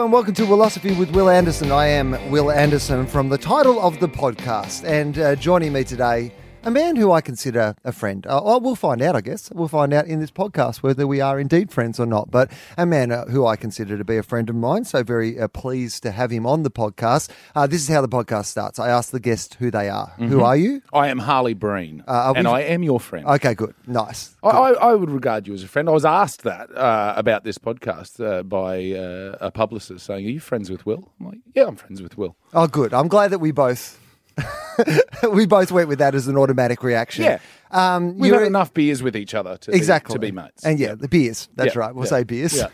And 0.00 0.10
welcome 0.10 0.32
to 0.32 0.46
Philosophy 0.46 0.94
with 0.94 1.10
Will 1.10 1.28
Anderson. 1.28 1.70
I 1.70 1.88
am 1.88 2.30
Will 2.30 2.50
Anderson 2.50 3.06
from 3.06 3.28
the 3.28 3.36
title 3.36 3.78
of 3.78 4.00
the 4.00 4.08
podcast, 4.08 4.82
and 4.84 5.18
uh, 5.18 5.36
joining 5.36 5.74
me 5.74 5.84
today, 5.84 6.32
a 6.62 6.70
man 6.70 6.94
who 6.96 7.10
I 7.10 7.22
consider 7.22 7.74
a 7.84 7.92
friend. 7.92 8.26
Uh, 8.26 8.40
well, 8.44 8.60
we'll 8.60 8.74
find 8.74 9.00
out, 9.00 9.16
I 9.16 9.22
guess. 9.22 9.50
We'll 9.54 9.68
find 9.68 9.94
out 9.94 10.06
in 10.06 10.20
this 10.20 10.30
podcast 10.30 10.82
whether 10.82 11.06
we 11.06 11.20
are 11.20 11.40
indeed 11.40 11.70
friends 11.72 11.98
or 11.98 12.04
not. 12.04 12.30
But 12.30 12.52
a 12.76 12.84
man 12.84 13.10
uh, 13.12 13.24
who 13.26 13.46
I 13.46 13.56
consider 13.56 13.96
to 13.96 14.04
be 14.04 14.18
a 14.18 14.22
friend 14.22 14.50
of 14.50 14.56
mine, 14.56 14.84
so 14.84 15.02
very 15.02 15.40
uh, 15.40 15.48
pleased 15.48 16.02
to 16.02 16.10
have 16.10 16.30
him 16.30 16.46
on 16.46 16.62
the 16.62 16.70
podcast. 16.70 17.30
Uh, 17.54 17.66
this 17.66 17.80
is 17.80 17.88
how 17.88 18.02
the 18.02 18.08
podcast 18.08 18.46
starts. 18.46 18.78
I 18.78 18.88
ask 18.90 19.10
the 19.10 19.20
guest 19.20 19.54
who 19.54 19.70
they 19.70 19.88
are. 19.88 20.12
Who 20.18 20.42
are 20.42 20.56
you? 20.56 20.82
I 20.92 21.08
am 21.08 21.18
Harley 21.18 21.54
Breen, 21.54 22.04
are 22.06 22.36
and 22.36 22.46
we- 22.46 22.52
I 22.52 22.60
am 22.62 22.82
your 22.82 23.00
friend. 23.00 23.26
Okay, 23.26 23.54
good, 23.54 23.74
nice. 23.86 24.36
I, 24.42 24.48
I, 24.48 24.70
I 24.72 24.94
would 24.94 25.10
regard 25.10 25.46
you 25.46 25.54
as 25.54 25.62
a 25.62 25.68
friend. 25.68 25.88
I 25.88 25.92
was 25.92 26.04
asked 26.04 26.42
that 26.42 26.74
uh, 26.76 27.14
about 27.16 27.44
this 27.44 27.56
podcast 27.58 28.22
uh, 28.24 28.42
by 28.42 28.92
uh, 28.92 29.36
a 29.40 29.50
publicist 29.50 30.04
saying, 30.06 30.26
Are 30.26 30.30
you 30.30 30.40
friends 30.40 30.70
with 30.70 30.84
Will? 30.84 31.10
I'm 31.20 31.26
like, 31.26 31.38
Yeah, 31.54 31.64
I'm 31.66 31.76
friends 31.76 32.02
with 32.02 32.18
Will. 32.18 32.36
Oh, 32.52 32.66
good. 32.66 32.92
I'm 32.92 33.08
glad 33.08 33.30
that 33.30 33.38
we 33.38 33.50
both 33.50 33.98
we 35.32 35.46
both 35.46 35.70
went 35.72 35.88
with 35.88 35.98
that 35.98 36.14
as 36.14 36.26
an 36.28 36.36
automatic 36.36 36.82
reaction. 36.82 37.24
Yeah. 37.24 37.38
Um, 37.70 38.18
We've 38.18 38.32
had 38.32 38.42
enough 38.42 38.74
beers 38.74 39.02
with 39.02 39.16
each 39.16 39.34
other 39.34 39.56
to, 39.58 39.70
exactly 39.70 40.14
be, 40.18 40.28
to 40.28 40.32
be 40.32 40.36
mates. 40.40 40.64
And 40.64 40.78
yeah, 40.78 40.94
the 40.94 41.08
beers. 41.08 41.48
That's 41.54 41.74
Yeah, 41.74 41.80
right. 41.80 41.94
We'll 41.94 42.04
yeah, 42.06 42.10
say 42.10 42.24
beers. 42.24 42.56
Yeah. 42.56 42.68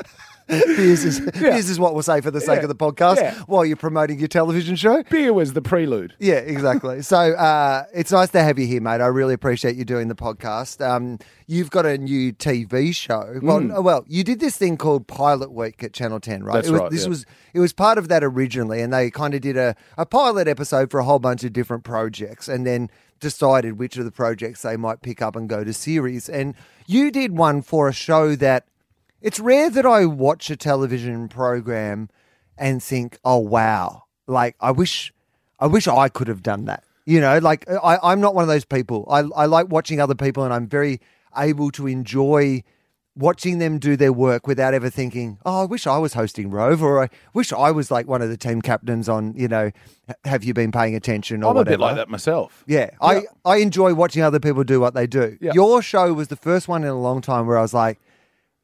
beers 0.76 1.04
is 1.04 1.20
beers 1.40 1.70
is 1.70 1.78
what 1.78 1.94
we'll 1.94 2.02
say 2.02 2.20
for 2.20 2.30
the 2.30 2.40
sake 2.40 2.58
Yeah, 2.58 2.62
of 2.62 2.68
the 2.68 2.74
podcast 2.74 3.16
yeah. 3.16 3.34
while 3.46 3.64
you're 3.64 3.76
promoting 3.76 4.18
your 4.18 4.28
television 4.28 4.76
show. 4.76 5.02
Beer 5.04 5.32
was 5.32 5.52
the 5.52 5.62
prelude. 5.62 6.14
Yeah, 6.18 6.34
exactly. 6.36 7.02
so 7.02 7.16
uh, 7.16 7.84
it's 7.94 8.12
nice 8.12 8.30
to 8.30 8.42
have 8.42 8.58
you 8.58 8.66
here, 8.66 8.80
mate. 8.80 9.00
I 9.00 9.06
really 9.06 9.34
appreciate 9.34 9.76
you 9.76 9.84
doing 9.84 10.08
the 10.08 10.14
podcast. 10.14 10.84
Um, 10.86 11.18
you've 11.46 11.70
got 11.70 11.86
a 11.86 11.98
new 11.98 12.32
TV 12.32 12.94
show. 12.94 13.38
Well, 13.42 13.60
no, 13.60 13.80
well, 13.80 14.04
you 14.08 14.24
did 14.24 14.40
this 14.40 14.56
thing 14.56 14.76
called 14.76 15.06
Pilot 15.06 15.52
Week 15.52 15.82
at 15.82 15.92
Channel 15.92 16.20
Ten, 16.20 16.44
right? 16.44 16.54
That's 16.54 16.70
was, 16.70 16.80
right, 16.80 16.90
This 16.90 17.02
yeah. 17.04 17.08
was 17.08 17.26
it 17.54 17.60
was 17.60 17.72
part 17.72 17.98
of 17.98 18.08
that 18.08 18.22
originally, 18.24 18.80
and 18.80 18.92
they 18.92 19.10
kind 19.10 19.34
of 19.34 19.40
did 19.40 19.56
a, 19.56 19.74
a 19.96 20.06
pilot 20.06 20.48
episode 20.48 20.90
for 20.90 21.00
a 21.00 21.04
whole 21.04 21.18
bunch 21.18 21.44
of 21.44 21.52
different 21.52 21.84
projects, 21.84 22.48
and 22.48 22.66
then 22.66 22.90
decided 23.20 23.78
which 23.78 23.96
of 23.96 24.04
the 24.04 24.10
projects 24.10 24.62
they 24.62 24.76
might 24.76 25.00
pick 25.00 25.22
up 25.22 25.36
and 25.36 25.48
go 25.48 25.62
to 25.62 25.72
series. 25.72 26.28
And 26.28 26.54
you 26.86 27.10
did 27.10 27.38
one 27.38 27.62
for 27.62 27.88
a 27.88 27.92
show 27.92 28.34
that 28.36 28.66
it's 29.22 29.40
rare 29.40 29.70
that 29.70 29.86
I 29.86 30.04
watch 30.04 30.50
a 30.50 30.56
television 30.56 31.28
program 31.28 32.08
and 32.58 32.82
think, 32.82 33.18
"Oh 33.24 33.38
wow!" 33.38 34.04
Like 34.26 34.56
I 34.60 34.70
wish, 34.70 35.12
I 35.58 35.66
wish 35.66 35.88
I 35.88 36.08
could 36.08 36.28
have 36.28 36.42
done 36.42 36.66
that. 36.66 36.84
You 37.04 37.20
know, 37.20 37.38
like 37.38 37.64
uh, 37.68 37.76
I, 37.82 38.12
I'm 38.12 38.20
not 38.20 38.34
one 38.34 38.42
of 38.42 38.48
those 38.48 38.64
people. 38.64 39.06
I, 39.10 39.20
I 39.34 39.46
like 39.46 39.68
watching 39.68 40.00
other 40.00 40.14
people, 40.14 40.44
and 40.44 40.52
I'm 40.52 40.66
very 40.66 41.00
able 41.36 41.70
to 41.72 41.86
enjoy 41.86 42.62
watching 43.14 43.58
them 43.58 43.78
do 43.78 43.94
their 43.96 44.12
work 44.12 44.46
without 44.46 44.74
ever 44.74 44.90
thinking, 44.90 45.38
"Oh, 45.44 45.62
I 45.62 45.64
wish 45.64 45.86
I 45.86 45.98
was 45.98 46.14
hosting 46.14 46.50
Rove," 46.50 46.82
or 46.82 47.02
"I 47.02 47.08
wish 47.34 47.52
I 47.52 47.70
was 47.70 47.90
like 47.90 48.06
one 48.06 48.22
of 48.22 48.28
the 48.28 48.36
team 48.36 48.62
captains 48.62 49.08
on." 49.08 49.34
You 49.36 49.48
know, 49.48 49.70
have 50.24 50.44
you 50.44 50.54
been 50.54 50.72
paying 50.72 50.94
attention 50.94 51.42
or 51.42 51.50
I'm 51.50 51.56
a 51.56 51.64
bit 51.64 51.80
like 51.80 51.96
that 51.96 52.08
myself. 52.08 52.64
Yeah, 52.66 52.90
I, 53.00 53.22
I 53.44 53.56
enjoy 53.56 53.94
watching 53.94 54.22
other 54.22 54.40
people 54.40 54.64
do 54.64 54.80
what 54.80 54.94
they 54.94 55.06
do. 55.06 55.36
Yeah. 55.40 55.52
Your 55.54 55.82
show 55.82 56.12
was 56.12 56.28
the 56.28 56.36
first 56.36 56.68
one 56.68 56.84
in 56.84 56.90
a 56.90 57.00
long 57.00 57.20
time 57.20 57.46
where 57.46 57.58
I 57.58 57.62
was 57.62 57.74
like, 57.74 58.00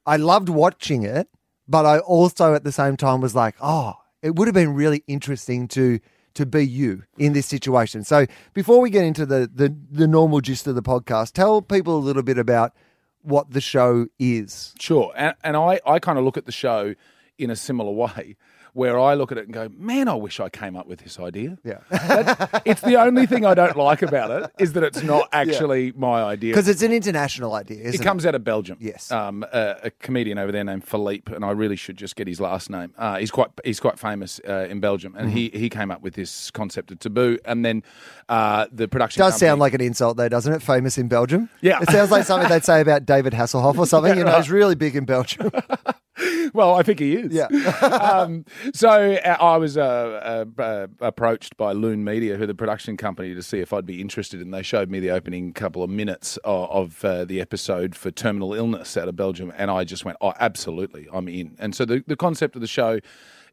I 0.08 0.16
loved 0.16 0.48
watching 0.48 1.02
it, 1.02 1.28
but 1.68 1.84
I 1.84 1.98
also 1.98 2.54
at 2.54 2.64
the 2.64 2.72
same 2.72 2.96
time 2.96 3.20
was 3.20 3.34
like, 3.34 3.56
oh, 3.60 3.94
it 4.22 4.36
would 4.36 4.48
have 4.48 4.54
been 4.54 4.74
really 4.74 5.04
interesting 5.06 5.68
to 5.68 6.00
to 6.34 6.46
be 6.46 6.66
you 6.66 7.02
in 7.18 7.32
this 7.32 7.46
situation. 7.46 8.04
So 8.04 8.26
before 8.54 8.80
we 8.80 8.88
get 8.88 9.04
into 9.04 9.26
the 9.26 9.50
the, 9.52 9.76
the 9.90 10.06
normal 10.06 10.40
gist 10.40 10.66
of 10.66 10.74
the 10.74 10.82
podcast, 10.82 11.32
tell 11.32 11.60
people 11.60 11.96
a 11.96 12.00
little 12.00 12.22
bit 12.22 12.38
about 12.38 12.74
what 13.20 13.50
the 13.50 13.60
show 13.60 14.06
is. 14.18 14.72
Sure. 14.80 15.12
And, 15.14 15.34
and 15.44 15.56
I, 15.56 15.80
I 15.86 15.98
kind 15.98 16.18
of 16.18 16.24
look 16.24 16.38
at 16.38 16.46
the 16.46 16.52
show 16.52 16.94
in 17.36 17.50
a 17.50 17.56
similar 17.56 17.92
way 17.92 18.36
where 18.78 18.98
I 18.98 19.14
look 19.14 19.32
at 19.32 19.38
it 19.38 19.44
and 19.46 19.52
go, 19.52 19.68
man, 19.76 20.06
I 20.08 20.14
wish 20.14 20.38
I 20.40 20.48
came 20.48 20.76
up 20.76 20.86
with 20.86 21.00
this 21.00 21.18
idea. 21.18 21.58
Yeah. 21.64 21.78
That- 21.90 22.62
it's 22.64 22.80
the 22.82 22.96
only 22.96 23.26
thing 23.26 23.44
I 23.44 23.54
don't 23.54 23.76
like 23.76 24.02
about 24.02 24.30
it 24.30 24.50
is 24.58 24.72
that 24.74 24.84
it's 24.84 25.02
not 25.02 25.28
actually 25.32 25.92
my 25.96 26.22
idea. 26.22 26.52
Because 26.52 26.68
it's 26.68 26.82
an 26.82 26.92
international 26.92 27.54
idea, 27.54 27.78
isn't 27.82 27.94
It 27.94 28.00
it? 28.00 28.04
comes 28.04 28.24
out 28.24 28.34
of 28.36 28.44
Belgium. 28.44 28.78
Yes. 28.80 29.10
um, 29.10 29.44
a, 29.52 29.76
a 29.84 29.90
comedian 29.90 30.38
over 30.38 30.52
there 30.52 30.62
named 30.64 30.84
Philippe, 30.84 31.34
and 31.34 31.44
I 31.44 31.50
really 31.50 31.74
should 31.76 31.96
just 31.96 32.14
get 32.16 32.28
his 32.28 32.40
last 32.40 32.70
name. 32.70 32.94
Uh, 32.96 33.16
he's 33.18 33.30
quite 33.32 33.50
he's 33.64 33.80
quite 33.80 33.98
famous 33.98 34.40
uh, 34.48 34.66
in 34.70 34.78
Belgium, 34.80 35.14
and 35.16 35.30
he 35.30 35.48
Mm-hmm. 35.48 35.58
he 35.58 35.68
came 35.70 35.90
up 35.90 36.02
with 36.02 36.14
this 36.14 36.50
concept 36.52 36.90
of 36.92 36.98
taboo, 37.00 37.38
and 37.44 37.64
then 37.64 37.82
uh, 38.28 38.66
the 38.72 38.86
production 38.88 39.20
does 39.20 39.32
company- 39.34 39.48
sound 39.48 39.60
like 39.60 39.74
an 39.74 39.80
insult 39.80 40.16
though, 40.16 40.28
doesn't 40.28 40.52
it? 40.52 40.62
Famous 40.62 40.98
in 40.98 41.08
Belgium. 41.08 41.48
Yeah. 41.60 41.80
It 41.82 41.90
sounds 41.90 42.10
like 42.10 42.24
something 42.24 42.48
they'd 42.48 42.64
say 42.64 42.80
about 42.80 43.06
David 43.06 43.32
Hasselhoff 43.32 43.76
or 43.78 43.86
something. 43.86 44.12
Yeah, 44.14 44.18
you 44.18 44.24
know, 44.24 44.32
right. 44.32 44.42
he's 44.42 44.50
really 44.50 44.74
big 44.76 44.94
in 44.96 45.04
Belgium. 45.04 45.50
Well, 46.54 46.74
I 46.74 46.82
think 46.82 46.98
he 46.98 47.14
is. 47.14 47.32
Yeah. 47.32 47.46
um, 47.82 48.44
so 48.72 48.88
uh, 48.88 49.36
I 49.40 49.58
was 49.58 49.76
uh, 49.76 50.44
uh, 50.58 50.60
uh, 50.60 50.86
approached 51.00 51.56
by 51.56 51.72
Loon 51.72 52.02
Media, 52.04 52.36
who 52.36 52.44
are 52.44 52.46
the 52.46 52.54
production 52.54 52.96
company, 52.96 53.34
to 53.34 53.42
see 53.42 53.60
if 53.60 53.72
I'd 53.72 53.84
be 53.84 54.00
interested, 54.00 54.40
and 54.40 54.52
they 54.52 54.62
showed 54.62 54.90
me 54.90 54.98
the 54.98 55.10
opening 55.10 55.52
couple 55.52 55.82
of 55.82 55.90
minutes 55.90 56.38
of, 56.38 56.70
of 56.70 57.04
uh, 57.04 57.24
the 57.26 57.40
episode 57.40 57.94
for 57.94 58.10
terminal 58.10 58.54
illness 58.54 58.96
out 58.96 59.08
of 59.08 59.16
Belgium, 59.16 59.52
and 59.56 59.70
I 59.70 59.84
just 59.84 60.04
went, 60.04 60.16
"Oh, 60.20 60.32
absolutely, 60.40 61.06
I'm 61.12 61.28
in." 61.28 61.54
And 61.58 61.74
so 61.74 61.84
the, 61.84 62.02
the 62.06 62.16
concept 62.16 62.54
of 62.54 62.62
the 62.62 62.66
show 62.66 63.00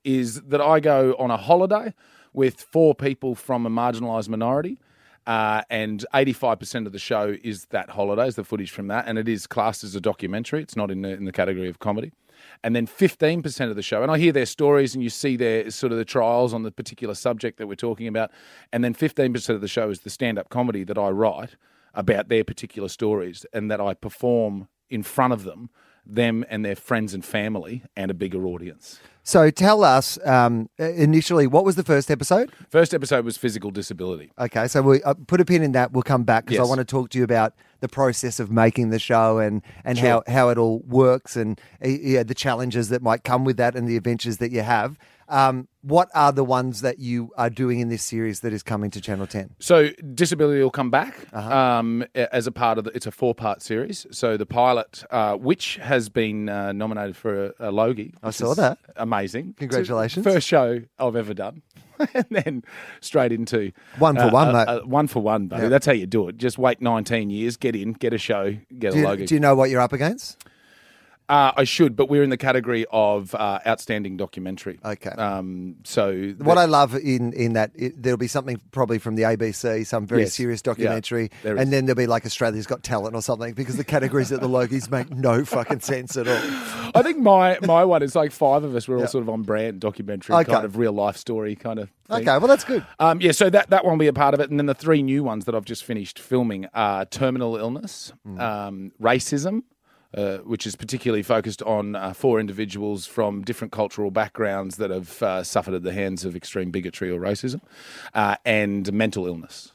is 0.03 0.41
that 0.43 0.61
I 0.61 0.79
go 0.79 1.15
on 1.19 1.31
a 1.31 1.37
holiday 1.37 1.93
with 2.33 2.61
four 2.61 2.95
people 2.95 3.35
from 3.35 3.65
a 3.65 3.69
marginalised 3.69 4.29
minority. 4.29 4.79
Uh, 5.27 5.63
and 5.71 6.05
85% 6.13 6.85
of 6.85 6.91
the 6.91 6.99
show 6.99 7.35
is 7.43 7.65
that 7.71 7.89
holiday, 7.89 8.27
is 8.27 8.35
the 8.35 8.43
footage 8.43 8.69
from 8.69 8.87
that. 8.89 9.07
And 9.07 9.17
it 9.17 9.27
is 9.27 9.47
classed 9.47 9.83
as 9.83 9.95
a 9.95 10.01
documentary. 10.01 10.61
It's 10.61 10.75
not 10.75 10.91
in 10.91 11.01
the, 11.01 11.09
in 11.09 11.25
the 11.25 11.31
category 11.31 11.67
of 11.67 11.79
comedy. 11.79 12.11
And 12.63 12.75
then 12.75 12.87
15% 12.87 13.69
of 13.69 13.75
the 13.75 13.81
show, 13.81 14.01
and 14.01 14.11
I 14.11 14.17
hear 14.17 14.31
their 14.31 14.45
stories 14.45 14.93
and 14.95 15.03
you 15.03 15.09
see 15.09 15.35
their 15.35 15.69
sort 15.69 15.91
of 15.91 15.97
the 15.97 16.05
trials 16.05 16.53
on 16.53 16.63
the 16.63 16.71
particular 16.71 17.13
subject 17.13 17.57
that 17.57 17.67
we're 17.67 17.75
talking 17.75 18.07
about. 18.07 18.31
And 18.71 18.83
then 18.83 18.93
15% 18.93 19.49
of 19.49 19.61
the 19.61 19.67
show 19.67 19.89
is 19.89 20.01
the 20.01 20.09
stand 20.09 20.39
up 20.39 20.49
comedy 20.49 20.83
that 20.83 20.97
I 20.97 21.09
write 21.09 21.55
about 21.93 22.29
their 22.29 22.43
particular 22.43 22.89
stories 22.89 23.45
and 23.53 23.71
that 23.71 23.79
I 23.79 23.93
perform 23.93 24.67
in 24.89 25.03
front 25.03 25.33
of 25.33 25.43
them, 25.43 25.69
them 26.05 26.45
and 26.49 26.63
their 26.63 26.75
friends 26.75 27.13
and 27.13 27.23
family, 27.25 27.83
and 27.95 28.11
a 28.11 28.13
bigger 28.13 28.45
audience. 28.45 28.99
So 29.27 29.49
tell 29.49 29.83
us 29.83 30.19
um, 30.23 30.69
initially, 30.77 31.47
what 31.47 31.65
was 31.65 31.75
the 31.75 31.83
first 31.83 32.11
episode? 32.11 32.51
First 32.69 32.93
episode 32.93 33.25
was 33.25 33.37
physical 33.37 33.71
disability. 33.71 34.31
Okay, 34.37 34.67
so 34.67 34.83
we 34.83 35.01
uh, 35.01 35.15
put 35.25 35.41
a 35.41 35.45
pin 35.45 35.63
in 35.63 35.71
that. 35.71 35.93
We'll 35.93 36.03
come 36.03 36.23
back 36.23 36.45
because 36.45 36.59
I 36.59 36.69
want 36.69 36.77
to 36.77 36.85
talk 36.85 37.09
to 37.09 37.17
you 37.17 37.23
about 37.23 37.55
the 37.79 37.87
process 37.87 38.39
of 38.39 38.51
making 38.51 38.91
the 38.91 38.99
show 38.99 39.39
and 39.39 39.63
and 39.83 39.97
how, 39.97 40.21
how 40.27 40.49
it 40.49 40.59
all 40.59 40.83
works 40.87 41.35
and 41.35 41.59
uh, 41.83 41.87
yeah, 41.87 42.21
the 42.21 42.35
challenges 42.35 42.89
that 42.89 43.01
might 43.01 43.23
come 43.23 43.45
with 43.45 43.57
that 43.57 43.75
and 43.75 43.87
the 43.87 43.97
adventures 43.97 44.37
that 44.37 44.51
you 44.51 44.61
have. 44.61 44.99
Um, 45.27 45.67
what 45.81 46.09
are 46.15 46.31
the 46.31 46.43
ones 46.43 46.81
that 46.81 46.99
you 46.99 47.31
are 47.37 47.49
doing 47.49 47.79
in 47.79 47.89
this 47.89 48.03
series 48.03 48.39
that 48.41 48.53
is 48.53 48.63
coming 48.63 48.89
to 48.91 49.01
Channel 49.01 49.27
Ten? 49.27 49.51
So 49.59 49.89
disability 50.13 50.61
will 50.61 50.69
come 50.71 50.89
back 50.89 51.15
Uh-huh. 51.33 51.55
um, 51.57 52.03
as 52.15 52.47
a 52.47 52.51
part 52.51 52.77
of 52.77 52.83
the. 52.85 52.91
It's 52.91 53.05
a 53.07 53.11
four-part 53.11 53.61
series. 53.61 54.05
So 54.11 54.37
the 54.37 54.45
pilot, 54.45 55.03
uh, 55.11 55.35
which 55.35 55.77
has 55.77 56.09
been 56.09 56.49
uh, 56.49 56.73
nominated 56.73 57.15
for 57.15 57.45
a, 57.59 57.69
a 57.69 57.71
Logie, 57.71 58.13
I 58.23 58.31
saw 58.31 58.53
that. 58.55 58.77
Amazing! 58.95 59.55
Congratulations. 59.57 60.23
First 60.23 60.47
show 60.47 60.81
I've 60.99 61.15
ever 61.15 61.33
done, 61.33 61.61
and 62.13 62.25
then 62.29 62.63
straight 63.01 63.31
into 63.31 63.71
One 63.99 64.15
for 64.15 64.21
uh, 64.23 64.31
one, 64.31 64.47
uh, 64.49 64.53
mate. 64.53 64.67
uh, 64.67 64.81
one 64.81 65.07
for 65.07 65.21
one, 65.21 65.47
buddy. 65.47 65.63
Yeah. 65.63 65.69
That's 65.69 65.85
how 65.85 65.91
you 65.93 66.07
do 66.07 66.27
it. 66.29 66.37
Just 66.37 66.57
wait 66.57 66.81
19 66.81 67.29
years, 67.29 67.57
get 67.57 67.75
in, 67.75 67.93
get 67.93 68.13
a 68.13 68.17
show, 68.17 68.57
get 68.79 68.93
Do 68.93 68.97
a 68.97 69.01
you, 69.01 69.07
Logie. 69.07 69.25
do 69.25 69.33
you 69.35 69.39
know 69.39 69.55
what 69.55 69.69
you're 69.69 69.81
up 69.81 69.93
against? 69.93 70.44
Uh, 71.27 71.51
I 71.57 71.63
should, 71.63 71.95
but 71.95 72.07
we're 72.07 72.21
in 72.21 72.29
the 72.29 72.37
category 72.37 72.85
of 72.91 73.33
uh, 73.33 73.59
outstanding 73.65 74.15
documentary. 74.15 74.79
Okay. 74.85 75.09
Um, 75.09 75.77
so 75.83 76.33
What 76.37 76.59
I 76.59 76.65
love 76.65 76.95
in 76.95 77.33
in 77.33 77.53
that 77.53 77.71
it, 77.73 78.01
there'll 78.01 78.17
be 78.17 78.27
something 78.27 78.61
probably 78.71 78.99
from 78.99 79.15
the 79.15 79.23
ABC, 79.23 79.85
some 79.87 80.05
very 80.05 80.21
Yes. 80.21 80.33
serious 80.35 80.61
documentary, 80.61 81.31
is. 81.43 81.59
and 81.59 81.73
then 81.73 81.85
there'll 81.85 81.95
be 81.97 82.05
like 82.05 82.27
Australia's 82.27 82.67
Got 82.67 82.83
Talent 82.83 83.15
or 83.15 83.23
something 83.23 83.53
because 83.55 83.75
the 83.77 83.83
categories 83.83 84.31
at 84.31 84.39
the 84.41 84.47
Logies 84.47 84.91
make 84.91 85.09
no 85.09 85.43
fucking 85.45 85.79
sense 85.79 86.15
at 86.15 86.27
all. 86.27 86.91
I 86.93 87.01
think 87.01 87.17
my 87.17 87.57
my 87.65 87.83
one 87.83 88.03
is 88.03 88.15
like 88.15 88.31
five 88.31 88.63
of 88.63 88.75
us. 88.75 88.87
We're 88.87 88.99
all 88.99 89.07
sort 89.07 89.23
of 89.23 89.29
on 89.29 89.41
brand 89.41 89.79
documentary, 89.79 90.35
Okay. 90.35 90.51
kind 90.51 90.63
of 90.65 90.77
real 90.77 90.93
life 90.93 91.17
story 91.17 91.55
kind 91.55 91.79
of. 91.79 91.89
Thing. 92.07 92.17
Okay, 92.21 92.37
well 92.37 92.47
that's 92.47 92.63
good. 92.63 92.85
Um, 92.99 93.19
yeah, 93.19 93.31
so 93.31 93.49
that, 93.49 93.71
that 93.71 93.83
one 93.83 93.93
will 93.93 93.99
be 93.99 94.05
a 94.07 94.13
part 94.13 94.35
of 94.35 94.39
it. 94.39 94.51
And 94.51 94.59
then 94.59 94.67
the 94.67 94.75
three 94.75 95.01
new 95.01 95.23
ones 95.23 95.45
that 95.45 95.55
I've 95.55 95.65
just 95.65 95.83
finished 95.83 96.19
filming 96.19 96.67
are 96.75 97.03
terminal 97.05 97.57
illness, 97.57 98.13
Hmm. 98.23 98.39
um, 98.39 98.91
racism, 99.01 99.63
uh, 100.15 100.37
which 100.39 100.65
is 100.65 100.75
particularly 100.75 101.21
focused 101.23 101.61
on 101.63 101.95
uh, 101.95 102.13
four 102.13 102.39
individuals 102.39 103.05
from 103.05 103.43
different 103.43 103.71
cultural 103.71 104.11
backgrounds 104.11 104.77
that 104.77 104.89
have 104.89 105.21
uh, 105.21 105.43
suffered 105.43 105.73
at 105.73 105.83
the 105.83 105.91
hands 105.93 106.23
of 106.25 106.35
extreme 106.35 106.71
bigotry 106.71 107.09
or 107.11 107.19
racism, 107.19 107.59
uh, 108.13 108.35
and 108.45 108.91
mental 108.93 109.27
illness, 109.27 109.71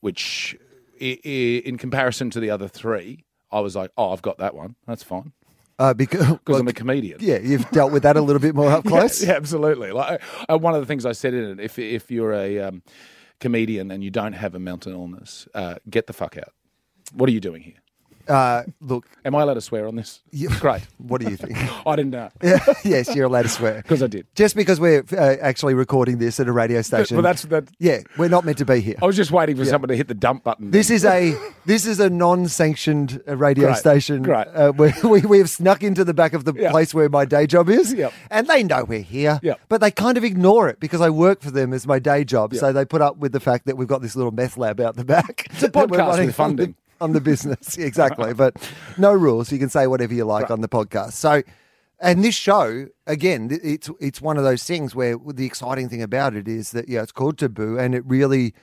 which 0.00 0.56
i- 1.00 1.18
i- 1.24 1.62
in 1.64 1.76
comparison 1.78 2.30
to 2.30 2.40
the 2.40 2.50
other 2.50 2.68
three, 2.68 3.24
I 3.50 3.60
was 3.60 3.76
like, 3.76 3.90
oh, 3.98 4.12
I've 4.12 4.22
got 4.22 4.38
that 4.38 4.54
one. 4.54 4.76
That's 4.86 5.02
fine. 5.02 5.32
Uh, 5.78 5.92
because 5.94 6.26
Because 6.38 6.60
I'm 6.60 6.68
a 6.68 6.72
comedian. 6.72 7.18
yeah, 7.20 7.38
you've 7.38 7.68
dealt 7.70 7.92
with 7.92 8.02
that 8.04 8.16
a 8.16 8.20
little 8.20 8.40
bit 8.40 8.54
more 8.54 8.70
up 8.70 8.84
close. 8.92 9.22
Yeah, 9.24 9.32
absolutely. 9.32 9.90
Like 9.90 10.22
uh, 10.48 10.56
one 10.58 10.74
of 10.74 10.80
the 10.80 10.86
things 10.86 11.04
I 11.04 11.12
said 11.12 11.34
in 11.34 11.44
it, 11.58 11.60
if 11.60 11.78
if 11.78 12.10
you're 12.10 12.32
a 12.34 12.60
um, 12.60 12.82
comedian 13.40 13.90
and 13.90 14.04
you 14.04 14.10
don't 14.10 14.34
have 14.34 14.54
a 14.54 14.58
mental 14.60 14.92
illness, 14.92 15.48
uh, 15.54 15.76
get 15.90 16.06
the 16.06 16.12
fuck 16.12 16.36
out. 16.36 16.52
What 17.12 17.28
are 17.28 17.32
you 17.32 17.40
doing 17.40 17.62
here? 17.62 17.74
Uh, 18.28 18.62
look, 18.80 19.06
Am 19.24 19.34
I 19.34 19.42
allowed 19.42 19.54
to 19.54 19.60
swear 19.60 19.86
on 19.86 19.96
this? 19.96 20.20
Yeah. 20.30 20.56
Great. 20.60 20.82
what 20.98 21.20
do 21.20 21.30
you 21.30 21.36
think? 21.36 21.56
I 21.86 21.96
didn't 21.96 22.10
know 22.12 22.30
yes, 22.84 23.14
you're 23.14 23.26
allowed 23.26 23.42
to 23.42 23.48
swear. 23.48 23.76
because 23.82 24.02
I 24.02 24.06
did. 24.06 24.26
Just 24.34 24.56
because 24.56 24.80
we're 24.80 25.04
uh, 25.12 25.36
actually 25.40 25.74
recording 25.74 26.18
this 26.18 26.38
at 26.40 26.48
a 26.48 26.52
radio 26.52 26.82
station. 26.82 27.16
Well, 27.16 27.22
that's 27.24 27.42
that. 27.42 27.68
yeah, 27.78 28.00
we're 28.18 28.28
not 28.28 28.44
meant 28.44 28.58
to 28.58 28.64
be 28.64 28.80
here. 28.80 28.96
I 29.02 29.06
was 29.06 29.16
just 29.16 29.30
waiting 29.30 29.56
for 29.56 29.64
someone 29.64 29.88
to 29.88 29.96
hit 29.96 30.08
the 30.08 30.14
dump 30.14 30.44
button. 30.44 30.70
This 30.70 30.90
is 30.90 31.04
a 31.04 31.34
this 31.66 31.86
is 31.86 32.00
a 32.00 32.10
non-sanctioned 32.10 33.22
uh, 33.28 33.36
radio 33.36 33.66
Great, 33.68 33.76
station. 33.78 34.22
great. 34.22 34.46
Uh, 34.48 34.72
where 34.72 34.94
we 35.04 35.20
we 35.22 35.38
have 35.38 35.50
snuck 35.50 35.82
into 35.82 36.04
the 36.04 36.14
back 36.14 36.32
of 36.32 36.44
the 36.44 36.52
Yeah. 36.54 36.70
place 36.70 36.94
where 36.94 37.08
my 37.08 37.24
day 37.24 37.46
job 37.46 37.68
is, 37.68 37.92
Yep. 37.92 38.12
and 38.30 38.46
they 38.46 38.62
know 38.62 38.84
we're 38.84 39.00
here. 39.00 39.40
Yep. 39.42 39.60
But 39.68 39.80
they 39.80 39.90
kind 39.90 40.16
of 40.16 40.24
ignore 40.24 40.68
it 40.68 40.80
because 40.80 41.00
I 41.00 41.10
work 41.10 41.40
for 41.40 41.50
them 41.50 41.72
as 41.72 41.86
my 41.86 41.98
day 41.98 42.24
job. 42.24 42.52
Yep. 42.52 42.60
So 42.60 42.72
they 42.72 42.84
put 42.84 43.00
up 43.02 43.16
with 43.18 43.32
the 43.32 43.40
fact 43.40 43.66
that 43.66 43.76
we've 43.76 43.88
got 43.88 44.02
this 44.02 44.16
little 44.16 44.32
meth 44.32 44.56
lab 44.56 44.80
out 44.80 44.96
the 44.96 45.04
back. 45.04 45.46
It's 45.50 45.62
a 45.62 45.68
podcast 45.68 46.18
with 46.24 46.34
funding. 46.34 46.74
On 47.02 47.12
the 47.12 47.20
business, 47.20 47.76
exactly. 47.90 48.32
but 48.34 48.56
no 48.96 49.12
rules. 49.12 49.52
You 49.52 49.58
can 49.58 49.68
say 49.68 49.86
whatever 49.86 50.14
you 50.14 50.24
like 50.24 50.42
Right. 50.44 50.50
on 50.52 50.60
the 50.60 50.68
podcast. 50.68 51.12
So. 51.12 51.42
And 52.04 52.24
this 52.24 52.34
show, 52.34 52.86
again, 53.06 53.48
it's 53.62 53.88
it's 54.00 54.20
one 54.20 54.36
of 54.36 54.42
those 54.42 54.64
things 54.64 54.92
where 54.92 55.16
the 55.24 55.46
exciting 55.46 55.88
thing 55.88 56.02
about 56.02 56.34
it 56.34 56.48
is 56.48 56.72
that 56.72 56.88
yeah, 56.88 57.00
it's 57.00 57.12
called 57.12 57.38
Taboo, 57.38 57.78
and 57.78 57.94
it 57.94 58.02
really 58.04 58.54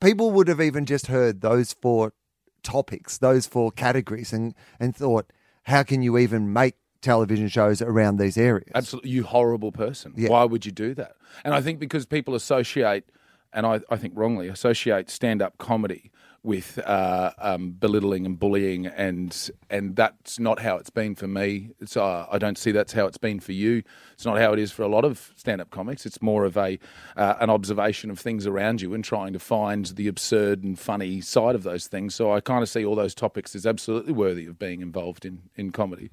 people 0.00 0.30
would 0.30 0.48
have 0.48 0.62
even 0.62 0.86
just 0.86 1.08
heard 1.08 1.42
those 1.42 1.74
four 1.74 2.14
topics, 2.62 3.18
those 3.18 3.46
four 3.46 3.70
categories, 3.70 4.32
and 4.32 4.54
and 4.78 4.96
thought, 4.96 5.30
how 5.64 5.82
can 5.82 6.00
you 6.00 6.16
even 6.16 6.54
make 6.54 6.74
television 7.02 7.48
shows 7.48 7.82
around 7.82 8.16
these 8.16 8.38
areas? 8.38 8.70
Absolutely, 8.74 9.10
you 9.10 9.24
horrible 9.24 9.72
person. 9.72 10.14
Yeah. 10.16 10.30
Why 10.30 10.44
would 10.44 10.64
you 10.64 10.72
do 10.72 10.94
that? 10.94 11.12
And 11.44 11.52
I 11.54 11.60
think 11.60 11.80
because 11.80 12.06
people 12.06 12.34
associate, 12.34 13.04
and 13.52 13.66
I, 13.66 13.80
I 13.90 13.96
think 13.96 14.14
wrongly, 14.16 14.48
associate 14.48 15.10
stand 15.10 15.42
up 15.42 15.58
comedy 15.58 16.10
with 16.42 16.78
uh, 16.78 17.32
um, 17.38 17.72
belittling 17.72 18.24
and 18.24 18.38
bullying, 18.38 18.86
and 18.86 19.50
and 19.68 19.94
that's 19.94 20.38
not 20.38 20.60
how 20.60 20.76
it's 20.76 20.90
been 20.90 21.14
for 21.14 21.28
me. 21.28 21.70
It's, 21.80 21.96
uh, 21.96 22.26
I 22.30 22.38
don't 22.38 22.56
see 22.56 22.72
that's 22.72 22.92
how 22.92 23.06
it's 23.06 23.18
been 23.18 23.40
for 23.40 23.52
you. 23.52 23.82
It's 24.14 24.24
not 24.24 24.38
how 24.38 24.52
it 24.52 24.58
is 24.58 24.72
for 24.72 24.82
a 24.82 24.88
lot 24.88 25.04
of 25.04 25.32
stand 25.36 25.60
up 25.60 25.70
comics. 25.70 26.06
It's 26.06 26.22
more 26.22 26.44
of 26.44 26.56
a 26.56 26.78
uh, 27.16 27.34
an 27.40 27.50
observation 27.50 28.10
of 28.10 28.18
things 28.18 28.46
around 28.46 28.80
you 28.80 28.94
and 28.94 29.04
trying 29.04 29.32
to 29.34 29.38
find 29.38 29.86
the 29.86 30.08
absurd 30.08 30.64
and 30.64 30.78
funny 30.78 31.20
side 31.20 31.54
of 31.54 31.62
those 31.62 31.86
things. 31.86 32.14
So 32.14 32.32
I 32.32 32.40
kind 32.40 32.62
of 32.62 32.68
see 32.68 32.84
all 32.84 32.94
those 32.94 33.14
topics 33.14 33.54
as 33.54 33.66
absolutely 33.66 34.12
worthy 34.12 34.46
of 34.46 34.58
being 34.58 34.80
involved 34.80 35.24
in 35.24 35.42
in 35.56 35.72
comedy. 35.72 36.10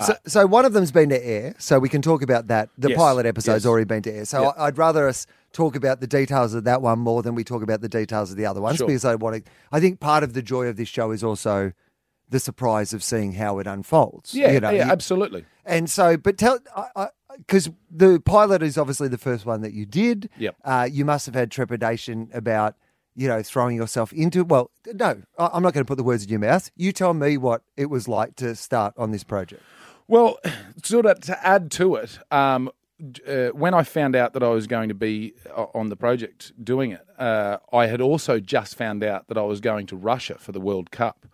So, 0.00 0.16
so 0.26 0.46
one 0.46 0.64
of 0.64 0.72
them's 0.72 0.90
been 0.90 1.10
to 1.10 1.24
air, 1.24 1.54
so 1.58 1.78
we 1.78 1.90
can 1.90 2.00
talk 2.00 2.22
about 2.22 2.46
that. 2.46 2.70
The 2.78 2.88
Yes, 2.88 2.98
pilot 2.98 3.26
episode's 3.26 3.64
yes. 3.64 3.68
already 3.68 3.84
been 3.84 4.02
to 4.04 4.12
air, 4.12 4.24
so 4.24 4.44
Yeah. 4.44 4.52
I'd 4.56 4.78
rather 4.78 5.06
us 5.06 5.26
talk 5.52 5.76
about 5.76 6.00
the 6.00 6.06
details 6.06 6.54
of 6.54 6.64
that 6.64 6.82
one 6.82 6.98
more 6.98 7.22
than 7.22 7.34
we 7.34 7.44
talk 7.44 7.62
about 7.62 7.80
the 7.80 7.88
details 7.88 8.30
of 8.30 8.36
the 8.36 8.46
other 8.46 8.60
ones 8.60 8.78
Sure. 8.78 8.86
because 8.86 9.04
I 9.04 9.14
want 9.14 9.44
to. 9.44 9.50
I 9.70 9.80
think 9.80 10.00
part 10.00 10.22
of 10.22 10.32
the 10.32 10.42
joy 10.42 10.66
of 10.66 10.76
this 10.76 10.88
show 10.88 11.10
is 11.10 11.22
also 11.22 11.72
the 12.28 12.40
surprise 12.40 12.92
of 12.94 13.02
seeing 13.04 13.32
how 13.32 13.58
it 13.58 13.66
unfolds. 13.66 14.34
Yeah, 14.34 14.52
you 14.52 14.60
know, 14.60 14.70
yeah, 14.70 14.90
absolutely. 14.90 15.44
And 15.66 15.90
so, 15.90 16.16
but 16.16 16.38
tell, 16.38 16.58
because 17.38 17.70
the 17.90 18.20
pilot 18.20 18.62
is 18.62 18.78
obviously 18.78 19.08
the 19.08 19.18
first 19.18 19.44
one 19.44 19.60
that 19.60 19.72
you 19.74 19.84
did. 19.86 20.30
Yep. 20.38 20.56
Uh, 20.64 20.88
you 20.90 21.04
must 21.04 21.26
have 21.26 21.34
had 21.34 21.50
trepidation 21.50 22.30
about, 22.32 22.74
you 23.14 23.28
know, 23.28 23.42
throwing 23.42 23.76
yourself 23.76 24.12
into. 24.14 24.44
Well, 24.44 24.70
no, 24.94 25.22
I'm 25.38 25.62
not 25.62 25.74
going 25.74 25.84
to 25.84 25.88
put 25.88 25.98
the 25.98 26.02
words 26.04 26.24
in 26.24 26.30
your 26.30 26.38
mouth. 26.40 26.70
You 26.74 26.92
tell 26.92 27.12
me 27.12 27.36
what 27.36 27.62
it 27.76 27.86
was 27.90 28.08
like 28.08 28.34
to 28.36 28.54
start 28.54 28.94
on 28.96 29.10
this 29.10 29.24
project. 29.24 29.62
Well, 30.08 30.38
sort 30.82 31.04
of 31.06 31.20
to 31.20 31.46
add 31.46 31.70
to 31.72 31.96
it, 31.96 32.18
um, 32.30 32.70
uh, 33.26 33.48
when 33.48 33.74
I 33.74 33.82
found 33.82 34.14
out 34.14 34.32
that 34.34 34.42
I 34.42 34.48
was 34.48 34.66
going 34.66 34.88
to 34.88 34.94
be 34.94 35.34
uh, 35.56 35.66
on 35.74 35.88
the 35.88 35.96
project 35.96 36.52
doing 36.62 36.92
it, 36.92 37.06
uh, 37.18 37.58
I 37.72 37.86
had 37.86 38.00
also 38.00 38.38
just 38.40 38.76
found 38.76 39.02
out 39.02 39.28
that 39.28 39.38
I 39.38 39.42
was 39.42 39.60
going 39.60 39.86
to 39.86 39.96
Russia 39.96 40.36
for 40.38 40.52
the 40.52 40.60
World 40.60 40.90
Cup. 40.90 41.26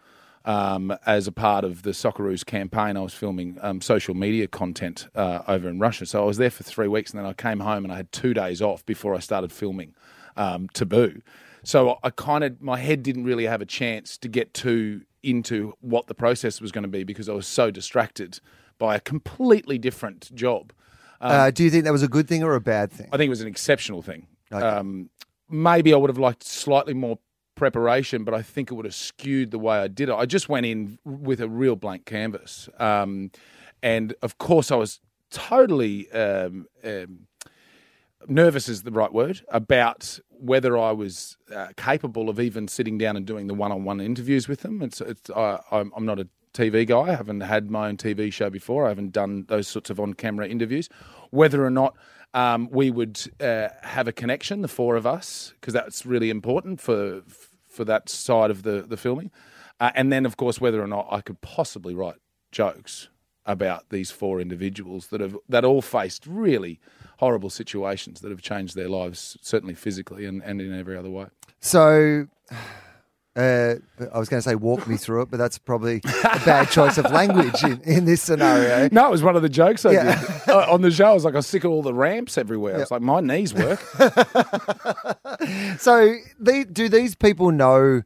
Um, 0.44 0.96
as 1.04 1.26
a 1.26 1.32
part 1.32 1.64
of 1.64 1.82
the 1.82 1.90
Socceroos 1.90 2.46
campaign, 2.46 2.96
I 2.96 3.00
was 3.00 3.12
filming 3.12 3.58
um, 3.60 3.82
social 3.82 4.14
media 4.14 4.46
content 4.46 5.06
uh, 5.14 5.42
over 5.46 5.68
in 5.68 5.78
Russia. 5.78 6.06
So 6.06 6.22
I 6.22 6.24
was 6.24 6.38
there 6.38 6.48
for 6.48 6.62
three 6.62 6.88
weeks, 6.88 7.10
and 7.10 7.18
then 7.18 7.26
I 7.26 7.34
came 7.34 7.60
home 7.60 7.84
and 7.84 7.92
I 7.92 7.96
had 7.96 8.10
two 8.12 8.32
days 8.32 8.62
off 8.62 8.86
before 8.86 9.14
I 9.14 9.18
started 9.18 9.52
filming 9.52 9.94
um, 10.38 10.68
Taboo. 10.72 11.20
So 11.64 11.98
I 12.02 12.08
kind 12.08 12.44
of 12.44 12.62
my 12.62 12.78
head 12.78 13.02
didn't 13.02 13.24
really 13.24 13.44
have 13.44 13.60
a 13.60 13.66
chance 13.66 14.16
to 14.18 14.28
get 14.28 14.54
too 14.54 15.02
into 15.22 15.74
what 15.80 16.06
the 16.06 16.14
process 16.14 16.62
was 16.62 16.72
going 16.72 16.82
to 16.82 16.88
be 16.88 17.04
because 17.04 17.28
I 17.28 17.34
was 17.34 17.46
so 17.46 17.70
distracted 17.70 18.40
by 18.78 18.94
a 18.94 19.00
completely 19.00 19.76
different 19.76 20.34
job. 20.34 20.72
Uh, 21.20 21.50
do 21.50 21.64
you 21.64 21.70
think 21.70 21.84
that 21.84 21.92
was 21.92 22.02
a 22.02 22.08
good 22.08 22.28
thing 22.28 22.42
or 22.42 22.54
a 22.54 22.60
bad 22.60 22.92
thing? 22.92 23.08
I 23.12 23.16
think 23.16 23.28
it 23.28 23.30
was 23.30 23.40
an 23.40 23.48
exceptional 23.48 24.02
thing. 24.02 24.26
Um, 24.52 25.10
maybe 25.48 25.92
I 25.92 25.96
would 25.96 26.10
have 26.10 26.18
liked 26.18 26.42
slightly 26.42 26.94
more 26.94 27.18
preparation, 27.54 28.24
but 28.24 28.34
I 28.34 28.42
think 28.42 28.70
it 28.70 28.74
would 28.74 28.84
have 28.84 28.94
skewed 28.94 29.50
the 29.50 29.58
way 29.58 29.78
I 29.78 29.88
did 29.88 30.08
it. 30.08 30.14
I 30.14 30.26
just 30.26 30.48
went 30.48 30.64
in 30.66 30.98
with 31.04 31.40
a 31.40 31.48
real 31.48 31.76
blank 31.76 32.06
canvas, 32.06 32.68
um, 32.78 33.30
and 33.82 34.14
of 34.22 34.38
course 34.38 34.70
I 34.70 34.76
was 34.76 35.00
totally 35.30 36.10
um, 36.12 36.66
um, 36.84 37.26
nervous 38.26 38.68
is 38.68 38.82
the 38.82 38.90
right 38.90 39.12
word 39.12 39.42
about 39.48 40.18
whether 40.30 40.78
I 40.78 40.92
was 40.92 41.36
uh, 41.54 41.68
capable 41.76 42.28
of 42.28 42.38
even 42.40 42.68
sitting 42.68 42.96
down 42.96 43.16
and 43.16 43.26
doing 43.26 43.46
the 43.46 43.54
one-on-one 43.54 44.00
interviews 44.00 44.48
with 44.48 44.60
them. 44.60 44.82
It's, 44.82 45.00
it's 45.00 45.30
I, 45.30 45.58
I'm, 45.70 45.92
I'm 45.96 46.06
not 46.06 46.20
a 46.20 46.28
TV 46.52 46.86
guy. 46.86 47.00
I 47.00 47.14
haven't 47.14 47.40
had 47.40 47.70
my 47.70 47.88
own 47.88 47.96
TV 47.96 48.32
show 48.32 48.50
before. 48.50 48.86
I 48.86 48.88
haven't 48.88 49.12
done 49.12 49.44
those 49.48 49.68
sorts 49.68 49.90
of 49.90 50.00
on-camera 50.00 50.48
interviews. 50.48 50.88
Whether 51.30 51.64
or 51.64 51.70
not 51.70 51.94
um, 52.34 52.68
we 52.70 52.90
would 52.90 53.20
uh, 53.40 53.68
have 53.82 54.08
a 54.08 54.12
connection, 54.12 54.62
the 54.62 54.68
four 54.68 54.96
of 54.96 55.06
us, 55.06 55.54
because 55.60 55.74
that's 55.74 56.04
really 56.04 56.30
important 56.30 56.80
for 56.80 57.22
for 57.66 57.84
that 57.84 58.08
side 58.08 58.50
of 58.50 58.62
the 58.62 58.82
the 58.82 58.96
filming. 58.96 59.30
Uh, 59.80 59.90
and 59.94 60.12
then, 60.12 60.26
of 60.26 60.36
course, 60.36 60.60
whether 60.60 60.82
or 60.82 60.88
not 60.88 61.06
I 61.10 61.20
could 61.20 61.40
possibly 61.40 61.94
write 61.94 62.16
jokes 62.50 63.08
about 63.46 63.88
these 63.90 64.10
four 64.10 64.40
individuals 64.40 65.08
that 65.08 65.20
have 65.20 65.36
that 65.48 65.64
all 65.64 65.82
faced 65.82 66.26
really 66.26 66.80
horrible 67.18 67.50
situations 67.50 68.20
that 68.20 68.30
have 68.30 68.42
changed 68.42 68.76
their 68.76 68.88
lives, 68.88 69.36
certainly 69.40 69.74
physically 69.74 70.24
and, 70.24 70.42
and 70.44 70.60
in 70.60 70.78
every 70.78 70.96
other 70.96 71.10
way. 71.10 71.26
So, 71.60 72.28
uh, 73.38 73.74
I 74.12 74.18
was 74.18 74.28
going 74.28 74.42
to 74.42 74.48
say 74.48 74.54
walk 74.56 74.86
me 74.88 74.96
through 74.96 75.22
it, 75.22 75.30
but 75.30 75.36
that's 75.36 75.56
probably 75.58 76.00
a 76.04 76.40
bad 76.44 76.68
choice 76.70 76.98
of 76.98 77.10
language 77.12 77.62
in, 77.62 77.80
in 77.82 78.04
this 78.04 78.20
scenario. 78.22 78.88
No, 78.90 79.06
it 79.06 79.10
was 79.10 79.22
one 79.22 79.36
of 79.36 79.42
the 79.42 79.48
jokes 79.48 79.86
I 79.86 79.92
Yeah. 79.92 80.20
did 80.44 80.48
uh, 80.48 80.66
on 80.72 80.82
the 80.82 80.90
show. 80.90 81.06
I 81.06 81.12
was 81.14 81.24
like, 81.24 81.34
I 81.34 81.38
was 81.38 81.46
sick 81.46 81.62
of 81.64 81.70
all 81.70 81.82
the 81.82 81.94
ramps 81.94 82.36
everywhere. 82.36 82.76
I 82.76 82.78
was 82.80 82.90
like, 82.90 83.02
my 83.02 83.20
knees 83.20 83.54
work. 83.54 83.80
So, 85.78 86.14
they, 86.38 86.64
do 86.64 86.88
these 86.88 87.14
people 87.14 87.50
know? 87.52 88.02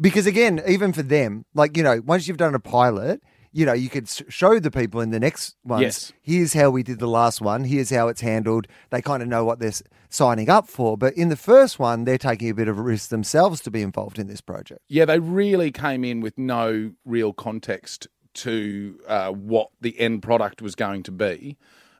Because 0.00 0.26
again, 0.26 0.62
even 0.68 0.92
for 0.92 1.02
them, 1.02 1.46
like 1.54 1.76
you 1.76 1.82
know, 1.82 2.02
once 2.04 2.28
you've 2.28 2.36
done 2.36 2.54
a 2.54 2.60
pilot, 2.60 3.22
you 3.56 3.64
know, 3.64 3.72
you 3.72 3.88
could 3.88 4.06
show 4.28 4.60
the 4.60 4.70
people 4.70 5.00
in 5.00 5.08
the 5.12 5.18
next 5.18 5.56
ones. 5.64 5.80
Yes. 5.80 6.12
Here's 6.20 6.52
how 6.52 6.68
we 6.68 6.82
did 6.82 6.98
the 6.98 7.08
last 7.08 7.40
one. 7.40 7.64
Here's 7.64 7.88
how 7.88 8.08
it's 8.08 8.20
handled. 8.20 8.66
They 8.90 9.00
kind 9.00 9.22
of 9.22 9.30
know 9.30 9.46
what 9.46 9.60
they're 9.60 9.72
signing 10.10 10.50
up 10.50 10.68
for. 10.68 10.98
But 10.98 11.14
in 11.14 11.30
the 11.30 11.36
first 11.36 11.78
one, 11.78 12.04
they're 12.04 12.18
taking 12.18 12.50
a 12.50 12.54
bit 12.54 12.68
of 12.68 12.78
a 12.78 12.82
risk 12.82 13.08
themselves 13.08 13.62
to 13.62 13.70
be 13.70 13.80
involved 13.80 14.18
in 14.18 14.26
this 14.26 14.42
project. 14.42 14.82
Yeah, 14.88 15.06
they 15.06 15.20
really 15.20 15.72
came 15.72 16.04
in 16.04 16.20
with 16.20 16.36
no 16.36 16.92
real 17.06 17.32
context 17.32 18.08
to 18.34 19.00
uh, 19.08 19.30
what 19.30 19.70
the 19.80 19.98
end 19.98 20.22
product 20.22 20.60
was 20.60 20.74
going 20.74 21.02
to 21.04 21.10
be, 21.10 21.56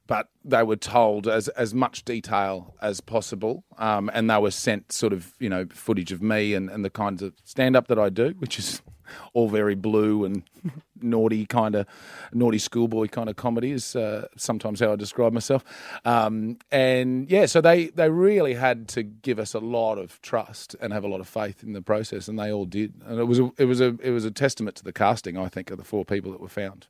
but 0.06 0.28
they 0.44 0.62
were 0.62 0.76
told 0.76 1.26
as 1.26 1.48
as 1.48 1.72
much 1.72 2.04
detail 2.04 2.74
as 2.82 3.00
possible, 3.00 3.64
um, 3.78 4.10
and 4.12 4.28
they 4.28 4.36
were 4.36 4.50
sent 4.50 4.92
sort 4.92 5.14
of 5.14 5.32
you 5.38 5.48
know 5.48 5.64
footage 5.70 6.12
of 6.12 6.20
me 6.20 6.52
and, 6.52 6.68
and 6.68 6.84
the 6.84 6.90
kinds 6.90 7.22
of 7.22 7.32
stand 7.44 7.76
up 7.76 7.88
that 7.88 7.98
I 7.98 8.10
do, 8.10 8.34
which 8.38 8.58
is 8.58 8.82
all 9.32 9.48
very 9.48 9.74
blue 9.74 10.24
and 10.24 10.42
naughty 11.00 11.46
kind 11.46 11.74
of 11.74 11.86
naughty 12.32 12.58
schoolboy 12.58 13.08
kind 13.08 13.28
of 13.28 13.36
comedy 13.36 13.72
is 13.72 13.96
uh, 13.96 14.26
sometimes 14.36 14.80
how 14.80 14.92
I 14.92 14.96
describe 14.96 15.32
myself. 15.32 15.64
Um, 16.04 16.58
and 16.70 17.30
yeah, 17.30 17.46
so 17.46 17.60
they 17.60 17.86
they 17.88 18.10
really 18.10 18.54
had 18.54 18.88
to 18.88 19.02
give 19.02 19.38
us 19.38 19.54
a 19.54 19.60
lot 19.60 19.98
of 19.98 20.20
trust 20.22 20.76
and 20.80 20.92
have 20.92 21.04
a 21.04 21.08
lot 21.08 21.20
of 21.20 21.28
faith 21.28 21.62
in 21.62 21.72
the 21.72 21.82
process, 21.82 22.28
and 22.28 22.38
they 22.38 22.52
all 22.52 22.66
did. 22.66 22.94
And 23.06 23.18
it 23.18 23.24
was 23.24 23.38
a, 23.38 23.50
it 23.58 23.64
was 23.64 23.80
a 23.80 23.96
it 24.02 24.10
was 24.10 24.24
a 24.24 24.30
testament 24.30 24.76
to 24.76 24.84
the 24.84 24.92
casting, 24.92 25.36
I 25.36 25.48
think, 25.48 25.70
of 25.70 25.78
the 25.78 25.84
four 25.84 26.04
people 26.04 26.32
that 26.32 26.40
were 26.40 26.48
found. 26.48 26.86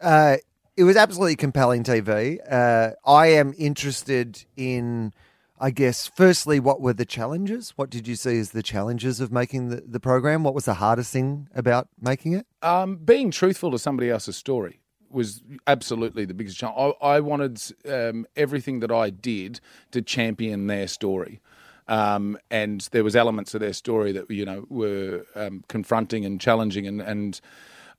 Uh, 0.00 0.36
it 0.78 0.84
was 0.84 0.96
absolutely 0.96 1.34
compelling 1.34 1.82
TV. 1.82 2.38
Uh, 2.48 2.92
I 3.04 3.28
am 3.32 3.52
interested 3.58 4.44
in, 4.56 5.12
I 5.60 5.70
guess, 5.70 6.06
firstly, 6.06 6.60
what 6.60 6.80
were 6.80 6.92
the 6.92 7.04
challenges? 7.04 7.72
What 7.76 7.90
did 7.90 8.06
you 8.06 8.14
see 8.14 8.38
as 8.38 8.50
the 8.50 8.62
challenges 8.62 9.20
of 9.20 9.32
making 9.32 9.68
the, 9.68 9.82
the 9.86 10.00
program? 10.00 10.44
What 10.44 10.54
was 10.54 10.66
the 10.66 10.74
hardest 10.74 11.12
thing 11.12 11.48
about 11.54 11.88
making 12.00 12.34
it? 12.34 12.46
Um, 12.62 12.96
being 12.96 13.30
truthful 13.30 13.70
to 13.72 13.78
somebody 13.78 14.10
else's 14.10 14.36
story 14.36 14.80
was 15.10 15.42
absolutely 15.66 16.24
the 16.24 16.34
biggest 16.34 16.58
challenge. 16.58 16.94
I, 17.00 17.06
I 17.06 17.20
wanted 17.20 17.60
um, 17.88 18.26
everything 18.36 18.80
that 18.80 18.92
I 18.92 19.10
did 19.10 19.60
to 19.90 20.02
champion 20.02 20.66
their 20.66 20.86
story. 20.86 21.40
Um, 21.88 22.38
and 22.50 22.86
there 22.92 23.02
was 23.02 23.16
elements 23.16 23.54
of 23.54 23.60
their 23.60 23.72
story 23.72 24.12
that 24.12 24.30
you 24.30 24.44
know 24.44 24.66
were 24.68 25.24
um, 25.34 25.64
confronting 25.68 26.26
and 26.26 26.38
challenging, 26.38 26.86
and 26.86 27.00
and 27.00 27.40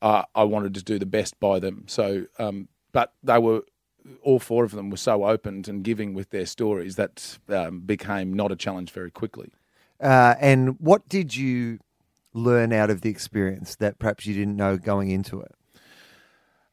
uh, 0.01 0.23
I 0.35 0.43
wanted 0.43 0.75
to 0.75 0.83
do 0.83 0.99
the 0.99 1.07
best 1.07 1.39
by 1.39 1.59
them. 1.59 1.85
So, 1.87 2.25
um, 2.37 2.69
but 2.91 3.13
they 3.23 3.39
were 3.39 3.63
all 4.23 4.39
four 4.39 4.63
of 4.63 4.71
them 4.71 4.89
were 4.89 4.97
so 4.97 5.25
open 5.25 5.63
and 5.67 5.83
giving 5.83 6.13
with 6.13 6.29
their 6.29 6.45
stories 6.45 6.95
that 6.95 7.37
um, 7.49 7.81
became 7.81 8.33
not 8.33 8.51
a 8.51 8.55
challenge 8.55 8.91
very 8.91 9.11
quickly. 9.11 9.51
Uh, 10.01 10.35
and 10.39 10.79
what 10.79 11.07
did 11.09 11.35
you, 11.35 11.79
learn 12.33 12.71
out 12.71 12.89
of 12.89 13.01
the 13.01 13.09
experience 13.09 13.75
that 13.75 13.99
perhaps 13.99 14.25
you 14.25 14.33
didn't 14.33 14.55
know 14.55 14.77
going 14.77 15.09
into 15.09 15.41
it? 15.41 15.55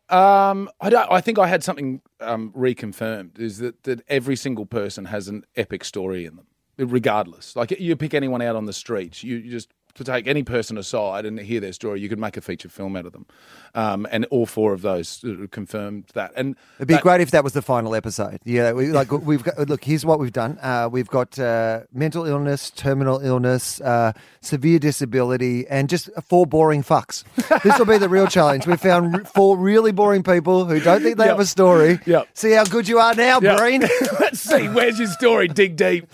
Um, 0.09 0.69
I 0.81 0.91
don't. 0.91 1.11
I 1.11 1.21
think 1.21 1.39
I 1.39 1.49
had 1.49 1.65
something 1.65 2.01
um, 2.21 2.53
reconfirmed. 2.57 3.41
Is 3.41 3.59
that 3.59 3.83
that 3.85 4.03
every 4.09 4.37
single 4.37 4.67
person 4.67 5.07
has 5.07 5.27
an 5.27 5.45
epic 5.57 5.83
story 5.83 6.25
in 6.27 6.37
them, 6.37 6.47
regardless. 6.79 7.57
Like 7.57 7.73
you 7.73 7.97
pick 7.97 8.15
anyone 8.15 8.41
out 8.41 8.55
on 8.55 8.67
the 8.67 8.73
streets, 8.73 9.25
you, 9.25 9.37
you 9.37 9.51
just 9.51 9.69
to 9.97 10.05
take 10.05 10.27
any 10.27 10.43
person 10.43 10.79
aside 10.79 11.27
and 11.27 11.39
hear 11.39 11.61
their 11.61 11.73
story, 11.73 12.01
you 12.01 12.09
could 12.09 12.19
make 12.19 12.37
a 12.37 12.41
feature 12.41 12.69
film 12.69 12.97
out 12.97 13.07
of 13.07 13.13
them. 13.13 13.27
Um, 13.75 14.07
and 14.11 14.25
all 14.27 14.47
four 14.47 14.73
of 14.73 14.81
those 14.83 15.23
confirmed 15.51 16.05
that. 16.15 16.33
And 16.37 16.57
it'd 16.79 16.89
be 16.89 16.95
that, 16.95 17.03
great 17.03 17.21
if 17.21 17.31
that 17.33 17.45
was 17.45 17.53
the 17.53 17.61
final 17.63 17.95
episode. 17.95 18.39
Yeah, 18.45 18.73
we, 18.73 18.87
like 18.89 19.11
we've 19.13 19.43
got. 19.43 19.59
Look, 19.69 19.85
here's 19.85 20.07
what 20.07 20.19
we've 20.19 20.33
done. 20.33 20.59
Uh, 20.63 20.89
we've 20.91 21.09
got 21.09 21.39
uh, 21.39 21.81
mental 21.93 22.25
illness, 22.25 22.71
terminal 22.71 23.19
illness, 23.19 23.81
uh, 23.83 24.13
severe 24.41 24.79
disability, 24.79 25.67
and 25.69 25.89
just 25.91 26.09
four 26.29 26.47
boring 26.47 26.83
fucks. 26.83 27.25
this 27.63 27.79
will 27.79 27.85
be 27.87 27.99
the 27.99 28.09
real 28.09 28.27
challenge. 28.27 28.67
We 28.67 28.77
found 28.77 29.29
four 29.29 29.59
really 29.59 29.93
boring 29.93 30.23
people 30.23 30.65
who 30.65 30.81
don't 30.81 31.03
think 31.03 31.19
they 31.19 31.25
Yep. 31.25 31.33
have 31.33 31.41
a 31.41 31.47
story. 31.47 32.01
Yep. 32.07 32.29
See 32.35 32.53
how 32.53 32.65
good 32.65 32.89
you 32.89 32.99
are 32.99 33.15
now, 33.15 33.41
Yeah. 33.41 33.57
Breen. 33.57 33.81
Let's 34.21 34.41
see. 34.41 34.69
Where's 34.69 34.99
your 34.99 35.09
story? 35.09 35.49
Dig 35.49 35.77
deep. 35.77 36.07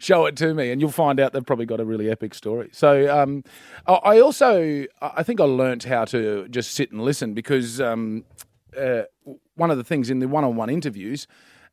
Show 0.00 0.26
it 0.26 0.36
to 0.36 0.54
me, 0.54 0.70
and 0.70 0.80
you'll 0.80 0.90
find 0.90 1.20
out 1.20 1.32
they've 1.32 1.44
probably 1.46 1.66
got 1.66 1.78
a 1.80 1.84
really 1.84 2.10
epic 2.10 2.34
story. 2.34 2.68
So, 2.72 3.06
um, 3.20 3.44
I 3.86 4.20
also 4.20 4.84
I 5.00 5.22
think 5.22 5.40
I 5.40 5.44
learnt 5.44 5.84
how 5.84 6.04
to 6.06 6.48
just 6.48 6.72
sit 6.74 6.90
and 6.92 7.00
listen 7.02 7.34
because 7.34 7.80
um, 7.80 8.24
uh, 8.76 9.02
one 9.54 9.70
of 9.70 9.76
the 9.78 9.84
things 9.84 10.10
in 10.10 10.18
the 10.18 10.28
one-on-one 10.28 10.70
interviews, 10.70 11.26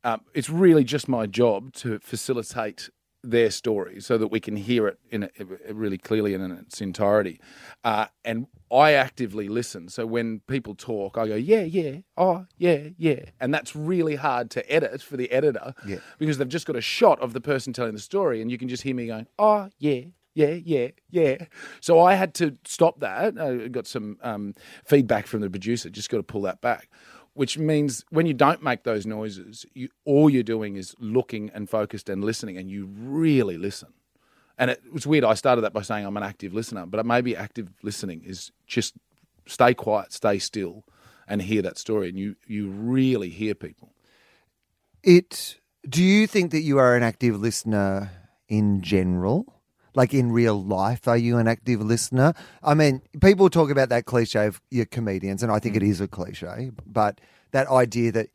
um, 0.03 0.21
it's 0.33 0.49
really 0.49 0.83
just 0.83 1.07
my 1.07 1.25
job 1.25 1.73
to 1.73 1.99
facilitate 1.99 2.89
their 3.25 3.49
story 3.49 4.01
so 4.01 4.17
that 4.17 4.27
we 4.27 4.39
can 4.39 4.57
hear 4.57 4.85
it 4.85 4.99
in 5.09 5.23
a, 5.23 5.73
really 5.73 5.97
clearly 5.97 6.33
and 6.33 6.43
in 6.43 6.51
its 6.51 6.81
entirety. 6.81 7.39
Uh, 7.83 8.07
and 8.25 8.47
I 8.69 8.91
actively 8.93 9.47
listen. 9.47 9.87
So 9.87 10.05
when 10.05 10.41
people 10.41 10.75
talk, 10.75 11.17
I 11.17 11.27
go, 11.29 11.35
yeah, 11.35 11.61
yeah, 11.61 11.99
oh, 12.17 12.45
yeah, 12.57 12.89
yeah. 12.97 13.21
And 13.39 13.53
that's 13.53 13.77
really 13.77 14.15
hard 14.15 14.49
to 14.51 14.69
edit 14.69 15.01
for 15.01 15.15
the 15.15 15.31
editor 15.31 15.73
Yeah. 15.85 15.99
because 16.19 16.37
they've 16.37 16.49
just 16.49 16.65
got 16.65 16.75
a 16.75 16.81
shot 16.81 17.17
of 17.21 17.31
the 17.31 17.39
person 17.39 17.71
telling 17.71 17.93
the 17.93 18.01
story 18.01 18.41
and 18.41 18.51
you 18.51 18.57
can 18.57 18.67
just 18.67 18.83
hear 18.83 18.93
me 18.95 19.07
going, 19.07 19.27
oh, 19.39 19.69
yeah. 19.79 20.01
Yeah, 20.35 20.57
yeah, 20.63 20.87
yeah. 21.09 21.45
So 21.79 21.99
I 21.99 22.15
had 22.15 22.33
to 22.35 22.57
stop 22.65 22.99
that. 23.01 23.39
I 23.39 23.67
got 23.67 23.85
some 23.85 24.17
um, 24.21 24.55
feedback 24.85 25.27
from 25.27 25.41
the 25.41 25.49
producer. 25.49 25.89
Just 25.89 26.09
got 26.09 26.17
to 26.17 26.23
pull 26.23 26.41
that 26.41 26.61
back 26.61 26.89
which 27.33 27.57
means 27.57 28.05
when 28.09 28.25
you 28.25 28.33
don't 28.33 28.61
make 28.61 28.83
those 28.83 29.05
noises, 29.05 29.65
you, 29.73 29.89
all 30.05 30.29
you're 30.29 30.43
doing 30.43 30.75
is 30.75 30.95
looking 30.99 31.49
and 31.53 31.69
focused 31.69 32.09
and 32.09 32.23
listening, 32.23 32.57
and 32.57 32.69
you 32.69 32.85
really 32.85 33.57
listen. 33.57 33.93
And 34.57 34.69
it 34.69 34.81
was 34.91 35.07
weird. 35.07 35.23
I 35.23 35.33
started 35.33 35.61
that 35.61 35.73
by 35.73 35.81
saying 35.81 36.05
I'm 36.05 36.15
an 36.15 36.23
active 36.23 36.53
listener, 36.53 36.85
but 36.85 37.03
maybe 37.05 37.35
active 37.35 37.69
listening 37.81 38.23
is 38.23 38.51
just 38.67 38.93
stay 39.47 39.73
quiet, 39.73 40.13
stay 40.13 40.37
still, 40.37 40.83
and 41.27 41.41
hear 41.41 41.63
that 41.63 41.77
story, 41.79 42.09
and 42.09 42.19
you 42.19 42.35
you 42.47 42.69
really 42.69 43.29
hear 43.29 43.55
people. 43.55 43.93
It. 45.03 45.59
Do 45.89 46.01
you 46.01 46.27
think 46.27 46.51
that 46.51 46.61
you 46.61 46.77
are 46.77 46.95
an 46.95 47.03
active 47.03 47.41
listener 47.41 48.09
in 48.47 48.81
general? 48.81 49.52
Like 49.95 50.13
in 50.13 50.31
real 50.31 50.63
life, 50.63 51.07
are 51.07 51.17
you 51.17 51.37
an 51.37 51.47
active 51.47 51.81
listener? 51.81 52.33
I 52.63 52.73
mean, 52.73 53.01
people 53.21 53.49
talk 53.49 53.69
about 53.69 53.89
that 53.89 54.05
cliche 54.05 54.47
of 54.47 54.61
you're 54.71 54.85
comedians, 54.85 55.43
and 55.43 55.51
I 55.51 55.59
think 55.59 55.75
it 55.75 55.83
mm. 55.83 55.89
is 55.89 56.01
a 56.01 56.07
cliche, 56.07 56.71
but 56.85 57.21
that 57.51 57.67
idea 57.67 58.11
that 58.11 58.29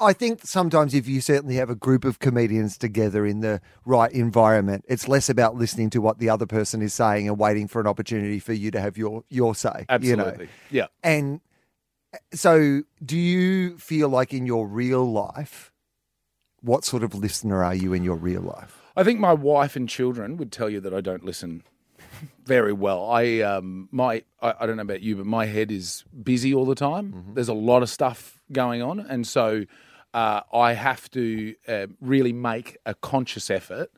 I 0.00 0.12
think 0.12 0.40
sometimes 0.44 0.94
if 0.94 1.08
you 1.08 1.20
certainly 1.20 1.56
have 1.56 1.70
a 1.70 1.74
group 1.74 2.04
of 2.04 2.18
comedians 2.18 2.76
together 2.76 3.24
in 3.26 3.40
the 3.40 3.60
right 3.84 4.10
environment, 4.12 4.84
it's 4.88 5.08
less 5.08 5.28
about 5.28 5.54
listening 5.54 5.90
to 5.90 6.00
what 6.00 6.18
the 6.18 6.28
other 6.28 6.46
person 6.46 6.82
is 6.82 6.94
saying 6.94 7.28
and 7.28 7.38
waiting 7.38 7.68
for 7.68 7.80
an 7.80 7.86
opportunity 7.86 8.38
for 8.38 8.52
you 8.52 8.70
to 8.70 8.80
have 8.80 8.96
your 8.96 9.24
your 9.28 9.54
say. 9.54 9.86
You 10.00 10.16
know? 10.16 10.24
Absolutely, 10.24 10.48
yeah. 10.70 10.86
And 11.02 11.40
so, 12.32 12.82
do 13.04 13.16
you 13.16 13.78
feel 13.78 14.08
like 14.08 14.32
in 14.32 14.46
your 14.46 14.66
real 14.66 15.10
life, 15.10 15.72
what 16.60 16.84
sort 16.84 17.02
of 17.02 17.14
listener 17.14 17.62
are 17.62 17.74
you 17.74 17.92
in 17.92 18.02
your 18.02 18.16
real 18.16 18.42
life? 18.42 18.85
I 18.96 19.04
think 19.04 19.20
my 19.20 19.32
wife 19.34 19.76
and 19.76 19.88
children 19.88 20.36
would 20.38 20.50
tell 20.50 20.70
you 20.70 20.80
that 20.80 20.94
I 20.94 21.00
don't 21.00 21.24
listen 21.24 21.62
very 22.46 22.72
well. 22.72 23.10
I 23.10 23.40
um 23.40 23.88
my 23.92 24.22
I, 24.40 24.54
I 24.60 24.66
don't 24.66 24.76
know 24.76 24.82
about 24.82 25.02
you, 25.02 25.16
but 25.16 25.26
my 25.26 25.46
head 25.46 25.70
is 25.70 26.04
busy 26.22 26.54
all 26.54 26.64
the 26.64 26.74
time. 26.74 27.12
There's 27.34 27.48
a 27.48 27.54
lot 27.54 27.82
of 27.82 27.90
stuff 27.90 28.40
going 28.52 28.82
on, 28.82 29.00
and 29.00 29.26
so 29.26 29.64
uh, 30.14 30.40
I 30.52 30.72
have 30.72 31.10
to 31.10 31.54
uh, 31.68 31.88
really 32.00 32.32
make 32.32 32.78
a 32.86 32.94
conscious 32.94 33.50
effort, 33.50 33.90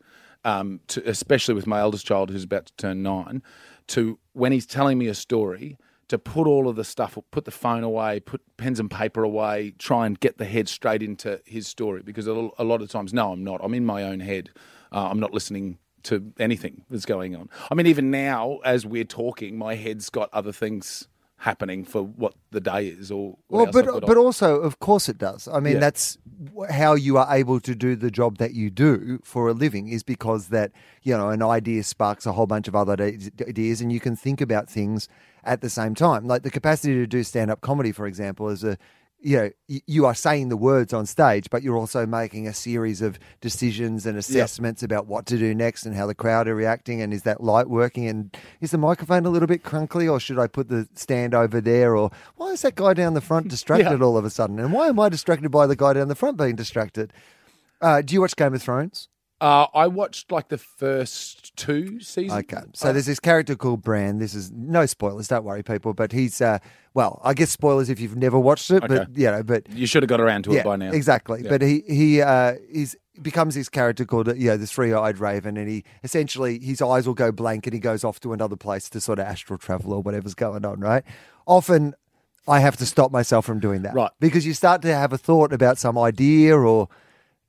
um, 0.44 0.80
to, 0.88 1.08
especially 1.08 1.54
with 1.54 1.66
my 1.66 1.78
eldest 1.78 2.06
child 2.06 2.30
who's 2.30 2.44
about 2.44 2.66
to 2.66 2.72
turn 2.76 3.02
nine, 3.02 3.42
to 3.88 4.18
when 4.32 4.50
he's 4.50 4.66
telling 4.66 4.98
me 4.98 5.06
a 5.06 5.14
story. 5.14 5.78
To 6.08 6.18
put 6.18 6.46
all 6.46 6.70
of 6.70 6.76
the 6.76 6.84
stuff, 6.84 7.18
put 7.30 7.44
the 7.44 7.50
phone 7.50 7.84
away, 7.84 8.18
put 8.20 8.40
pens 8.56 8.80
and 8.80 8.90
paper 8.90 9.22
away, 9.22 9.74
try 9.78 10.06
and 10.06 10.18
get 10.18 10.38
the 10.38 10.46
head 10.46 10.66
straight 10.66 11.02
into 11.02 11.38
his 11.44 11.68
story. 11.68 12.00
Because 12.02 12.26
a 12.26 12.48
a 12.58 12.64
lot 12.64 12.80
of 12.80 12.88
times, 12.88 13.12
no, 13.12 13.32
I'm 13.32 13.44
not. 13.44 13.60
I'm 13.62 13.74
in 13.74 13.84
my 13.84 14.02
own 14.02 14.20
head. 14.20 14.48
Uh, 14.92 15.08
I'm 15.08 15.20
not 15.20 15.32
listening 15.32 15.78
to 16.04 16.32
anything 16.38 16.84
that's 16.90 17.04
going 17.06 17.34
on. 17.36 17.48
I 17.70 17.74
mean, 17.74 17.86
even 17.86 18.10
now, 18.10 18.58
as 18.64 18.86
we're 18.86 19.04
talking, 19.04 19.58
my 19.58 19.74
head's 19.74 20.08
got 20.10 20.28
other 20.32 20.52
things 20.52 21.08
happening 21.42 21.84
for 21.84 22.02
what 22.02 22.34
the 22.50 22.60
day 22.60 22.88
is 22.88 23.12
or 23.12 23.36
Well, 23.48 23.66
but 23.66 23.84
but 23.86 24.16
on. 24.16 24.24
also, 24.24 24.60
of 24.60 24.80
course, 24.80 25.08
it 25.08 25.18
does. 25.18 25.46
I 25.46 25.60
mean, 25.60 25.74
Yeah. 25.74 25.80
that's 25.80 26.18
how 26.70 26.94
you 26.94 27.16
are 27.16 27.28
able 27.32 27.60
to 27.60 27.74
do 27.76 27.94
the 27.94 28.10
job 28.10 28.38
that 28.38 28.54
you 28.54 28.70
do 28.70 29.20
for 29.22 29.48
a 29.48 29.52
living 29.52 29.86
is 29.88 30.02
because 30.02 30.48
that 30.48 30.72
you 31.02 31.16
know 31.16 31.28
an 31.30 31.42
idea 31.42 31.82
sparks 31.84 32.26
a 32.26 32.32
whole 32.32 32.46
bunch 32.48 32.66
of 32.66 32.74
other 32.74 32.94
ideas, 32.94 33.80
and 33.80 33.92
you 33.92 34.00
can 34.00 34.16
think 34.16 34.40
about 34.40 34.68
things 34.68 35.08
at 35.44 35.60
the 35.60 35.70
same 35.70 35.94
time. 35.94 36.26
Like 36.26 36.42
the 36.42 36.50
capacity 36.50 36.94
to 36.94 37.06
do 37.06 37.22
stand 37.22 37.50
up 37.52 37.60
comedy, 37.60 37.92
for 37.92 38.06
example, 38.08 38.48
is 38.48 38.64
a 38.64 38.76
you 39.20 39.36
know 39.36 39.50
you 39.66 40.06
are 40.06 40.14
saying 40.14 40.48
the 40.48 40.56
words 40.56 40.92
on 40.92 41.06
stage, 41.06 41.50
but 41.50 41.62
you're 41.62 41.76
also 41.76 42.06
making 42.06 42.46
a 42.46 42.54
series 42.54 43.02
of 43.02 43.18
decisions 43.40 44.06
and 44.06 44.16
assessments 44.16 44.82
about 44.82 45.06
what 45.06 45.26
to 45.26 45.36
do 45.36 45.54
next 45.54 45.86
and 45.86 45.94
how 45.94 46.06
the 46.06 46.14
crowd 46.14 46.48
are 46.48 46.54
reacting, 46.54 47.02
and 47.02 47.12
is 47.12 47.22
that 47.24 47.42
light 47.42 47.68
working, 47.68 48.06
and 48.06 48.36
is 48.60 48.70
the 48.70 48.78
microphone 48.78 49.26
a 49.26 49.30
little 49.30 49.48
bit 49.48 49.62
crunkly, 49.62 50.08
or 50.08 50.20
should 50.20 50.38
I 50.38 50.46
put 50.46 50.68
the 50.68 50.88
stand 50.94 51.34
over 51.34 51.60
there, 51.60 51.96
or 51.96 52.10
why 52.36 52.48
is 52.50 52.62
that 52.62 52.76
guy 52.76 52.94
down 52.94 53.14
the 53.14 53.20
front 53.20 53.48
distracted 53.58 54.02
all 54.02 54.16
of 54.16 54.24
a 54.24 54.30
sudden, 54.30 54.58
and 54.58 54.72
why 54.72 54.88
am 54.88 55.00
I 55.00 55.08
distracted 55.08 55.50
by 55.50 55.66
the 55.66 55.76
guy 55.76 55.94
down 55.94 56.08
the 56.08 56.14
front 56.14 56.36
being 56.36 56.56
distracted? 56.56 57.12
Uh, 57.80 58.02
do 58.02 58.14
you 58.14 58.20
watch 58.20 58.36
Game 58.36 58.54
of 58.54 58.62
Thrones? 58.62 59.08
Uh, 59.40 59.66
I 59.72 59.86
watched 59.86 60.32
like 60.32 60.48
the 60.48 60.58
first 60.58 61.54
two 61.56 62.00
seasons. 62.00 62.40
Okay, 62.40 62.62
so 62.72 62.92
there's 62.92 63.06
this 63.06 63.20
character 63.20 63.54
called 63.54 63.82
Bran. 63.82 64.18
This 64.18 64.34
is 64.34 64.50
no 64.50 64.84
spoilers, 64.84 65.28
don't 65.28 65.44
worry, 65.44 65.62
people. 65.62 65.94
But 65.94 66.10
he's 66.10 66.40
uh, 66.40 66.58
well, 66.94 67.20
I 67.24 67.34
guess 67.34 67.50
spoilers 67.50 67.88
if 67.88 68.00
you've 68.00 68.16
never 68.16 68.38
watched 68.38 68.68
it, 68.72 68.82
Okay. 68.82 68.88
but 68.98 69.16
you 69.16 69.30
know, 69.30 69.44
but 69.44 69.70
You 69.70 69.86
should 69.86 70.02
have 70.02 70.08
got 70.08 70.20
around 70.20 70.42
to 70.44 70.52
yeah, 70.52 70.60
it 70.60 70.64
by 70.64 70.74
now. 70.76 70.90
exactly. 70.90 71.42
Yeah. 71.44 71.50
But 71.50 71.62
he 71.62 71.82
he 71.86 72.20
uh, 72.20 72.54
is 72.68 72.96
becomes 73.22 73.54
this 73.54 73.68
character 73.68 74.04
called 74.04 74.28
uh, 74.28 74.34
you 74.34 74.48
know 74.50 74.56
the 74.56 74.66
three 74.66 74.92
eyed 74.92 75.18
raven, 75.18 75.56
and 75.56 75.68
he 75.68 75.84
essentially 76.02 76.58
his 76.58 76.82
eyes 76.82 77.06
will 77.06 77.14
go 77.14 77.30
blank, 77.30 77.64
and 77.68 77.74
he 77.74 77.78
goes 77.80 78.02
off 78.02 78.18
to 78.20 78.32
another 78.32 78.56
place 78.56 78.88
to 78.90 79.00
sort 79.00 79.20
of 79.20 79.26
astral 79.26 79.58
travel 79.58 79.92
or 79.92 80.02
whatever's 80.02 80.34
going 80.34 80.64
on. 80.64 80.80
Right? 80.80 81.04
Often, 81.46 81.94
I 82.48 82.58
have 82.58 82.76
to 82.78 82.86
stop 82.86 83.12
myself 83.12 83.46
from 83.46 83.60
doing 83.60 83.82
that, 83.82 83.94
Right. 83.94 84.10
Because 84.18 84.44
you 84.44 84.52
start 84.54 84.82
to 84.82 84.92
have 84.92 85.12
a 85.12 85.18
thought 85.18 85.52
about 85.52 85.78
some 85.78 85.96
idea 85.96 86.56
or 86.58 86.88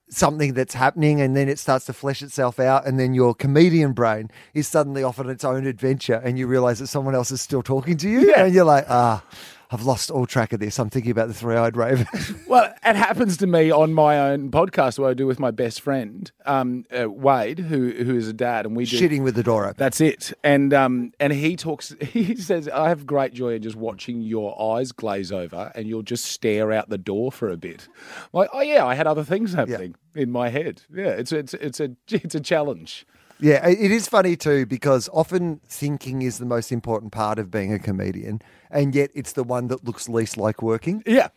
something 0.09 0.53
that's 0.53 0.73
happening 0.73 1.21
and 1.21 1.35
then 1.35 1.47
it 1.47 1.59
starts 1.59 1.85
to 1.85 1.93
flesh 1.93 2.21
itself 2.21 2.59
out 2.59 2.87
and 2.87 2.99
then 2.99 3.13
your 3.13 3.35
comedian 3.35 3.93
brain 3.93 4.29
is 4.53 4.67
suddenly 4.67 5.03
off 5.03 5.19
on 5.19 5.29
its 5.29 5.43
own 5.43 5.67
adventure 5.67 6.21
and 6.23 6.39
you 6.39 6.47
realize 6.47 6.79
that 6.79 6.87
someone 6.87 7.13
else 7.13 7.29
is 7.31 7.41
still 7.41 7.61
talking 7.61 7.95
to 7.95 8.09
you 8.09 8.33
and 8.33 8.53
you're 8.53 8.65
like 8.65 8.85
ah 8.89 9.23
I've 9.71 9.83
lost 9.83 10.09
all 10.09 10.25
track 10.25 10.51
of 10.51 10.59
this. 10.59 10.79
I'm 10.79 10.89
thinking 10.89 11.11
about 11.11 11.27
the 11.27 11.33
three-eyed 11.33 11.77
raven. 11.77 12.07
Well, 12.47 12.73
it 12.83 12.95
happens 12.95 13.37
to 13.37 13.47
me 13.47 13.69
on 13.69 13.93
my 13.93 14.17
own 14.31 14.49
podcast 14.49 14.97
where 14.97 15.11
I 15.11 15.13
do 15.13 15.27
with 15.27 15.39
my 15.39 15.51
best 15.51 15.81
friend 15.81 16.31
um, 16.47 16.85
uh, 16.91 17.07
Wade, 17.07 17.59
who 17.59 17.91
who 17.91 18.15
is 18.15 18.27
a 18.27 18.33
dad, 18.33 18.65
and 18.65 18.75
we 18.75 18.85
do 18.85 18.99
Shitting 18.99 19.21
with 19.23 19.35
the 19.35 19.43
door 19.43 19.65
open. 19.65 19.75
That's 19.77 20.01
it. 20.01 20.33
And 20.43 20.73
um, 20.73 21.13
and 21.19 21.31
he 21.31 21.55
talks. 21.55 21.95
He 22.09 22.35
says, 22.35 22.67
"I 22.67 22.89
have 22.89 23.05
great 23.05 23.33
joy 23.33 23.53
in 23.53 23.61
just 23.61 23.75
watching 23.75 24.21
your 24.23 24.59
eyes 24.59 24.91
glaze 24.91 25.31
over, 25.31 25.71
and 25.75 25.87
you'll 25.87 26.01
just 26.01 26.25
stare 26.25 26.71
out 26.71 26.89
the 26.89 26.97
door 26.97 27.31
for 27.31 27.49
a 27.49 27.57
bit." 27.57 27.87
I'm 28.23 28.29
like, 28.39 28.49
oh 28.51 28.61
yeah, 28.61 28.83
I 28.83 28.95
had 28.95 29.05
other 29.05 29.23
things 29.23 29.53
happening 29.53 29.93
in 30.15 30.31
my 30.31 30.49
head. 30.49 30.81
Yeah, 30.91 31.09
it's 31.09 31.31
it's 31.31 31.53
it's 31.53 31.79
a 31.79 31.91
it's 32.09 32.33
a 32.33 32.39
challenge. 32.39 33.05
Yeah, 33.41 33.65
it 33.67 33.91
is 33.91 34.07
funny 34.07 34.35
too 34.35 34.65
because 34.65 35.09
often 35.13 35.61
thinking 35.67 36.21
is 36.21 36.39
the 36.39 36.45
most 36.45 36.71
important 36.71 37.11
part 37.11 37.39
of 37.39 37.49
being 37.49 37.71
a 37.73 37.79
comedian, 37.79 38.41
and 38.69 38.93
yet 38.93 39.11
it's 39.13 39.33
the 39.33 39.43
one 39.43 39.67
that 39.67 39.85
looks 39.85 40.09
least 40.09 40.37
like 40.37 40.61
working. 40.61 41.03
Yeah. 41.05 41.29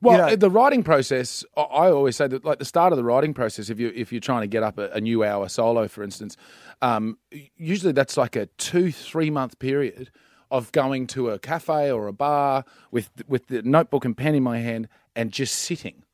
Well, 0.00 0.16
You 0.16 0.26
know- 0.30 0.36
the 0.36 0.50
writing 0.50 0.84
process, 0.84 1.44
I- 1.56 1.62
I 1.62 1.90
always 1.90 2.14
say 2.14 2.28
that, 2.28 2.44
like 2.44 2.60
the 2.60 2.64
start 2.64 2.92
of 2.92 2.96
the 2.96 3.02
writing 3.04 3.34
process, 3.34 3.68
if 3.68 3.80
you 3.80 3.92
if 3.96 4.12
you're 4.12 4.20
trying 4.20 4.42
to 4.42 4.46
get 4.46 4.62
up 4.62 4.78
a, 4.78 4.88
a 4.90 5.00
new 5.00 5.24
hour 5.24 5.48
solo, 5.48 5.88
for 5.88 6.04
instance, 6.04 6.36
um, 6.80 7.18
usually 7.56 7.92
that's 7.92 8.16
like 8.16 8.36
a 8.36 8.46
two 8.58 8.92
three 8.92 9.28
month 9.30 9.58
period 9.58 10.10
of 10.52 10.70
going 10.72 11.06
to 11.08 11.30
a 11.30 11.38
cafe 11.40 11.90
or 11.90 12.06
a 12.06 12.12
bar 12.12 12.64
with 12.92 13.10
with 13.26 13.48
the 13.48 13.62
notebook 13.62 14.04
and 14.04 14.16
pen 14.16 14.36
in 14.36 14.42
my 14.44 14.58
hand 14.58 14.88
and 15.16 15.32
just 15.32 15.56
sitting 15.56 16.04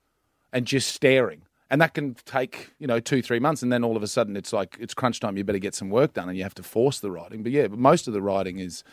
and 0.53 0.67
just 0.67 0.89
staring 0.93 1.43
And 1.71 1.81
that 1.81 1.95
can 1.95 2.15
take, 2.27 2.71
you 2.79 2.87
know, 2.87 3.01
two, 3.01 3.23
three 3.23 3.41
months. 3.41 3.63
And 3.63 3.73
then 3.73 3.83
all 3.85 3.97
of 3.97 4.03
a 4.03 4.07
sudden 4.07 4.37
it's 4.37 4.53
like, 4.53 4.77
it's 4.79 4.95
crunch 4.95 5.21
time. 5.21 5.37
You 5.37 5.45
better 5.45 5.59
get 5.59 5.75
some 5.75 5.91
work 5.91 6.15
done 6.15 6.29
and 6.29 6.37
you 6.37 6.45
have 6.45 6.55
to 6.55 6.63
force 6.63 7.01
the 7.01 7.11
writing. 7.11 7.43
But 7.43 7.53
yeah, 7.53 7.69
but 7.69 7.79
most 7.79 8.07
of 8.07 8.13
the 8.13 8.23
writing 8.23 8.59
is, 8.59 8.85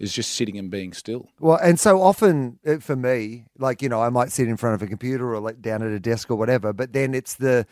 is 0.00 0.12
just 0.14 0.32
sitting 0.32 0.58
and 0.58 0.70
being 0.70 0.92
still. 0.92 1.28
Well, 1.38 1.58
and 1.62 1.78
so 1.78 2.00
often 2.00 2.58
uh, 2.66 2.78
for 2.78 2.96
me, 2.96 3.44
like 3.58 3.82
you 3.82 3.88
know, 3.88 4.02
I 4.02 4.08
might 4.08 4.32
sit 4.32 4.48
in 4.48 4.56
front 4.56 4.74
of 4.74 4.82
a 4.82 4.86
computer 4.86 5.32
or 5.32 5.40
like 5.40 5.60
down 5.60 5.82
at 5.82 5.92
a 5.92 6.00
desk 6.00 6.30
or 6.30 6.36
whatever, 6.36 6.72
but 6.72 6.92
then 6.92 7.14
it's 7.14 7.34
the 7.34 7.66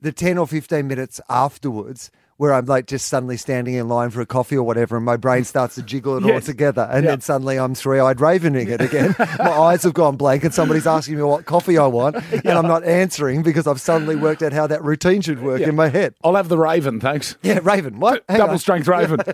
the 0.00 0.10
ten 0.10 0.38
or 0.38 0.46
fifteen 0.46 0.88
minutes 0.88 1.20
afterwards 1.28 2.10
where 2.38 2.54
I'm 2.54 2.64
like 2.66 2.86
just 2.86 3.08
suddenly 3.08 3.36
standing 3.36 3.74
in 3.74 3.88
line 3.88 4.10
for 4.10 4.20
a 4.20 4.26
coffee 4.26 4.56
or 4.56 4.62
whatever, 4.62 4.96
and 4.96 5.04
my 5.04 5.16
brain 5.16 5.44
starts 5.44 5.74
to 5.74 5.82
jiggle 5.82 6.16
it 6.16 6.32
all 6.32 6.40
together, 6.40 6.88
and 6.90 7.04
Yeah. 7.04 7.10
then 7.10 7.20
suddenly 7.20 7.58
I'm 7.58 7.74
three 7.74 7.98
eyed 7.98 8.20
ravening 8.20 8.68
it 8.68 8.80
again. 8.80 9.14
my 9.40 9.50
eyes 9.50 9.82
have 9.82 9.92
gone 9.94 10.16
blank, 10.16 10.44
and 10.44 10.54
somebody's 10.54 10.86
asking 10.86 11.16
me 11.16 11.22
what 11.22 11.44
coffee 11.46 11.76
I 11.78 11.86
want, 11.86 12.14
and 12.32 12.48
I'm 12.48 12.66
not 12.68 12.84
answering 12.84 13.42
because 13.42 13.66
I've 13.66 13.80
suddenly 13.80 14.14
worked 14.16 14.42
out 14.42 14.52
how 14.52 14.66
that 14.68 14.82
routine 14.84 15.20
should 15.20 15.42
work 15.42 15.60
Yeah. 15.60 15.68
in 15.70 15.76
my 15.76 15.88
head. 15.88 16.14
I'll 16.24 16.36
have 16.36 16.48
the 16.48 16.56
Raven, 16.58 17.00
thanks. 17.00 17.36
Yeah, 17.42 17.58
Raven, 17.62 17.98
what? 18.00 18.24
Hang 18.28 18.38
Double 18.38 18.52
on. 18.52 18.58
strength 18.58 18.88
Raven. 18.88 19.20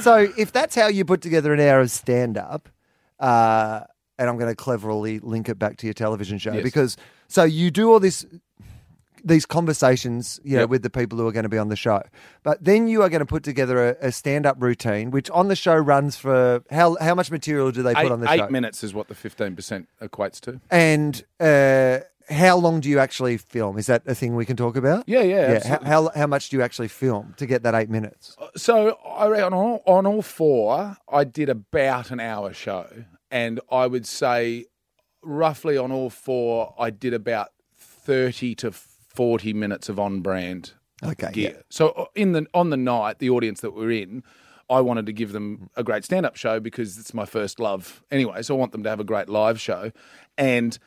So 0.00 0.28
if 0.38 0.52
that's 0.52 0.74
how 0.76 0.86
you 0.86 1.04
put 1.04 1.20
together 1.22 1.52
an 1.52 1.60
hour 1.60 1.80
of 1.80 1.90
stand 1.90 2.38
up, 2.38 2.68
uh, 3.18 3.80
and 4.18 4.28
I'm 4.28 4.38
going 4.38 4.50
to 4.50 4.54
cleverly 4.56 5.18
link 5.18 5.48
it 5.48 5.58
back 5.58 5.76
to 5.78 5.86
your 5.86 5.94
television 5.94 6.38
show 6.38 6.52
Yes. 6.52 6.62
because 6.62 6.96
so 7.28 7.42
you 7.42 7.70
do 7.70 7.92
all 7.92 7.98
this 8.00 8.24
these 9.24 9.46
conversations, 9.46 10.40
you 10.44 10.54
know, 10.56 10.62
Yep. 10.62 10.68
with 10.70 10.82
the 10.82 10.90
people 10.90 11.18
who 11.18 11.26
are 11.26 11.32
going 11.32 11.44
to 11.44 11.48
be 11.48 11.58
on 11.58 11.68
the 11.68 11.76
show. 11.76 12.02
But 12.42 12.62
then 12.64 12.88
you 12.88 13.02
are 13.02 13.08
going 13.08 13.20
to 13.20 13.26
put 13.26 13.42
together 13.42 13.90
a, 13.90 14.08
a 14.08 14.12
stand 14.12 14.46
up 14.46 14.56
routine, 14.60 15.10
which 15.10 15.30
on 15.30 15.48
the 15.48 15.56
show 15.56 15.74
runs 15.76 16.16
for 16.16 16.62
how 16.70 16.96
how 17.00 17.14
much 17.14 17.30
material 17.30 17.70
do 17.72 17.82
they 17.82 17.94
put 17.94 18.04
eight, 18.06 18.12
on 18.12 18.20
the 18.20 18.30
eight 18.30 18.38
show? 18.38 18.48
minutes 18.48 18.82
is 18.84 18.92
what 18.94 19.08
the 19.08 19.14
15% 19.14 19.86
equates 20.02 20.40
to. 20.40 20.60
And 20.70 21.24
uh, 21.40 22.00
how 22.32 22.56
long 22.56 22.80
do 22.80 22.88
you 22.88 22.98
actually 22.98 23.36
film? 23.38 23.76
Is 23.78 23.86
that 23.86 24.02
a 24.06 24.14
thing 24.14 24.36
we 24.36 24.44
can 24.46 24.56
talk 24.56 24.76
about? 24.76 25.04
Yeah, 25.08 25.22
yeah. 25.22 25.52
Yeah. 25.52 25.68
How, 25.68 25.84
how 25.84 26.10
how 26.14 26.26
much 26.26 26.48
do 26.48 26.56
you 26.56 26.62
actually 26.62 26.88
film 26.88 27.34
to 27.38 27.46
get 27.46 27.62
that 27.64 27.74
eight 27.74 27.90
minutes? 27.90 28.36
So 28.56 28.98
I 29.06 29.26
reckon 29.26 29.46
on 29.46 29.54
all, 29.54 29.82
on 29.86 30.06
all 30.06 30.22
four, 30.22 30.96
I 31.08 31.24
did 31.24 31.48
about 31.48 32.10
an 32.12 32.20
hour 32.20 32.52
show, 32.52 32.86
and 33.30 33.58
I 33.70 33.86
would 33.88 34.06
say 34.06 34.66
roughly 35.22 35.76
on 35.76 35.90
all 35.92 36.08
four, 36.10 36.74
I 36.78 36.90
did 36.90 37.14
about 37.14 37.48
thirty 37.76 38.54
to 38.56 38.70
forty 39.14 39.52
minutes 39.52 39.88
of 39.88 39.98
on-brand 39.98 40.72
Okay, 41.04 41.30
gear. 41.32 41.50
yeah. 41.56 41.62
So 41.68 41.88
uh, 41.90 42.04
in 42.14 42.32
the 42.32 42.46
on 42.54 42.70
the 42.70 42.76
night, 42.76 43.18
the 43.18 43.30
audience 43.30 43.60
that 43.60 43.74
we're 43.74 43.90
in. 43.92 44.22
I 44.68 44.80
wanted 44.80 45.04
to 45.06 45.12
give 45.12 45.32
them 45.32 45.68
a 45.74 45.82
great 45.82 46.04
stand-up 46.04 46.36
show 46.36 46.60
because 46.60 46.96
it's 46.96 47.12
my 47.12 47.24
first 47.24 47.58
love 47.58 48.04
anyway. 48.12 48.40
So 48.42 48.54
I 48.54 48.58
want 48.60 48.70
them 48.70 48.84
to 48.84 48.88
have 48.88 49.00
a 49.00 49.04
great 49.04 49.28
live 49.28 49.60
show, 49.60 49.90
and 50.38 50.78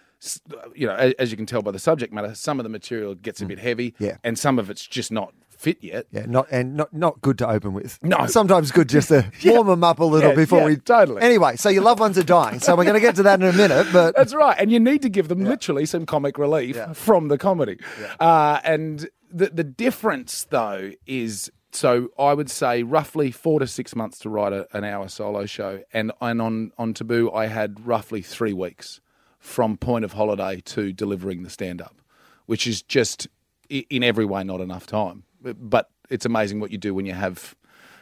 you 0.73 0.87
know, 0.87 0.93
as, 1.19 1.31
you 1.31 1.35
can 1.35 1.45
tell 1.45 1.61
by 1.61 1.71
the 1.71 1.79
subject 1.79 2.13
matter, 2.13 2.33
some 2.33 2.61
of 2.61 2.63
the 2.63 2.69
material 2.69 3.13
gets 3.13 3.41
a 3.41 3.45
bit 3.45 3.59
heavy, 3.59 3.91
Mm. 3.91 3.95
Yeah. 3.99 4.17
and 4.23 4.39
some 4.39 4.57
of 4.57 4.69
it's 4.69 4.87
just 4.87 5.11
not 5.11 5.33
fit 5.63 5.77
yet. 5.81 6.05
Yeah, 6.11 6.25
not 6.27 6.47
and 6.51 6.75
not 6.75 6.93
not 6.93 7.21
good 7.21 7.37
to 7.39 7.47
open 7.47 7.73
with. 7.73 7.97
No. 8.03 8.25
sometimes 8.27 8.71
good 8.71 8.89
just 8.89 9.07
to 9.07 9.31
warm 9.45 9.67
them 9.67 9.83
up 9.83 9.99
a 9.99 10.05
little 10.05 10.31
Yeah, 10.31 10.35
before 10.35 10.59
yeah, 10.59 10.65
we. 10.65 10.75
totally. 10.75 11.21
Anyway, 11.21 11.55
so 11.55 11.69
your 11.69 11.83
loved 11.83 11.99
ones 12.01 12.17
are 12.17 12.23
dying, 12.23 12.59
so 12.59 12.75
we're 12.75 12.83
going 12.83 12.95
to 12.95 12.99
get 12.99 13.15
to 13.15 13.23
that 13.23 13.41
in 13.41 13.47
a 13.47 13.53
minute. 13.53 13.87
But 13.93 14.15
That's 14.17 14.33
right, 14.33 14.55
and 14.59 14.71
you 14.71 14.79
need 14.79 15.01
to 15.03 15.09
give 15.09 15.29
them 15.29 15.43
literally 15.45 15.85
some 15.85 16.05
comic 16.05 16.37
relief 16.37 16.77
from 16.93 17.29
the 17.29 17.37
comedy. 17.37 17.79
Uh, 18.19 18.59
and 18.63 19.09
the 19.31 19.49
the 19.49 19.63
difference 19.63 20.43
though 20.49 20.91
is 21.07 21.51
so 21.71 22.09
I 22.19 22.33
would 22.33 22.51
say 22.51 22.83
roughly 22.83 23.31
four 23.31 23.59
to 23.59 23.65
six 23.67 23.95
months 23.95 24.19
to 24.19 24.29
write 24.29 24.53
a, 24.53 24.67
an 24.77 24.83
hour 24.83 25.07
solo 25.07 25.45
show, 25.45 25.81
and 25.93 26.11
and 26.21 26.41
on 26.41 26.71
on 26.77 26.93
Taboo 26.93 27.31
I 27.31 27.47
had 27.47 27.87
roughly 27.87 28.21
three 28.21 28.53
weeks 28.53 28.99
from 29.39 29.77
point 29.77 30.05
of 30.05 30.13
holiday 30.13 30.61
to 30.61 30.93
delivering 30.93 31.43
the 31.43 31.49
stand 31.49 31.81
up, 31.81 32.01
which 32.45 32.67
is 32.67 32.81
just 32.81 33.27
in 33.69 34.03
every 34.03 34.25
way 34.25 34.43
not 34.43 34.61
enough 34.61 34.85
time. 34.85 35.23
But 35.43 35.89
it's 36.09 36.25
amazing 36.25 36.59
what 36.59 36.71
you 36.71 36.77
do 36.77 36.93
when 36.93 37.05
you 37.05 37.13
have 37.13 37.55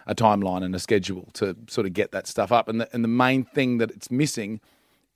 a 0.08 0.15
timeline 0.15 0.63
and 0.63 0.73
a 0.75 0.80
schedule 0.80 1.27
to 1.34 1.56
sort 1.67 1.86
of 1.86 1.93
get 1.93 2.12
that 2.12 2.27
stuff 2.27 2.51
up. 2.51 2.67
And 2.67 2.82
the, 2.82 2.89
and 2.93 3.04
the 3.04 3.10
main 3.10 3.43
thing 3.43 3.77
that 3.77 3.91
it's 3.91 4.10
missing 4.10 4.60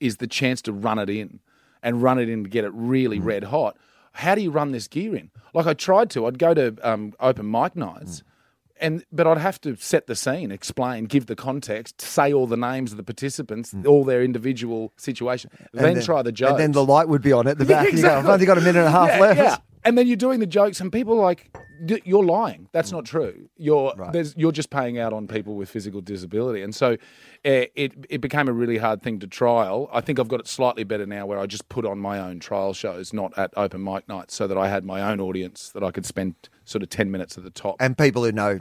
is 0.00 0.18
the 0.18 0.26
chance 0.26 0.62
to 0.62 0.72
run 0.72 0.98
it 0.98 1.10
in 1.10 1.40
and 1.82 2.02
run 2.02 2.18
it 2.18 2.28
in 2.28 2.44
to 2.44 2.50
get 2.50 2.64
it 2.64 2.72
really 2.72 3.18
red 3.18 3.44
hot. 3.44 3.76
How 4.12 4.34
do 4.34 4.40
you 4.40 4.50
run 4.50 4.72
this 4.72 4.88
gear 4.88 5.14
in? 5.14 5.30
Like 5.54 5.66
I 5.66 5.74
tried 5.74 6.10
to, 6.10 6.26
I'd 6.26 6.38
go 6.38 6.54
to 6.54 6.76
um, 6.82 7.12
open 7.20 7.50
mic 7.50 7.76
nights. 7.76 8.22
And 8.80 9.04
but 9.10 9.26
I'd 9.26 9.38
have 9.38 9.60
to 9.62 9.76
set 9.76 10.06
the 10.06 10.14
scene, 10.14 10.50
explain, 10.50 11.04
give 11.06 11.26
the 11.26 11.36
context, 11.36 12.00
say 12.02 12.32
all 12.32 12.46
the 12.46 12.56
names 12.58 12.90
of 12.92 12.98
the 12.98 13.02
participants, 13.04 13.74
all 13.86 14.04
their 14.04 14.22
individual 14.22 14.92
situation, 14.96 15.50
then, 15.72 15.96
and 15.96 16.04
try 16.04 16.22
the 16.22 16.32
jokes. 16.32 16.50
and 16.52 16.60
then 16.60 16.72
the 16.72 16.84
light 16.84 17.08
would 17.08 17.22
be 17.22 17.32
on 17.32 17.46
at 17.46 17.58
the 17.58 17.64
back. 17.72 17.88
and 17.88 17.96
you 17.96 18.02
go, 18.02 18.08
I've 18.10 18.18
exactly. 18.18 18.32
only 18.34 18.46
got 18.46 18.58
a 18.58 18.60
minute 18.60 18.78
and 18.80 18.88
a 18.88 18.90
half 18.90 19.08
yeah, 19.08 19.20
left. 19.20 19.38
yeah. 19.40 19.56
And 19.84 19.96
then 19.96 20.06
you're 20.08 20.16
doing 20.16 20.40
the 20.40 20.46
jokes, 20.46 20.80
and 20.80 20.90
people 20.92 21.14
are 21.14 21.22
like, 21.22 21.48
"You're 22.04 22.24
lying. 22.24 22.68
That's 22.72 22.90
not 22.90 23.04
true. 23.04 23.48
You're 23.56 23.94
Right. 23.96 24.12
there's, 24.12 24.34
you're 24.36 24.50
just 24.50 24.68
paying 24.68 24.98
out 24.98 25.12
on 25.12 25.28
people 25.28 25.54
with 25.54 25.68
physical 25.70 26.00
disability." 26.00 26.62
And 26.62 26.74
so, 26.74 26.94
uh, 26.94 27.70
it 27.76 27.92
it 28.10 28.20
became 28.20 28.48
a 28.48 28.52
really 28.52 28.78
hard 28.78 29.00
thing 29.00 29.20
to 29.20 29.28
trial. 29.28 29.88
I 29.92 30.00
think 30.00 30.18
I've 30.18 30.26
got 30.26 30.40
it 30.40 30.48
slightly 30.48 30.82
better 30.82 31.06
now, 31.06 31.24
where 31.24 31.38
I 31.38 31.46
just 31.46 31.68
put 31.68 31.86
on 31.86 32.00
my 32.00 32.18
own 32.18 32.40
trial 32.40 32.72
shows, 32.74 33.12
not 33.12 33.38
at 33.38 33.52
open 33.56 33.82
mic 33.84 34.08
nights, 34.08 34.34
so 34.34 34.48
that 34.48 34.58
I 34.58 34.68
had 34.68 34.84
my 34.84 35.00
own 35.00 35.20
audience 35.20 35.68
that 35.68 35.84
I 35.84 35.92
could 35.92 36.04
spend 36.04 36.34
sort 36.66 36.82
of 36.82 36.90
ten 36.90 37.10
minutes 37.10 37.38
at 37.38 37.44
the 37.44 37.50
top. 37.50 37.76
And 37.80 37.96
people 37.96 38.22
who 38.24 38.32
know, 38.32 38.58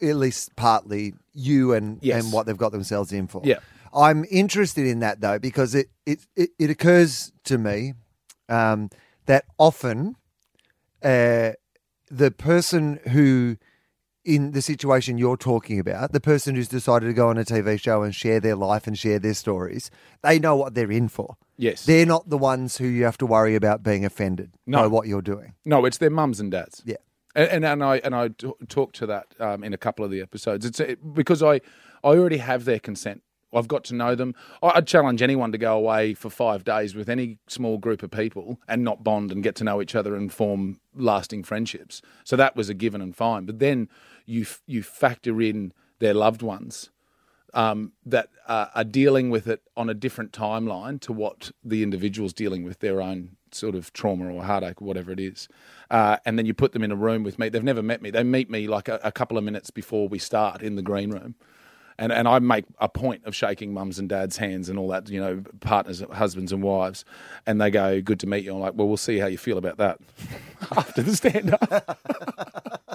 at 0.00 0.16
least 0.16 0.54
partly, 0.56 1.14
you 1.34 1.72
and 1.74 1.98
Yes. 2.02 2.22
and 2.22 2.32
what 2.32 2.46
they've 2.46 2.56
got 2.56 2.70
themselves 2.72 3.12
in 3.12 3.26
for. 3.26 3.42
Yeah. 3.44 3.58
I'm 3.94 4.24
interested 4.30 4.86
in 4.86 5.00
that 5.00 5.20
though 5.20 5.38
because 5.40 5.74
it 5.74 5.88
it 6.06 6.20
it, 6.36 6.50
it 6.58 6.70
occurs 6.70 7.32
to 7.44 7.58
me 7.58 7.94
um, 8.48 8.90
that 9.26 9.44
often 9.58 10.16
uh, 11.02 11.52
the 12.10 12.30
person 12.30 13.00
who 13.12 13.56
in 14.24 14.50
the 14.50 14.60
situation 14.60 15.18
you're 15.18 15.36
talking 15.36 15.78
about, 15.78 16.12
the 16.12 16.18
person 16.20 16.56
who's 16.56 16.66
decided 16.66 17.06
to 17.06 17.12
go 17.12 17.28
on 17.28 17.38
a 17.38 17.44
TV 17.44 17.80
show 17.80 18.02
and 18.02 18.12
share 18.12 18.40
their 18.40 18.56
life 18.56 18.88
and 18.88 18.98
share 18.98 19.20
their 19.20 19.34
stories, 19.34 19.88
they 20.22 20.36
know 20.36 20.56
what 20.56 20.74
they're 20.74 20.90
in 20.90 21.06
for. 21.06 21.36
yes, 21.56 21.86
They're 21.86 22.04
not 22.04 22.28
the 22.28 22.36
ones 22.36 22.78
who 22.78 22.86
you 22.88 23.04
have 23.04 23.16
to 23.18 23.26
worry 23.26 23.54
about 23.54 23.84
being 23.84 24.04
offended 24.04 24.50
No. 24.66 24.80
by 24.80 24.86
what 24.88 25.06
you're 25.06 25.22
doing. 25.22 25.54
No, 25.64 25.84
it's 25.84 25.98
their 25.98 26.10
mums 26.10 26.40
and 26.40 26.50
dads. 26.50 26.82
Yeah. 26.84 26.96
And 27.36 27.48
and, 27.50 27.64
and 27.64 27.84
I 27.84 27.98
and 27.98 28.14
I 28.14 28.28
t- 28.28 28.52
talked 28.68 28.96
to 28.96 29.06
that 29.06 29.26
um, 29.38 29.62
in 29.62 29.72
a 29.72 29.78
couple 29.78 30.04
of 30.04 30.10
the 30.10 30.20
episodes. 30.20 30.66
It's 30.66 30.80
it, 30.80 31.14
because 31.14 31.42
I 31.42 31.56
I 32.02 32.08
already 32.18 32.38
have 32.38 32.64
their 32.64 32.80
consent. 32.80 33.22
I've 33.54 33.68
got 33.68 33.84
to 33.84 33.94
know 33.94 34.14
them. 34.14 34.34
I- 34.62 34.72
I'd 34.76 34.86
challenge 34.86 35.22
anyone 35.22 35.52
to 35.52 35.58
go 35.58 35.76
away 35.76 36.14
for 36.14 36.30
five 36.30 36.64
days 36.64 36.94
with 36.94 37.08
any 37.08 37.38
small 37.46 37.78
group 37.78 38.02
of 38.02 38.10
people 38.10 38.60
and 38.68 38.82
not 38.82 39.04
bond 39.04 39.30
and 39.32 39.42
get 39.42 39.54
to 39.56 39.64
know 39.64 39.80
each 39.80 39.94
other 39.94 40.16
and 40.16 40.32
form 40.32 40.80
lasting 40.94 41.44
friendships. 41.44 42.02
So 42.24 42.36
that 42.36 42.56
was 42.56 42.68
a 42.68 42.74
given 42.74 43.00
and 43.00 43.14
fine. 43.14 43.46
But 43.46 43.60
then 43.60 43.88
you 44.26 44.46
you 44.66 44.82
factor 44.82 45.40
in 45.40 45.72
their 46.00 46.14
loved 46.14 46.42
ones 46.42 46.90
um, 47.56 47.92
that 48.04 48.28
uh, 48.46 48.66
are 48.74 48.84
dealing 48.84 49.30
with 49.30 49.48
it 49.48 49.62
on 49.76 49.88
a 49.88 49.94
different 49.94 50.30
timeline 50.30 51.00
to 51.00 51.12
what 51.12 51.50
the 51.64 51.82
individual's 51.82 52.34
dealing 52.34 52.62
with 52.62 52.80
their 52.80 53.00
own 53.00 53.30
sort 53.50 53.74
of 53.74 53.92
trauma 53.94 54.30
or 54.30 54.44
heartache 54.44 54.82
or 54.82 54.84
whatever 54.84 55.10
it 55.10 55.18
is. 55.18 55.48
Uh, 55.90 56.18
and 56.26 56.38
then 56.38 56.44
you 56.44 56.52
put 56.52 56.72
them 56.72 56.82
in 56.82 56.92
a 56.92 56.96
room 56.96 57.22
with 57.22 57.38
me. 57.38 57.48
They've 57.48 57.64
never 57.64 57.82
met 57.82 58.02
me. 58.02 58.10
They 58.10 58.22
meet 58.22 58.50
me 58.50 58.68
like 58.68 58.88
a, 58.88 59.00
a 59.02 59.10
couple 59.10 59.38
of 59.38 59.44
minutes 59.44 59.70
before 59.70 60.06
we 60.06 60.18
start 60.18 60.62
in 60.62 60.76
the 60.76 60.82
green 60.82 61.10
room. 61.10 61.34
And, 61.98 62.12
and 62.12 62.28
I 62.28 62.40
make 62.40 62.66
a 62.78 62.90
point 62.90 63.24
of 63.24 63.34
shaking 63.34 63.72
mums 63.72 63.98
and 63.98 64.06
dads' 64.06 64.36
hands 64.36 64.68
and 64.68 64.78
all 64.78 64.88
that, 64.88 65.08
you 65.08 65.18
know, 65.18 65.42
partners, 65.60 66.04
husbands 66.12 66.52
and 66.52 66.62
wives. 66.62 67.06
And 67.46 67.58
they 67.58 67.70
go, 67.70 68.02
good 68.02 68.20
to 68.20 68.26
meet 68.26 68.44
you. 68.44 68.52
I'm 68.52 68.60
like, 68.60 68.74
well, 68.74 68.86
we'll 68.86 68.98
see 68.98 69.16
how 69.16 69.28
you 69.28 69.38
feel 69.38 69.56
about 69.56 69.78
that 69.78 69.98
after 70.76 71.00
the 71.00 71.16
stand 71.16 71.54
up. 71.54 72.82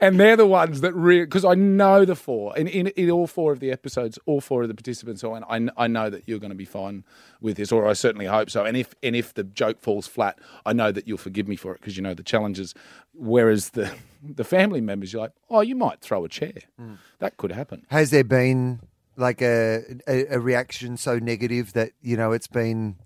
and 0.00 0.18
they're 0.18 0.36
the 0.36 0.46
ones 0.46 0.80
that 0.80 0.94
really 0.94 1.24
because 1.24 1.44
I 1.44 1.54
know 1.54 2.04
the 2.04 2.16
four 2.16 2.56
in, 2.56 2.66
in 2.68 2.88
in 2.88 3.10
all 3.10 3.26
four 3.26 3.52
of 3.52 3.60
the 3.60 3.70
episodes, 3.70 4.18
all 4.26 4.40
four 4.40 4.62
of 4.62 4.68
the 4.68 4.74
participants. 4.74 5.20
So 5.20 5.34
I 5.34 5.68
I 5.76 5.86
know 5.86 6.10
that 6.10 6.24
you're 6.26 6.38
going 6.38 6.50
to 6.50 6.56
be 6.56 6.64
fine 6.64 7.04
with 7.40 7.56
this, 7.56 7.72
or 7.72 7.86
I 7.86 7.92
certainly 7.92 8.26
hope 8.26 8.50
so. 8.50 8.64
And 8.64 8.76
if 8.76 8.94
and 9.02 9.14
if 9.14 9.34
the 9.34 9.44
joke 9.44 9.80
falls 9.80 10.06
flat, 10.06 10.38
I 10.64 10.72
know 10.72 10.92
that 10.92 11.06
you'll 11.06 11.18
forgive 11.18 11.48
me 11.48 11.56
for 11.56 11.72
it 11.72 11.80
because 11.80 11.96
you 11.96 12.02
know 12.02 12.14
the 12.14 12.22
challenges. 12.22 12.74
Whereas 13.14 13.70
the 13.70 13.94
the 14.22 14.44
family 14.44 14.80
members, 14.80 15.12
you're 15.12 15.22
like, 15.22 15.32
oh, 15.50 15.60
you 15.60 15.76
might 15.76 16.00
throw 16.00 16.24
a 16.24 16.28
chair. 16.28 16.54
Mm. 16.80 16.98
That 17.18 17.36
could 17.36 17.52
happen. 17.52 17.86
Has 17.90 18.10
there 18.10 18.24
been 18.24 18.80
like 19.16 19.40
a, 19.42 19.82
a 20.06 20.26
a 20.36 20.40
reaction 20.40 20.96
so 20.96 21.18
negative 21.18 21.72
that 21.72 21.92
you 22.02 22.16
know 22.16 22.32
it's 22.32 22.48
been 22.48 22.96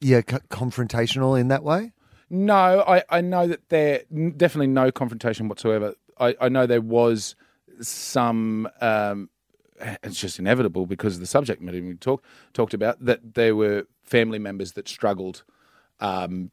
yeah 0.00 0.22
co- 0.22 0.38
confrontational 0.50 1.38
in 1.38 1.48
that 1.48 1.62
way? 1.62 1.92
No, 2.28 2.84
I, 2.86 3.02
I 3.08 3.20
know 3.20 3.46
that 3.46 3.68
there 3.68 4.02
definitely 4.10 4.66
no 4.66 4.90
confrontation 4.90 5.48
whatsoever. 5.48 5.94
I, 6.18 6.34
I 6.40 6.48
know 6.48 6.66
there 6.66 6.80
was 6.80 7.36
some. 7.80 8.68
Um, 8.80 9.30
it's 10.02 10.18
just 10.18 10.38
inevitable 10.38 10.86
because 10.86 11.14
of 11.14 11.20
the 11.20 11.26
subject 11.26 11.60
matter 11.60 11.80
we 11.82 11.94
talk, 11.94 12.24
talked 12.54 12.74
about 12.74 13.04
that 13.04 13.34
there 13.34 13.54
were 13.54 13.86
family 14.02 14.38
members 14.38 14.72
that 14.72 14.88
struggled, 14.88 15.44
um, 16.00 16.50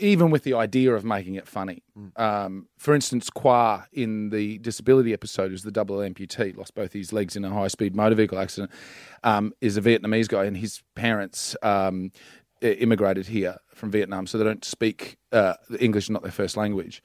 even 0.00 0.30
with 0.30 0.42
the 0.42 0.54
idea 0.54 0.94
of 0.94 1.04
making 1.04 1.34
it 1.34 1.46
funny. 1.46 1.82
Um, 2.16 2.68
for 2.78 2.94
instance, 2.94 3.28
Qua 3.28 3.84
in 3.92 4.30
the 4.30 4.58
disability 4.58 5.12
episode, 5.12 5.50
who's 5.50 5.64
the 5.64 5.70
double 5.70 5.96
amputee, 5.96 6.56
lost 6.56 6.74
both 6.74 6.94
his 6.94 7.12
legs 7.12 7.36
in 7.36 7.44
a 7.44 7.50
high 7.50 7.68
speed 7.68 7.94
motor 7.94 8.14
vehicle 8.14 8.38
accident, 8.38 8.72
um, 9.22 9.52
is 9.60 9.76
a 9.76 9.82
Vietnamese 9.82 10.28
guy, 10.28 10.44
and 10.44 10.56
his 10.56 10.82
parents. 10.94 11.54
Immigrated 12.72 13.26
here 13.26 13.58
from 13.74 13.90
Vietnam, 13.90 14.26
so 14.26 14.38
they 14.38 14.44
don't 14.44 14.64
speak 14.64 15.18
uh, 15.32 15.54
English, 15.78 16.04
is 16.04 16.10
not 16.10 16.22
their 16.22 16.32
first 16.32 16.56
language, 16.56 17.02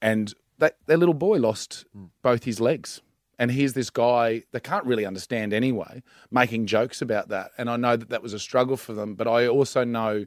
and 0.00 0.34
that, 0.58 0.76
their 0.86 0.96
little 0.96 1.14
boy 1.14 1.38
lost 1.38 1.84
both 2.22 2.44
his 2.44 2.60
legs. 2.60 3.00
And 3.38 3.50
here's 3.50 3.72
this 3.72 3.88
guy 3.88 4.42
they 4.52 4.60
can't 4.60 4.84
really 4.84 5.06
understand 5.06 5.54
anyway, 5.54 6.02
making 6.30 6.66
jokes 6.66 7.00
about 7.00 7.30
that. 7.30 7.52
And 7.56 7.70
I 7.70 7.76
know 7.76 7.96
that 7.96 8.10
that 8.10 8.22
was 8.22 8.34
a 8.34 8.38
struggle 8.38 8.76
for 8.76 8.92
them, 8.92 9.14
but 9.14 9.26
I 9.26 9.48
also 9.48 9.82
know 9.82 10.26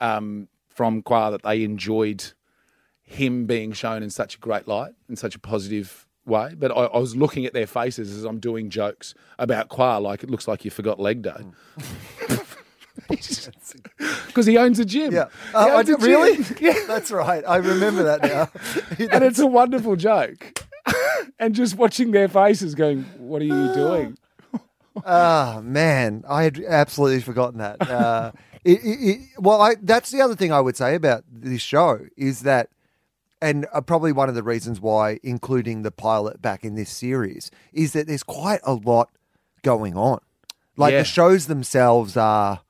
um, 0.00 0.48
from 0.68 1.02
Qua 1.02 1.30
that 1.30 1.42
they 1.42 1.64
enjoyed 1.64 2.24
him 3.02 3.46
being 3.46 3.72
shown 3.72 4.02
in 4.02 4.10
such 4.10 4.36
a 4.36 4.38
great 4.38 4.68
light, 4.68 4.92
in 5.08 5.16
such 5.16 5.34
a 5.34 5.40
positive 5.40 6.06
way. 6.24 6.54
But 6.56 6.70
I, 6.70 6.84
I 6.84 6.98
was 6.98 7.16
looking 7.16 7.44
at 7.46 7.52
their 7.52 7.66
faces 7.66 8.16
as 8.16 8.24
I'm 8.24 8.38
doing 8.38 8.70
jokes 8.70 9.12
about 9.40 9.68
Qua, 9.68 9.98
like 9.98 10.22
it 10.22 10.30
looks 10.30 10.46
like 10.46 10.64
you 10.64 10.70
forgot 10.70 11.00
leg 11.00 11.22
day. 11.22 11.44
Because 14.26 14.46
he 14.46 14.56
owns 14.58 14.78
a 14.78 14.84
gym. 14.84 15.12
Yeah. 15.12 15.26
Uh, 15.54 15.58
I 15.58 15.80
a 15.80 15.84
really? 15.96 16.42
gym. 16.42 16.56
Yeah. 16.60 16.74
That's 16.86 17.10
right. 17.10 17.44
I 17.46 17.56
remember 17.56 18.02
that 18.04 18.22
now. 18.22 18.48
and 19.12 19.24
it's 19.24 19.38
a 19.38 19.46
wonderful 19.46 19.96
joke. 19.96 20.64
and 21.38 21.54
just 21.54 21.76
watching 21.76 22.10
their 22.10 22.28
faces 22.28 22.74
going, 22.74 23.02
What 23.18 23.42
are 23.42 23.46
you 23.46 23.72
doing? 23.74 24.16
Ah, 25.06 25.60
man, 25.62 26.22
I 26.28 26.42
had 26.44 26.58
absolutely 26.66 27.20
forgotten 27.22 27.58
that. 27.58 27.80
Uh, 27.88 28.32
it, 28.64 28.78
it, 28.84 28.98
it, 29.00 29.20
well, 29.38 29.60
I, 29.60 29.76
that's 29.80 30.10
the 30.10 30.20
other 30.20 30.34
thing 30.36 30.52
I 30.52 30.60
would 30.60 30.76
say 30.76 30.94
about 30.94 31.24
this 31.30 31.62
show 31.62 32.00
is 32.16 32.42
that, 32.42 32.68
and 33.40 33.66
uh, 33.72 33.80
probably 33.80 34.12
one 34.12 34.28
of 34.28 34.34
the 34.34 34.42
reasons 34.42 34.80
why 34.80 35.18
including 35.22 35.82
the 35.82 35.90
pilot 35.90 36.42
back 36.42 36.62
in 36.64 36.74
this 36.74 36.90
series 36.90 37.50
is 37.72 37.92
that 37.94 38.06
there's 38.06 38.22
quite 38.22 38.60
a 38.64 38.74
lot 38.74 39.08
going 39.62 39.96
on. 39.96 40.20
Like 40.76 40.92
Yeah. 40.92 40.98
the 41.00 41.04
shows 41.04 41.46
themselves 41.46 42.16
are, 42.16 42.60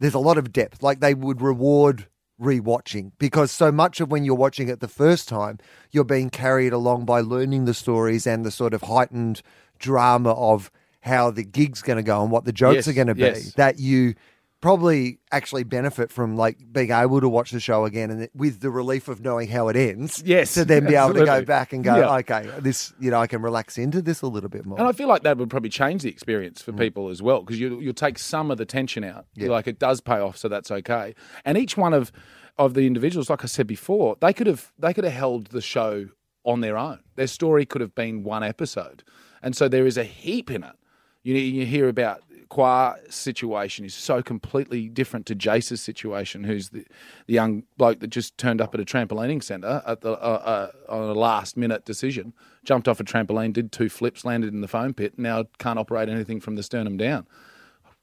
there's 0.00 0.14
a 0.14 0.18
lot 0.18 0.38
of 0.38 0.52
depth. 0.52 0.82
Like 0.82 1.00
they 1.00 1.14
would 1.14 1.40
reward 1.40 2.06
rewatching 2.40 3.12
because 3.18 3.50
so 3.52 3.70
much 3.70 4.00
of 4.00 4.10
when 4.10 4.24
you're 4.24 4.34
watching 4.34 4.68
it 4.68 4.80
the 4.80 4.88
first 4.88 5.28
time, 5.28 5.58
you're 5.90 6.04
being 6.04 6.30
carried 6.30 6.72
along 6.72 7.04
by 7.04 7.20
learning 7.20 7.66
the 7.66 7.74
stories 7.74 8.26
and 8.26 8.44
the 8.44 8.50
sort 8.50 8.74
of 8.74 8.82
heightened 8.82 9.42
drama 9.78 10.32
of 10.32 10.70
how 11.02 11.30
the 11.30 11.44
gig's 11.44 11.82
going 11.82 11.96
to 11.96 12.02
go 12.02 12.22
and 12.22 12.30
what 12.30 12.44
the 12.44 12.52
jokes 12.52 12.74
Yes, 12.76 12.88
are 12.88 12.92
going 12.92 13.06
to 13.06 13.14
be 13.14 13.20
yes. 13.22 13.52
that 13.54 13.78
you 13.78 14.14
probably 14.60 15.18
actually 15.32 15.64
benefit 15.64 16.10
from 16.12 16.36
like 16.36 16.58
being 16.72 16.90
able 16.90 17.20
to 17.20 17.28
watch 17.28 17.50
the 17.50 17.60
show 17.60 17.84
again 17.86 18.10
and 18.10 18.28
with 18.34 18.60
the 18.60 18.70
relief 18.70 19.08
of 19.08 19.20
knowing 19.22 19.48
how 19.48 19.68
it 19.68 19.76
ends 19.76 20.22
Yes, 20.26 20.54
to 20.54 20.64
then 20.64 20.84
be 20.86 20.94
able 20.94 21.14
to 21.14 21.24
go 21.24 21.42
back 21.44 21.72
and 21.72 21.82
go 21.82 21.96
Yeah. 21.96 22.16
okay 22.16 22.50
this 22.60 22.92
you 23.00 23.10
know 23.10 23.18
i 23.20 23.26
can 23.26 23.40
relax 23.42 23.78
into 23.78 24.02
this 24.02 24.20
a 24.22 24.26
little 24.26 24.50
bit 24.50 24.66
more 24.66 24.78
And 24.78 24.86
I 24.86 24.92
feel 24.92 25.08
like 25.08 25.22
that 25.22 25.38
would 25.38 25.48
probably 25.50 25.70
change 25.70 26.02
the 26.02 26.10
experience 26.10 26.60
Mm. 26.60 26.64
for 26.64 26.72
people 26.72 27.08
as 27.08 27.22
well 27.22 27.40
because 27.40 27.58
you, 27.58 27.80
you'll 27.80 27.94
take 27.94 28.18
some 28.18 28.50
of 28.50 28.58
the 28.58 28.66
tension 28.66 29.02
out. 29.04 29.26
Yeah. 29.34 29.48
Like 29.48 29.66
it 29.66 29.78
does 29.78 30.00
pay 30.00 30.18
off, 30.18 30.36
so 30.36 30.48
that's 30.48 30.70
okay. 30.70 31.14
And 31.44 31.56
each 31.56 31.76
one 31.76 31.94
of 31.94 32.12
of 32.58 32.74
the 32.74 32.86
individuals, 32.86 33.30
like 33.30 33.42
I 33.44 33.46
said 33.46 33.66
before, 33.66 34.16
they 34.20 34.32
could 34.32 34.46
have 34.46 34.72
they 34.78 34.92
could 34.92 35.04
have 35.04 35.12
held 35.14 35.46
the 35.46 35.60
show 35.62 36.08
on 36.44 36.60
their 36.60 36.76
own. 36.76 36.98
Their 37.16 37.26
story 37.28 37.64
could 37.64 37.80
have 37.80 37.94
been 37.94 38.24
one 38.24 38.42
episode, 38.42 39.02
and 39.42 39.56
so 39.56 39.68
there 39.68 39.86
is 39.86 39.96
a 39.96 40.04
heap 40.04 40.50
in 40.50 40.62
it. 40.64 40.76
You 41.22 41.34
you 41.36 41.64
hear 41.66 41.88
about 41.88 42.22
Qua 42.50 42.96
situation 43.08 43.84
is 43.84 43.94
so 43.94 44.22
completely 44.22 44.88
different 44.88 45.24
to 45.26 45.34
Jace's 45.34 45.80
situation, 45.80 46.44
who's 46.44 46.68
the, 46.70 46.84
the 47.26 47.34
young 47.34 47.62
bloke 47.78 48.00
that 48.00 48.08
just 48.08 48.36
turned 48.36 48.60
up 48.60 48.74
at 48.74 48.80
a 48.80 48.84
trampolining 48.84 49.42
centre 49.42 49.82
at 49.86 50.02
the 50.02 50.12
uh, 50.12 50.70
uh, 50.88 50.92
on 50.92 51.08
a 51.08 51.14
last 51.14 51.56
minute 51.56 51.84
decision, 51.84 52.34
jumped 52.64 52.88
off 52.88 53.00
a 53.00 53.04
trampoline, 53.04 53.52
did 53.52 53.72
two 53.72 53.88
flips, 53.88 54.24
landed 54.24 54.52
in 54.52 54.60
the 54.60 54.68
foam 54.68 54.92
pit, 54.92 55.18
now 55.18 55.44
can't 55.58 55.78
operate 55.78 56.08
anything 56.08 56.40
from 56.40 56.56
the 56.56 56.62
sternum 56.62 56.96
down. 56.96 57.26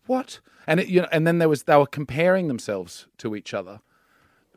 What? 0.05 0.39
And 0.65 0.79
it, 0.79 0.87
you 0.87 1.01
know, 1.01 1.07
and 1.11 1.27
then 1.27 1.37
there 1.37 1.49
was 1.49 1.63
they 1.63 1.75
were 1.75 1.85
comparing 1.85 2.47
themselves 2.47 3.07
to 3.19 3.35
each 3.35 3.53
other 3.53 3.81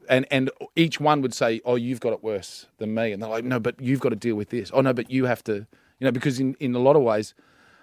and 0.09 0.26
and 0.31 0.50
each 0.76 1.00
one 1.00 1.22
would 1.22 1.33
say, 1.33 1.61
"Oh, 1.64 1.76
you've 1.76 2.00
got 2.00 2.12
it 2.12 2.22
worse 2.22 2.66
than 2.79 2.94
me," 2.94 3.12
and 3.12 3.22
they're 3.22 3.31
like, 3.31 3.44
"No, 3.44 3.61
but 3.61 3.81
you've 3.81 4.00
got 4.00 4.11
to 4.11 4.16
deal 4.16 4.35
with 4.35 4.50
this." 4.50 4.70
Oh 4.74 4.81
no, 4.81 4.92
but 4.92 5.11
you 5.11 5.24
have 5.26 5.42
to, 5.44 5.55
you 5.98 6.05
know, 6.05 6.11
because 6.11 6.40
in 6.40 6.57
in 6.61 6.74
a 6.74 6.79
lot 6.79 6.96
of 6.96 7.03
ways, 7.03 7.35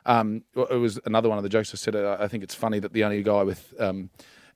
um, 0.08 0.44
it 0.56 0.80
was 0.80 1.00
another 1.06 1.30
one 1.30 1.38
of 1.38 1.44
the 1.44 1.50
jokes 1.50 1.72
I 1.74 1.78
said. 1.78 1.96
uh, 1.96 2.18
I 2.20 2.28
think 2.28 2.44
it's 2.44 2.56
funny 2.56 2.80
that 2.80 2.94
the 2.94 3.04
only 3.04 3.22
guy 3.22 3.44
with 3.44 3.74
um, 3.80 4.10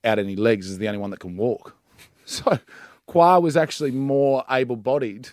out 0.04 0.18
any 0.18 0.36
legs 0.36 0.68
is 0.70 0.80
the 0.80 0.88
only 0.88 0.98
one 1.00 1.12
that 1.12 1.20
can 1.20 1.38
walk. 1.38 1.76
So 2.26 2.60
Qua 3.08 3.40
was 3.40 3.58
actually 3.58 3.92
more 3.92 4.46
able-bodied. 4.50 5.30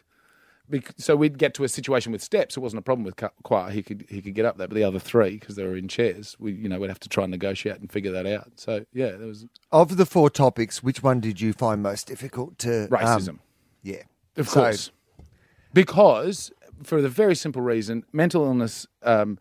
So 0.98 1.14
we'd 1.16 1.38
get 1.38 1.54
to 1.54 1.64
a 1.64 1.68
situation 1.68 2.12
with 2.12 2.22
steps. 2.22 2.56
It 2.56 2.60
wasn't 2.60 2.80
a 2.80 2.82
problem 2.82 3.04
with 3.04 3.14
Qua. 3.44 3.68
He 3.70 3.82
could 3.82 4.04
he 4.08 4.20
could 4.20 4.34
get 4.34 4.44
up 4.44 4.58
there, 4.58 4.66
but 4.68 4.74
the 4.74 4.84
other 4.84 4.98
three, 4.98 5.38
because 5.38 5.54
they 5.56 5.64
were 5.64 5.76
in 5.76 5.86
chairs, 5.88 6.36
we 6.40 6.52
you 6.52 6.68
know 6.68 6.78
we'd 6.80 6.88
have 6.90 6.98
to 7.00 7.08
try 7.08 7.24
and 7.24 7.30
negotiate 7.30 7.78
and 7.80 7.90
figure 7.90 8.10
that 8.12 8.26
out. 8.26 8.50
So 8.56 8.84
yeah, 8.92 9.12
there 9.12 9.28
was 9.28 9.46
of 9.72 9.96
the 9.96 10.04
four 10.04 10.28
topics 10.28 10.82
which 10.82 11.02
one 11.02 11.20
did 11.20 11.40
you 11.40 11.52
find 11.52 11.82
most 11.82 12.06
difficult 12.08 12.58
to 12.60 12.82
um, 12.84 12.88
racism. 12.90 13.38
yeah 13.82 14.02
Of 14.36 14.48
So- 14.48 14.60
course. 14.62 14.90
Because, 15.72 16.50
for 16.82 17.00
the 17.02 17.08
very 17.08 17.34
simple 17.36 17.62
reason, 17.62 18.04
mental 18.12 18.44
illness, 18.44 18.86
um, 19.02 19.38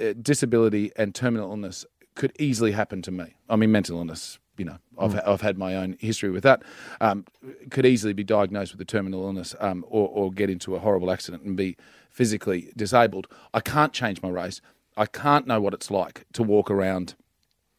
uh, 0.00 0.12
disability, 0.20 0.92
and 0.96 1.14
terminal 1.14 1.50
illness 1.50 1.86
could 2.14 2.32
easily 2.38 2.72
happen 2.72 3.00
to 3.02 3.10
me. 3.10 3.36
I 3.48 3.56
mean, 3.56 3.70
mental 3.70 3.98
illness, 3.98 4.38
you 4.56 4.64
know, 4.64 4.78
I've, 4.98 5.20
I've 5.24 5.40
had 5.40 5.56
my 5.56 5.76
own 5.76 5.96
history 6.00 6.30
with 6.30 6.42
that, 6.42 6.62
um, 7.00 7.24
could 7.70 7.86
easily 7.86 8.12
be 8.12 8.24
diagnosed 8.24 8.72
with 8.72 8.80
a 8.80 8.84
terminal 8.84 9.22
illness 9.22 9.54
um, 9.60 9.84
or, 9.88 10.08
or 10.08 10.32
get 10.32 10.50
into 10.50 10.74
a 10.74 10.80
horrible 10.80 11.10
accident 11.10 11.44
and 11.44 11.56
be 11.56 11.76
physically 12.10 12.72
disabled. 12.76 13.28
I 13.54 13.60
can't 13.60 13.92
change 13.92 14.20
my 14.20 14.28
race. 14.28 14.60
I 14.96 15.06
can't 15.06 15.46
know 15.46 15.60
what 15.60 15.74
it's 15.74 15.90
like 15.90 16.24
to 16.32 16.42
walk 16.42 16.70
around 16.70 17.14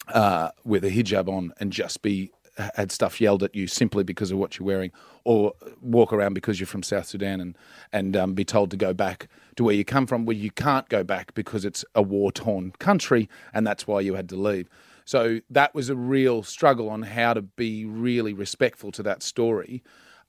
uh, 0.08 0.52
with 0.63 0.86
a 0.86 0.89
hijab 0.89 1.28
on 1.28 1.54
and 1.60 1.74
just 1.74 2.02
be 2.02 2.32
had 2.76 2.91
stuff 2.91 3.19
yelled 3.22 3.43
at 3.43 3.56
you 3.56 3.67
simply 3.67 4.04
because 4.04 4.32
of 4.32 4.38
what 4.38 4.58
you're 4.58 4.65
wearing, 4.65 4.91
or 5.24 5.54
walk 5.82 6.13
around 6.13 6.34
because 6.34 6.60
you're 6.60 6.67
from 6.67 6.84
South 6.84 7.06
Sudan 7.06 7.41
and 7.41 7.58
and 7.91 8.15
um, 8.15 8.34
be 8.34 8.45
told 8.45 8.72
to 8.72 8.78
go 8.78 8.93
back 8.93 9.28
to 9.56 9.63
where 9.63 9.76
you 9.76 9.86
come 9.86 10.06
from, 10.06 10.26
where 10.26 10.36
you 10.36 10.52
can't 10.52 10.89
go 10.89 11.04
back 11.04 11.34
because 11.34 11.65
it's 11.65 11.84
a 11.95 12.02
war 12.02 12.32
torn 12.32 12.72
country, 12.80 13.30
and 13.54 13.65
that's 13.65 13.88
why 13.88 14.02
you 14.02 14.15
had 14.15 14.30
to 14.30 14.36
leave. 14.36 14.69
So 15.06 15.39
that 15.50 15.74
was 15.74 15.89
a 15.89 15.95
real 15.95 16.43
struggle 16.43 16.89
on 16.89 17.02
how 17.02 17.34
to 17.34 17.41
be 17.41 17.84
really 17.84 18.34
respectful 18.34 18.91
to 18.91 19.04
that 19.04 19.24
story 19.24 19.82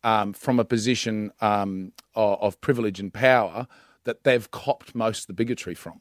um, 0.02 0.32
from 0.32 0.58
a 0.58 0.64
position 0.64 1.32
um, 1.40 1.92
of, 2.14 2.40
of 2.40 2.60
privilege 2.60 2.98
and 2.98 3.12
power 3.12 3.66
that 4.04 4.24
they've 4.24 4.50
copped 4.50 4.94
most 4.94 5.24
of 5.24 5.26
the 5.26 5.32
bigotry 5.34 5.74
from 5.74 6.00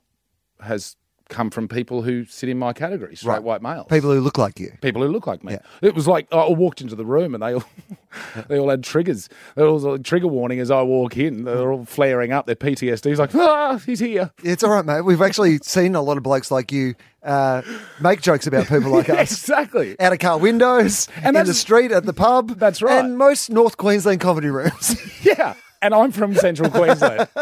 has 0.62 0.96
come 1.30 1.50
from 1.52 1.68
people 1.68 2.02
who 2.02 2.26
sit 2.26 2.50
in 2.50 2.58
my 2.60 2.74
category, 2.74 3.16
straight 3.16 3.34
Right. 3.36 3.44
white 3.44 3.62
males. 3.62 3.88
people 3.90 4.12
who 4.12 4.20
look 4.20 4.38
like 4.38 4.60
you 4.60 4.72
People 4.82 5.02
who 5.04 5.08
look 5.08 5.28
like 5.28 5.44
me. 5.44 5.58
It 5.82 5.96
was 5.96 6.08
like 6.08 6.28
I 6.34 6.48
walked 6.50 6.82
into 6.82 6.96
the 6.96 7.06
room 7.06 7.34
and 7.36 7.42
they 7.44 7.54
all 7.54 7.64
they 8.48 8.58
all 8.60 8.70
had 8.70 8.84
triggers. 8.84 9.30
There 9.56 9.72
was 9.72 9.86
a 9.86 10.00
trigger 10.00 10.28
warning 10.28 10.60
as 10.60 10.72
I 10.72 10.82
walk 10.82 11.18
in. 11.18 11.44
They're 11.44 11.72
all 11.72 11.86
flaring 11.86 12.32
up. 12.32 12.46
Their 12.48 12.56
PTSD's 12.56 13.20
like, 13.20 13.34
ah, 13.36 13.78
he's 13.86 14.00
here. 14.00 14.32
it's 14.44 14.64
all 14.64 14.72
right 14.72 14.86
mate 14.86 15.02
we've 15.02 15.22
actually 15.22 15.60
seen 15.60 15.96
a 15.96 16.02
lot 16.02 16.18
of 16.18 16.24
blokes 16.24 16.50
like 16.52 16.72
you 16.72 16.96
uh, 17.22 17.62
make 18.02 18.22
jokes 18.22 18.48
about 18.48 18.68
people 18.68 18.92
like 18.92 19.10
us 19.10 19.32
Exactly. 19.32 20.00
out 20.00 20.14
of 20.14 20.20
car 20.20 20.38
windows, 20.38 21.08
And 21.22 21.36
in 21.36 21.46
the 21.46 21.54
street, 21.54 21.92
at 21.92 22.06
the 22.06 22.14
pub. 22.14 22.58
That's 22.58 22.82
right. 22.82 23.04
And 23.04 23.18
most 23.18 23.50
North 23.50 23.76
Queensland 23.78 24.22
comedy 24.22 24.50
rooms. 24.50 24.96
Yeah. 25.22 25.54
And 25.82 25.94
I'm 25.94 26.12
from 26.12 26.36
Central 26.36 26.70
Queensland. 26.70 27.28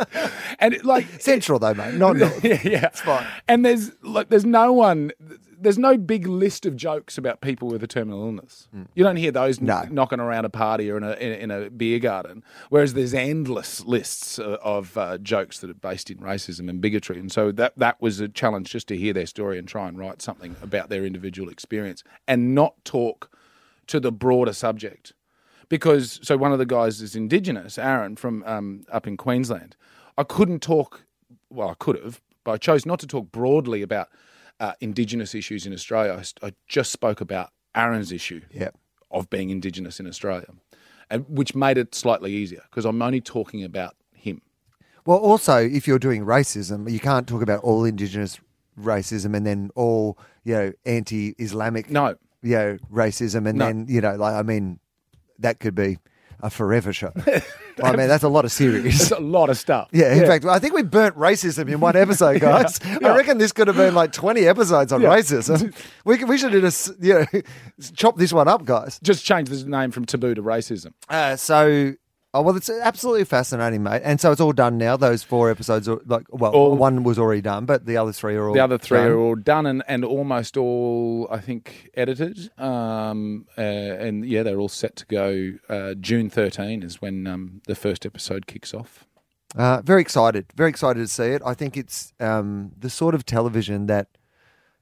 And 0.60 0.74
it, 0.74 0.84
like 0.84 1.06
Central 1.22 1.60
though, 1.60 1.76
mate, 1.76 1.94
not 1.96 2.16
North. 2.18 2.44
yeah, 2.44 2.60
yeah. 2.64 2.86
It's 2.88 3.02
fine. 3.02 3.28
And 3.48 3.64
there's 3.64 3.92
like 4.02 4.30
there's 4.30 4.46
no 4.46 4.74
one 4.74 5.12
there's 5.60 5.78
no 5.78 5.98
big 5.98 6.26
list 6.28 6.66
of 6.66 6.76
jokes 6.76 7.18
about 7.18 7.42
people 7.42 7.68
with 7.68 7.84
a 7.84 7.88
terminal 7.88 8.22
illness. 8.26 8.68
You 8.96 9.04
don't 9.04 9.16
hear 9.18 9.32
those 9.32 9.60
No. 9.62 9.82
kn- 9.82 9.94
knocking 9.94 10.20
around 10.20 10.46
a 10.46 10.50
party 10.50 10.90
or 10.90 10.98
in 10.98 11.04
a, 11.04 11.12
in, 11.14 11.32
a- 11.32 11.36
in 11.36 11.52
a 11.52 11.70
beer 11.70 12.00
garden. 12.00 12.44
Whereas 12.70 12.94
there's 12.96 13.14
endless 13.14 13.84
lists 13.86 14.40
of, 14.40 14.54
of 14.64 14.98
uh, 14.98 15.18
jokes 15.20 15.60
that 15.60 15.70
are 15.70 15.76
based 15.76 16.10
in 16.10 16.18
racism 16.18 16.70
and 16.70 16.82
bigotry. 16.82 17.20
And 17.20 17.32
so 17.32 17.52
that 17.54 17.74
that 17.78 18.02
was 18.02 18.20
a 18.20 18.28
challenge 18.28 18.72
just 18.72 18.88
to 18.90 18.98
hear 18.98 19.14
their 19.14 19.26
story 19.28 19.60
and 19.60 19.68
try 19.68 19.88
and 19.88 19.98
write 19.98 20.22
something 20.24 20.56
about 20.64 20.90
their 20.90 21.06
individual 21.06 21.50
experience 21.50 22.04
and 22.28 22.56
not 22.56 22.74
talk 22.84 23.30
to 23.88 24.00
the 24.00 24.12
broader 24.12 24.54
subject. 24.54 25.14
Because 25.70 26.20
so 26.24 26.38
one 26.38 26.54
of 26.54 26.60
the 26.60 26.66
guys 26.66 27.02
is 27.02 27.16
Indigenous, 27.16 27.78
Aaron 27.78 28.16
from 28.16 28.44
um, 28.46 28.84
up 28.92 29.06
in 29.08 29.18
Queensland. 29.18 29.76
I 30.18 30.24
couldn't 30.24 30.62
talk. 30.62 31.04
Well, 31.50 31.70
I 31.70 31.74
could 31.76 32.02
have, 32.02 32.22
but 32.44 32.52
I 32.54 32.58
chose 32.58 32.86
not 32.86 33.00
to 33.00 33.08
talk 33.08 33.32
broadly 33.32 33.82
about 33.82 34.08
uh, 34.60 34.74
Indigenous 34.82 35.36
issues 35.36 35.66
in 35.66 35.74
Australia. 35.74 36.22
I 36.42 36.54
just 36.68 36.92
spoke 36.92 37.22
about 37.22 37.52
Aaron's 37.76 38.12
issue 38.12 38.42
Yeah. 38.52 38.70
of 39.12 39.30
being 39.30 39.50
Indigenous 39.50 40.00
in 40.00 40.08
Australia, 40.08 40.48
and 41.10 41.26
which 41.30 41.54
made 41.56 41.78
it 41.78 41.94
slightly 41.94 42.32
easier 42.34 42.62
because 42.70 42.86
I'm 42.86 43.02
only 43.02 43.22
talking 43.22 43.64
about 43.64 43.96
him. 44.14 44.42
Well, 45.06 45.20
also, 45.20 45.58
if 45.58 45.88
you're 45.88 46.00
doing 46.00 46.26
racism, 46.26 46.90
you 46.92 47.00
can't 47.00 47.28
talk 47.28 47.42
about 47.42 47.62
all 47.64 47.86
Indigenous 47.86 48.40
racism 48.80 49.36
and 49.36 49.46
then 49.46 49.70
all, 49.76 50.18
you 50.44 50.54
know, 50.54 50.72
anti 50.86 51.36
Islamic, 51.40 51.90
No, 51.90 52.16
you 52.42 52.56
know, 52.56 52.78
racism. 52.92 53.48
And 53.48 53.58
No. 53.60 53.66
then, 53.68 53.86
you 53.88 54.02
know, 54.02 54.16
like, 54.16 54.34
I 54.34 54.42
mean, 54.44 54.80
that 55.40 55.60
could 55.60 55.76
be 55.76 55.98
a 56.40 56.50
forever 56.52 56.94
show. 56.94 57.12
I 57.84 57.96
mean, 57.96 58.08
that's 58.08 58.24
a 58.24 58.28
lot 58.30 58.46
of 58.46 58.52
series. 58.52 59.02
It's 59.02 59.12
a 59.12 59.20
lot 59.20 59.50
of 59.50 59.58
stuff. 59.58 59.90
Yeah, 59.92 60.14
in 60.14 60.26
fact, 60.26 60.46
I 60.46 60.60
think 60.60 60.74
we 60.76 60.84
burnt 60.84 61.16
racism 61.16 61.68
in 61.72 61.80
one 61.80 61.96
episode, 61.96 62.40
guys. 62.42 62.80
I 62.84 63.16
reckon 63.16 63.38
this 63.40 63.52
could 63.52 63.68
have 63.68 63.76
been 63.78 63.96
like 63.96 64.12
20 64.12 64.48
episodes 64.48 64.92
on 64.92 65.02
Yeah. 65.02 65.10
racism. 65.10 65.74
We, 66.06 66.24
we 66.24 66.38
should 66.38 66.54
have 66.54 66.62
just, 66.62 66.92
you 67.00 67.14
know, 67.34 67.42
chop 67.96 68.18
this 68.18 68.32
one 68.34 68.48
up, 68.48 68.66
guys. 68.66 69.00
just 69.04 69.26
change 69.26 69.50
the 69.50 69.64
name 69.68 69.90
from 69.92 70.06
taboo 70.06 70.36
to 70.36 70.42
racism. 70.44 70.94
Uh, 71.10 71.36
so, 71.36 71.94
oh, 72.38 72.42
well, 72.42 72.56
it's 72.56 72.70
absolutely 72.70 73.26
fascinating, 73.26 73.84
mate. 73.84 74.02
And 74.04 74.20
so 74.22 74.32
it's 74.32 74.42
all 74.42 74.54
done 74.54 74.78
now. 74.78 74.98
Those 74.98 75.24
four 75.24 75.50
episodes, 75.52 75.88
are 75.90 76.00
like, 76.06 76.26
well, 76.30 76.52
All- 76.52 76.76
one 76.76 77.04
was 77.04 77.18
already 77.20 77.42
done, 77.42 77.66
but 77.66 77.86
the 77.86 77.98
other 77.98 78.12
three 78.14 78.36
are 78.36 78.48
all 78.48 78.54
The 78.54 78.60
other 78.64 78.78
three 78.78 79.00
done. 79.00 79.08
are 79.08 79.18
all 79.18 79.36
done 79.36 79.66
and, 79.66 79.84
and 79.88 80.04
almost 80.06 80.58
all, 80.58 81.28
I 81.32 81.40
think, 81.40 81.90
edited. 81.96 82.50
Um, 82.60 83.46
uh, 83.58 83.62
and 83.62 84.26
yeah, 84.26 84.44
they're 84.44 84.60
all 84.60 84.70
set 84.70 84.96
to 84.98 85.06
go. 85.06 85.54
Uh, 85.70 85.94
June 85.96 86.30
13 86.30 86.84
is 86.84 87.02
when 87.02 87.28
um, 87.28 87.62
the 87.68 87.76
first 87.76 88.06
episode 88.06 88.48
kicks 88.48 88.74
off. 88.74 89.06
Uh, 89.56 89.82
very 89.82 90.02
excited, 90.02 90.46
very 90.56 90.70
excited 90.70 91.00
to 91.00 91.08
see 91.08 91.24
it. 91.28 91.42
I 91.46 91.54
think 91.54 91.78
it's 91.78 92.14
um, 92.20 92.74
the 92.78 92.90
sort 92.90 93.16
of 93.16 93.26
television 93.26 93.88
that, 93.88 94.10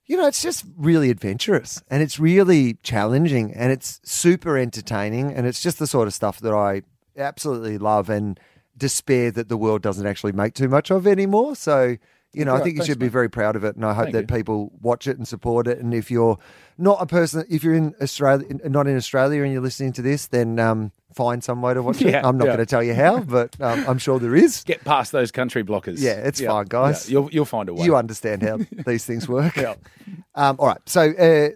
you 0.08 0.18
know, 0.18 0.28
it's 0.28 0.42
just 0.42 0.66
really 0.76 1.10
adventurous 1.12 1.82
and 1.90 2.02
it's 2.02 2.20
really 2.20 2.74
challenging 2.84 3.54
and 3.54 3.72
it's 3.72 4.02
super 4.04 4.58
entertaining 4.58 5.32
and 5.32 5.46
it's 5.48 5.62
just 5.62 5.78
the 5.80 5.88
sort 5.88 6.08
of 6.08 6.14
stuff 6.16 6.40
that 6.40 6.54
I 6.54 6.82
absolutely 7.18 7.78
love 7.78 8.10
and 8.10 8.40
despair 8.78 9.32
that 9.32 9.50
the 9.50 9.58
world 9.58 9.82
doesn't 9.82 10.06
actually 10.06 10.34
make 10.34 10.54
too 10.54 10.68
much 10.68 10.92
of 10.92 11.08
anymore. 11.08 11.56
So, 11.56 11.98
you 12.34 12.44
know, 12.44 12.56
I 12.56 12.60
think 12.60 12.78
you 12.78 12.84
should 12.84 13.00
be 13.00 13.08
very 13.08 13.30
proud 13.30 13.56
of 13.56 13.64
it, 13.64 13.76
and 13.76 13.86
I 13.86 13.94
hope 13.94 14.06
Thank 14.06 14.28
that 14.28 14.34
you. 14.34 14.38
people 14.38 14.72
watch 14.82 15.08
it 15.08 15.18
and 15.18 15.26
support 15.26 15.68
it. 15.68 15.80
And 15.80 15.94
if 15.94 16.12
you're 16.12 16.38
not 16.78 17.02
a 17.02 17.06
person, 17.06 17.46
if 17.50 17.64
you're 17.64 17.74
in 17.74 17.96
Australia, 18.02 18.46
not 18.66 18.88
in 18.88 18.98
Australia, 18.98 19.44
and 19.44 19.54
you're 19.54 19.62
listening 19.62 19.94
to 19.94 20.02
this, 20.02 20.28
then 20.28 20.60
um, 20.60 20.92
find 21.14 21.42
some 21.42 21.62
way 21.62 21.74
to 21.74 21.82
watch 21.82 22.02
it. 22.02 22.14
I'm 22.26 22.38
not 22.38 22.46
yeah. 22.46 22.56
going 22.56 22.60
to 22.60 22.66
tell 22.66 22.84
you 22.84 22.94
how, 22.94 23.22
but 23.22 23.56
um, 23.62 23.86
I'm 23.88 23.98
sure 23.98 24.20
there 24.20 24.36
is. 24.36 24.64
Get 24.66 24.84
past 24.84 25.14
those 25.14 25.32
country 25.32 25.64
blockers. 25.64 26.02
Yeah, 26.02 26.16
it's 26.16 26.42
fine, 26.42 26.66
guys. 26.66 27.10
Yeah, 27.10 27.14
you'll, 27.14 27.30
you'll 27.32 27.46
find 27.46 27.70
a 27.70 27.74
way. 27.74 27.86
You 27.86 27.96
understand 27.96 28.44
how 28.44 28.60
these 28.86 29.06
things 29.06 29.30
work. 29.30 29.56
Yeah. 29.56 29.76
Um, 30.36 30.58
all 30.60 30.68
right. 30.68 30.82
So 30.86 31.12
uh, 31.12 31.50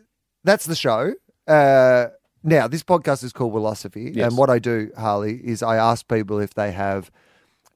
that's 0.46 0.66
the 0.66 0.76
show. 0.76 1.14
Uh, 1.46 2.08
now, 2.44 2.68
this 2.68 2.84
podcast 2.84 3.24
is 3.24 3.34
called 3.34 3.54
Philosophy. 3.54 4.12
Yes. 4.16 4.28
And 4.30 4.38
what 4.38 4.50
I 4.50 4.60
do, 4.60 4.92
Harley, 4.98 5.36
is 5.44 5.62
I 5.64 5.78
ask 5.78 6.08
people 6.08 6.40
if 6.40 6.54
they 6.54 6.72
have 6.72 7.12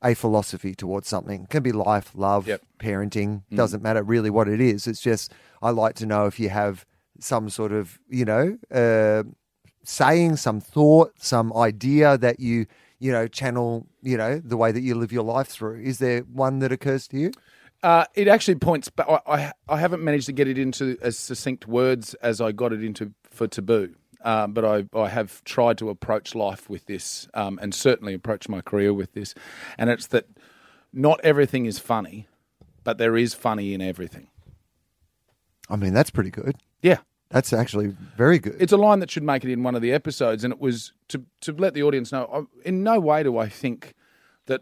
a 0.02 0.14
philosophy 0.14 0.76
towards 0.76 1.08
something. 1.08 1.44
It 1.44 1.50
can 1.50 1.64
be 1.64 1.72
life, 1.72 2.12
love, 2.14 2.48
Yep. 2.48 2.62
parenting. 2.80 3.44
Doesn't 3.54 3.82
matter 3.82 4.04
really 4.04 4.30
what 4.30 4.48
it 4.50 4.60
is. 4.60 4.86
It's 4.88 5.00
just, 5.02 5.32
I 5.62 5.70
like 5.70 5.96
to 5.96 6.06
know 6.06 6.26
if 6.26 6.40
you 6.40 6.50
have 6.50 6.86
some 7.20 7.50
sort 7.50 7.72
of, 7.72 8.00
you 8.10 8.26
know, 8.26 8.58
uh, 8.70 9.24
saying, 9.84 10.36
some 10.38 10.60
thought, 10.60 11.14
some 11.20 11.54
idea 11.56 12.18
that 12.18 12.40
you, 12.40 12.66
you 13.00 13.12
know, 13.12 13.28
channel, 13.28 13.88
you 14.02 14.18
know, 14.18 14.40
the 14.44 14.58
way 14.58 14.72
that 14.72 14.82
you 14.82 14.96
live 14.96 15.12
your 15.14 15.24
life 15.24 15.48
through. 15.48 15.80
Is 15.82 16.00
there 16.00 16.22
one 16.22 16.60
that 16.60 16.72
occurs 16.72 17.08
to 17.10 17.18
you? 17.18 17.32
Uh, 17.82 18.06
it 18.16 18.28
actually 18.30 18.56
points, 18.56 18.90
but 18.90 19.10
I, 19.10 19.20
I, 19.28 19.52
I 19.70 19.78
haven't 19.78 20.04
managed 20.04 20.26
to 20.28 20.32
get 20.32 20.48
it 20.48 20.58
into 20.58 20.98
as 21.02 21.18
succinct 21.18 21.68
words 21.68 22.14
as 22.16 22.40
I 22.42 22.52
got 22.54 22.72
it 22.74 22.84
into 22.84 23.14
for 23.30 23.48
taboo. 23.48 23.94
Um, 24.24 24.54
but 24.54 24.64
I, 24.66 24.86
I 24.98 25.10
have 25.10 25.44
tried 25.44 25.78
to 25.80 25.90
approach 25.90 26.34
life 26.36 26.70
with 26.70 26.86
this, 26.86 27.28
um, 27.34 27.60
and 27.62 27.74
certainly 27.76 28.14
approach 28.14 28.48
my 28.50 28.62
career 28.62 28.94
with 28.94 29.14
this. 29.14 29.34
And 29.78 29.90
it's 29.90 30.08
that 30.08 30.28
not 30.94 31.20
everything 31.24 31.66
is 31.66 31.80
funny, 31.80 32.28
but 32.84 32.98
there 32.98 33.18
is 33.18 33.34
funny 33.34 33.74
in 33.74 33.82
everything. 33.82 34.28
I 35.70 35.76
mean, 35.76 35.94
that's 35.94 36.10
pretty 36.10 36.32
good. 36.32 36.56
Yeah. 36.82 37.00
That's 37.30 37.52
actually 37.52 37.88
very 38.16 38.38
good. 38.38 38.56
It's 38.60 38.74
a 38.74 38.78
line 38.78 39.00
that 39.00 39.10
should 39.10 39.24
make 39.24 39.44
it 39.44 39.52
in 39.52 39.64
one 39.64 39.74
of 39.74 39.82
the 39.82 39.92
episodes, 39.92 40.44
and 40.44 40.54
it 40.54 40.60
was 40.60 40.94
to 41.08 41.24
to 41.42 41.52
let 41.54 41.74
the 41.74 41.82
audience 41.82 42.12
know. 42.12 42.30
I- 42.32 42.68
In 42.68 42.84
no 42.84 43.00
way 43.00 43.24
do 43.24 43.40
I 43.40 43.50
think 43.50 43.96
that 44.46 44.62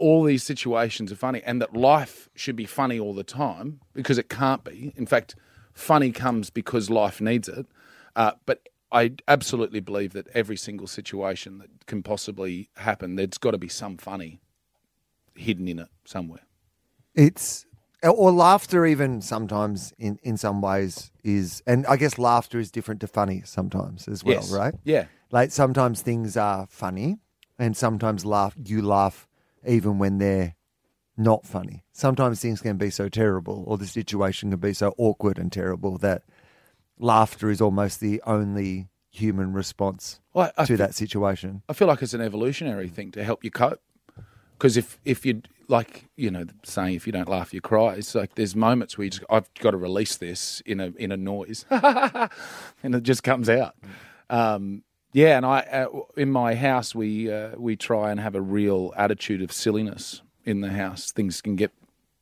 all 0.00 0.24
these 0.24 0.42
situations 0.42 1.12
are 1.12 1.16
funny, 1.16 1.42
and 1.44 1.62
that 1.62 1.76
life 1.76 2.28
should 2.34 2.56
be 2.56 2.64
funny 2.66 2.98
all 2.98 3.14
the 3.14 3.22
time 3.22 3.80
because 3.94 4.18
it 4.18 4.28
can't 4.28 4.64
be. 4.64 4.92
In 4.96 5.06
fact, 5.06 5.36
funny 5.74 6.10
comes 6.10 6.50
because 6.50 6.90
life 6.90 7.20
needs 7.20 7.48
it. 7.48 7.66
Uh, 8.16 8.32
but 8.46 8.68
I 8.90 9.12
absolutely 9.26 9.80
believe 9.80 10.12
that 10.14 10.28
every 10.34 10.56
single 10.56 10.86
situation 10.86 11.58
that 11.58 11.86
can 11.86 12.02
possibly 12.02 12.70
happen, 12.76 13.16
there's 13.16 13.38
got 13.38 13.50
to 13.50 13.58
be 13.58 13.68
some 13.68 13.96
funny 13.98 14.40
hidden 15.34 15.68
in 15.68 15.78
it 15.78 15.88
somewhere. 16.04 16.40
It's 17.14 17.66
or 18.02 18.30
laughter 18.30 18.86
even 18.86 19.20
sometimes 19.20 19.92
in 19.98 20.18
in 20.22 20.36
some 20.36 20.60
ways 20.62 21.10
is 21.24 21.62
and 21.66 21.86
I 21.86 21.96
guess 21.96 22.18
laughter 22.18 22.58
is 22.58 22.70
different 22.70 23.00
to 23.00 23.06
funny 23.08 23.42
sometimes 23.44 24.08
as 24.08 24.24
well, 24.24 24.36
Yes. 24.36 24.52
right? 24.52 24.74
Yeah. 24.84 25.06
Like 25.30 25.50
sometimes 25.50 26.00
things 26.00 26.36
are 26.36 26.66
funny 26.70 27.18
and 27.58 27.76
sometimes 27.76 28.24
laugh 28.24 28.54
you 28.56 28.82
laugh 28.82 29.28
even 29.66 29.98
when 29.98 30.18
they're 30.18 30.54
not 31.16 31.44
funny. 31.44 31.84
Sometimes 31.92 32.40
things 32.40 32.60
can 32.60 32.76
be 32.76 32.90
so 32.90 33.08
terrible 33.08 33.64
or 33.66 33.76
the 33.76 33.86
situation 33.86 34.50
can 34.50 34.60
be 34.60 34.72
so 34.72 34.94
awkward 34.96 35.36
and 35.38 35.50
terrible 35.52 35.98
that 35.98 36.22
laughter 36.98 37.50
is 37.50 37.60
almost 37.60 38.00
the 38.00 38.22
only 38.26 38.88
human 39.10 39.52
response 39.52 40.20
Well, 40.32 40.52
to 40.64 40.76
that 40.76 40.94
situation. 40.94 41.62
I 41.68 41.72
feel 41.72 41.88
like 41.88 42.02
it's 42.02 42.14
an 42.14 42.20
evolutionary 42.20 42.88
thing 42.88 43.10
to 43.12 43.24
help 43.24 43.44
you 43.44 43.50
cope. 43.50 43.80
Because 44.52 44.76
if 44.76 44.98
if 45.04 45.24
you 45.24 45.42
like, 45.68 46.06
you 46.16 46.30
know, 46.30 46.46
saying 46.64 46.94
if 46.94 47.06
you 47.06 47.12
don't 47.12 47.28
laugh, 47.28 47.54
you 47.54 47.60
cry. 47.60 47.94
It's 47.94 48.14
like 48.14 48.34
there's 48.34 48.56
moments 48.56 48.98
where 48.98 49.04
you 49.04 49.10
just 49.10 49.24
I've 49.30 49.52
got 49.54 49.70
to 49.70 49.76
release 49.76 50.16
this 50.16 50.60
in 50.66 50.80
a 50.80 50.86
in 50.96 51.12
a 51.12 51.16
noise, 51.16 51.64
and 51.70 52.94
it 52.94 53.02
just 53.04 53.22
comes 53.22 53.48
out. 53.48 53.76
Um, 54.30 54.82
yeah, 55.12 55.36
and 55.36 55.46
I 55.46 55.60
uh, 55.60 55.86
in 56.16 56.30
my 56.32 56.54
house 56.56 56.94
we 56.94 57.30
uh, 57.30 57.50
we 57.56 57.76
try 57.76 58.10
and 58.10 58.18
have 58.18 58.34
a 58.34 58.40
real 58.40 58.92
attitude 58.96 59.42
of 59.42 59.52
silliness 59.52 60.22
in 60.44 60.60
the 60.60 60.70
house. 60.70 61.12
Things 61.12 61.40
can 61.40 61.54
get 61.54 61.70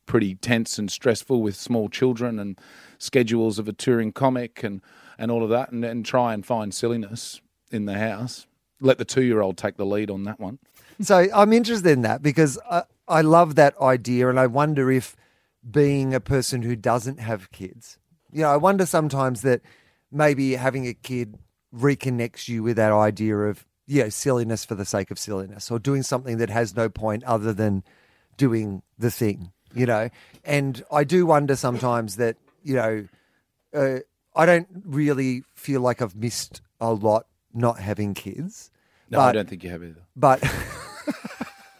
pretty 0.05 0.35
tense 0.35 0.77
and 0.77 0.91
stressful 0.91 1.41
with 1.41 1.55
small 1.55 1.89
children 1.89 2.37
and 2.39 2.59
schedules 2.99 3.59
of 3.59 3.67
a 3.67 3.73
touring 3.73 4.11
comic 4.11 4.63
and 4.63 4.81
and 5.17 5.31
all 5.31 5.43
of 5.43 5.49
that, 5.49 5.71
and, 5.71 5.83
and 5.83 6.05
try 6.05 6.33
and 6.33 6.45
find 6.45 6.73
silliness 6.73 7.41
in 7.71 7.85
the 7.85 7.97
house. 7.97 8.45
Let 8.79 8.99
the 8.99 9.05
two 9.05 9.23
year 9.23 9.41
old 9.41 9.57
take 9.57 9.77
the 9.77 9.85
lead 9.85 10.11
on 10.11 10.23
that 10.23 10.39
one. 10.39 10.59
So 11.01 11.27
I'm 11.33 11.53
interested 11.53 11.89
in 11.89 12.01
that 12.03 12.21
because 12.21 12.59
I, 12.69 12.83
I 13.07 13.21
love 13.21 13.55
that 13.55 13.79
idea, 13.79 14.29
and 14.29 14.39
I 14.39 14.47
wonder 14.47 14.91
if 14.91 15.15
being 15.69 16.13
a 16.13 16.19
person 16.19 16.61
who 16.61 16.75
doesn't 16.75 17.19
have 17.19 17.51
kids, 17.51 17.97
you 18.31 18.41
know, 18.41 18.49
I 18.49 18.57
wonder 18.57 18.85
sometimes 18.85 19.41
that 19.41 19.61
maybe 20.11 20.55
having 20.55 20.87
a 20.87 20.93
kid 20.93 21.37
reconnects 21.73 22.47
you 22.47 22.63
with 22.63 22.77
that 22.77 22.91
idea 22.91 23.37
of 23.37 23.65
you 23.85 24.03
know 24.03 24.09
silliness 24.09 24.65
for 24.65 24.75
the 24.75 24.85
sake 24.85 25.11
of 25.11 25.19
silliness, 25.19 25.71
or 25.71 25.79
doing 25.79 26.03
something 26.03 26.37
that 26.37 26.49
has 26.49 26.75
no 26.75 26.89
point 26.89 27.23
other 27.23 27.53
than 27.53 27.83
doing 28.37 28.81
the 28.97 29.11
thing, 29.11 29.51
you 29.73 29.85
know. 29.85 30.09
And 30.43 30.83
I 30.91 31.03
do 31.03 31.25
wonder 31.25 31.55
sometimes 31.55 32.17
that 32.17 32.37
you 32.67 32.75
know 32.75 33.07
uh, 33.73 33.99
I 34.35 34.45
don't 34.45 34.67
really 34.85 35.43
feel 35.55 35.81
like 35.81 36.01
I've 36.01 36.15
missed 36.15 36.61
a 36.79 36.93
lot 36.93 37.25
not 37.53 37.79
having 37.79 38.13
kids. 38.13 38.69
No, 39.09 39.19
I 39.21 39.31
don't 39.31 39.49
think 39.49 39.63
you 39.63 39.69
have 39.69 39.83
either. 39.83 40.01
but 40.15 40.43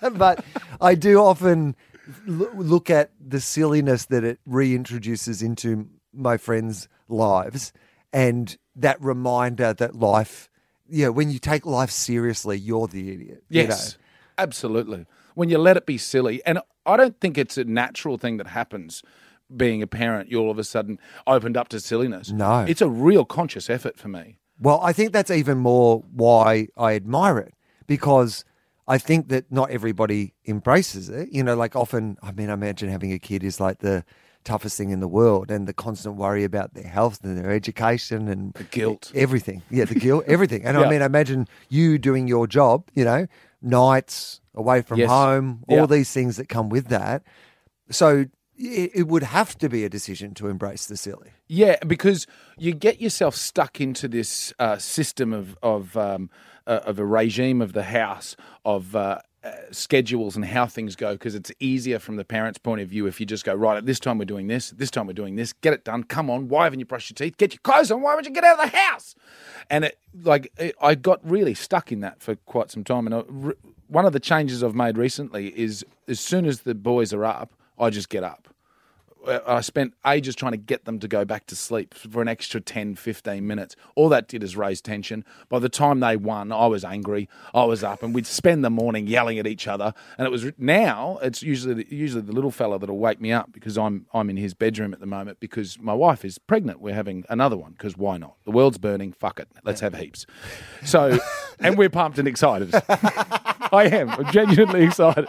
but 0.14 0.44
I 0.80 0.96
do 0.96 1.20
often 1.22 1.76
l- 2.28 2.50
look 2.56 2.90
at 2.90 3.12
the 3.20 3.40
silliness 3.40 4.06
that 4.06 4.24
it 4.24 4.40
reintroduces 4.48 5.44
into 5.44 5.90
my 6.14 6.38
friends' 6.38 6.88
lives, 7.10 7.74
and 8.14 8.58
that 8.76 9.02
reminder 9.02 9.74
that 9.74 9.96
life, 9.96 10.50
you 10.90 11.06
know, 11.06 11.12
when 11.12 11.30
you 11.30 11.40
take 11.40 11.66
life 11.66 11.92
seriously, 11.92 12.58
you're 12.58 12.88
the 12.88 13.12
idiot. 13.12 13.44
you 13.50 13.64
know? 13.64 13.70
Yes, 13.70 13.98
absolutely. 14.38 15.06
When 15.36 15.50
you 15.50 15.58
let 15.58 15.78
it 15.78 15.86
be 15.86 15.98
silly, 15.98 16.42
and 16.46 16.60
I 16.86 16.98
don't 16.98 17.20
think 17.20 17.38
it's 17.38 17.58
a 17.58 17.66
natural 17.66 18.18
thing 18.18 18.38
that 18.38 18.48
happens. 18.48 19.04
Being 19.56 19.82
a 19.82 19.88
parent, 19.88 20.30
you 20.30 20.40
all 20.40 20.52
of 20.52 20.60
a 20.60 20.64
sudden 20.64 21.00
opened 21.26 21.56
up 21.56 21.70
to 21.70 21.80
silliness. 21.80 22.32
No. 22.32 22.66
it's 22.68 22.82
a 22.82 22.90
real 22.90 23.24
conscious 23.24 23.70
effort 23.70 23.98
for 23.98 24.10
me. 24.10 24.40
Well, 24.60 24.80
I 24.84 24.92
think 24.92 25.14
that's 25.14 25.32
even 25.32 25.58
more 25.60 26.04
why 26.12 26.68
I 26.76 26.96
admire 26.96 27.38
it 27.38 27.54
because 27.86 28.44
I 28.88 28.98
think 28.98 29.30
that 29.30 29.50
not 29.52 29.70
everybody 29.70 30.34
embraces 30.46 31.08
it. 31.10 31.30
You 31.32 31.44
know, 31.44 31.56
like 31.56 31.76
often, 31.78 32.18
I 32.22 32.32
mean, 32.34 32.50
I 32.50 32.54
imagine 32.54 32.90
having 32.90 33.14
a 33.14 33.20
kid 33.20 33.44
is 33.44 33.60
like 33.62 33.80
the 33.80 34.04
toughest 34.44 34.78
thing 34.78 34.90
in 34.90 35.00
the 35.00 35.08
world 35.08 35.52
and 35.52 35.68
the 35.68 35.74
constant 35.74 36.16
worry 36.16 36.44
about 36.44 36.74
their 36.74 36.88
health 36.88 37.20
and 37.24 37.38
their 37.38 37.52
education 37.52 38.28
and 38.28 38.54
the 38.54 38.64
guilt. 38.64 39.12
everything. 39.16 39.62
Yeah, 39.70 39.86
the 39.86 39.96
guilt, 39.96 40.24
everything. 40.28 40.66
And 40.66 40.76
I 40.78 40.82
Yeah. 40.84 40.90
mean, 40.90 41.02
imagine 41.02 41.48
you 41.70 41.98
doing 41.98 42.28
your 42.28 42.48
job, 42.48 42.90
you 42.96 43.06
know, 43.06 43.28
nights 43.62 44.42
away 44.56 44.82
from 44.82 45.00
Yes. 45.00 45.10
home, 45.10 45.64
all 45.68 45.78
Yeah. 45.78 45.86
these 45.86 46.12
things 46.12 46.36
that 46.38 46.50
come 46.50 46.68
with 46.70 46.88
that. 46.88 47.24
So 47.90 48.26
it, 48.58 49.08
would 49.08 49.24
have 49.24 49.58
to 49.60 49.70
be 49.70 49.84
a 49.84 49.90
decision 49.90 50.34
to 50.36 50.48
embrace 50.48 50.88
the 50.88 50.98
silly. 50.98 51.32
Yeah, 51.48 51.78
because 51.86 52.28
you 52.58 52.74
get 52.74 53.00
yourself 53.00 53.36
stuck 53.36 53.80
into 53.80 54.08
this 54.08 54.54
uh, 54.60 54.78
system 54.78 55.34
of 55.34 55.58
of 55.62 55.96
um, 55.96 56.30
uh, 56.66 56.82
of 56.86 57.00
a 57.00 57.06
regime 57.06 57.62
of 57.62 57.74
the 57.74 57.84
house 57.84 58.36
of 58.66 58.96
uh, 58.96 59.20
uh, 59.44 59.52
schedules 59.72 60.36
and 60.36 60.44
how 60.44 60.66
things 60.66 60.96
go 60.96 61.14
because 61.14 61.36
it's 61.36 61.52
easier 61.60 62.00
from 62.00 62.18
the 62.18 62.26
parent's 62.26 62.58
point 62.58 62.82
of 62.82 62.90
view 62.90 63.08
if 63.08 63.20
you 63.20 63.26
just 63.26 63.46
go 63.46 63.54
right 63.54 63.78
at 63.78 63.86
this 63.86 64.00
time 64.00 64.18
we're 64.18 64.26
doing 64.26 64.48
this, 64.48 64.72
this 64.72 64.92
time 64.92 65.08
we're 65.08 65.14
doing 65.14 65.36
this. 65.36 65.54
Get 65.54 65.74
it 65.74 65.86
done. 65.86 66.04
Come 66.04 66.30
on. 66.30 66.50
Why 66.50 66.66
haven't 66.66 66.80
you 66.80 66.86
brushed 66.86 67.10
your 67.10 67.16
teeth? 67.16 67.38
Get 67.38 67.54
your 67.54 67.62
clothes 67.64 67.92
on. 67.92 68.02
Why 68.02 68.16
would 68.16 68.26
you 68.26 68.32
get 68.32 68.44
out 68.44 68.60
of 68.60 68.72
the 68.72 68.78
house? 68.78 69.16
And 69.70 69.86
it 69.86 69.98
like 70.24 70.52
it, 70.58 70.76
I 70.82 70.96
got 70.96 71.20
really 71.24 71.54
stuck 71.54 71.92
in 71.92 72.02
that 72.02 72.22
for 72.22 72.36
quite 72.36 72.72
some 72.72 72.84
time. 72.84 73.08
And 73.08 73.54
one 73.88 74.06
of 74.06 74.14
the 74.14 74.20
changes 74.20 74.64
I've 74.64 74.76
made 74.76 74.98
recently 74.98 75.58
is 75.58 75.86
as 76.08 76.20
soon 76.20 76.46
as 76.46 76.62
the 76.62 76.76
boys 76.76 77.14
are 77.14 77.24
up, 77.24 77.54
I 77.78 77.90
just 77.90 78.10
get 78.10 78.24
up. 78.24 78.48
Uh, 79.26 79.40
I 79.46 79.62
spent 79.62 79.94
ages 80.06 80.36
trying 80.36 80.54
to 80.54 80.58
get 80.58 80.86
them 80.86 81.00
to 81.00 81.08
go 81.08 81.26
back 81.26 81.48
to 81.48 81.56
sleep 81.56 81.94
for 81.94 82.22
an 82.22 82.28
extra 82.28 82.62
10, 82.62 82.96
15 82.96 83.46
minutes. 83.46 83.76
All 83.96 84.10
that 84.10 84.28
did 84.28 84.44
is 84.44 84.56
raise 84.56 84.82
tension. 84.82 85.26
By 85.50 85.60
the 85.60 85.70
time 85.70 86.00
they 86.00 86.16
won, 86.16 86.52
I 86.52 86.68
was 86.68 86.86
angry. 86.86 87.28
I 87.54 87.66
was 87.66 87.84
up, 87.84 88.04
and 88.04 88.14
we'd 88.16 88.28
spend 88.28 88.64
the 88.64 88.70
morning 88.70 89.08
yelling 89.08 89.38
at 89.38 89.48
each 89.48 89.68
other. 89.68 89.94
And 90.18 90.26
it 90.26 90.30
was 90.30 90.52
now 90.58 91.20
it's 91.22 91.44
usually 91.44 91.86
usually 91.90 92.22
the 92.22 92.32
little 92.32 92.52
fella 92.52 92.80
that'll 92.80 92.98
wake 92.98 93.20
me 93.20 93.32
up 93.32 93.52
because 93.52 93.78
I'm 93.78 94.06
I'm 94.14 94.30
in 94.30 94.38
his 94.38 94.54
bedroom 94.54 94.94
at 94.94 95.00
the 95.00 95.06
moment 95.06 95.40
because 95.40 95.80
my 95.80 95.94
wife 95.94 96.24
is 96.24 96.38
pregnant. 96.38 96.80
We're 96.80 96.96
having 96.96 97.26
another 97.30 97.58
one 97.58 97.74
because 97.74 97.98
why 97.98 98.18
not? 98.18 98.36
The 98.46 98.52
world's 98.52 98.78
burning. 98.78 99.14
Fuck 99.14 99.40
it, 99.40 99.50
let's 99.64 99.82
have 99.82 99.96
heaps. 99.96 100.26
So, 100.84 101.18
and 101.60 101.78
we're 101.78 101.90
pumped 101.90 102.18
and 102.20 102.28
excited. 102.28 102.74
I 103.72 103.86
am. 103.86 104.10
I'm 104.10 104.32
genuinely 104.32 104.84
excited. 104.84 105.28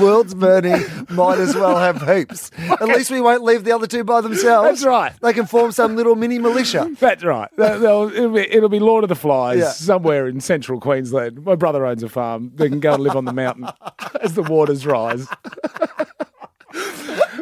World's 0.00 0.34
burning. 0.34 0.82
Might 1.10 1.38
as 1.38 1.54
well 1.54 1.76
have 1.78 2.02
heaps. 2.08 2.50
At 2.58 2.88
least 2.88 3.10
we 3.10 3.20
won't 3.20 3.42
leave 3.42 3.64
the 3.64 3.72
other 3.72 3.86
two 3.86 4.04
by 4.04 4.20
themselves. 4.20 4.68
That's 4.68 4.84
right. 4.84 5.12
They 5.20 5.32
can 5.32 5.46
form 5.46 5.72
some 5.72 5.96
little 5.96 6.14
mini 6.16 6.38
militia. 6.38 6.90
That's 6.98 7.22
right. 7.24 7.48
It'll 7.58 8.30
be, 8.30 8.40
it'll 8.50 8.68
be 8.68 8.80
Lord 8.80 9.04
of 9.04 9.08
the 9.08 9.14
Flies 9.16 9.58
Yeah. 9.58 9.70
somewhere 9.70 10.26
in 10.26 10.40
central 10.40 10.80
Queensland. 10.80 11.44
My 11.44 11.54
brother 11.54 11.84
owns 11.86 12.02
a 12.02 12.08
farm. 12.08 12.52
They 12.54 12.68
can 12.68 12.80
go 12.80 12.94
and 12.94 13.02
live 13.02 13.16
on 13.16 13.24
the 13.24 13.32
mountain 13.32 13.66
as 14.22 14.34
the 14.34 14.42
waters 14.42 14.86
rise. 14.86 15.26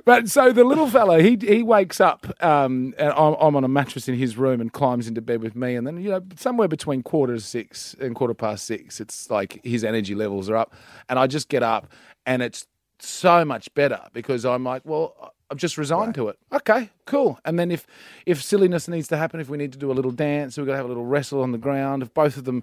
But 0.08 0.30
so 0.30 0.52
the 0.54 0.64
little 0.64 0.88
fella, 0.88 1.20
he 1.20 1.36
he 1.38 1.62
wakes 1.62 2.00
up, 2.00 2.26
um, 2.42 2.94
and 2.96 3.10
I'm, 3.10 3.34
I'm 3.38 3.56
on 3.56 3.62
a 3.62 3.68
mattress 3.68 4.08
in 4.08 4.14
his 4.14 4.38
room 4.38 4.58
and 4.58 4.72
climbs 4.72 5.06
into 5.06 5.20
bed 5.20 5.42
with 5.42 5.54
me, 5.54 5.74
and 5.74 5.86
then 5.86 6.00
you 6.00 6.08
know 6.08 6.22
somewhere 6.34 6.66
between 6.66 7.02
quarter 7.02 7.34
to 7.34 7.40
six 7.42 7.94
and 8.00 8.14
quarter 8.14 8.32
past 8.32 8.64
six, 8.64 9.02
it's 9.02 9.30
like 9.30 9.60
his 9.62 9.84
energy 9.84 10.14
levels 10.14 10.48
are 10.48 10.56
up, 10.56 10.72
and 11.10 11.18
I 11.18 11.26
just 11.26 11.50
get 11.50 11.62
up, 11.62 11.92
and 12.24 12.40
it's 12.40 12.66
so 13.00 13.44
much 13.44 13.68
better 13.74 14.00
because 14.14 14.46
I'm 14.46 14.64
like, 14.64 14.80
well, 14.86 15.34
I've 15.50 15.58
just 15.58 15.76
resigned 15.76 16.14
to 16.14 16.28
it. 16.28 16.38
Okay, 16.54 16.88
cool. 17.04 17.38
And 17.44 17.58
then 17.58 17.70
if 17.70 17.86
if 18.24 18.42
silliness 18.42 18.88
needs 18.88 19.08
to 19.08 19.18
happen, 19.18 19.40
if 19.40 19.50
we 19.50 19.58
need 19.58 19.72
to 19.72 19.78
do 19.78 19.92
a 19.92 19.96
little 19.98 20.10
dance, 20.10 20.56
we've 20.56 20.64
got 20.64 20.72
to 20.72 20.78
have 20.78 20.86
a 20.86 20.88
little 20.88 21.04
wrestle 21.04 21.42
on 21.42 21.52
the 21.52 21.58
ground. 21.58 22.02
If 22.02 22.14
both 22.14 22.38
of 22.38 22.44
them 22.44 22.62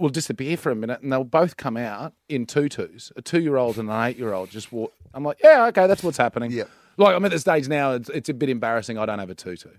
will 0.00 0.08
disappear 0.08 0.56
for 0.56 0.70
a 0.70 0.74
minute, 0.74 1.02
and 1.02 1.12
they'll 1.12 1.24
both 1.24 1.58
come 1.58 1.76
out 1.76 2.14
in 2.30 2.46
tutus, 2.46 3.12
a 3.16 3.20
two 3.20 3.42
year 3.42 3.58
old 3.58 3.78
and 3.78 3.90
an 3.90 4.02
eight 4.08 4.16
year 4.16 4.32
old, 4.32 4.48
just 4.48 4.72
walk. 4.72 4.94
I'm 5.12 5.24
like, 5.24 5.40
yeah, 5.44 5.66
okay, 5.66 5.86
that's 5.86 6.02
what's 6.02 6.16
happening. 6.16 6.52
Yep. 6.52 6.70
Like 6.96 7.14
I'm 7.14 7.24
at 7.24 7.30
the 7.30 7.38
stage 7.38 7.68
now. 7.68 7.92
It's, 7.92 8.08
it's 8.10 8.28
a 8.28 8.34
bit 8.34 8.48
embarrassing. 8.48 8.98
I 8.98 9.06
don't 9.06 9.18
have 9.18 9.30
a 9.30 9.34
tutu. 9.34 9.70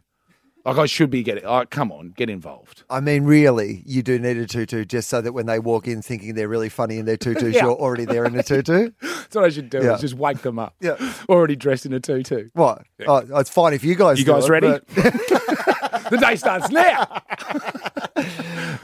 Like 0.65 0.77
I 0.77 0.86
should 0.86 1.10
be 1.10 1.23
getting. 1.23 1.45
Oh, 1.45 1.63
come 1.69 1.93
on, 1.93 2.10
get 2.10 2.30
involved. 2.30 2.84
I 2.89 2.99
mean, 2.99 3.23
really, 3.23 3.84
you 3.86 4.03
do 4.03 4.19
need 4.19 4.36
a 4.36 4.45
tutu 4.45 4.84
just 4.84 5.08
so 5.08 5.21
that 5.21 5.32
when 5.32 5.45
they 5.45 5.60
walk 5.60 5.88
in 5.88 6.01
thinking 6.01 6.36
they're 6.36 6.49
really 6.49 6.67
funny 6.67 6.97
in 6.97 7.06
their 7.06 7.15
tutus, 7.25 7.56
Yeah. 7.56 7.63
you're 7.63 7.71
already 7.75 8.03
there 8.06 8.25
in 8.25 8.36
a 8.38 8.43
tutu. 8.43 8.91
That's 9.01 9.36
what 9.36 9.45
I 9.45 9.49
should 9.49 9.69
do. 9.69 9.80
Yeah. 9.82 9.95
Is 9.95 10.01
just 10.01 10.15
wake 10.15 10.39
them 10.41 10.60
up. 10.60 10.75
Yeah. 10.82 10.97
Already 11.30 11.56
dressed 11.56 11.86
in 11.86 11.93
a 11.93 11.99
tutu. 12.01 12.49
What? 12.53 12.84
Oh, 13.08 13.17
it's 13.39 13.49
fine 13.49 13.73
if 13.73 13.84
you 13.86 13.95
guys 13.95 14.19
You 14.19 14.25
do 14.25 14.32
guys 14.34 14.45
it, 14.45 14.49
ready? 14.51 14.67
but- 14.67 14.88
the 16.10 16.17
day 16.21 16.36
starts 16.36 16.69
now. 16.69 17.21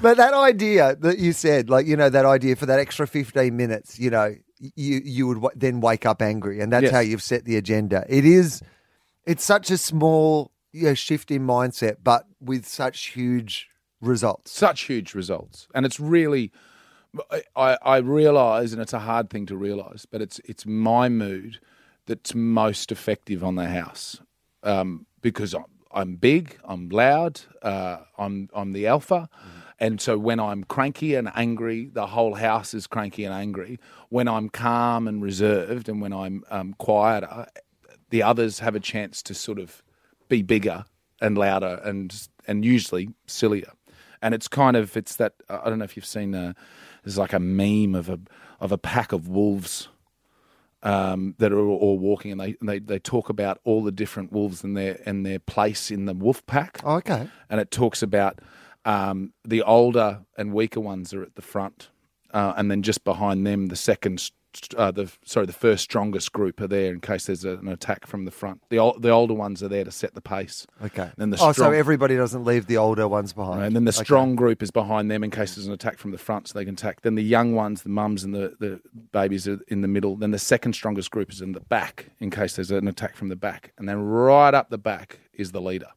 But 0.02 0.17
that 0.17 0.34
idea 0.34 0.96
that 1.00 1.19
you 1.19 1.32
said, 1.32 1.69
like 1.69 1.86
you 1.86 1.96
know, 1.96 2.10
that 2.10 2.26
idea 2.26 2.56
for 2.58 2.65
that 2.65 2.80
extra 2.80 3.08
fifteen 3.08 3.56
minutes, 3.56 3.98
you 4.00 4.10
know, 4.10 4.36
you 4.60 5.02
you 5.04 5.28
would 5.28 5.36
w- 5.42 5.56
then 5.56 5.82
wake 5.82 6.06
up 6.06 6.22
angry, 6.22 6.60
and 6.62 6.72
that's 6.72 6.84
Yes. 6.84 6.92
how 6.92 7.00
you've 7.00 7.24
set 7.24 7.46
the 7.46 7.58
agenda. 7.58 8.06
It 8.10 8.26
is, 8.26 8.62
it's 9.26 9.44
such 9.44 9.72
a 9.72 9.78
small 9.78 10.52
you 10.72 10.84
know, 10.86 10.94
shift 10.94 11.30
in 11.32 11.46
mindset, 11.46 11.98
but 12.04 12.26
with 12.42 12.66
such 12.66 13.08
huge 13.08 13.68
results. 14.02 14.52
such 14.52 14.82
huge 14.82 15.13
results, 15.13 15.68
and 15.74 15.86
it's 15.86 16.00
really. 16.00 16.52
I, 17.56 17.78
I 17.84 17.98
realise, 17.98 18.74
and 18.74 18.82
it's 18.82 18.92
a 18.94 19.00
hard 19.00 19.30
thing 19.30 19.46
to 19.46 19.56
realise, 19.56 20.08
but 20.08 20.20
it's 20.20 20.39
it's 20.46 20.66
my 20.66 21.10
mood 21.10 21.60
that's 22.08 22.34
most 22.34 22.92
effective 22.92 23.44
on 23.44 23.54
the 23.56 23.68
house 23.68 24.20
um, 24.63 25.06
because 25.22 25.54
I'm, 25.54 25.66
I'm 25.92 26.16
big, 26.16 26.58
I'm 26.63 26.89
loud, 26.89 27.42
uh, 27.62 27.98
I'm 28.18 28.50
I'm 28.56 28.72
the 28.74 28.88
alpha, 28.88 29.30
and 29.84 30.00
so 30.02 30.17
when 30.17 30.39
I'm 30.39 30.63
cranky 30.63 31.13
and 31.15 31.30
angry, 31.36 31.89
the 31.91 32.08
whole 32.08 32.36
house 32.36 32.74
is 32.74 32.88
cranky 32.88 33.26
and 33.26 33.34
angry. 33.34 33.80
When 34.10 34.28
I'm 34.28 34.48
calm 34.50 35.08
and 35.10 35.22
reserved, 35.22 35.89
and 35.89 36.02
when 36.02 36.13
I'm 36.13 36.43
um, 36.50 36.74
quieter, 36.80 37.48
the 38.10 38.24
others 38.24 38.60
have 38.60 38.76
a 38.76 38.80
chance 38.80 39.22
to 39.24 39.34
sort 39.34 39.60
of 39.60 39.84
be 40.30 40.41
bigger 40.41 40.86
and 41.22 41.38
louder 41.38 41.82
and 41.84 42.28
and 42.48 42.63
usually 42.65 43.10
sillier. 43.28 43.72
And 44.22 44.34
it's 44.34 44.48
kind 44.48 44.78
of 44.78 44.96
it's 44.96 45.17
that 45.17 45.34
I 45.50 45.67
don't 45.69 45.80
know 45.80 45.86
if 45.86 45.96
you've 45.98 46.06
seen 46.17 46.34
uh, 46.34 46.54
there's 47.04 47.17
like 47.17 47.34
a 47.34 47.39
meme 47.39 47.93
of 47.93 48.08
a 48.10 48.19
of 48.60 48.72
a 48.72 48.78
pack 48.78 49.12
of 49.12 49.28
wolves 49.28 49.89
um, 50.82 51.36
that 51.39 51.52
are 51.52 51.60
all, 51.60 51.98
walking 51.98 52.32
and 52.32 52.39
they, 52.41 52.56
and 52.60 52.69
they 52.69 52.80
they 52.80 53.00
talk 53.00 53.30
about 53.30 53.60
all 53.63 53.84
the 53.84 53.91
different 53.91 54.32
wolves 54.32 54.63
and 54.63 54.76
their 54.76 55.00
and 55.06 55.26
their 55.26 55.39
place 55.39 55.91
in 55.91 56.06
the 56.06 56.13
wolf 56.13 56.46
pack 56.46 56.80
Oh, 56.84 56.96
okay. 56.96 57.28
and 57.50 57.60
it 57.62 57.72
talks 57.72 58.02
about 58.02 58.39
um, 58.86 59.34
the 59.43 59.62
older 59.63 60.22
and 60.38 60.54
weaker 60.54 60.80
ones 60.80 61.13
are 61.13 61.24
at 61.24 61.36
the 61.36 61.41
front, 61.41 61.89
uh, 62.34 62.54
and 62.58 62.69
then 62.69 62.82
just 62.82 63.04
behind 63.04 63.46
them, 63.46 63.67
the 63.67 63.76
second, 63.76 64.32
uh, 64.78 64.91
the 64.91 65.12
sorry, 65.26 65.46
the 65.46 65.54
first 65.54 65.84
strongest 65.84 66.32
group 66.32 66.60
are 66.62 66.67
there 66.67 66.91
in 66.93 67.00
case 67.00 67.26
there's 67.28 67.46
a, 67.46 67.52
an 67.58 67.67
attack 67.67 68.06
from 68.08 68.26
the 68.26 68.32
front. 68.32 68.62
The 68.69 68.78
ol- 68.80 69.00
the 69.00 69.10
older 69.10 69.34
ones 69.34 69.63
are 69.63 69.67
there 69.67 69.84
to 69.84 69.91
set 69.91 70.13
the 70.15 70.22
pace. 70.22 70.67
Okay. 70.84 71.10
Then 71.17 71.30
the 71.32 71.38
oh, 71.41 71.52
so 71.52 71.72
everybody 71.72 72.15
doesn't 72.15 72.43
leave 72.43 72.65
the 72.67 72.78
older 72.78 73.08
ones 73.08 73.34
behind. 73.34 73.63
And 73.63 73.76
then 73.76 73.86
the 73.86 73.89
Okay. 73.91 74.04
strong 74.04 74.36
group 74.36 74.62
is 74.62 74.69
behind 74.72 75.10
them 75.10 75.24
in 75.24 75.32
case 75.32 75.56
there's 75.56 75.67
an 75.67 75.74
attack 75.74 75.98
from 75.98 76.12
the 76.12 76.17
front, 76.17 76.48
so 76.48 76.58
they 76.60 76.65
can 76.65 76.74
attack. 76.74 77.02
Then 77.02 77.15
the 77.15 77.24
young 77.24 77.54
ones, 77.56 77.82
the 77.84 77.89
mums 77.89 78.24
and 78.24 78.34
the, 78.34 78.56
the 78.60 78.82
babies 79.12 79.48
are 79.48 79.60
in 79.67 79.82
the 79.82 79.88
middle. 79.88 80.15
Then 80.15 80.32
the 80.32 80.39
second 80.39 80.74
strongest 80.74 81.10
group 81.12 81.32
is 81.32 81.41
in 81.41 81.52
the 81.54 81.62
back 81.62 82.10
in 82.19 82.30
case 82.30 82.56
there's 82.56 82.72
an 82.72 82.88
attack 82.88 83.15
from 83.15 83.30
the 83.30 83.36
back. 83.36 83.74
And 83.78 83.88
then 83.89 84.02
right 84.02 84.54
up 84.54 84.69
the 84.69 84.78
back 84.78 85.19
is 85.34 85.52
the 85.52 85.62
leader 85.62 85.89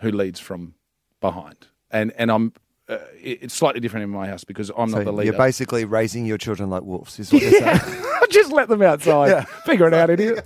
who 0.00 0.10
leads 0.10 0.38
from 0.40 0.74
behind. 1.22 1.68
And 1.90 2.12
and 2.18 2.30
I'm 2.30 2.52
uh, 2.88 2.98
it- 3.18 3.38
it's 3.44 3.54
slightly 3.54 3.80
different 3.80 4.04
in 4.04 4.10
my 4.10 4.26
house 4.26 4.44
because 4.44 4.70
I'm 4.76 4.90
So 4.90 4.96
not 4.98 5.04
the 5.06 5.12
leader. 5.12 5.30
you're 5.32 5.38
basically 5.38 5.84
raising 5.86 6.26
your 6.26 6.36
children 6.38 6.68
like 6.68 6.82
wolves, 6.82 7.18
is 7.18 7.32
what 7.32 7.40
you're 7.40 7.52
saying. 7.52 7.80
Just 8.30 8.50
let 8.52 8.68
them 8.68 8.80
outside. 8.82 9.28
Yeah. 9.28 9.44
Figure 9.64 9.86
it 9.88 9.94
out, 9.94 10.08
idiot. 10.16 10.44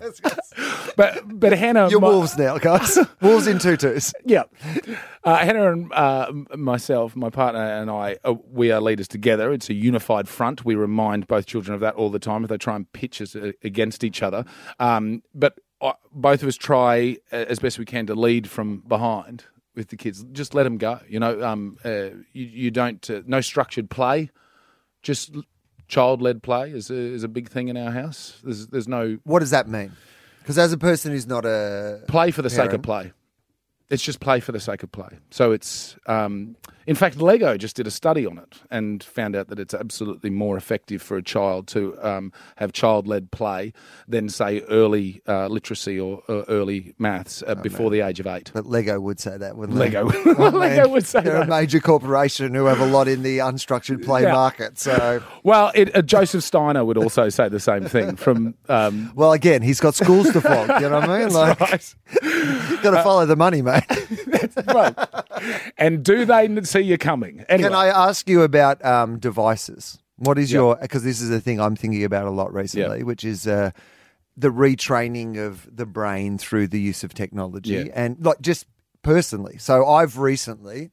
But 0.96 1.22
but 1.38 1.52
Hannah, 1.52 1.88
You're 1.90 2.00
my- 2.00 2.08
wolves 2.08 2.36
now, 2.38 2.58
guys. 2.58 2.98
wolves 3.20 3.46
in 3.46 3.58
tutus. 3.58 4.12
Yeah. 4.24 4.44
Uh, 5.24 5.36
Hannah 5.38 5.72
and 5.72 5.92
uh, 5.92 6.32
myself, 6.56 7.14
my 7.16 7.30
partner 7.30 7.60
and 7.60 7.90
I, 7.90 8.16
uh, 8.24 8.34
we 8.50 8.70
are 8.72 8.80
leaders 8.80 9.06
together. 9.08 9.52
It's 9.52 9.68
a 9.68 9.74
unified 9.74 10.28
front. 10.28 10.64
We 10.64 10.74
remind 10.74 11.26
both 11.28 11.46
children 11.46 11.74
of 11.74 11.80
that 11.80 11.94
all 11.94 12.10
the 12.10 12.18
time 12.18 12.44
if 12.44 12.50
they 12.50 12.58
try 12.58 12.76
and 12.76 12.90
pitch 12.92 13.20
us 13.20 13.36
uh, 13.36 13.52
against 13.62 14.02
each 14.04 14.22
other. 14.22 14.44
Um, 14.80 15.22
but 15.34 15.58
uh, 15.80 15.92
both 16.12 16.42
of 16.42 16.48
us 16.48 16.56
try 16.56 17.18
uh, 17.32 17.36
as 17.48 17.58
best 17.58 17.78
we 17.78 17.84
can 17.84 18.06
to 18.06 18.14
lead 18.14 18.48
from 18.48 18.78
behind 18.88 19.44
with 19.76 19.88
the 19.88 19.96
kids. 19.96 20.24
Just 20.32 20.54
let 20.54 20.64
them 20.64 20.78
go. 20.78 20.98
You 21.08 21.20
know, 21.20 21.42
um, 21.44 21.76
uh, 21.84 22.10
you, 22.32 22.46
you 22.46 22.70
don't, 22.70 23.08
uh, 23.08 23.22
no 23.26 23.40
structured 23.40 23.90
play, 23.90 24.30
just 25.02 25.36
child 25.86 26.20
led 26.20 26.42
play 26.42 26.70
is 26.70 26.90
a, 26.90 26.94
is 26.94 27.22
a 27.22 27.28
big 27.28 27.48
thing 27.48 27.68
in 27.68 27.76
our 27.76 27.92
house. 27.92 28.40
There's, 28.42 28.66
there's 28.68 28.88
no 28.88 29.18
What 29.22 29.40
does 29.40 29.50
that 29.50 29.68
mean? 29.68 29.92
Because 30.40 30.58
as 30.58 30.72
a 30.72 30.78
person 30.78 31.12
who's 31.12 31.26
not 31.26 31.44
a 31.44 32.02
play 32.08 32.30
for 32.30 32.42
the 32.42 32.50
sake 32.50 32.72
of 32.72 32.82
play. 32.82 33.12
It's 33.88 34.02
just 34.02 34.18
play 34.20 34.40
for 34.40 34.50
the 34.52 34.58
sake 34.60 34.82
of 34.82 34.90
play. 34.90 35.10
So 35.30 35.52
it's, 35.52 35.96
um, 36.06 36.56
in 36.88 36.96
fact, 36.96 37.18
Lego 37.20 37.56
just 37.56 37.76
did 37.76 37.86
a 37.86 37.90
study 37.90 38.26
on 38.26 38.36
it 38.38 38.56
and 38.68 39.02
found 39.02 39.36
out 39.36 39.46
that 39.48 39.60
it's 39.60 39.74
absolutely 39.74 40.28
more 40.30 40.56
effective 40.56 41.00
for 41.00 41.16
a 41.16 41.22
child 41.22 41.68
to 41.68 41.96
um, 42.04 42.32
have 42.56 42.72
child-led 42.72 43.30
play 43.30 43.72
than 44.08 44.28
say 44.28 44.60
early 44.62 45.20
uh, 45.28 45.46
literacy 45.46 46.00
or, 46.00 46.22
or 46.28 46.44
early 46.48 46.94
maths 46.98 47.44
uh, 47.46 47.54
before 47.56 47.90
the 47.90 48.00
age 48.00 48.18
of 48.18 48.26
eight. 48.26 48.50
But 48.52 48.66
Lego 48.66 48.98
would 49.00 49.20
say 49.20 49.36
that, 49.36 49.56
wouldn't 49.56 49.78
Lego, 49.78 50.08
they? 50.10 50.30
Oh, 50.36 50.48
Lego 50.48 50.58
man. 50.82 50.90
would 50.90 51.06
say 51.06 51.20
They're 51.20 51.42
a 51.42 51.46
major 51.46 51.78
corporation 51.80 52.54
who 52.54 52.64
have 52.66 52.80
a 52.80 52.86
lot 52.86 53.06
in 53.06 53.22
the 53.22 53.38
unstructured 53.38 54.04
play 54.04 54.22
Yeah. 54.22 54.32
market. 54.32 54.78
So, 54.80 55.22
Well, 55.44 55.70
it, 55.76 55.94
uh, 55.94 56.02
Joseph 56.02 56.42
Steiner 56.42 56.84
would 56.84 56.98
also 56.98 57.28
say 57.28 57.48
the 57.48 57.60
same 57.60 57.84
thing. 57.84 58.16
From 58.16 58.54
um, 58.68 59.12
well, 59.14 59.32
again, 59.32 59.62
he's 59.62 59.78
got 59.80 59.94
schools 59.94 60.30
to 60.32 60.40
flog. 60.40 60.80
You 60.80 60.88
know 60.88 60.98
what 61.00 61.08
I 61.08 61.18
mean? 61.20 61.28
Like, 61.36 61.60
right. 61.60 61.94
you've 62.22 62.82
got 62.82 62.92
to 62.92 63.02
follow 63.02 63.26
the 63.26 63.36
money, 63.36 63.60
mate. 63.62 63.75
right. 64.74 64.94
And 65.78 66.02
do 66.04 66.24
they 66.24 66.62
see 66.64 66.80
you 66.80 66.98
coming? 66.98 67.44
Anyway, 67.48 67.68
Can 67.68 67.76
I 67.76 67.86
ask 67.88 68.28
you 68.28 68.42
about 68.42 68.84
um, 68.84 69.18
devices? 69.18 69.98
What 70.16 70.38
is 70.38 70.50
your 70.50 70.76
because 70.76 71.04
this 71.04 71.20
is 71.20 71.30
a 71.30 71.40
thing 71.40 71.60
I'm 71.60 71.76
thinking 71.76 72.04
about 72.04 72.26
a 72.26 72.30
lot 72.30 72.52
recently, 72.54 73.02
which 73.02 73.22
is 73.24 73.46
uh, 73.46 73.70
the 74.36 74.48
retraining 74.48 75.36
of 75.38 75.68
the 75.74 75.84
brain 75.86 76.38
through 76.38 76.68
the 76.68 76.80
use 76.80 77.04
of 77.04 77.12
technology 77.14 77.74
Yeah. 77.74 77.84
and 77.94 78.16
like 78.24 78.40
just 78.40 78.66
personally. 79.02 79.58
So 79.58 79.86
I've 79.86 80.18
recently 80.18 80.90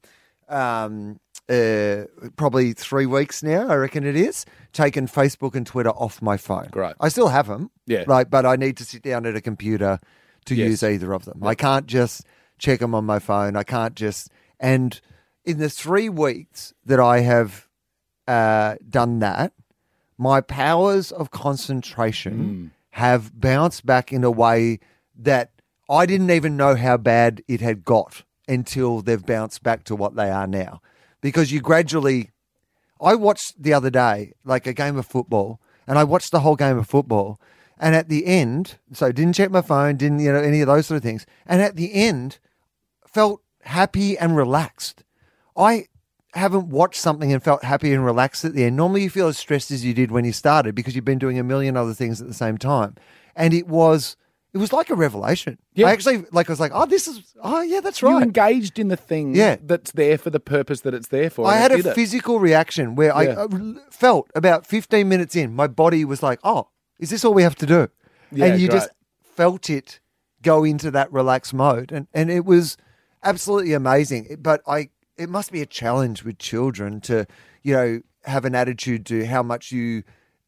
um, 0.50 1.20
uh, 1.50 2.04
probably 2.36 2.74
three 2.74 3.06
weeks 3.06 3.42
now, 3.44 3.68
I 3.70 3.76
reckon 3.76 4.06
it 4.06 4.16
is, 4.16 4.46
taken 4.74 5.08
Facebook 5.08 5.56
and 5.56 5.66
Twitter 5.66 5.90
off 5.92 6.22
my 6.22 6.38
phone. 6.38 6.68
Great. 6.72 6.96
I 7.00 7.08
still 7.10 7.30
have 7.30 7.48
them. 7.48 7.72
Yeah. 7.86 8.04
Right. 8.08 8.30
But 8.30 8.46
I 8.46 8.56
need 8.58 8.78
to 8.78 8.86
sit 8.86 9.04
down 9.04 9.26
at 9.26 9.36
a 9.36 9.42
computer 9.42 10.00
to 10.46 10.56
Yes. 10.56 10.68
use 10.70 10.84
either 10.84 11.14
of 11.14 11.24
them. 11.26 11.42
I 11.44 11.56
can't 11.56 11.86
just 11.86 12.26
check 12.58 12.80
them 12.80 12.96
on 12.96 13.06
my 13.06 13.20
phone. 13.20 13.56
I 13.56 13.64
can't 13.64 13.96
just. 13.96 14.30
And 14.60 15.00
in 15.46 15.58
the 15.60 15.70
three 15.70 16.10
weeks 16.10 16.74
that 16.86 17.00
I 17.00 17.20
have 17.20 17.68
uh, 18.28 18.76
done 18.90 19.20
that, 19.20 19.54
my 20.18 20.42
powers 20.42 21.12
of 21.12 21.32
concentration 21.32 22.72
have 22.92 23.40
bounced 23.40 23.86
back 23.86 24.14
in 24.14 24.24
a 24.24 24.32
way 24.32 24.80
that 25.18 25.52
I 25.90 26.06
didn't 26.06 26.32
even 26.32 26.56
know 26.56 26.76
how 26.76 26.98
bad 26.98 27.44
it 27.48 27.60
had 27.62 27.84
got 27.84 28.24
until 28.48 29.02
they've 29.02 29.26
bounced 29.26 29.64
back 29.64 29.84
to 29.86 29.96
what 29.96 30.16
they 30.16 30.30
are 30.30 30.48
now. 30.48 30.82
Because 31.22 31.52
you 31.52 31.60
gradually, 31.60 32.32
I 33.02 33.16
watched 33.16 33.62
the 33.62 33.74
other 33.74 33.90
day 33.90 34.34
like 34.46 34.68
a 34.68 34.74
game 34.74 34.98
of 34.98 35.06
football, 35.06 35.60
and 35.88 35.98
I 35.98 36.04
watched 36.04 36.32
the 36.32 36.42
whole 36.42 36.56
game 36.56 36.78
of 36.78 36.88
football, 36.88 37.40
and 37.84 37.94
at 37.96 38.08
the 38.10 38.26
end, 38.26 38.80
so 38.94 39.12
didn't 39.12 39.34
check 39.34 39.52
my 39.52 39.62
phone, 39.62 39.98
didn't 39.98 40.20
you 40.20 40.32
know 40.32 40.40
any 40.40 40.62
of 40.62 40.68
those 40.68 40.88
sort 40.88 40.96
of 40.98 41.04
things, 41.04 41.26
and 41.46 41.62
at 41.62 41.76
the 41.76 41.94
end, 41.94 42.40
felt 43.06 43.42
happy 43.64 44.18
and 44.18 44.36
relaxed. 44.36 45.04
I 45.56 45.86
haven't 46.34 46.70
watched 46.70 47.00
something 47.00 47.32
and 47.32 47.44
felt 47.44 47.64
happy 47.64 47.94
and 47.94 48.04
relaxed 48.04 48.44
at 48.46 48.54
the 48.54 48.64
end. 48.64 48.76
Normally, 48.76 49.04
you 49.04 49.10
feel 49.10 49.28
as 49.28 49.38
stressed 49.38 49.70
as 49.70 49.86
you 49.86 49.94
did 49.94 50.12
when 50.12 50.26
you 50.26 50.34
started 50.34 50.74
because 50.76 50.96
you've 50.96 51.06
been 51.06 51.20
doing 51.20 51.38
a 51.38 51.44
million 51.44 51.78
other 51.78 51.94
things 51.94 52.22
at 52.22 52.28
the 52.28 52.34
same 52.34 52.58
time. 52.58 52.96
And 53.36 53.54
it 53.54 53.68
was, 53.68 54.18
it 54.52 54.58
was 54.58 54.74
like 54.74 54.90
a 54.90 54.96
revelation. 54.96 55.60
Yeah. 55.76 55.88
I 55.88 55.92
actually, 55.92 56.26
like, 56.32 56.50
I 56.50 56.54
was 56.54 56.60
like, 56.60 56.72
oh, 56.74 56.88
this 56.88 57.08
is, 57.08 57.36
oh, 57.44 57.62
yeah, 57.62 57.82
that's 57.82 58.02
You 58.02 58.08
right. 58.10 58.24
engaged 58.24 58.80
in 58.80 58.88
the 58.88 58.98
thing 58.98 59.36
Yeah. 59.36 59.58
that's 59.62 59.92
there 59.92 60.18
for 60.18 60.32
the 60.32 60.40
purpose 60.40 60.82
that 60.82 60.96
it's 60.96 61.10
there 61.10 61.30
for. 61.30 61.46
I 61.48 61.58
had 61.58 61.72
a 61.72 61.78
did 61.78 61.86
it. 61.88 61.94
physical 61.96 62.40
reaction 62.40 62.96
where 62.96 63.16
I 63.16 63.24
Yeah. 63.26 63.34
uh, 63.44 63.48
felt 63.92 64.32
about 64.34 64.66
15 64.66 65.08
minutes 65.08 65.36
in, 65.36 65.54
my 65.54 65.68
body 65.68 66.04
was 66.04 66.24
like, 66.24 66.40
oh, 66.44 66.70
is 67.00 67.10
this 67.10 67.26
all 67.26 67.34
we 67.34 67.44
have 67.44 67.56
to 67.56 67.66
do? 67.66 67.88
Yeah, 68.32 68.46
and 68.46 68.62
you 68.62 68.68
great. 68.68 68.80
just 68.80 68.90
felt 69.24 69.70
it 69.70 70.00
go 70.42 70.64
into 70.64 70.92
that 70.92 71.12
relaxed 71.12 71.54
mode. 71.54 71.92
And, 71.92 72.08
and 72.14 72.30
it 72.30 72.46
was 72.46 72.78
absolutely 73.24 73.74
amazing. 73.74 74.38
But 74.40 74.62
I, 74.68 74.90
it 75.18 75.30
must 75.30 75.52
be 75.52 75.62
a 75.62 75.66
challenge 75.66 76.24
with 76.24 76.38
children 76.38 77.02
to, 77.02 77.26
you 77.64 77.74
know, 77.74 78.02
have 78.26 78.46
an 78.46 78.56
attitude 78.56 79.06
to 79.08 79.26
how 79.26 79.44
much 79.44 79.72
you 79.72 80.04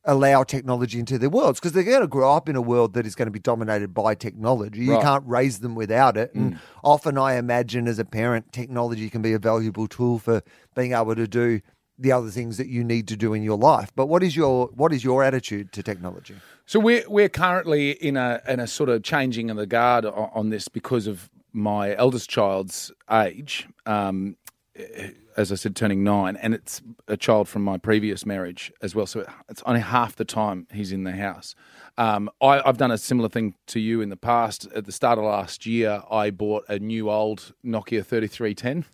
allow 0.07 0.43
technology 0.43 0.99
into 0.99 1.17
their 1.17 1.31
worlds 1.31 1.59
because 1.59 1.71
they're 1.71 1.83
going 1.83 2.01
to 2.01 2.07
grow 2.07 2.31
up 2.31 2.47
in 2.47 2.55
a 2.55 2.61
world 2.61 2.93
that 2.93 3.07
is 3.07 3.15
going 3.15 3.25
to 3.25 3.31
be 3.31 3.39
dominated 3.39 3.91
by 3.93 4.13
technology. 4.13 4.81
You 4.81 4.93
Right. 4.93 5.03
can't 5.03 5.23
raise 5.25 5.59
them 5.59 5.73
without 5.73 6.15
it. 6.15 6.33
And 6.35 6.53
mm. 6.53 6.59
often 6.83 7.17
I 7.17 7.35
imagine 7.37 7.87
as 7.87 7.97
a 7.97 8.05
parent, 8.05 8.53
technology 8.53 9.09
can 9.09 9.23
be 9.23 9.33
a 9.33 9.39
valuable 9.39 9.87
tool 9.87 10.19
for 10.19 10.43
being 10.75 10.93
able 10.93 11.15
to 11.15 11.27
do 11.27 11.61
the 11.97 12.11
other 12.11 12.29
things 12.29 12.57
that 12.57 12.67
you 12.67 12.83
need 12.83 13.07
to 13.07 13.15
do 13.15 13.33
in 13.33 13.43
your 13.43 13.57
life. 13.57 13.91
But 13.95 14.07
what 14.07 14.23
is 14.23 14.35
your 14.35 14.67
what 14.67 14.93
is 14.93 15.03
your 15.03 15.23
attitude 15.23 15.71
to 15.73 15.83
technology? 15.83 16.35
So 16.65 16.79
we're 16.79 17.03
we're 17.07 17.29
currently 17.29 17.91
in 17.91 18.17
a 18.17 18.41
in 18.47 18.59
a 18.59 18.67
sort 18.67 18.89
of 18.89 19.03
changing 19.03 19.49
of 19.49 19.57
the 19.57 19.65
guard 19.65 20.05
on, 20.05 20.29
on 20.33 20.49
this 20.49 20.67
because 20.67 21.07
of 21.07 21.29
my 21.53 21.95
eldest 21.95 22.29
child's 22.29 22.91
age. 23.09 23.67
Um, 23.85 24.35
as 25.37 25.51
I 25.51 25.55
said, 25.55 25.75
turning 25.75 26.03
nine, 26.03 26.35
and 26.37 26.53
it's 26.53 26.81
a 27.07 27.17
child 27.17 27.47
from 27.47 27.63
my 27.63 27.77
previous 27.77 28.25
marriage 28.25 28.71
as 28.81 28.93
well. 28.95 29.05
So 29.05 29.25
it's 29.49 29.63
only 29.65 29.81
half 29.81 30.15
the 30.15 30.25
time 30.25 30.67
he's 30.73 30.91
in 30.91 31.03
the 31.03 31.13
house. 31.13 31.55
Um, 31.97 32.29
I, 32.41 32.61
I've 32.65 32.77
done 32.77 32.91
a 32.91 32.97
similar 32.97 33.29
thing 33.29 33.55
to 33.67 33.79
you 33.79 34.01
in 34.01 34.09
the 34.09 34.17
past. 34.17 34.67
At 34.75 34.85
the 34.85 34.91
start 34.91 35.17
of 35.17 35.23
last 35.25 35.65
year, 35.65 36.03
I 36.11 36.29
bought 36.29 36.65
a 36.67 36.77
new 36.77 37.09
old 37.09 37.53
Nokia 37.65 38.05
3310. 38.05 38.85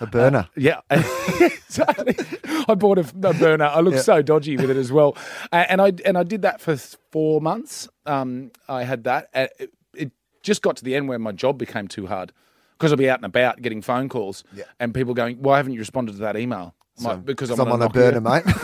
A 0.00 0.06
burner. 0.06 0.48
Yeah. 0.56 0.80
I 0.90 2.74
bought 2.74 2.98
a, 2.98 3.06
a 3.22 3.34
burner. 3.34 3.64
I 3.64 3.80
looked 3.80 4.00
so 4.00 4.22
dodgy 4.22 4.56
with 4.56 4.70
it 4.70 4.76
as 4.76 4.92
well, 4.92 5.16
and 5.52 5.80
I 5.80 5.92
and 6.04 6.18
I 6.18 6.22
did 6.22 6.42
that 6.42 6.60
for 6.60 6.76
four 6.76 7.40
months. 7.40 7.88
Um, 8.06 8.50
I 8.68 8.84
had 8.84 9.04
that. 9.04 9.28
Uh, 9.34 9.46
It, 9.58 9.72
it 9.94 10.12
just 10.42 10.62
got 10.62 10.76
to 10.76 10.84
the 10.84 10.94
end 10.94 11.08
where 11.08 11.18
my 11.18 11.32
job 11.32 11.58
became 11.58 11.88
too 11.88 12.06
hard 12.06 12.32
because 12.80 12.92
I'll 12.92 12.98
be 12.98 13.10
out 13.10 13.18
and 13.18 13.26
about 13.26 13.60
getting 13.60 13.82
phone 13.82 14.08
calls, 14.08 14.42
Yeah. 14.54 14.64
and 14.80 14.94
people 14.94 15.12
going, 15.12 15.36
"Why 15.36 15.58
haven't 15.58 15.74
you 15.74 15.78
responded 15.78 16.12
to 16.12 16.18
that 16.18 16.36
email?" 16.36 16.74
I'm 16.98 17.04
like, 17.04 17.24
because 17.26 17.50
I'm, 17.50 17.60
I'm 17.60 17.72
on 17.72 17.82
a 17.82 17.88
burner, 17.90 18.20
mate. 18.20 18.44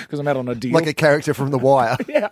Because 0.00 0.18
I'm 0.18 0.26
out 0.26 0.38
on 0.38 0.48
a 0.48 0.54
deal. 0.54 0.72
like 0.72 0.86
a 0.86 0.94
character 0.94 1.34
from 1.34 1.50
The 1.50 1.58
Wire. 1.58 1.98
yeah. 2.08 2.30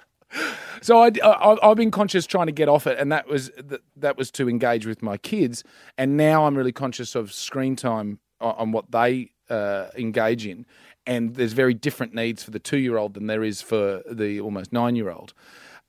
So 0.80 1.02
I, 1.02 1.10
I, 1.22 1.58
have 1.68 1.76
been 1.76 1.90
conscious 1.90 2.26
trying 2.26 2.46
to 2.46 2.52
get 2.52 2.70
off 2.70 2.86
it, 2.86 2.98
and 2.98 3.12
that 3.12 3.28
was 3.28 3.50
that, 3.58 3.82
that 3.96 4.16
was 4.16 4.30
to 4.32 4.48
engage 4.48 4.86
with 4.86 5.02
my 5.02 5.18
kids. 5.18 5.62
And 5.98 6.16
now 6.16 6.46
I'm 6.46 6.56
really 6.56 6.72
conscious 6.72 7.14
of 7.14 7.34
screen 7.34 7.76
time 7.76 8.18
on, 8.40 8.54
on 8.56 8.72
what 8.72 8.90
they 8.90 9.32
uh, 9.50 9.88
engage 9.94 10.46
in. 10.46 10.64
And 11.06 11.34
there's 11.34 11.52
very 11.52 11.74
different 11.74 12.14
needs 12.14 12.42
for 12.42 12.50
the 12.50 12.58
two 12.58 12.78
year 12.78 12.96
old 12.96 13.12
than 13.12 13.26
there 13.26 13.44
is 13.44 13.60
for 13.60 14.02
the 14.10 14.40
almost 14.40 14.72
nine 14.72 14.96
year 14.96 15.10
old. 15.10 15.34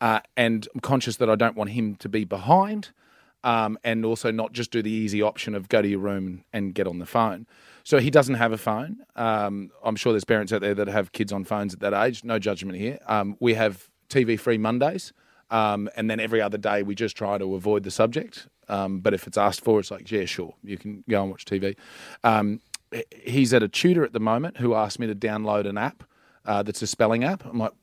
Uh, 0.01 0.19
and 0.35 0.67
I'm 0.73 0.81
conscious 0.81 1.17
that 1.17 1.29
I 1.29 1.35
don't 1.35 1.55
want 1.55 1.69
him 1.69 1.95
to 1.97 2.09
be 2.09 2.25
behind, 2.25 2.89
um, 3.43 3.77
and 3.83 4.05
also 4.05 4.31
not 4.31 4.53
just 4.53 4.71
do 4.71 4.81
the 4.81 4.91
easy 4.91 5.21
option 5.21 5.55
of 5.55 5.69
go 5.69 5.81
to 5.81 5.87
your 5.87 5.99
room 5.99 6.43
and 6.53 6.73
get 6.73 6.87
on 6.87 6.99
the 6.99 7.05
phone. 7.05 7.47
So 7.83 7.99
he 7.99 8.11
doesn't 8.11 8.35
have 8.35 8.51
a 8.51 8.57
phone. 8.57 8.97
Um, 9.15 9.71
I'm 9.83 9.95
sure 9.95 10.13
there's 10.13 10.25
parents 10.25 10.53
out 10.53 10.61
there 10.61 10.75
that 10.75 10.87
have 10.87 11.11
kids 11.11 11.31
on 11.31 11.43
phones 11.43 11.73
at 11.73 11.79
that 11.79 11.93
age. 11.93 12.23
No 12.23 12.37
judgment 12.37 12.77
here. 12.77 12.99
Um, 13.07 13.35
we 13.39 13.55
have 13.55 13.89
TV 14.09 14.39
free 14.39 14.57
Mondays, 14.57 15.13
um, 15.49 15.89
and 15.95 16.09
then 16.09 16.19
every 16.19 16.41
other 16.41 16.57
day 16.57 16.83
we 16.83 16.95
just 16.95 17.15
try 17.15 17.37
to 17.37 17.55
avoid 17.55 17.83
the 17.83 17.91
subject. 17.91 18.47
Um, 18.69 18.99
but 18.99 19.13
if 19.13 19.27
it's 19.27 19.37
asked 19.37 19.61
for, 19.61 19.79
it's 19.79 19.91
like, 19.91 20.09
yeah, 20.11 20.25
sure, 20.25 20.53
you 20.63 20.77
can 20.77 21.03
go 21.09 21.21
and 21.21 21.31
watch 21.31 21.45
TV. 21.45 21.75
Um, 22.23 22.61
he's 23.23 23.53
at 23.53 23.63
a 23.63 23.67
tutor 23.67 24.03
at 24.03 24.13
the 24.13 24.19
moment 24.19 24.57
who 24.57 24.75
asked 24.75 24.99
me 24.99 25.07
to 25.07 25.15
download 25.15 25.67
an 25.67 25.77
app 25.77 26.03
uh, 26.45 26.63
that's 26.63 26.81
a 26.81 26.87
spelling 26.87 27.23
app. 27.23 27.45
I'm 27.45 27.59
like, 27.59 27.73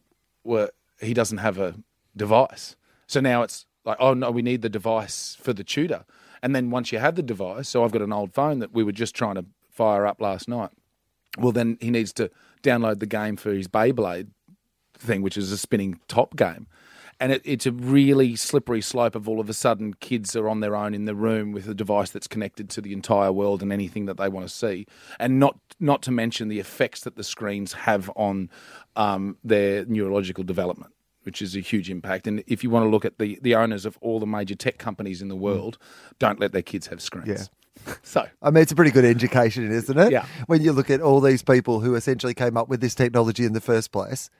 well, 0.44 0.68
he 1.00 1.14
doesn't 1.14 1.38
have 1.38 1.58
a 1.58 1.74
device. 2.16 2.76
So 3.06 3.20
now 3.20 3.42
it's 3.42 3.66
like, 3.84 3.96
oh 4.00 4.14
no, 4.14 4.30
we 4.30 4.42
need 4.42 4.62
the 4.62 4.68
device 4.68 5.36
for 5.40 5.52
the 5.52 5.64
tutor. 5.64 6.04
And 6.42 6.54
then 6.54 6.70
once 6.70 6.92
you 6.92 6.98
have 6.98 7.16
the 7.16 7.22
device, 7.22 7.68
so 7.68 7.84
I've 7.84 7.92
got 7.92 8.02
an 8.02 8.12
old 8.12 8.32
phone 8.32 8.58
that 8.60 8.72
we 8.72 8.84
were 8.84 8.92
just 8.92 9.14
trying 9.14 9.34
to 9.36 9.44
fire 9.70 10.06
up 10.06 10.20
last 10.20 10.48
night. 10.48 10.70
Well, 11.38 11.52
then 11.52 11.78
he 11.80 11.90
needs 11.90 12.12
to 12.14 12.30
download 12.62 13.00
the 13.00 13.06
game 13.06 13.36
for 13.36 13.52
his 13.52 13.68
Beyblade 13.68 14.28
thing, 14.98 15.22
which 15.22 15.36
is 15.36 15.52
a 15.52 15.58
spinning 15.58 16.00
top 16.08 16.36
game. 16.36 16.66
And 17.20 17.32
it, 17.32 17.42
it's 17.44 17.66
a 17.66 17.72
really 17.72 18.36
slippery 18.36 18.80
slope 18.80 19.16
of 19.16 19.28
all 19.28 19.40
of 19.40 19.48
a 19.48 19.52
sudden 19.52 19.94
kids 19.94 20.36
are 20.36 20.48
on 20.48 20.60
their 20.60 20.76
own 20.76 20.94
in 20.94 21.04
the 21.04 21.14
room 21.14 21.50
with 21.52 21.68
a 21.68 21.74
device 21.74 22.10
that's 22.10 22.28
connected 22.28 22.70
to 22.70 22.80
the 22.80 22.92
entire 22.92 23.32
world 23.32 23.60
and 23.60 23.72
anything 23.72 24.06
that 24.06 24.16
they 24.18 24.28
want 24.28 24.46
to 24.46 24.54
see. 24.54 24.86
And 25.18 25.40
not 25.40 25.58
not 25.80 26.02
to 26.02 26.12
mention 26.12 26.48
the 26.48 26.60
effects 26.60 27.00
that 27.02 27.16
the 27.16 27.24
screens 27.24 27.72
have 27.72 28.10
on 28.14 28.50
um, 28.94 29.36
their 29.42 29.84
neurological 29.86 30.44
development, 30.44 30.92
which 31.28 31.42
is 31.42 31.54
a 31.54 31.60
huge 31.60 31.90
impact. 31.90 32.26
And 32.26 32.42
if 32.46 32.64
you 32.64 32.70
want 32.70 32.86
to 32.86 32.88
look 32.88 33.04
at 33.04 33.18
the, 33.18 33.38
the 33.42 33.54
owners 33.54 33.84
of 33.84 33.98
all 34.00 34.18
the 34.18 34.24
major 34.24 34.54
tech 34.54 34.78
companies 34.78 35.20
in 35.20 35.28
the 35.28 35.36
world, 35.36 35.76
don't 36.18 36.40
let 36.40 36.52
their 36.52 36.62
kids 36.62 36.86
have 36.86 37.02
screens. 37.02 37.28
Yeah. 37.28 37.92
So 38.02 38.26
I 38.42 38.50
mean, 38.50 38.62
it's 38.62 38.72
a 38.72 38.74
pretty 38.74 38.90
good 38.90 39.04
education, 39.04 39.70
isn't 39.70 39.96
it? 39.96 40.10
Yeah. 40.10 40.26
When 40.46 40.62
you 40.62 40.72
look 40.72 40.90
at 40.90 41.00
all 41.00 41.20
these 41.20 41.42
people 41.42 41.78
who 41.80 41.94
essentially 41.94 42.34
came 42.34 42.56
up 42.56 42.68
with 42.68 42.80
this 42.80 42.94
technology 42.94 43.44
in 43.44 43.52
the 43.52 43.60
first 43.60 43.92
place, 43.92 44.30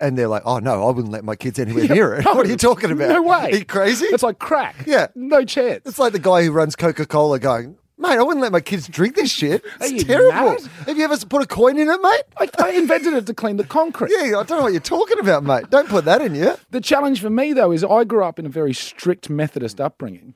and 0.00 0.16
they're 0.16 0.28
like, 0.28 0.42
"Oh 0.46 0.60
no, 0.60 0.88
I 0.88 0.90
wouldn't 0.90 1.12
let 1.12 1.22
my 1.22 1.36
kids 1.36 1.58
anywhere 1.58 1.86
near 1.86 2.14
it." 2.14 2.24
no, 2.24 2.34
what 2.34 2.46
are 2.46 2.48
you 2.48 2.56
talking 2.56 2.90
about? 2.90 3.10
no 3.10 3.22
way. 3.22 3.50
Are 3.52 3.56
you 3.56 3.66
crazy? 3.66 4.06
It's 4.06 4.22
like 4.22 4.38
crack. 4.38 4.86
Yeah. 4.86 5.08
No 5.14 5.44
chance. 5.44 5.82
It's 5.84 5.98
like 5.98 6.14
the 6.14 6.18
guy 6.18 6.42
who 6.44 6.52
runs 6.52 6.74
Coca 6.74 7.04
Cola 7.04 7.38
going, 7.38 7.76
"Mate, 8.00 8.18
I 8.18 8.22
wouldn't 8.22 8.42
let 8.42 8.52
my 8.52 8.60
kids 8.60 8.88
drink 8.88 9.14
this 9.14 9.30
shit. 9.30 9.64
It's 9.80 10.04
terrible. 10.04 10.32
mad? 10.32 10.62
Have 10.86 10.98
you 10.98 11.04
ever 11.04 11.16
put 11.26 11.42
a 11.42 11.46
coin 11.46 11.78
in 11.78 11.88
it, 11.88 12.00
mate?" 12.00 12.22
I, 12.38 12.48
I 12.58 12.70
invented 12.70 13.14
it 13.14 13.26
to 13.26 13.34
clean 13.34 13.56
the 13.56 13.64
concrete. 13.64 14.10
Yeah, 14.10 14.38
I 14.38 14.42
don't 14.42 14.50
know 14.50 14.62
what 14.62 14.72
you're 14.72 14.80
talking 14.80 15.18
about, 15.20 15.44
mate. 15.44 15.70
Don't 15.70 15.88
put 15.88 16.04
that 16.06 16.20
in 16.20 16.34
you. 16.34 16.56
The 16.70 16.80
challenge 16.80 17.20
for 17.20 17.30
me, 17.30 17.52
though, 17.52 17.70
is 17.70 17.84
I 17.84 18.04
grew 18.04 18.24
up 18.24 18.38
in 18.38 18.46
a 18.46 18.50
very 18.50 18.72
strict 18.72 19.30
Methodist 19.30 19.80
upbringing, 19.80 20.34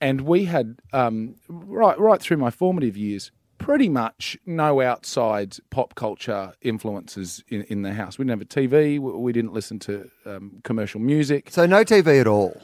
and 0.00 0.22
we 0.22 0.44
had 0.44 0.76
um, 0.92 1.36
right 1.48 1.98
right 1.98 2.20
through 2.20 2.38
my 2.38 2.50
formative 2.50 2.96
years 2.96 3.30
pretty 3.58 3.88
much 3.88 4.36
no 4.44 4.82
outside 4.82 5.56
pop 5.70 5.94
culture 5.94 6.52
influences 6.60 7.42
in, 7.48 7.62
in 7.62 7.80
the 7.80 7.94
house. 7.94 8.18
We 8.18 8.24
didn't 8.24 8.40
have 8.40 8.42
a 8.42 8.68
TV. 8.68 8.98
We, 8.98 8.98
we 8.98 9.32
didn't 9.32 9.54
listen 9.54 9.78
to 9.80 10.10
um, 10.26 10.60
commercial 10.64 11.00
music. 11.00 11.50
So 11.50 11.64
no 11.64 11.84
TV 11.84 12.20
at 12.20 12.26
all. 12.26 12.60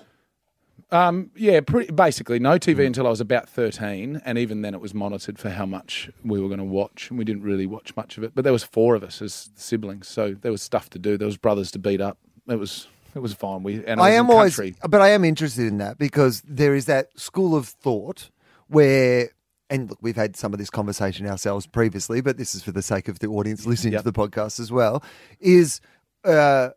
Um, 0.92 1.30
yeah, 1.36 1.60
pretty, 1.60 1.92
basically 1.92 2.38
no 2.40 2.58
TV 2.58 2.84
until 2.84 3.06
I 3.06 3.10
was 3.10 3.20
about 3.20 3.48
thirteen, 3.48 4.20
and 4.24 4.36
even 4.38 4.62
then 4.62 4.74
it 4.74 4.80
was 4.80 4.92
monitored 4.92 5.38
for 5.38 5.50
how 5.50 5.66
much 5.66 6.10
we 6.24 6.40
were 6.40 6.48
going 6.48 6.58
to 6.58 6.64
watch, 6.64 7.10
and 7.10 7.18
we 7.18 7.24
didn't 7.24 7.42
really 7.42 7.66
watch 7.66 7.94
much 7.96 8.18
of 8.18 8.24
it. 8.24 8.32
But 8.34 8.42
there 8.44 8.52
was 8.52 8.64
four 8.64 8.94
of 8.96 9.02
us 9.04 9.22
as 9.22 9.50
siblings, 9.54 10.08
so 10.08 10.34
there 10.40 10.50
was 10.52 10.62
stuff 10.62 10.90
to 10.90 10.98
do. 10.98 11.16
There 11.16 11.26
was 11.26 11.36
brothers 11.36 11.70
to 11.72 11.78
beat 11.78 12.00
up. 12.00 12.18
It 12.48 12.56
was 12.58 12.88
it 13.14 13.20
was 13.20 13.32
fine. 13.34 13.62
We 13.62 13.84
and 13.84 14.00
I 14.00 14.10
was 14.10 14.18
am 14.18 14.30
always, 14.30 14.60
but 14.88 15.00
I 15.00 15.10
am 15.10 15.24
interested 15.24 15.66
in 15.66 15.78
that 15.78 15.96
because 15.98 16.42
there 16.46 16.74
is 16.74 16.86
that 16.86 17.16
school 17.18 17.54
of 17.56 17.68
thought 17.68 18.30
where, 18.66 19.30
and 19.68 19.90
look, 19.90 19.98
we've 20.00 20.16
had 20.16 20.34
some 20.36 20.52
of 20.52 20.58
this 20.58 20.70
conversation 20.70 21.26
ourselves 21.26 21.66
previously, 21.66 22.20
but 22.20 22.36
this 22.36 22.54
is 22.54 22.62
for 22.64 22.72
the 22.72 22.82
sake 22.82 23.06
of 23.08 23.18
the 23.20 23.26
audience 23.28 23.66
listening 23.66 23.92
Yep. 23.92 24.02
to 24.04 24.10
the 24.10 24.18
podcast 24.18 24.58
as 24.58 24.72
well. 24.72 25.02
Is 25.40 25.80
uh, 26.24 26.70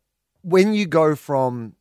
when 0.44 0.74
you 0.74 0.86
go 0.86 1.16
from 1.16 1.74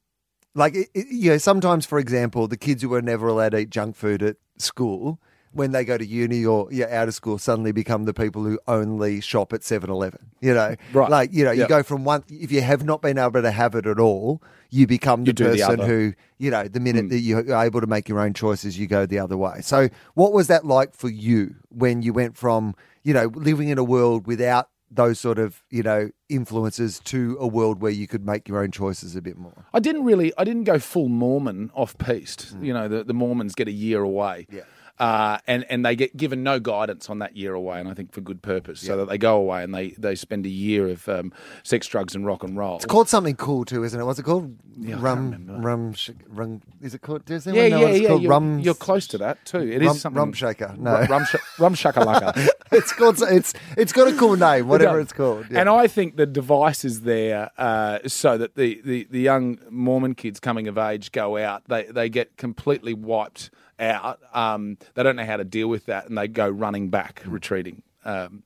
like, 0.54 0.74
it, 0.74 0.88
it- 0.94 1.06
you 1.10 1.30
know, 1.30 1.38
sometimes, 1.38 1.86
for 1.86 1.98
example, 1.98 2.48
the 2.48 2.56
kids 2.56 2.82
who 2.82 2.88
were 2.88 3.02
never 3.02 3.28
allowed 3.28 3.50
to 3.52 3.58
eat 3.58 3.70
junk 3.70 3.96
food 3.96 4.22
at 4.22 4.36
school. 4.58 5.18
when 5.54 5.72
they 5.72 5.84
go 5.84 5.98
to 5.98 6.06
uni 6.06 6.46
or 6.46 6.66
yeah, 6.72 6.86
out 6.90 7.08
of 7.08 7.14
school 7.14 7.36
suddenly 7.36 7.72
become 7.72 8.06
the 8.06 8.14
people 8.14 8.42
who 8.42 8.58
only 8.66 9.20
shop 9.20 9.52
at 9.52 9.60
7-Eleven. 9.60 10.30
You 10.40 10.54
know, 10.54 10.74
Right. 10.94 11.10
like 11.10 11.30
you 11.30 11.44
know, 11.44 11.50
you 11.52 11.68
go 11.68 11.82
from 11.82 12.04
one. 12.04 12.24
If 12.30 12.50
you 12.50 12.62
have 12.62 12.84
not 12.86 13.02
been 13.02 13.18
able 13.18 13.42
to 13.42 13.50
have 13.50 13.74
it 13.74 13.84
at 13.86 14.00
all, 14.00 14.42
you 14.70 14.86
become 14.86 15.24
the 15.24 15.28
You 15.28 15.32
do 15.34 15.50
the 15.50 15.58
person 15.58 15.80
who 15.80 16.14
you 16.38 16.50
know. 16.50 16.66
The 16.68 16.80
minute 16.80 17.02
hmm. 17.02 17.08
that 17.08 17.18
you're 17.18 17.54
able 17.54 17.82
to 17.82 17.86
make 17.86 18.08
your 18.08 18.18
own 18.20 18.32
choices, 18.32 18.78
you 18.78 18.86
go 18.86 19.04
the 19.04 19.18
other 19.18 19.36
way. 19.36 19.60
So, 19.60 19.90
what 20.14 20.32
was 20.32 20.46
that 20.46 20.64
like 20.64 20.94
for 20.94 21.10
you 21.10 21.54
when 21.68 22.00
you 22.00 22.14
went 22.14 22.38
from 22.38 22.74
you 23.02 23.12
know 23.12 23.26
living 23.34 23.68
in 23.68 23.76
a 23.76 23.84
world 23.84 24.26
without 24.26 24.70
those 24.94 25.18
sort 25.18 25.38
of 25.38 25.62
you 25.70 25.82
know 25.82 26.10
influences 26.28 27.00
to 27.00 27.36
a 27.40 27.46
world 27.46 27.80
where 27.80 27.92
you 27.92 28.06
could 28.06 28.26
make 28.26 28.48
your 28.48 28.62
own 28.62 28.70
choices 28.70 29.16
a 29.16 29.22
bit 29.22 29.36
more? 29.36 29.66
I 29.72 29.80
didn't 29.80 30.04
really, 30.04 30.32
I 30.38 30.44
didn't 30.44 30.64
go 30.64 30.78
full 30.78 31.08
Mormon 31.08 31.70
off 31.74 31.96
piste. 31.98 32.54
Mm. 32.56 32.66
You 32.66 32.74
know, 32.74 32.88
the, 32.88 33.04
the 33.04 33.14
Mormons 33.14 33.54
get 33.54 33.68
a 33.68 33.72
year 33.72 34.02
away. 34.02 34.46
Yeah. 34.50 34.62
Uh, 35.02 35.38
and, 35.48 35.66
and 35.68 35.84
they 35.84 35.96
get 35.96 36.16
given 36.16 36.44
no 36.44 36.60
guidance 36.60 37.10
on 37.10 37.18
that 37.18 37.36
year 37.36 37.54
away, 37.54 37.80
and 37.80 37.88
I 37.88 37.94
think 37.94 38.12
for 38.12 38.20
good 38.20 38.40
purpose, 38.40 38.80
so 38.80 38.98
that 38.98 39.08
they 39.08 39.18
go 39.18 39.34
away 39.34 39.64
and 39.64 39.74
they, 39.74 39.88
they 39.98 40.14
spend 40.14 40.46
a 40.46 40.48
year 40.48 40.86
of 40.86 41.08
um, 41.08 41.32
sex, 41.64 41.88
drugs, 41.88 42.14
and 42.14 42.24
rock 42.24 42.44
and 42.44 42.56
roll. 42.56 42.76
It's 42.76 42.84
called 42.84 43.08
something 43.08 43.34
cool 43.34 43.64
too, 43.64 43.82
isn't 43.82 44.00
it? 44.00 44.04
What's 44.04 44.20
it 44.20 44.22
called? 44.22 44.56
Yeah, 44.78 44.98
I 44.98 45.00
rum, 45.00 45.44
rum, 45.60 45.92
sh- 45.94 46.10
rum. 46.28 46.62
Is 46.80 46.94
it 46.94 47.00
called? 47.00 47.24
Does 47.24 47.46
yeah, 47.46 47.52
know 47.52 47.62
yeah, 47.62 47.78
what 47.78 47.90
it's 47.90 48.00
yeah. 48.00 48.08
called? 48.10 48.22
You're, 48.22 48.30
rum. 48.30 48.58
you're 48.60 48.74
close 48.74 49.08
to 49.08 49.18
that 49.18 49.44
too. 49.44 49.58
It 49.58 49.82
is 49.82 49.88
rum, 49.88 49.96
something. 49.96 50.18
rum 50.20 50.32
shaker. 50.34 50.72
No, 50.78 50.92
Rum, 50.92 51.10
rum, 51.10 51.24
sh- 51.24 51.58
rum 51.58 51.74
shakalaka. 51.74 52.48
it's 52.70 52.92
called. 52.92 53.20
It's 53.22 53.54
it's 53.76 53.92
got 53.92 54.06
a 54.06 54.16
cool 54.16 54.36
name, 54.36 54.68
whatever 54.68 55.00
it's 55.00 55.12
called. 55.12 55.46
Yeah. 55.50 55.62
And 55.62 55.68
I 55.68 55.88
think 55.88 56.16
the 56.16 56.26
device 56.26 56.84
is 56.84 57.00
there 57.00 57.50
uh, 57.58 57.98
so 58.06 58.38
that 58.38 58.54
the, 58.54 58.80
the, 58.84 59.08
the 59.10 59.20
young 59.20 59.58
Mormon 59.68 60.14
kids 60.14 60.38
coming 60.38 60.68
of 60.68 60.78
age 60.78 61.10
go 61.10 61.38
out, 61.38 61.64
they, 61.66 61.86
they 61.86 62.08
get 62.08 62.36
completely 62.36 62.94
wiped 62.94 63.50
out. 63.82 64.20
Um, 64.32 64.78
they 64.94 65.02
don't 65.02 65.16
know 65.16 65.26
how 65.26 65.36
to 65.36 65.44
deal 65.44 65.68
with 65.68 65.86
that, 65.86 66.08
and 66.08 66.16
they 66.16 66.28
go 66.28 66.48
running 66.48 66.88
back, 66.88 67.22
retreating. 67.26 67.82
Um, 68.04 68.44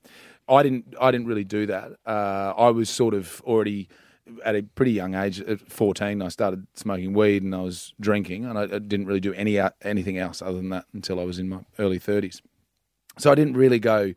I 0.48 0.62
didn't 0.62 0.94
I 1.00 1.10
didn't 1.10 1.26
really 1.26 1.44
do 1.44 1.66
that. 1.66 1.92
Uh, 2.06 2.54
I 2.56 2.70
was 2.70 2.88
sort 2.88 3.14
of 3.14 3.42
already 3.44 3.88
at 4.44 4.56
a 4.56 4.62
pretty 4.62 4.92
young 4.92 5.14
age, 5.14 5.40
at 5.40 5.60
14, 5.60 6.20
I 6.20 6.28
started 6.28 6.66
smoking 6.74 7.12
weed 7.14 7.42
and 7.42 7.54
I 7.54 7.60
was 7.60 7.94
drinking, 8.00 8.44
and 8.44 8.58
I, 8.58 8.62
I 8.62 8.78
didn't 8.78 9.06
really 9.06 9.20
do 9.20 9.32
any 9.34 9.60
anything 9.82 10.18
else 10.18 10.42
other 10.42 10.56
than 10.56 10.70
that 10.70 10.86
until 10.92 11.20
I 11.20 11.24
was 11.24 11.38
in 11.38 11.48
my 11.48 11.60
early 11.78 12.00
30s. 12.00 12.40
So 13.18 13.30
I 13.30 13.34
didn't 13.34 13.54
really 13.54 13.78
go 13.78 14.14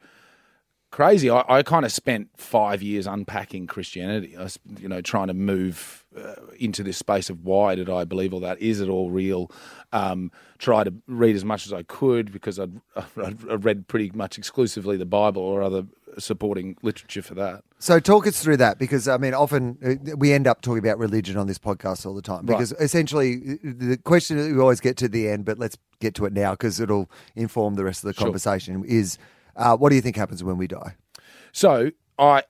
crazy. 0.91 1.29
I, 1.29 1.43
I 1.47 1.63
kind 1.63 1.85
of 1.85 1.91
spent 1.91 2.29
five 2.37 2.81
years 2.81 3.07
unpacking 3.07 3.67
Christianity. 3.67 4.35
I 4.37 4.47
you 4.79 4.87
know, 4.87 5.01
trying 5.01 5.27
to 5.27 5.33
move 5.33 6.05
uh, 6.17 6.35
into 6.59 6.83
this 6.83 6.97
space 6.97 7.29
of 7.29 7.43
why 7.43 7.75
did 7.75 7.89
I 7.89 8.03
believe 8.03 8.33
all 8.33 8.39
that? 8.41 8.59
Is 8.59 8.81
it 8.81 8.89
all 8.89 9.11
real? 9.11 9.51
Um, 9.91 10.31
try 10.57 10.83
to 10.83 10.93
read 11.07 11.35
as 11.35 11.45
much 11.45 11.65
as 11.65 11.73
I 11.73 11.83
could 11.83 12.31
because 12.31 12.59
I'd, 12.59 12.79
I'd, 12.95 13.63
read 13.63 13.87
pretty 13.87 14.11
much 14.13 14.37
exclusively 14.37 14.97
the 14.97 15.05
Bible 15.05 15.41
or 15.41 15.61
other 15.61 15.85
supporting 16.17 16.75
literature 16.81 17.21
for 17.21 17.35
that. 17.35 17.63
So 17.77 17.99
talk 17.99 18.27
us 18.27 18.41
through 18.41 18.57
that 18.57 18.77
because 18.79 19.07
I 19.07 19.17
mean, 19.17 19.33
often 19.33 19.77
uh, 19.83 20.15
we 20.17 20.33
end 20.33 20.47
up 20.47 20.61
talking 20.61 20.79
about 20.79 20.97
religion 20.97 21.37
on 21.37 21.47
this 21.47 21.59
podcast 21.59 22.05
all 22.05 22.13
the 22.13 22.21
time 22.21 22.45
Right. 22.45 22.57
because 22.57 22.71
essentially 22.73 23.59
uh, 23.63 23.73
the 23.77 23.97
question 23.97 24.37
that 24.37 24.51
we 24.53 24.59
always 24.59 24.79
get 24.79 24.97
to 24.97 25.07
the 25.07 25.29
end, 25.29 25.45
but 25.45 25.59
let's 25.59 25.77
get 25.99 26.15
to 26.15 26.25
it 26.25 26.33
now 26.33 26.51
because 26.51 26.79
it'll 26.79 27.09
inform 27.35 27.75
the 27.75 27.83
rest 27.83 28.03
of 28.03 28.07
the 28.07 28.13
Sure. 28.13 28.25
conversation. 28.25 28.83
Is 28.85 29.17
uh, 29.59 29.77
what 29.77 29.89
do 29.89 29.95
you 29.95 30.01
think 30.01 30.15
happens 30.15 30.43
when 30.43 30.57
we 30.57 30.65
die? 30.67 30.95
So 31.51 31.91
I 32.17 32.43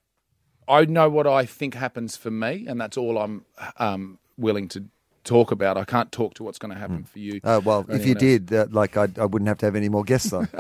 I 0.67 0.85
know 0.85 1.09
what 1.09 1.27
I 1.27 1.45
think 1.45 1.73
happens 1.73 2.15
for 2.15 2.31
me, 2.31 2.65
and 2.67 2.79
that's 2.79 2.95
all 2.97 3.17
I'm 3.17 3.45
um, 3.77 4.19
willing 4.37 4.67
to 4.69 4.85
talk 5.23 5.51
about. 5.51 5.77
I 5.77 5.83
can't 5.83 6.11
talk 6.11 6.33
to 6.35 6.43
what's 6.43 6.57
going 6.59 6.73
to 6.73 6.79
happen 6.79 7.03
for 7.03 7.19
you. 7.19 7.39
Uh, 7.43 7.59
well, 7.63 7.85
if 7.89 8.05
you 8.05 8.13
else. 8.13 8.19
did, 8.19 8.53
uh, 8.53 8.67
like 8.71 8.95
I, 8.97 9.07
I 9.17 9.25
wouldn't 9.25 9.47
have 9.47 9.57
to 9.59 9.65
have 9.65 9.75
any 9.75 9.89
more 9.89 10.03
guests 10.03 10.31
on. 10.31 10.47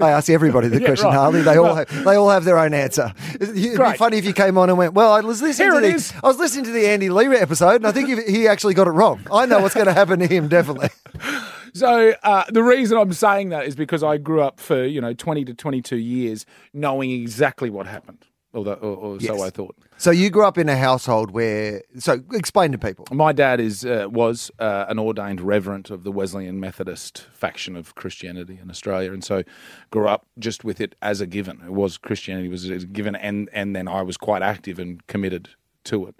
I 0.00 0.10
ask 0.10 0.30
everybody 0.30 0.68
the 0.68 0.80
Yeah, 0.80 0.86
question, 0.86 1.08
right. 1.08 1.14
Harley. 1.14 1.42
They 1.42 1.56
all 1.56 1.74
have, 1.74 2.04
they 2.04 2.14
all 2.14 2.30
have 2.30 2.44
their 2.44 2.58
own 2.58 2.74
answer. 2.74 3.12
It'd 3.34 3.54
be 3.54 3.92
funny 3.94 4.18
if 4.18 4.24
you 4.24 4.32
came 4.32 4.56
on 4.58 4.68
and 4.68 4.78
went, 4.78 4.94
"Well, 4.94 5.12
I 5.12 5.20
was 5.20 5.42
listening 5.42 5.72
Here 5.72 5.80
to 5.80 5.86
the 5.86 5.94
is. 5.94 6.12
I 6.22 6.26
was 6.26 6.38
listening 6.38 6.64
to 6.66 6.70
the 6.70 6.86
Andy 6.86 7.08
Lee 7.10 7.26
episode, 7.36 7.76
and 7.76 7.86
I 7.86 7.92
think 7.92 8.26
he 8.28 8.46
actually 8.48 8.74
got 8.74 8.86
it 8.86 8.92
wrong. 8.92 9.20
I 9.32 9.46
know 9.46 9.60
what's 9.60 9.74
going 9.74 9.86
to 9.86 9.94
happen 9.94 10.20
to 10.20 10.26
him 10.26 10.48
definitely." 10.48 10.88
So 11.74 12.14
uh, 12.22 12.44
the 12.50 12.62
reason 12.62 12.98
I'm 12.98 13.12
saying 13.12 13.50
that 13.50 13.66
is 13.66 13.74
because 13.76 14.02
I 14.02 14.18
grew 14.18 14.40
up 14.40 14.60
for 14.60 14.84
you 14.84 15.00
know 15.00 15.12
20 15.12 15.44
to 15.46 15.54
22 15.54 15.96
years 15.96 16.46
knowing 16.72 17.10
exactly 17.10 17.70
what 17.70 17.86
happened, 17.86 18.26
or, 18.52 18.64
that, 18.64 18.78
or, 18.78 18.96
or 18.96 19.16
Yes. 19.18 19.36
so 19.36 19.42
I 19.44 19.50
thought. 19.50 19.76
So 19.98 20.10
you 20.10 20.28
grew 20.28 20.44
up 20.44 20.58
in 20.58 20.68
a 20.68 20.76
household 20.76 21.30
where. 21.30 21.82
So 21.98 22.22
explain 22.32 22.72
to 22.72 22.78
people. 22.78 23.06
My 23.10 23.32
dad 23.32 23.60
is 23.60 23.84
uh, 23.84 24.08
was 24.10 24.50
uh, 24.58 24.84
an 24.88 24.98
ordained 24.98 25.40
reverend 25.40 25.90
of 25.90 26.04
the 26.04 26.12
Wesleyan 26.12 26.60
Methodist 26.60 27.26
faction 27.32 27.76
of 27.76 27.94
Christianity 27.94 28.58
in 28.62 28.68
Australia, 28.70 29.12
and 29.12 29.24
so 29.24 29.42
grew 29.90 30.06
up 30.08 30.26
just 30.38 30.64
with 30.64 30.80
it 30.80 30.94
as 31.00 31.20
a 31.22 31.26
given. 31.26 31.62
It 31.64 31.72
was 31.72 31.96
Christianity 31.96 32.48
was 32.48 32.68
a 32.68 32.78
given, 32.86 33.16
and 33.16 33.48
and 33.52 33.74
then 33.74 33.88
I 33.88 34.02
was 34.02 34.16
quite 34.16 34.42
active 34.42 34.78
and 34.78 35.06
committed 35.06 35.48
to 35.84 36.06
it. 36.06 36.14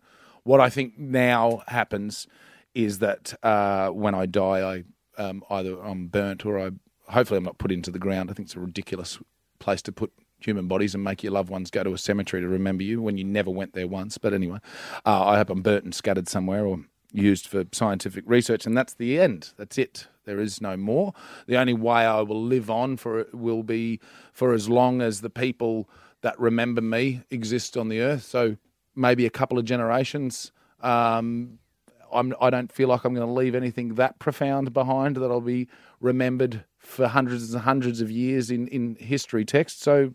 What 0.45 0.61
I 0.61 0.71
think 0.71 0.97
now 0.99 1.63
happens 1.69 2.27
is 2.75 2.99
that 3.01 3.35
uh, 3.43 3.89
when 3.89 4.15
I 4.15 4.27
die, 4.27 4.61
I 4.77 4.85
um, 5.19 5.43
either 5.51 5.79
I'm 5.81 6.09
burnt 6.09 6.45
or 6.45 6.59
I 6.59 6.71
hopefully 7.09 7.39
I'm 7.39 7.45
not 7.45 7.59
put 7.59 7.73
into 7.73 7.91
the 7.91 7.99
ground. 7.99 8.31
I 8.31 8.35
think 8.35 8.47
it's 8.47 8.57
a 8.57 8.61
ridiculous 8.61 9.19
place 9.59 9.83
to 9.83 9.93
put 9.93 10.13
human 10.39 10.69
bodies 10.69 10.95
and 10.95 11.03
make 11.03 11.23
your 11.23 11.33
loved 11.33 11.49
ones 11.49 11.71
go 11.71 11.83
to 11.83 11.93
a 11.95 11.99
cemetery 11.99 12.43
to 12.43 12.49
remember 12.49 12.83
you 12.83 13.01
when 13.01 13.17
you 13.17 13.25
never 13.25 13.51
went 13.51 13.73
there 13.73 13.89
once. 13.89 14.19
But 14.19 14.35
anyway, 14.35 14.59
uh, 15.05 15.25
I 15.25 15.37
hope 15.39 15.51
I'm 15.51 15.63
burnt 15.63 15.85
and 15.85 15.95
scattered 15.95 16.29
somewhere 16.29 16.67
or 16.67 16.81
used 17.13 17.47
for 17.47 17.65
scientific 17.73 18.25
research, 18.27 18.67
and 18.67 18.77
that's 18.77 18.95
the 18.95 19.19
end. 19.19 19.53
That's 19.57 19.79
it. 19.79 20.09
There 20.25 20.41
is 20.41 20.61
no 20.61 20.77
more. 20.77 21.15
The 21.47 21.57
only 21.57 21.73
way 21.73 22.05
I 22.05 22.21
will 22.21 22.43
live 22.43 22.71
on 22.71 22.97
for 22.97 23.27
will 23.33 23.63
be 23.63 24.01
for 24.33 24.53
as 24.53 24.69
long 24.69 25.01
as 25.01 25.21
the 25.21 25.31
people 25.31 25.89
that 26.23 26.39
remember 26.39 26.81
me 26.81 27.23
exist 27.31 27.77
on 27.77 27.89
the 27.89 28.01
earth. 28.01 28.25
So 28.25 28.57
maybe 28.95 29.25
a 29.25 29.31
couple 29.31 29.59
of 29.59 29.65
generations. 29.65 30.53
Um, 30.81 31.59
I'm, 32.17 32.35
I 32.41 32.51
don't 32.51 32.73
feel 32.73 32.89
like 32.89 33.05
I'm 33.05 33.15
going 33.15 33.27
to 33.27 33.33
leave 33.33 33.55
anything 33.55 33.95
that 33.95 34.19
profound 34.19 34.73
behind 34.73 35.17
that 35.17 35.31
I'll 35.31 35.41
be 35.41 35.69
remembered 36.01 36.65
for 36.79 37.09
hundreds 37.09 37.53
and 37.53 37.63
hundreds 37.63 38.01
of 38.01 38.11
years 38.11 38.51
in, 38.51 38.67
in 38.69 38.97
history 38.97 39.45
text. 39.45 39.83
So 39.83 40.15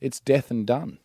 it's 0.00 0.20
death 0.20 0.50
and 0.50 0.66
done. 0.66 0.98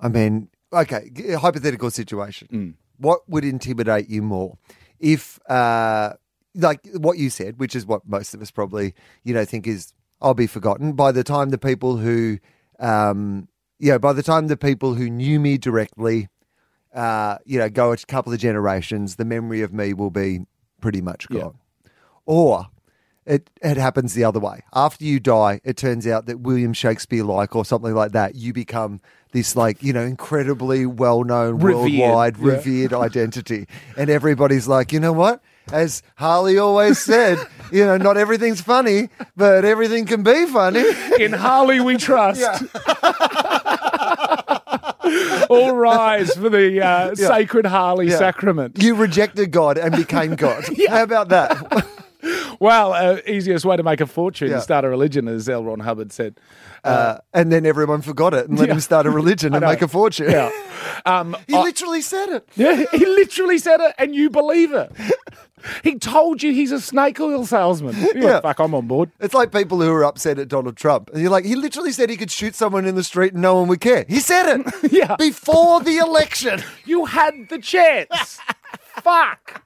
I 0.00 0.08
mean, 0.08 0.48
okay, 0.72 1.10
hypothetical 1.40 1.90
situation. 1.90 2.48
Mm. 2.52 2.74
What 2.98 3.28
would 3.28 3.44
intimidate 3.44 4.08
you 4.08 4.22
more? 4.22 4.58
If, 4.98 5.38
uh, 5.48 6.14
like 6.54 6.80
what 6.94 7.18
you 7.18 7.30
said, 7.30 7.58
which 7.58 7.74
is 7.74 7.86
what 7.86 8.06
most 8.06 8.34
of 8.34 8.42
us 8.42 8.50
probably, 8.50 8.94
you 9.22 9.34
know, 9.34 9.44
think 9.44 9.66
is, 9.66 9.92
I'll 10.20 10.34
be 10.34 10.46
forgotten 10.46 10.92
by 10.92 11.12
the 11.12 11.24
time 11.24 11.50
the 11.50 11.58
people 11.58 11.96
who, 11.96 12.38
um, 12.80 13.48
you 13.78 13.92
know, 13.92 13.98
by 13.98 14.12
the 14.12 14.22
time 14.22 14.46
the 14.46 14.56
people 14.56 14.94
who 14.94 15.10
knew 15.10 15.38
me 15.38 15.58
directly, 15.58 16.28
uh, 16.94 17.38
you 17.44 17.58
know, 17.58 17.68
go 17.68 17.92
a 17.92 17.96
couple 17.96 18.32
of 18.32 18.38
generations, 18.38 19.16
the 19.16 19.24
memory 19.24 19.62
of 19.62 19.72
me 19.72 19.92
will 19.92 20.10
be 20.10 20.46
pretty 20.80 21.00
much 21.00 21.26
Yeah. 21.30 21.40
gone. 21.40 21.58
Or 22.26 22.66
it, 23.26 23.50
it 23.62 23.76
happens 23.76 24.14
the 24.14 24.24
other 24.24 24.38
way. 24.40 24.62
After 24.74 25.04
you 25.04 25.18
die, 25.20 25.60
it 25.64 25.76
turns 25.76 26.06
out 26.06 26.26
that 26.26 26.40
William 26.40 26.72
Shakespeare 26.72 27.24
like 27.24 27.56
or 27.56 27.64
something 27.64 27.94
like 27.94 28.12
that, 28.12 28.34
you 28.34 28.52
become 28.52 29.00
this 29.32 29.56
like, 29.56 29.82
you 29.82 29.92
know, 29.92 30.02
incredibly 30.02 30.86
well 30.86 31.24
known, 31.24 31.58
worldwide, 31.58 32.36
yeah. 32.36 32.46
revered 32.52 32.92
identity. 32.92 33.66
And 33.96 34.08
everybody's 34.10 34.68
like, 34.68 34.92
you 34.92 35.00
know 35.00 35.12
what? 35.12 35.42
As 35.72 36.02
Harley 36.16 36.58
always 36.58 36.98
said, 36.98 37.38
you 37.72 37.86
know, 37.86 37.96
not 37.96 38.18
everything's 38.18 38.60
funny, 38.60 39.08
but 39.34 39.64
everything 39.64 40.04
can 40.04 40.22
be 40.22 40.44
funny. 40.46 40.84
In 41.18 41.32
Harley 41.32 41.80
we 41.80 41.96
trust. 42.08 42.42
All 45.50 45.74
rise 45.76 46.34
for 46.34 46.48
the 46.48 46.80
uh, 46.84 47.14
sacred 47.14 47.66
Harley 47.66 48.08
Yeah. 48.08 48.18
sacrament. 48.18 48.82
You 48.82 48.94
rejected 48.94 49.50
God 49.50 49.78
and 49.78 49.94
became 49.96 50.34
God. 50.36 50.64
How 50.88 51.02
about 51.02 51.28
that? 51.30 51.86
Well, 52.58 52.94
uh, 52.94 53.18
easiest 53.26 53.66
way 53.66 53.76
to 53.76 53.82
make 53.82 54.00
a 54.00 54.06
fortune 54.06 54.48
Yeah. 54.48 54.56
is 54.58 54.62
start 54.62 54.84
a 54.86 54.88
religion, 54.88 55.28
as 55.28 55.46
L. 55.46 55.62
Ron 55.62 55.80
Hubbard 55.80 56.10
said. 56.10 56.40
Uh, 56.82 57.18
and 57.34 57.52
then 57.52 57.66
everyone 57.66 58.00
forgot 58.00 58.32
it 58.32 58.48
and 58.48 58.58
let 58.58 58.68
Yeah. 58.68 58.74
him 58.74 58.80
start 58.80 59.04
a 59.04 59.10
religion 59.10 59.54
and 59.56 59.62
make 59.62 59.82
a 59.82 59.88
fortune. 59.88 60.30
Yeah. 60.30 60.50
Um, 61.04 61.36
He 61.46 61.54
I- 61.54 61.62
literally 61.62 62.00
said 62.00 62.30
it. 62.30 62.48
yeah, 62.56 62.84
he 62.92 63.04
literally 63.04 63.58
said 63.58 63.80
it, 63.80 63.94
and 63.98 64.14
you 64.14 64.30
believe 64.30 64.72
it. 64.72 64.90
He 65.82 65.98
told 65.98 66.42
you 66.42 66.52
he's 66.52 66.72
a 66.72 66.80
snake 66.80 67.18
oil 67.20 67.46
salesman. 67.46 67.94
You're 67.96 68.16
Yeah. 68.18 68.40
fuck, 68.40 68.58
I'm 68.58 68.74
on 68.74 68.86
board. 68.86 69.10
It's 69.20 69.34
like 69.34 69.50
people 69.52 69.80
who 69.80 69.90
are 69.92 70.04
upset 70.04 70.38
at 70.38 70.48
Donald 70.48 70.76
Trump. 70.76 71.10
And 71.12 71.22
you're 71.22 71.30
like, 71.30 71.44
he 71.44 71.54
literally 71.56 71.92
said 71.92 72.10
he 72.10 72.16
could 72.16 72.30
shoot 72.30 72.54
someone 72.54 72.84
in 72.86 72.94
the 72.94 73.04
street 73.04 73.32
and 73.32 73.42
no 73.42 73.54
one 73.56 73.68
would 73.68 73.80
care. 73.80 74.04
He 74.08 74.20
said 74.20 74.60
it 74.60 74.92
Yeah. 74.92 75.16
before 75.16 75.80
the 75.80 75.96
election. 75.98 76.62
You 76.84 77.06
had 77.06 77.48
the 77.48 77.58
chance. 77.58 78.38
fuck. 79.02 79.62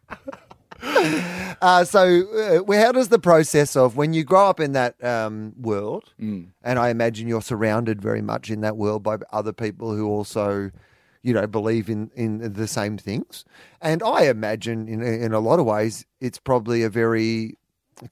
Uh, 1.60 1.84
so, 1.84 2.62
uh, 2.68 2.72
how 2.80 2.92
does 2.92 3.08
the 3.08 3.18
process 3.18 3.74
of 3.74 3.96
when 3.96 4.12
you 4.12 4.22
grow 4.22 4.46
up 4.48 4.60
in 4.60 4.72
that 4.72 5.02
um, 5.04 5.52
world, 5.60 6.12
Mm. 6.20 6.48
and 6.62 6.78
I 6.78 6.90
imagine 6.90 7.26
you're 7.26 7.42
surrounded 7.42 8.00
very 8.00 8.22
much 8.22 8.48
in 8.50 8.60
that 8.60 8.76
world 8.76 9.02
by 9.02 9.16
other 9.32 9.52
people 9.52 9.92
who 9.96 10.06
also, 10.08 10.70
you 11.22 11.34
know, 11.34 11.46
believe 11.46 11.88
in, 11.88 12.10
in 12.14 12.52
the 12.52 12.66
same 12.66 12.96
things. 12.98 13.44
And 13.80 14.02
I 14.02 14.22
imagine 14.24 14.88
in, 14.88 15.02
in 15.02 15.32
a 15.32 15.40
lot 15.40 15.58
of 15.58 15.66
ways, 15.66 16.06
it's 16.20 16.38
probably 16.38 16.82
a 16.82 16.90
very 16.90 17.56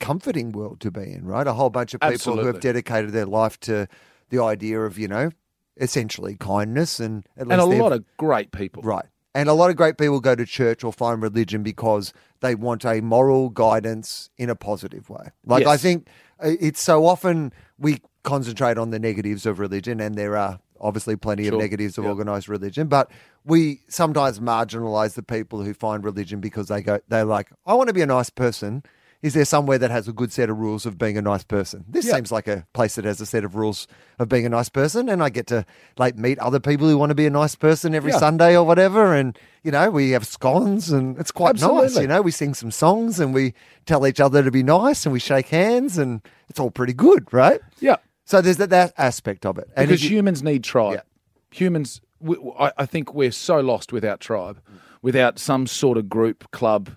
comforting 0.01 0.53
world 0.53 0.81
to 0.81 0.91
be 0.91 1.13
in, 1.13 1.25
right? 1.25 1.47
A 1.47 1.53
whole 1.53 1.71
bunch 1.71 1.95
of 1.95 2.01
people 2.01 2.37
who 2.37 2.47
have 2.47 2.61
dedicated 2.61 3.13
their 3.13 3.27
life 3.27 3.59
to 3.61 3.87
the 4.31 4.43
idea 4.43 4.81
of, 4.81 4.99
you 4.99 5.09
know, 5.09 5.31
essentially 5.79 6.37
kindness 6.37 6.99
and 6.99 7.27
at 7.37 7.47
and 7.49 7.63
least 7.63 7.81
a 7.81 7.83
lot 7.83 7.93
of 7.93 8.05
great 8.17 8.51
people. 8.51 8.83
Right. 8.83 9.07
And 9.35 9.51
a 9.51 9.53
lot 9.53 9.69
of 9.69 9.77
great 9.77 9.99
people 9.99 10.19
go 10.21 10.35
to 10.35 10.47
church 10.47 10.83
or 10.83 10.93
find 10.93 11.21
religion 11.21 11.63
because 11.63 12.15
they 12.41 12.55
want 12.55 12.87
a 12.87 13.03
moral 13.03 13.51
guidance 13.51 14.31
in 14.39 14.49
a 14.49 14.57
positive 14.57 15.11
way. 15.11 15.29
Like, 15.45 15.67
I 15.67 15.77
think 15.77 16.09
uh, 16.43 16.53
it's 16.59 16.81
so 16.81 17.05
often 17.05 17.53
we 17.79 18.01
concentrate 18.23 18.79
on 18.79 18.91
the 18.91 18.99
negatives 18.99 19.45
of 19.45 19.59
religion, 19.59 20.01
and 20.01 20.15
there 20.15 20.39
are 20.39 20.59
obviously 20.81 21.17
plenty 21.17 21.45
Sure. 21.45 21.55
of 21.55 21.61
negatives 21.61 21.99
of 21.99 22.05
Yep. 22.05 22.11
organized 22.11 22.49
religion, 22.49 22.87
but 22.89 23.11
we 23.45 23.81
sometimes 23.89 24.41
marginalize 24.41 25.15
the 25.15 25.23
people 25.23 25.63
who 25.63 25.73
find 25.75 26.05
religion 26.05 26.41
because 26.41 26.69
they 26.69 26.83
go, 26.83 26.99
they're 27.09 27.25
like, 27.25 27.49
I 27.67 27.75
want 27.75 27.89
to 27.89 27.95
be 27.95 28.03
a 28.03 28.07
nice 28.07 28.31
person. 28.31 28.83
Is 29.23 29.33
there 29.33 29.47
somewhere 29.47 29.79
that 29.79 29.91
has 29.91 30.07
a 30.07 30.13
good 30.13 30.31
set 30.31 30.51
of 30.51 30.59
rules 30.59 30.85
of 30.85 30.99
being 30.99 31.17
a 31.17 31.23
nice 31.23 31.43
person? 31.43 31.85
This 31.89 32.05
Yeah. 32.07 32.17
seems 32.17 32.31
like 32.31 32.47
a 32.47 32.67
place 32.75 32.97
that 32.97 33.07
has 33.07 33.19
a 33.21 33.27
set 33.27 33.45
of 33.45 33.57
rules 33.57 33.89
of 34.19 34.29
being 34.29 34.45
a 34.45 34.49
nice 34.51 34.69
person, 34.69 35.09
and 35.09 35.23
I 35.23 35.31
get 35.31 35.47
to 35.49 35.65
like 35.99 36.17
meet 36.19 36.39
other 36.39 36.61
people 36.61 36.87
who 36.89 36.99
want 36.99 37.11
to 37.11 37.15
be 37.15 37.27
a 37.27 37.31
nice 37.31 37.55
person 37.57 37.95
every 37.95 38.13
Yeah. 38.13 38.19
Sunday 38.19 38.57
or 38.57 38.65
whatever. 38.65 39.15
And 39.15 39.37
you 39.65 39.73
know, 39.73 39.91
we 39.91 40.11
have 40.11 40.27
scones, 40.27 40.93
and 40.93 41.19
it's 41.19 41.33
quite 41.33 41.59
nice. 41.61 41.97
You 41.97 42.07
know, 42.07 42.23
we 42.23 42.31
sing 42.31 42.53
some 42.55 42.71
songs, 42.71 43.19
and 43.19 43.33
we 43.35 43.55
tell 43.85 44.07
each 44.07 44.21
other 44.21 44.43
to 44.45 44.51
be 44.51 44.63
nice, 44.63 45.05
and 45.07 45.13
we 45.13 45.19
shake 45.19 45.49
hands, 45.49 45.99
and 45.99 46.21
it's 46.49 46.61
all 46.61 46.71
pretty 46.71 46.93
good, 46.93 47.33
right? 47.33 47.61
Yeah. 47.81 47.97
So 48.27 48.43
there's 48.43 48.59
that, 48.59 48.71
that 48.71 48.93
aspect 48.99 49.47
of 49.47 49.57
it. 49.57 49.71
And 49.75 49.89
because 49.89 50.05
you- 50.05 50.11
humans 50.11 50.43
need 50.43 50.63
tribe. 50.63 50.95
Yeah. 50.95 51.01
Humans, 51.59 52.03
we, 52.21 52.37
I, 52.59 52.73
I 52.77 52.87
think 52.87 53.15
we're 53.15 53.31
so 53.31 53.61
lost 53.61 53.93
without 53.93 54.21
tribe, 54.21 54.61
without 55.01 55.39
some 55.39 55.67
sort 55.67 55.97
of 55.97 56.09
group, 56.09 56.51
club, 56.51 56.91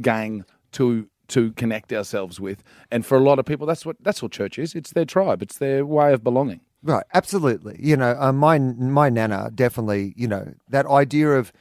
gang 0.00 0.44
to 0.72 1.08
to 1.28 1.52
connect 1.52 1.90
ourselves 1.90 2.38
with. 2.38 2.62
And 2.90 3.06
for 3.06 3.16
a 3.16 3.20
lot 3.20 3.38
of 3.38 3.46
people, 3.46 3.66
that's 3.66 3.86
what 3.86 3.96
that's 4.00 4.22
what 4.22 4.32
church 4.32 4.58
is. 4.58 4.74
It's 4.74 4.92
their 4.92 5.06
tribe. 5.06 5.40
It's 5.42 5.56
their 5.58 5.86
way 5.86 6.12
of 6.12 6.22
belonging. 6.22 6.60
Right, 6.82 7.04
absolutely. 7.14 7.76
You 7.78 7.96
know, 7.96 8.14
uh, 8.18 8.32
my 8.32 8.58
my 8.58 9.08
nana 9.08 9.50
definitely. 9.54 10.12
You 10.16 10.28
know, 10.28 10.54
that 10.68 10.86
idea 10.86 11.30
of 11.30 11.52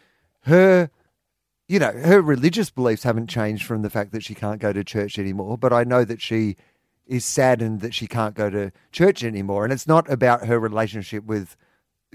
her, 0.41 0.89
you 1.69 1.79
know, 1.79 1.91
her 1.91 2.21
religious 2.21 2.71
beliefs 2.71 3.03
haven't 3.03 3.27
changed 3.27 3.63
from 3.65 3.83
the 3.83 3.89
fact 3.89 4.11
that 4.11 4.23
she 4.23 4.35
can't 4.35 4.59
go 4.59 4.73
to 4.73 4.83
church 4.83 5.17
anymore. 5.17 5.57
But 5.57 5.71
I 5.71 5.85
know 5.85 6.03
that 6.03 6.21
she 6.21 6.57
is 7.05 7.25
saddened 7.25 7.81
that 7.81 7.93
she 7.93 8.07
can't 8.07 8.35
go 8.35 8.49
to 8.49 8.71
church 8.91 9.23
anymore, 9.23 9.63
and 9.63 9.73
it's 9.73 9.87
not 9.87 10.09
about 10.11 10.45
her 10.47 10.59
relationship 10.59 11.23
with 11.25 11.55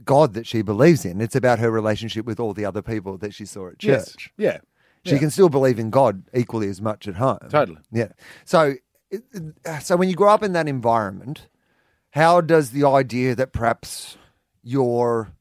God 0.05 0.34
that 0.34 0.47
she 0.47 0.62
believes 0.62 1.05
in. 1.05 1.20
It's 1.20 1.36
about 1.36 1.59
her 1.59 1.70
relationship 1.70 2.24
with 2.24 2.39
all 2.41 2.55
the 2.55 2.64
other 2.64 2.82
people 2.82 3.18
that 3.18 3.34
she 3.34 3.45
saw 3.45 3.68
at 3.68 3.78
church. 3.78 4.30
Yeah. 4.36 4.59
She 5.05 5.12
Yeah. 5.14 5.18
can 5.18 5.30
still 5.30 5.49
believe 5.49 5.78
in 5.78 5.91
God 5.91 6.22
equally 6.34 6.68
as 6.68 6.80
much 6.80 7.07
at 7.09 7.16
home. 7.16 7.39
Totally. 7.51 7.78
Yeah. 7.91 8.09
So, 8.45 8.74
it- 9.11 9.24
it- 9.32 9.82
so 9.82 9.97
when 9.97 10.09
you 10.09 10.14
grow 10.16 10.30
up 10.32 10.43
in 10.43 10.53
that 10.53 10.68
environment, 10.68 11.49
how 12.11 12.41
does 12.41 12.70
the 12.70 12.84
idea 12.86 13.34
that 13.34 13.53
perhaps 13.53 14.16
your 14.62 15.32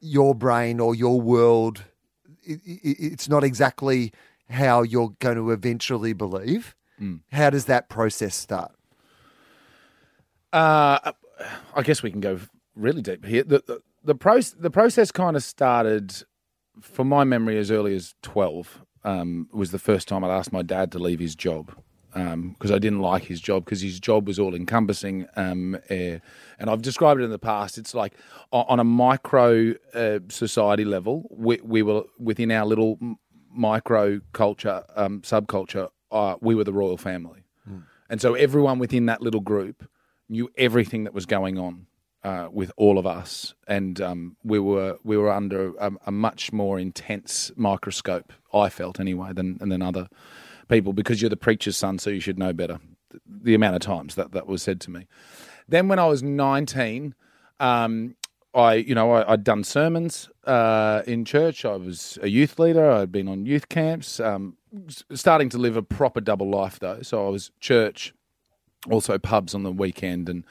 your 0.00 0.34
brain 0.34 0.80
or 0.80 0.94
your 0.94 1.18
world 1.20 1.84
i 2.46 2.52
i 2.52 2.58
it's 2.82 3.26
not 3.26 3.42
exactly 3.42 4.12
how 4.50 4.82
you're 4.82 5.14
going 5.18 5.36
to 5.36 5.50
eventually 5.50 6.12
believe? 6.12 6.74
Mm. 7.00 7.20
How 7.32 7.50
does 7.50 7.66
that 7.66 7.88
process 7.88 8.34
start? 8.34 8.72
Uh, 10.52 11.12
I 11.74 11.82
guess 11.82 12.02
we 12.02 12.10
can 12.10 12.20
go 12.20 12.38
really 12.74 13.02
deep 13.02 13.24
here. 13.24 13.42
The 13.42 13.62
the, 13.66 13.80
the, 14.04 14.14
proce- 14.14 14.54
the 14.58 14.70
process 14.70 15.10
kind 15.10 15.36
of 15.36 15.42
started, 15.42 16.22
from 16.80 17.08
my 17.08 17.24
memory, 17.24 17.58
as 17.58 17.70
early 17.70 17.94
as 17.94 18.14
twelve. 18.22 18.82
Um, 19.06 19.50
was 19.52 19.70
the 19.70 19.78
first 19.78 20.08
time 20.08 20.24
I'd 20.24 20.30
asked 20.30 20.50
my 20.50 20.62
dad 20.62 20.90
to 20.92 20.98
leave 20.98 21.20
his 21.20 21.36
job 21.36 21.74
because 22.14 22.70
I 22.70 22.78
didn't 22.78 23.00
like 23.00 23.24
his 23.24 23.40
job 23.40 23.64
because 23.64 23.80
his 23.80 23.98
job 23.98 24.26
was 24.26 24.38
all 24.38 24.54
encompassing. 24.54 25.26
Um, 25.36 25.76
eh, 25.88 26.20
and 26.58 26.70
I've 26.70 26.82
described 26.82 27.20
it 27.20 27.24
in 27.24 27.30
the 27.30 27.38
past. 27.38 27.76
It's 27.76 27.94
like 27.94 28.14
on 28.52 28.78
a 28.78 28.84
micro 28.84 29.74
uh, 29.94 30.20
society 30.28 30.84
level, 30.84 31.28
we, 31.30 31.58
we 31.62 31.82
were 31.82 32.04
within 32.18 32.50
our 32.52 32.64
little 32.64 32.98
micro 33.50 34.20
culture, 34.32 34.84
um, 34.94 35.22
subculture. 35.22 35.88
Uh, 36.10 36.36
we 36.40 36.54
were 36.54 36.64
the 36.64 36.72
royal 36.72 36.96
family. 36.96 37.44
And 38.10 38.20
so 38.20 38.34
everyone 38.34 38.78
within 38.78 39.06
that 39.06 39.22
little 39.22 39.40
group 39.40 39.88
knew 40.28 40.50
everything 40.56 41.04
that 41.04 41.14
was 41.14 41.26
going 41.26 41.58
on 41.58 41.86
uh, 42.22 42.48
with 42.52 42.70
all 42.76 42.98
of 42.98 43.06
us, 43.06 43.54
and 43.66 44.00
um, 44.00 44.36
we 44.42 44.58
were 44.58 44.98
we 45.04 45.16
were 45.16 45.30
under 45.30 45.74
a, 45.76 45.92
a 46.06 46.10
much 46.12 46.52
more 46.52 46.78
intense 46.78 47.52
microscope. 47.56 48.32
I 48.52 48.68
felt 48.70 48.98
anyway 49.00 49.32
than 49.32 49.58
than 49.58 49.82
other 49.82 50.08
people 50.68 50.92
because 50.92 51.20
you're 51.20 51.28
the 51.28 51.36
preacher's 51.36 51.76
son, 51.76 51.98
so 51.98 52.10
you 52.10 52.20
should 52.20 52.38
know 52.38 52.52
better. 52.52 52.78
The, 53.10 53.20
the 53.42 53.54
amount 53.54 53.76
of 53.76 53.82
times 53.82 54.14
that 54.14 54.32
that 54.32 54.46
was 54.46 54.62
said 54.62 54.80
to 54.82 54.90
me. 54.90 55.06
Then 55.68 55.88
when 55.88 55.98
I 55.98 56.06
was 56.06 56.22
19. 56.22 57.14
Um, 57.60 58.16
I, 58.54 58.74
you 58.74 58.94
know, 58.94 59.12
I, 59.12 59.32
I'd 59.32 59.44
done 59.44 59.64
sermons 59.64 60.30
uh, 60.44 61.02
in 61.06 61.24
church. 61.24 61.64
I 61.64 61.76
was 61.76 62.18
a 62.22 62.28
youth 62.28 62.58
leader. 62.58 62.90
I'd 62.90 63.12
been 63.12 63.28
on 63.28 63.46
youth 63.46 63.68
camps. 63.68 64.20
Um, 64.20 64.56
starting 65.12 65.48
to 65.50 65.58
live 65.58 65.76
a 65.76 65.82
proper 65.82 66.20
double 66.20 66.48
life 66.48 66.78
though. 66.78 67.02
So 67.02 67.26
I 67.26 67.30
was 67.30 67.50
church, 67.60 68.14
also 68.90 69.18
pubs 69.18 69.54
on 69.54 69.62
the 69.62 69.72
weekend, 69.72 70.28
and 70.28 70.44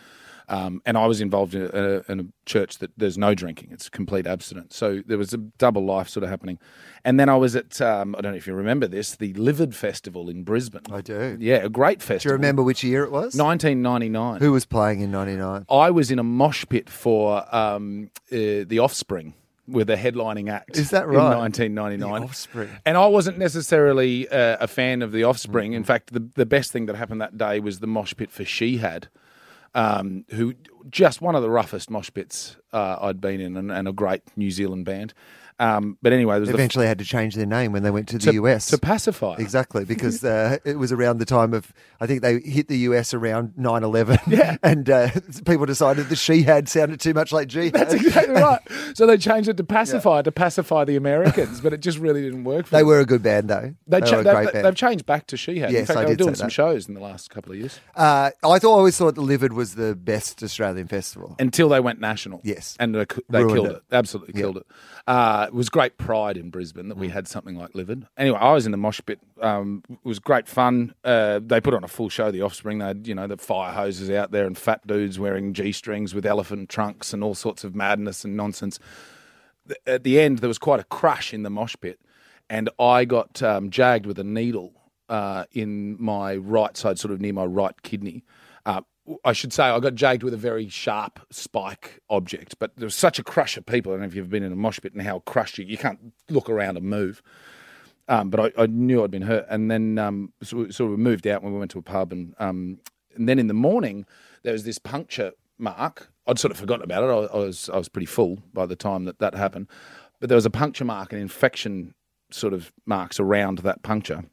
um, 0.49 0.81
and 0.85 0.97
I 0.97 1.05
was 1.05 1.21
involved 1.21 1.55
in 1.55 1.69
a, 1.73 2.11
in 2.11 2.19
a 2.19 2.25
church 2.45 2.77
that 2.79 2.91
there's 2.97 3.17
no 3.17 3.33
drinking; 3.33 3.69
it's 3.71 3.89
complete 3.89 4.27
abstinence. 4.27 4.75
So 4.75 5.01
there 5.05 5.17
was 5.17 5.33
a 5.33 5.37
double 5.37 5.85
life 5.85 6.09
sort 6.09 6.23
of 6.23 6.29
happening. 6.29 6.59
And 7.05 7.19
then 7.19 7.29
I 7.29 7.35
was 7.35 7.55
at 7.55 7.81
um, 7.81 8.15
I 8.17 8.21
don't 8.21 8.31
know 8.31 8.37
if 8.37 8.47
you 8.47 8.53
remember 8.53 8.87
this, 8.87 9.15
the 9.15 9.33
Livid 9.33 9.75
Festival 9.75 10.29
in 10.29 10.43
Brisbane. 10.43 10.83
I 10.91 11.01
do. 11.01 11.37
Yeah, 11.39 11.57
a 11.57 11.69
great 11.69 12.01
festival. 12.01 12.19
Do 12.19 12.29
you 12.29 12.33
remember 12.33 12.63
which 12.63 12.83
year 12.83 13.03
it 13.03 13.11
was? 13.11 13.35
1999. 13.35 14.39
Who 14.39 14.51
was 14.51 14.65
playing 14.65 15.01
in 15.01 15.11
'99? 15.11 15.65
I 15.69 15.91
was 15.91 16.11
in 16.11 16.19
a 16.19 16.23
mosh 16.23 16.65
pit 16.69 16.89
for 16.89 17.43
um, 17.53 18.09
uh, 18.31 18.65
the 18.67 18.79
Offspring 18.79 19.33
with 19.67 19.89
a 19.89 19.95
headlining 19.95 20.49
act. 20.51 20.77
Is 20.77 20.89
that 20.89 21.07
right? 21.07 21.31
In 21.33 21.39
1999. 21.39 22.21
The 22.21 22.27
Offspring. 22.27 22.69
And 22.85 22.97
I 22.97 23.07
wasn't 23.07 23.37
necessarily 23.37 24.27
uh, 24.27 24.57
a 24.59 24.67
fan 24.67 25.01
of 25.01 25.11
the 25.11 25.23
Offspring. 25.23 25.73
In 25.73 25.83
fact, 25.83 26.13
the 26.13 26.27
the 26.35 26.45
best 26.45 26.71
thing 26.71 26.85
that 26.87 26.95
happened 26.95 27.21
that 27.21 27.37
day 27.37 27.59
was 27.59 27.79
the 27.79 27.87
mosh 27.87 28.13
pit 28.15 28.31
for 28.31 28.43
Shihad, 28.43 29.07
um, 29.75 30.25
who 30.29 30.53
just 30.89 31.21
one 31.21 31.35
of 31.35 31.41
the 31.41 31.49
roughest 31.49 31.89
mosh 31.89 32.09
pits 32.13 32.57
uh, 32.71 32.97
I'd 33.01 33.21
been 33.21 33.39
in, 33.39 33.57
and, 33.57 33.71
and 33.71 33.87
a 33.87 33.93
great 33.93 34.21
New 34.35 34.51
Zealand 34.51 34.85
band. 34.85 35.13
Um, 35.59 35.97
but 36.01 36.13
anyway, 36.13 36.33
there 36.35 36.39
was 36.41 36.49
the 36.49 36.55
Eventually 36.55 36.87
had 36.87 36.99
to 36.99 37.05
change 37.05 37.35
their 37.35 37.45
name 37.45 37.71
when 37.71 37.83
they 37.83 37.91
went 37.91 38.07
to 38.09 38.17
the 38.17 38.31
to, 38.31 38.33
US. 38.43 38.67
to 38.67 38.77
pacify. 38.77 39.35
Exactly, 39.37 39.85
because 39.93 40.23
uh, 40.23 40.57
it 40.65 40.77
was 40.77 40.91
around 40.91 41.19
the 41.19 41.25
time 41.25 41.53
of, 41.53 41.71
I 42.01 42.07
think 42.07 42.21
they 42.21 42.39
hit 42.39 42.67
the 42.67 42.77
US 42.89 43.13
around 43.13 43.53
9 43.57 43.83
11. 43.83 44.19
Yeah. 44.27 44.57
And 44.63 44.89
uh, 44.89 45.09
people 45.45 45.65
decided 45.65 46.09
the 46.09 46.15
Shihad 46.15 46.67
sounded 46.67 46.99
too 46.99 47.13
much 47.13 47.31
like 47.31 47.47
G. 47.47 47.69
That's 47.69 47.93
exactly 47.93 48.33
right. 48.35 48.59
So 48.95 49.05
they 49.05 49.17
changed 49.17 49.49
it 49.49 49.57
to 49.57 49.63
pacify 49.63 50.21
to 50.23 50.31
pacify 50.31 50.85
the 50.85 50.95
Americans, 50.95 51.61
but 51.61 51.73
it 51.73 51.79
just 51.81 51.97
really 51.99 52.21
didn't 52.21 52.43
work. 52.45 52.65
for 52.65 52.71
They 52.71 52.79
them. 52.79 52.87
were 52.87 52.99
a 52.99 53.05
good 53.05 53.21
band, 53.23 53.49
though. 53.49 53.75
They, 53.87 53.99
They 53.99 54.05
cha- 54.09 54.15
were 54.15 54.21
a 54.21 54.45
they, 54.45 54.51
band. 54.51 54.65
have 54.65 54.75
changed 54.75 55.05
back 55.05 55.27
to 55.27 55.35
Shihad. 55.35 55.69
In 55.69 55.73
Yes, 55.75 55.87
fact, 55.87 55.99
I 55.99 56.05
did 56.05 56.17
doing 56.17 56.35
some 56.35 56.47
that. 56.47 56.51
shows 56.53 56.87
in 56.87 56.93
the 56.93 56.99
last 57.01 57.29
couple 57.29 57.51
of 57.51 57.57
years 57.59 57.79
Uh, 57.95 58.31
I 58.43 58.59
thought, 58.59 58.65
always 58.77 58.97
thought 58.97 59.15
the 59.15 59.21
Livid 59.21 59.53
was 59.53 59.75
the 59.75 59.95
best 59.95 60.41
Australian 60.43 60.87
festival. 60.87 61.35
until 61.39 61.69
they 61.69 61.79
went 61.79 61.99
national. 61.99 62.41
Yes. 62.43 62.75
and 62.79 62.95
they, 62.95 63.05
they 63.29 63.39
killed 63.45 63.67
it. 63.67 63.75
it. 63.75 63.83
Absolutely 63.91 64.33
killed 64.33 64.57
it. 64.57 64.65
Uh, 65.43 65.47
it 65.47 65.53
was 65.53 65.69
great 65.69 65.97
pride 65.97 66.37
in 66.37 66.49
Brisbane 66.49 66.87
that 66.87 66.97
we 66.97 67.09
had 67.09 67.27
something 67.27 67.57
like 67.57 67.75
Livid. 67.75 68.07
Anyway, 68.17 68.37
I 68.39 68.53
was 68.53 68.65
in 68.65 68.71
the 68.71 68.77
mosh 68.77 69.01
pit. 69.05 69.19
Um, 69.41 69.83
it 69.89 69.97
was 70.03 70.19
great 70.19 70.47
fun. 70.47 70.93
Uh, 71.03 71.41
they 71.43 71.59
put 71.59 71.73
on 71.73 71.83
a 71.83 71.87
full 71.87 72.07
show. 72.07 72.31
The 72.31 72.41
Offspring. 72.41 72.79
They 72.79 72.85
had 72.85 73.07
you 73.07 73.15
know 73.15 73.27
the 73.27 73.37
fire 73.37 73.73
hoses 73.73 74.09
out 74.09 74.31
there 74.31 74.45
and 74.45 74.57
fat 74.57 74.85
dudes 74.87 75.19
wearing 75.19 75.53
g 75.53 75.71
strings 75.71 76.15
with 76.15 76.25
elephant 76.25 76.69
trunks 76.69 77.13
and 77.13 77.23
all 77.23 77.35
sorts 77.35 77.63
of 77.63 77.75
madness 77.75 78.23
and 78.23 78.37
nonsense. 78.37 78.79
at 79.85 80.03
the 80.03 80.19
end 80.19 80.39
there 80.39 80.47
was 80.47 80.57
quite 80.57 80.79
a 80.79 80.85
crash 80.85 81.33
in 81.33 81.43
the 81.43 81.49
mosh 81.49 81.75
pit, 81.81 81.99
and 82.49 82.69
I 82.79 83.03
got 83.03 83.43
um, 83.43 83.69
jagged 83.69 84.05
with 84.05 84.19
a 84.19 84.23
needle 84.23 84.73
uh, 85.09 85.43
in 85.51 86.01
my 86.01 86.37
right 86.37 86.77
side, 86.77 86.99
sort 86.99 87.13
of 87.13 87.19
near 87.19 87.33
my 87.33 87.45
right 87.45 87.81
kidney. 87.81 88.23
I 89.25 89.33
should 89.33 89.51
say 89.51 89.63
I 89.63 89.79
got 89.79 89.95
jagged 89.95 90.23
with 90.23 90.33
a 90.33 90.37
very 90.37 90.69
sharp 90.69 91.19
spike 91.29 91.99
object, 92.09 92.55
but 92.59 92.75
there 92.77 92.85
was 92.85 92.95
such 92.95 93.19
a 93.19 93.23
crush 93.23 93.57
of 93.57 93.65
people. 93.65 93.91
I 93.91 93.95
don't 93.95 94.01
know 94.01 94.07
if 94.07 94.15
you've 94.15 94.29
been 94.29 94.43
in 94.43 94.53
a 94.53 94.55
mosh 94.55 94.79
pit 94.81 94.93
and 94.93 95.01
how 95.01 95.19
crushed 95.19 95.57
you, 95.57 95.65
you 95.65 95.77
can't 95.77 96.13
look 96.29 96.49
around 96.49 96.77
and 96.77 96.85
move. 96.85 97.21
Um, 98.07 98.29
but 98.29 98.39
I, 98.57 98.63
I 98.63 98.65
knew 98.67 99.03
I'd 99.03 99.11
been 99.11 99.23
hurt, 99.23 99.45
and 99.49 99.71
then 99.71 99.97
um, 99.97 100.33
so, 100.41 100.69
so 100.69 100.85
we 100.85 100.97
moved 100.97 101.25
out 101.25 101.41
when 101.41 101.53
we 101.53 101.59
went 101.59 101.71
to 101.71 101.79
a 101.79 101.83
pub, 101.83 102.11
and 102.11 102.35
um, 102.37 102.79
and 103.15 103.29
then 103.29 103.39
in 103.39 103.47
the 103.47 103.53
morning 103.53 104.05
there 104.43 104.53
was 104.53 104.65
this 104.65 104.77
puncture 104.77 105.31
mark. 105.57 106.09
I'd 106.27 106.39
sort 106.39 106.51
of 106.51 106.57
forgotten 106.57 106.83
about 106.83 107.03
it. 107.03 107.07
I, 107.07 107.37
I 107.37 107.39
was 107.39 107.69
I 107.69 107.77
was 107.77 107.87
pretty 107.87 108.05
full 108.05 108.39
by 108.53 108.65
the 108.65 108.75
time 108.75 109.05
that 109.05 109.19
that 109.19 109.35
happened, 109.35 109.67
but 110.19 110.27
there 110.27 110.35
was 110.35 110.45
a 110.45 110.49
puncture 110.49 110.83
mark, 110.83 111.13
and 111.13 111.21
infection 111.21 111.93
sort 112.29 112.53
of 112.53 112.73
marks 112.85 113.21
around 113.21 113.59
that 113.59 113.83
puncture, 113.83 114.25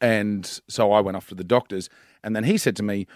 and 0.00 0.60
so 0.68 0.92
I 0.92 1.00
went 1.00 1.18
off 1.18 1.28
to 1.28 1.34
the 1.34 1.44
doctors, 1.44 1.90
and 2.24 2.34
then 2.34 2.44
he 2.44 2.56
said 2.56 2.76
to 2.76 2.82
me, 2.82 3.06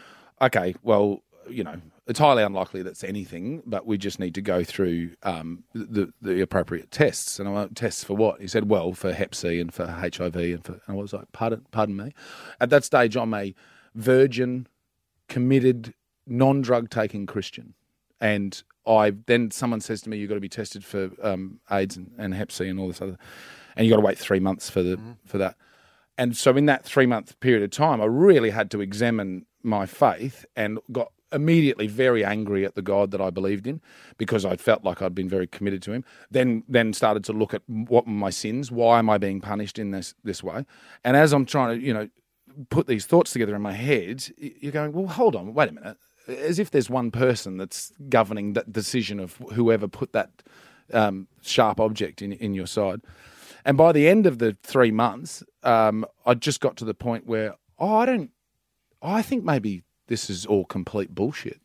"Okay, 0.41 0.75
well, 0.83 1.23
you 1.49 1.65
know, 1.65 1.81
It's 2.07 2.19
highly 2.19 2.43
unlikely 2.43 2.83
that's 2.83 3.03
anything, 3.03 3.63
but 3.65 3.87
we 3.87 3.97
just 3.97 4.19
need 4.21 4.35
to 4.35 4.43
go 4.43 4.63
through 4.63 5.13
um, 5.23 5.65
the 5.75 6.13
the 6.21 6.43
appropriate 6.43 6.91
tests. 6.91 7.39
And 7.39 7.49
I 7.49 7.53
went, 7.53 7.77
tests 7.77 8.05
for 8.05 8.15
what? 8.15 8.43
He 8.43 8.47
said, 8.47 8.69
well, 8.69 8.93
for 8.93 9.13
Hep 9.15 9.35
C 9.35 9.59
and 9.59 9.73
for 9.73 9.87
HIV 9.87 10.37
and 10.37 10.63
for. 10.65 10.73
And 10.73 10.83
I 10.89 10.93
was 10.93 11.15
like, 11.15 11.33
pardon, 11.33 11.65
pardon 11.71 11.97
me. 11.97 12.13
At 12.61 12.69
that 12.71 12.85
stage, 12.85 13.17
I'm 13.17 13.33
a 13.33 13.55
virgin, 13.95 14.67
committed, 15.29 15.95
non-drug 16.27 16.91
taking 16.91 17.25
Christian, 17.25 17.73
and 18.21 18.63
I 18.87 19.15
then 19.27 19.51
someone 19.51 19.81
says 19.81 20.03
to 20.03 20.11
me, 20.11 20.19
you've 20.19 20.29
got 20.29 20.35
to 20.35 20.41
be 20.41 20.49
tested 20.49 20.85
for 20.85 21.11
um, 21.23 21.61
AIDS 21.71 21.97
and, 21.97 22.13
and 22.19 22.35
Hep 22.35 22.53
C 22.53 22.69
and 22.69 22.79
all 22.79 22.89
this 22.89 23.01
other, 23.01 23.17
and 23.77 23.87
you 23.87 23.93
have 23.93 23.99
got 23.99 24.03
to 24.03 24.07
wait 24.07 24.19
three 24.19 24.41
months 24.41 24.69
for 24.69 24.83
the 24.83 24.99
for 25.25 25.39
that. 25.39 25.57
And 26.19 26.37
so, 26.37 26.55
in 26.55 26.67
that 26.67 26.85
three 26.85 27.07
month 27.07 27.41
period 27.41 27.63
of 27.63 27.71
time, 27.71 28.03
I 28.03 28.05
really 28.05 28.51
had 28.51 28.71
to 28.73 28.83
examine 28.83 29.47
my 29.65 29.87
faith 29.87 30.45
and 30.55 30.79
got 30.93 31.13
immediately 31.33 31.87
very 31.87 32.25
angry 32.25 32.65
at 32.65 32.75
the 32.75 32.83
God 32.83 33.11
that 33.11 33.21
I 33.21 33.31
believed 33.31 33.67
in 33.67 33.81
because 34.19 34.45
I 34.45 34.57
felt 34.57 34.85
like 34.85 35.03
I'd 35.03 35.15
been 35.15 35.29
very 35.29 35.47
committed 35.47 35.83
to 35.83 35.93
Him. 35.93 36.05
Then, 36.31 36.63
then 36.69 36.93
started 36.93 37.25
to 37.25 37.33
look 37.33 37.53
at 37.53 37.63
what 37.67 38.07
my 38.07 38.31
sins. 38.31 38.71
Why 38.71 38.99
am 38.99 39.11
I 39.11 39.19
being 39.19 39.41
punished 39.41 39.79
in 39.79 39.91
this 39.91 40.15
this 40.23 40.43
way? 40.43 40.65
And 41.03 41.17
as 41.17 41.33
I'm 41.33 41.45
trying 41.45 41.79
to, 41.79 41.85
you 41.85 41.93
know, 41.93 42.09
put 42.71 42.87
these 42.87 43.05
thoughts 43.05 43.33
together 43.33 43.57
in 43.57 43.63
my 43.63 43.73
head, 43.73 44.25
you're 44.39 44.73
going, 44.73 44.93
well, 44.93 45.09
hold 45.09 45.35
on, 45.35 45.55
wait 45.55 45.71
a 45.71 45.73
minute. 45.73 45.97
As 46.29 46.59
if 46.59 46.71
there's 46.71 46.89
one 46.89 47.11
person 47.11 47.59
that's 47.59 47.93
governing 48.09 48.55
that 48.55 48.73
decision 48.73 49.21
of 49.21 49.37
whoever 49.53 49.89
put 49.89 50.13
that 50.13 50.31
um, 50.93 51.27
sharp 51.43 51.81
object 51.81 52.23
in 52.23 52.33
in 52.33 52.55
your 52.55 52.67
side. 52.67 53.01
And 53.65 53.77
by 53.77 53.93
the 53.93 54.09
end 54.09 54.27
of 54.27 54.39
the 54.39 54.57
three 54.63 54.91
months, 54.91 55.43
um, 55.63 56.05
I 56.27 56.35
just 56.35 56.61
got 56.61 56.77
to 56.77 56.85
the 56.85 56.95
point 56.95 57.27
where, 57.27 57.55
oh, 57.79 57.97
I 57.97 58.07
don't, 58.07 58.31
I 59.05 59.23
think 59.23 59.45
maybe 59.45 59.85
this 60.09 60.31
is 60.31 60.47
all 60.47 60.65
complete 60.65 61.15
bullshit. 61.15 61.61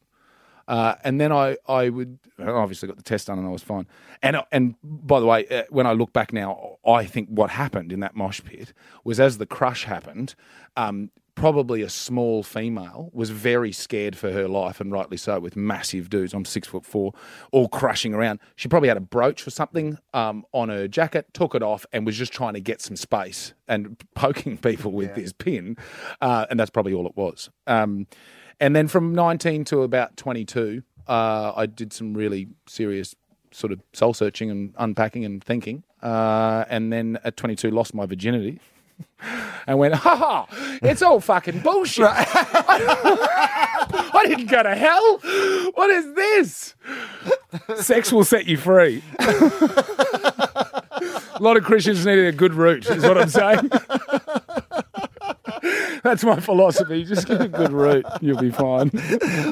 Uh, 0.68 0.94
and 1.04 1.20
then 1.20 1.32
I, 1.32 1.58
I 1.68 1.90
would 1.90 2.20
I 2.38 2.44
obviously 2.44 2.88
got 2.88 2.98
the 2.98 3.04
test 3.04 3.26
done 3.26 3.40
and 3.40 3.48
I 3.48 3.50
was 3.50 3.64
fine. 3.64 3.88
And 4.22 4.38
and 4.52 4.76
by 4.84 5.20
the 5.20 5.26
way, 5.26 5.48
uh, 5.48 5.64
when 5.70 5.88
I 5.88 5.94
look 5.94 6.14
back 6.14 6.32
now, 6.32 6.78
I 6.86 7.06
think 7.06 7.28
what 7.30 7.50
happened 7.50 7.92
in 7.92 8.02
that 8.02 8.16
mosh 8.16 8.42
pit 8.44 8.72
was 9.04 9.20
as 9.20 9.40
the 9.40 9.48
crush 9.48 9.86
happened, 9.86 10.36
um, 10.78 11.10
probably 11.40 11.82
a 11.82 11.90
small 11.90 12.44
female 12.44 13.10
was 13.14 13.30
very 13.30 13.72
scared 13.72 14.18
for 14.18 14.30
her 14.32 14.46
life, 14.46 14.82
and 14.82 14.92
rightly 14.92 15.16
so, 15.16 15.40
with 15.40 15.56
massive 15.56 16.10
dudes. 16.10 16.34
I'm 16.34 16.44
six 16.44 16.68
foot 16.68 16.86
four, 16.86 17.14
all 17.54 17.70
crushing 17.70 18.14
around. 18.14 18.40
She 18.58 18.68
probably 18.68 18.90
had 18.90 18.98
a 18.98 19.02
brooch 19.02 19.48
or 19.48 19.50
something 19.50 19.98
um, 20.14 20.46
on 20.52 20.68
her 20.68 20.90
jacket, 20.90 21.28
took 21.34 21.56
it 21.56 21.64
off, 21.64 21.86
and 21.94 22.06
was 22.06 22.18
just 22.18 22.34
trying 22.34 22.56
to 22.56 22.60
get 22.60 22.82
some 22.82 22.98
space 22.98 23.54
and 23.70 23.98
poking 24.16 24.58
people 24.58 24.92
with 24.92 25.16
this 25.16 25.32
pin, 25.32 25.78
uh, 26.20 26.46
and 26.50 26.60
that's 26.60 26.70
probably 26.70 26.94
all 26.94 27.08
it 27.08 27.16
was. 27.16 27.50
Um, 27.68 28.08
and 28.60 28.76
then 28.76 28.90
from 28.90 29.16
19 29.16 29.64
to 29.66 29.84
about 29.84 30.18
22, 30.18 30.84
uh, 31.08 31.54
I 31.56 31.68
did 31.68 31.94
some 31.94 32.14
really 32.14 32.48
serious 32.68 33.16
sort 33.52 33.72
of 33.72 33.80
soul 33.94 34.14
searching 34.14 34.52
and 34.52 34.76
unpacking 34.78 35.24
and 35.24 35.42
thinking. 35.42 35.84
Uh, 36.04 36.66
and 36.70 36.92
then 36.92 37.18
at 37.24 37.38
22, 37.38 37.72
lost 37.72 37.94
my 37.94 38.06
virginity. 38.06 38.60
And 39.68 39.78
went, 39.78 39.94
ha 39.94 40.16
ha, 40.16 40.48
it's 40.82 41.02
all 41.02 41.20
fucking 41.20 41.60
bullshit. 41.60 42.06
I 44.12 44.24
didn't 44.26 44.48
go 44.48 44.64
to 44.64 44.76
hell. 44.76 45.18
What 45.74 45.90
is 45.90 46.14
this? 46.16 46.76
Sex 47.78 48.12
will 48.12 48.24
set 48.24 48.46
you 48.46 48.58
free. 48.58 49.04
a 49.20 50.84
lot 51.40 51.58
of 51.58 51.64
Christians 51.64 52.06
needed 52.06 52.28
a 52.28 52.32
good 52.32 52.54
root, 52.54 52.90
is 52.90 53.04
what 53.04 53.18
I'm 53.18 53.30
saying. 53.30 53.70
That's 56.04 56.24
my 56.24 56.40
philosophy. 56.40 57.04
Just 57.04 57.28
get 57.28 57.42
a 57.42 57.48
good 57.48 57.72
root, 57.72 58.06
you'll 58.22 58.42
be 58.42 58.52
fine. 58.52 58.90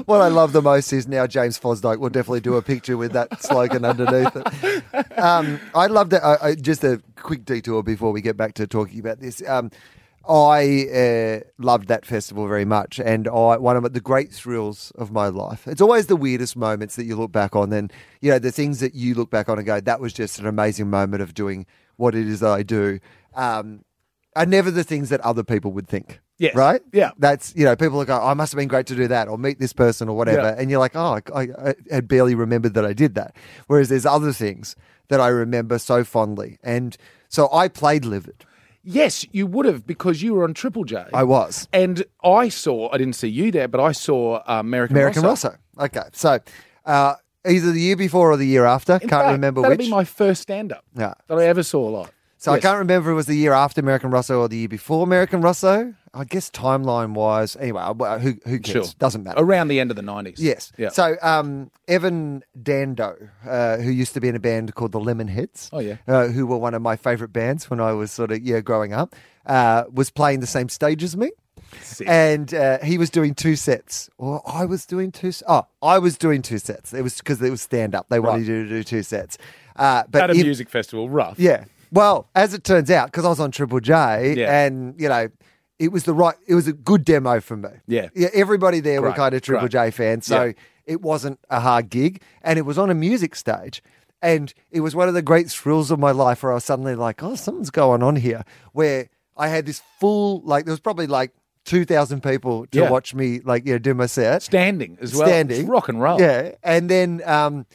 What 0.06 0.22
I 0.22 0.28
love 0.28 0.54
the 0.54 0.62
most 0.62 0.94
is 0.94 1.08
now 1.08 1.28
James 1.28 1.60
Fosdike 1.60 2.00
will 2.00 2.10
definitely 2.10 2.40
do 2.40 2.56
a 2.56 2.62
picture 2.62 2.96
with 2.96 3.12
that 3.14 3.42
slogan 3.42 3.84
underneath 3.84 4.36
it. 4.36 5.20
Um, 5.20 5.60
I 5.76 5.88
love 5.88 6.10
that. 6.12 6.24
I, 6.24 6.50
I, 6.50 6.56
just 6.56 6.84
a 6.84 7.02
quick 7.16 7.44
detour 7.44 7.84
before 7.84 8.12
we 8.12 8.22
get 8.22 8.38
back 8.38 8.54
to 8.56 8.68
talking 8.68 9.00
about 9.00 9.20
this. 9.20 9.42
Um, 9.48 9.72
I 10.28 10.88
uh, 10.88 11.40
loved 11.58 11.88
that 11.88 12.06
festival 12.06 12.48
very 12.48 12.66
much, 12.66 13.00
and 13.00 13.28
I 13.28 13.58
one 13.58 13.78
of 13.78 13.94
the 13.94 14.02
great 14.02 14.32
thrills 14.32 14.92
of 14.96 15.12
my 15.12 15.28
life. 15.28 15.68
It's 15.68 15.82
always 15.82 16.08
the 16.08 16.16
weirdest 16.16 16.56
moments 16.56 16.96
that 16.96 17.06
you 17.06 17.16
look 17.16 17.32
back 17.32 17.56
on, 17.56 17.74
and 17.74 17.92
you 18.22 18.32
know 18.32 18.40
the 18.40 18.52
things 18.52 18.80
that 18.80 18.94
you 18.94 19.16
look 19.16 19.30
back 19.30 19.50
on 19.50 19.58
and 19.58 19.66
go, 19.66 19.80
"That 19.80 20.00
was 20.00 20.14
just 20.14 20.40
an 20.40 20.46
amazing 20.46 20.90
moment 20.90 21.22
of 21.22 21.34
doing 21.34 21.66
what 21.96 22.14
it 22.14 22.28
is 22.28 22.44
I 22.44 22.64
do." 22.64 23.00
Um, 23.36 23.84
are 24.36 24.46
never 24.46 24.70
the 24.70 24.84
things 24.84 25.10
that 25.10 25.22
other 25.22 25.44
people 25.44 25.72
would 25.74 25.88
think. 25.88 26.20
Yes. 26.40 26.56
Right? 26.56 26.82
Yeah. 26.94 27.12
That's, 27.18 27.54
you 27.56 27.66
know, 27.66 27.76
people 27.76 28.00
are 28.02 28.06
go, 28.06 28.20
oh, 28.22 28.28
I 28.28 28.34
must 28.36 28.52
have 28.52 28.58
been 28.58 28.68
great 28.68 28.86
to 28.88 28.96
do 28.96 29.08
that 29.08 29.28
or 29.28 29.38
meet 29.38 29.60
this 29.60 29.74
person 29.74 30.08
or 30.08 30.16
whatever. 30.16 30.42
Yeah. 30.44 30.56
And 30.58 30.70
you're 30.70 30.80
like, 30.80 30.96
oh, 30.96 31.20
I, 31.34 31.42
I, 31.42 31.42
I 31.70 31.76
had 31.90 32.08
barely 32.08 32.36
remembered 32.36 32.76
that 32.76 32.86
I 32.86 32.94
did 32.94 33.16
that. 33.16 33.36
Whereas 33.68 33.90
there's 33.90 34.06
other 34.06 34.32
things 34.32 34.76
that 35.08 35.20
I 35.20 35.30
remember 35.30 35.80
so 35.80 36.04
fondly. 36.04 36.60
And 36.64 36.96
so 37.28 37.50
I 37.52 37.68
played 37.70 38.06
Livid. 38.06 38.46
Yes, 38.84 39.26
you 39.32 39.48
would 39.48 39.66
have 39.66 39.86
because 39.88 40.22
you 40.22 40.34
were 40.36 40.44
on 40.44 40.54
Triple 40.54 40.84
J. 40.86 41.06
I 41.14 41.24
was. 41.24 41.68
and 41.74 42.06
I 42.24 42.50
saw, 42.50 42.90
I 42.94 42.98
didn't 42.98 43.16
see 43.16 43.28
you 43.28 43.52
there, 43.52 43.68
but 43.68 43.82
I 43.82 43.92
saw 43.92 44.36
uh, 44.48 44.60
American, 44.60 44.96
American 44.96 45.24
Rosso. 45.24 45.58
Rosso. 45.78 45.86
Okay. 45.86 46.08
So 46.14 46.40
uh, 46.86 47.16
either 47.46 47.72
the 47.72 47.82
year 47.82 47.98
before 47.98 48.32
or 48.32 48.38
the 48.38 48.46
year 48.46 48.66
after. 48.66 48.94
In 48.94 49.00
Can't 49.00 49.10
fact, 49.12 49.32
remember 49.32 49.62
that'll 49.62 49.76
which. 49.76 49.88
be 49.88 49.90
my 49.90 50.04
first 50.04 50.42
stand 50.44 50.72
up 50.72 50.86
Yeah. 50.96 51.16
that 51.28 51.38
I 51.38 51.46
ever 51.48 51.64
saw 51.64 51.82
live. 51.88 52.12
So 52.40 52.52
I 52.54 52.60
can't 52.60 52.78
remember 52.78 53.10
if 53.10 53.14
it 53.14 53.16
was 53.16 53.26
the 53.26 53.36
year 53.36 53.52
after 53.52 53.82
American 53.82 54.12
Rosso 54.12 54.40
or 54.40 54.48
the 54.48 54.58
year 54.58 54.68
before 54.68 55.04
American 55.04 55.42
Rosso. 55.42 55.96
I 56.20 56.24
guess 56.24 56.50
timeline 56.50 57.14
wise. 57.14 57.56
Anyway, 57.58 57.82
uh, 57.82 58.18
who, 58.20 58.36
who 58.46 58.60
cares? 58.60 58.88
Sure. 58.88 58.94
Doesn't 58.98 59.24
matter. 59.24 59.40
Around 59.42 59.68
the 59.68 59.80
end 59.80 59.92
of 59.92 59.96
the 59.98 60.02
90s. 60.02 60.36
Yes. 60.38 60.72
Yeah. 60.78 60.90
So 60.90 61.16
um, 61.22 61.70
Evan 61.88 62.44
Dando, 62.62 63.16
uh, 63.48 63.78
who 63.78 63.92
used 63.92 64.14
to 64.16 64.20
be 64.22 64.28
in 64.28 64.36
a 64.36 64.40
band 64.40 64.74
called 64.76 64.94
the 64.94 65.00
Lemonheads, 65.00 65.70
Oh, 65.72 65.80
yeah. 65.80 65.98
uh, 66.08 66.28
who 66.28 66.48
were 66.48 66.58
one 66.58 66.74
of 66.74 66.82
my 66.82 66.96
favourite 66.96 67.32
bands 67.34 67.70
when 67.70 67.80
I 67.80 67.92
was 67.92 68.12
sort 68.12 68.32
of 68.32 68.42
yeah 68.42 68.62
growing 68.62 68.94
up, 68.94 69.16
uh, 69.46 69.84
was 69.94 70.10
playing 70.10 70.40
the 70.40 70.48
same 70.48 70.70
stage 70.70 71.04
as 71.04 71.16
me, 71.16 71.32
Sick. 71.82 72.08
and 72.10 72.54
uh, 72.54 72.80
he 72.80 72.98
was 72.98 73.10
doing 73.10 73.34
two 73.36 73.56
sets, 73.56 74.10
or 74.18 74.42
I 74.46 74.66
was 74.66 74.86
doing 74.86 75.12
two. 75.12 75.32
Oh, 75.48 75.68
I 75.82 76.00
was 76.00 76.18
doing 76.18 76.42
two 76.42 76.58
sets. 76.58 76.94
It 76.94 77.02
was 77.04 77.18
because 77.18 77.42
it 77.42 77.50
was 77.52 77.62
stand 77.62 77.94
up. 77.96 78.08
They 78.10 78.20
wanted 78.20 78.48
Right. 78.48 78.48
you 78.48 78.64
to 78.64 78.70
do 78.70 78.84
two 78.84 79.04
sets. 79.04 79.38
Uh, 79.76 80.04
but 80.10 80.24
At 80.24 80.30
a 80.32 80.34
if- 80.34 80.44
music 80.44 80.70
festival, 80.70 81.10
rough. 81.10 81.38
yeah. 81.40 81.66
Well, 81.92 82.28
as 82.36 82.54
it 82.54 82.64
turns 82.66 82.92
out, 82.92 83.08
because 83.12 83.24
I 83.24 83.30
was 83.30 83.40
on 83.40 83.52
Triple 83.52 83.80
J, 83.80 84.34
Yeah. 84.38 84.66
and 84.66 85.00
you 85.00 85.08
know, 85.08 85.30
it 85.80 85.92
was 85.92 86.04
the 86.06 86.14
right. 86.14 86.36
It 86.48 86.56
was 86.56 86.68
a 86.68 86.74
good 86.74 87.06
demo 87.06 87.40
for 87.40 87.56
me. 87.58 87.70
Yeah. 87.88 88.10
Yeah. 88.16 88.30
Everybody 88.34 88.80
there 88.80 89.02
were 89.02 89.12
kind 89.14 89.34
of 89.36 89.42
Triple 89.42 89.68
great. 89.68 89.72
J 89.72 89.92
fans, 89.92 90.26
so 90.26 90.46
Yeah. 90.46 90.52
it 90.86 91.02
wasn't 91.02 91.40
a 91.50 91.60
hard 91.60 91.90
gig, 91.90 92.22
and 92.42 92.58
it 92.60 92.64
was 92.64 92.78
on 92.78 92.90
a 92.90 92.94
music 92.96 93.36
stage. 93.36 93.82
And 94.22 94.52
it 94.72 94.80
was 94.82 94.96
one 94.96 95.08
of 95.08 95.14
the 95.14 95.22
great 95.22 95.48
thrills 95.50 95.92
of 95.92 96.00
my 96.00 96.10
life 96.12 96.42
where 96.42 96.52
I 96.52 96.56
was 96.56 96.64
suddenly 96.64 96.96
like, 96.96 97.22
oh, 97.22 97.36
something's 97.36 97.70
going 97.70 98.02
on 98.02 98.16
here. 98.16 98.44
Where 98.74 99.10
I 99.38 99.48
had 99.50 99.68
this 99.68 99.84
full, 100.00 100.42
like, 100.42 100.66
there 100.66 100.72
was 100.72 100.80
probably 100.80 101.06
like 101.06 101.32
2,000 101.66 102.24
people 102.24 102.66
to 102.72 102.80
Yeah. 102.80 102.90
watch 102.90 103.14
me, 103.14 103.42
like, 103.42 103.68
you 103.68 103.74
know, 103.74 103.78
do 103.78 103.94
my 103.94 104.08
set. 104.08 104.42
Standing 104.42 104.98
as 105.02 105.14
well. 105.14 105.28
Standing. 105.28 105.60
It's 105.60 105.70
rock 105.70 105.88
and 105.90 106.02
roll. 106.02 106.20
Yeah. 106.20 106.54
And 106.64 106.90
then 106.90 107.22
um, 107.26 107.68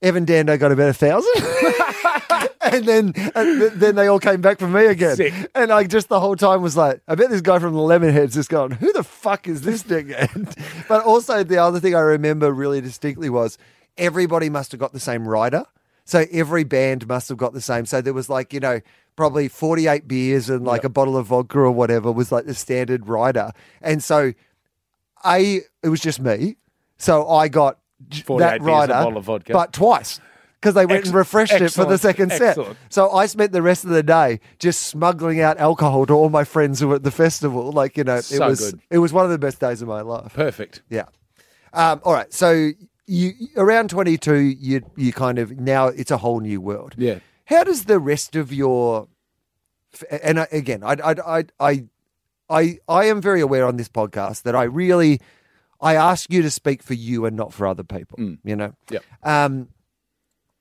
Evan 0.00 0.24
Dando 0.24 0.56
got 0.56 0.72
about 0.72 0.88
a 0.88 0.94
thousand. 0.94 1.32
and 2.60 2.84
then 2.84 3.12
and 3.34 3.60
th- 3.60 3.72
then 3.74 3.94
they 3.94 4.06
all 4.06 4.18
came 4.18 4.40
back 4.40 4.58
for 4.58 4.68
me 4.68 4.86
again. 4.86 5.16
Sick. 5.16 5.34
And 5.54 5.72
I 5.72 5.84
just 5.84 6.08
the 6.08 6.20
whole 6.20 6.36
time 6.36 6.62
was 6.62 6.76
like, 6.76 7.00
I 7.08 7.14
bet 7.14 7.30
this 7.30 7.40
guy 7.40 7.58
from 7.58 7.74
the 7.74 7.80
Lemonheads 7.80 8.34
just 8.34 8.48
going, 8.48 8.72
who 8.72 8.92
the 8.92 9.02
fuck 9.04 9.46
is 9.48 9.62
this 9.62 9.82
dickhead? 9.82 10.56
but 10.88 11.04
also 11.04 11.42
the 11.44 11.58
other 11.58 11.80
thing 11.80 11.94
I 11.94 12.00
remember 12.00 12.52
really 12.52 12.80
distinctly 12.80 13.30
was 13.30 13.58
everybody 13.96 14.50
must 14.50 14.72
have 14.72 14.80
got 14.80 14.92
the 14.92 15.00
same 15.00 15.26
rider. 15.26 15.64
So 16.04 16.24
every 16.32 16.64
band 16.64 17.06
must 17.06 17.28
have 17.28 17.38
got 17.38 17.52
the 17.52 17.60
same. 17.60 17.86
So 17.86 18.00
there 18.00 18.14
was 18.14 18.28
like, 18.28 18.52
you 18.52 18.58
know, 18.60 18.80
probably 19.14 19.48
48 19.48 20.08
beers 20.08 20.50
and 20.50 20.64
like 20.64 20.82
a 20.82 20.88
bottle 20.88 21.16
of 21.16 21.26
vodka 21.26 21.58
or 21.58 21.70
whatever 21.70 22.10
was 22.10 22.32
like 22.32 22.46
the 22.46 22.54
standard 22.54 23.06
rider. 23.06 23.52
And 23.80 24.02
so 24.02 24.32
I, 25.22 25.60
it 25.82 25.88
was 25.88 26.00
just 26.00 26.18
me, 26.20 26.56
so 26.96 27.28
I 27.28 27.48
got 27.48 27.78
j- 28.08 28.22
48 28.22 28.46
that 28.46 28.58
beers, 28.60 28.68
a 28.68 28.72
rider, 28.72 28.92
bottle 28.94 29.18
of 29.18 29.24
vodka. 29.24 29.52
but 29.52 29.72
twice 29.72 30.20
because 30.60 30.74
they 30.74 30.84
went 30.86 30.98
Ex- 31.00 31.08
and 31.08 31.16
refreshed 31.16 31.52
it 31.54 31.70
for 31.72 31.84
the 31.86 31.96
second 31.98 32.30
set. 32.32 32.48
excellent. 32.58 32.76
So 32.90 33.10
I 33.10 33.26
spent 33.26 33.52
the 33.52 33.62
rest 33.62 33.84
of 33.84 33.90
the 33.90 34.02
day 34.02 34.40
just 34.58 34.82
smuggling 34.82 35.40
out 35.40 35.58
alcohol 35.58 36.04
to 36.06 36.12
all 36.12 36.28
my 36.28 36.44
friends 36.44 36.80
who 36.80 36.88
were 36.88 36.96
at 36.96 37.02
the 37.02 37.10
festival. 37.10 37.72
Like 37.72 37.96
you 37.96 38.04
know, 38.04 38.16
it 38.16 38.24
So 38.24 38.46
was 38.48 38.72
good. 38.72 38.80
it 38.90 38.98
was 38.98 39.12
one 39.12 39.24
of 39.24 39.30
the 39.30 39.38
best 39.38 39.58
days 39.60 39.80
of 39.82 39.88
my 39.88 40.02
life. 40.02 40.34
Perfect. 40.34 40.82
Yeah. 40.90 41.06
Um, 41.72 42.00
all 42.04 42.12
right. 42.12 42.32
So 42.32 42.70
you 43.06 43.32
around 43.56 43.90
twenty 43.90 44.18
two, 44.18 44.36
you 44.38 44.82
you 44.96 45.12
kind 45.12 45.38
of 45.38 45.58
now 45.58 45.86
it's 45.86 46.10
a 46.10 46.18
whole 46.18 46.40
new 46.40 46.60
world. 46.60 46.94
Yeah. 46.98 47.20
How 47.46 47.64
does 47.64 47.84
the 47.86 47.98
rest 47.98 48.36
of 48.36 48.52
your 48.52 49.08
and 50.22 50.38
I, 50.40 50.46
again, 50.52 50.84
I, 50.84 50.92
I, 51.02 51.14
I, 51.38 51.44
I, 51.58 51.84
I, 52.48 52.78
I 52.88 53.04
am 53.06 53.20
very 53.20 53.40
aware 53.40 53.66
on 53.66 53.76
this 53.76 53.88
podcast 53.88 54.42
that 54.42 54.54
I 54.54 54.62
really, 54.62 55.20
I 55.80 55.96
ask 55.96 56.32
you 56.32 56.42
to 56.42 56.50
speak 56.50 56.80
for 56.82 56.94
you 56.94 57.24
and 57.26 57.36
not 57.36 57.52
for 57.52 57.66
other 57.66 57.82
people. 57.82 58.36
You 58.44 58.54
know. 58.54 58.74
yeah. 58.88 59.00
Um, 59.24 59.68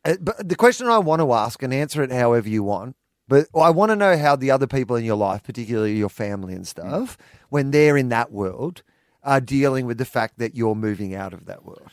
but 0.03 0.47
the 0.47 0.55
question 0.55 0.87
I 0.87 0.97
want 0.97 1.21
to 1.21 1.33
ask 1.33 1.61
and 1.63 1.73
answer 1.73 2.03
it 2.03 2.11
however 2.11 2.49
you 2.49 2.63
want. 2.63 2.95
But 3.27 3.45
I 3.55 3.69
want 3.69 3.91
to 3.91 3.95
know 3.95 4.17
how 4.17 4.35
the 4.35 4.49
other 4.49 4.65
people 4.65 4.95
in 4.95 5.05
your 5.05 5.15
life, 5.15 5.43
particularly 5.43 5.95
your 5.95 6.09
family 6.09 6.55
and 6.55 6.67
stuff, 6.67 7.15
when 7.49 7.69
they're 7.69 7.95
in 7.95 8.09
that 8.09 8.31
world, 8.31 8.81
are 9.23 9.39
dealing 9.39 9.85
with 9.85 9.99
the 9.99 10.05
fact 10.05 10.39
that 10.39 10.55
you're 10.55 10.73
moving 10.73 11.13
out 11.13 11.31
of 11.31 11.45
that 11.45 11.63
world? 11.63 11.91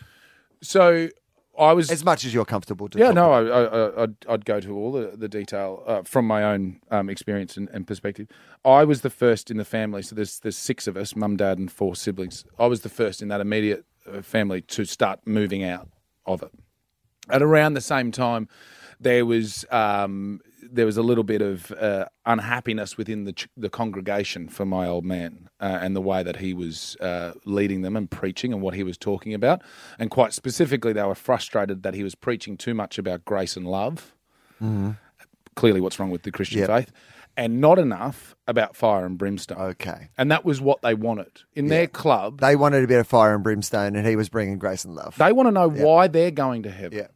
So 0.62 1.11
I 1.59 1.72
was 1.72 1.90
As 1.90 2.04
much 2.04 2.24
as 2.24 2.34
you're 2.34 2.44
comfortable 2.44 2.88
to. 2.88 2.98
Yeah, 2.98 3.11
no. 3.11 3.32
I, 3.32 3.42
I, 3.42 4.02
I'd, 4.02 4.16
I'd 4.28 4.44
go 4.44 4.61
to 4.61 4.76
all 4.76 4.92
the, 4.92 5.12
the 5.16 5.28
detail 5.28 5.82
uh, 5.86 6.02
from 6.02 6.26
my 6.26 6.42
own 6.42 6.80
um, 6.90 7.09
experience 7.09 7.57
and, 7.57 7.68
and 7.70 7.86
perspective. 7.86 8.28
I 8.64 8.84
was 8.84 9.00
the 9.02 9.11
first 9.11 9.50
in 9.50 9.57
the 9.57 9.64
family, 9.64 10.02
so 10.02 10.14
there's 10.14 10.40
there's 10.40 10.57
six 10.57 10.86
of 10.86 10.96
us, 10.96 11.16
mum, 11.16 11.36
dad, 11.36 11.59
and 11.59 11.70
four 11.70 11.96
siblings. 11.96 12.44
I 12.59 12.66
was 12.66 12.80
the 12.80 12.88
first 12.88 13.22
in 13.22 13.28
that 13.28 13.40
immediate 13.40 13.84
uh, 14.11 14.22
family 14.22 14.61
to 14.62 14.84
start 14.84 15.20
moving 15.24 15.64
out 15.64 15.88
of 16.26 16.42
it. 16.42 16.52
At 17.30 17.42
around 17.42 17.74
the 17.74 17.80
same 17.80 18.10
time, 18.12 18.48
there 19.00 19.26
was 19.26 19.64
um, 19.70 20.40
there 20.62 20.86
was 20.86 20.96
a 20.96 21.02
little 21.02 21.24
bit 21.24 21.42
of 21.42 21.70
uh, 21.72 22.06
unhappiness 22.24 22.96
within 22.96 23.24
the 23.24 23.32
ch- 23.32 23.48
the 23.56 23.68
congregation 23.68 24.48
for 24.48 24.64
my 24.64 24.86
old 24.86 25.04
man 25.04 25.48
uh, 25.60 25.78
and 25.82 25.94
the 25.94 26.00
way 26.00 26.22
that 26.22 26.36
he 26.36 26.54
was 26.54 26.96
uh, 27.00 27.32
leading 27.44 27.82
them 27.82 27.96
and 27.96 28.10
preaching 28.10 28.52
and 28.52 28.62
what 28.62 28.74
he 28.74 28.82
was 28.82 28.96
talking 28.98 29.34
about, 29.34 29.62
and 29.98 30.10
quite 30.10 30.32
specifically, 30.32 30.92
they 30.92 31.02
were 31.02 31.14
frustrated 31.14 31.82
that 31.82 31.94
he 31.94 32.02
was 32.02 32.14
preaching 32.14 32.56
too 32.56 32.74
much 32.74 32.98
about 32.98 33.24
grace 33.24 33.56
and 33.56 33.66
love. 33.66 34.14
Clearly, 35.54 35.80
what's 35.80 35.98
wrong 35.98 36.10
with 36.10 36.22
the 36.22 36.30
Christian 36.30 36.58
Yep. 36.60 36.68
faith, 36.68 36.92
and 37.36 37.60
not 37.60 37.78
enough 37.78 38.34
about 38.46 38.76
fire 38.76 39.06
and 39.06 39.16
brimstone. 39.16 39.58
Okay. 39.58 40.08
And 40.18 40.30
that 40.30 40.44
was 40.44 40.60
what 40.60 40.82
they 40.82 40.94
wanted 40.94 41.42
in 41.54 41.68
their 41.68 41.86
club. 41.86 42.40
They 42.40 42.56
wanted 42.56 42.84
a 42.84 42.86
bit 42.86 42.98
of 43.00 43.06
fire 43.06 43.34
and 43.34 43.42
brimstone, 43.42 43.96
and 43.96 44.06
he 44.06 44.16
was 44.16 44.28
bringing 44.28 44.58
grace 44.58 44.84
and 44.84 44.94
love. 44.94 45.16
They 45.16 45.32
want 45.32 45.46
to 45.46 45.52
know 45.52 45.68
why 45.68 46.08
they're 46.08 46.30
going 46.30 46.62
to 46.64 46.70
heaven 46.70 46.98
Yeah. 46.98 47.06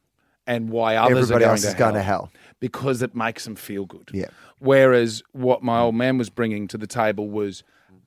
And 0.51 0.69
why 0.69 0.97
others 0.97 1.31
Everybody 1.31 1.45
are 1.45 1.47
going 1.47 1.51
else 1.53 1.63
to 1.63 1.69
is 1.69 1.73
hell. 1.75 1.79
going 1.79 1.95
to 1.95 2.03
hell. 2.03 2.33
because 2.59 3.03
it 3.03 3.15
makes 3.15 3.45
them 3.45 3.55
feel 3.55 3.87
good. 3.87 4.11
Yeah. 4.13 4.27
Whereas 4.59 5.23
what 5.33 5.63
my 5.63 5.79
old 5.81 5.95
man 5.95 6.19
was 6.19 6.29
bringing 6.29 6.67
to 6.69 6.77
the 6.77 6.89
table 6.89 7.31
was 7.31 7.63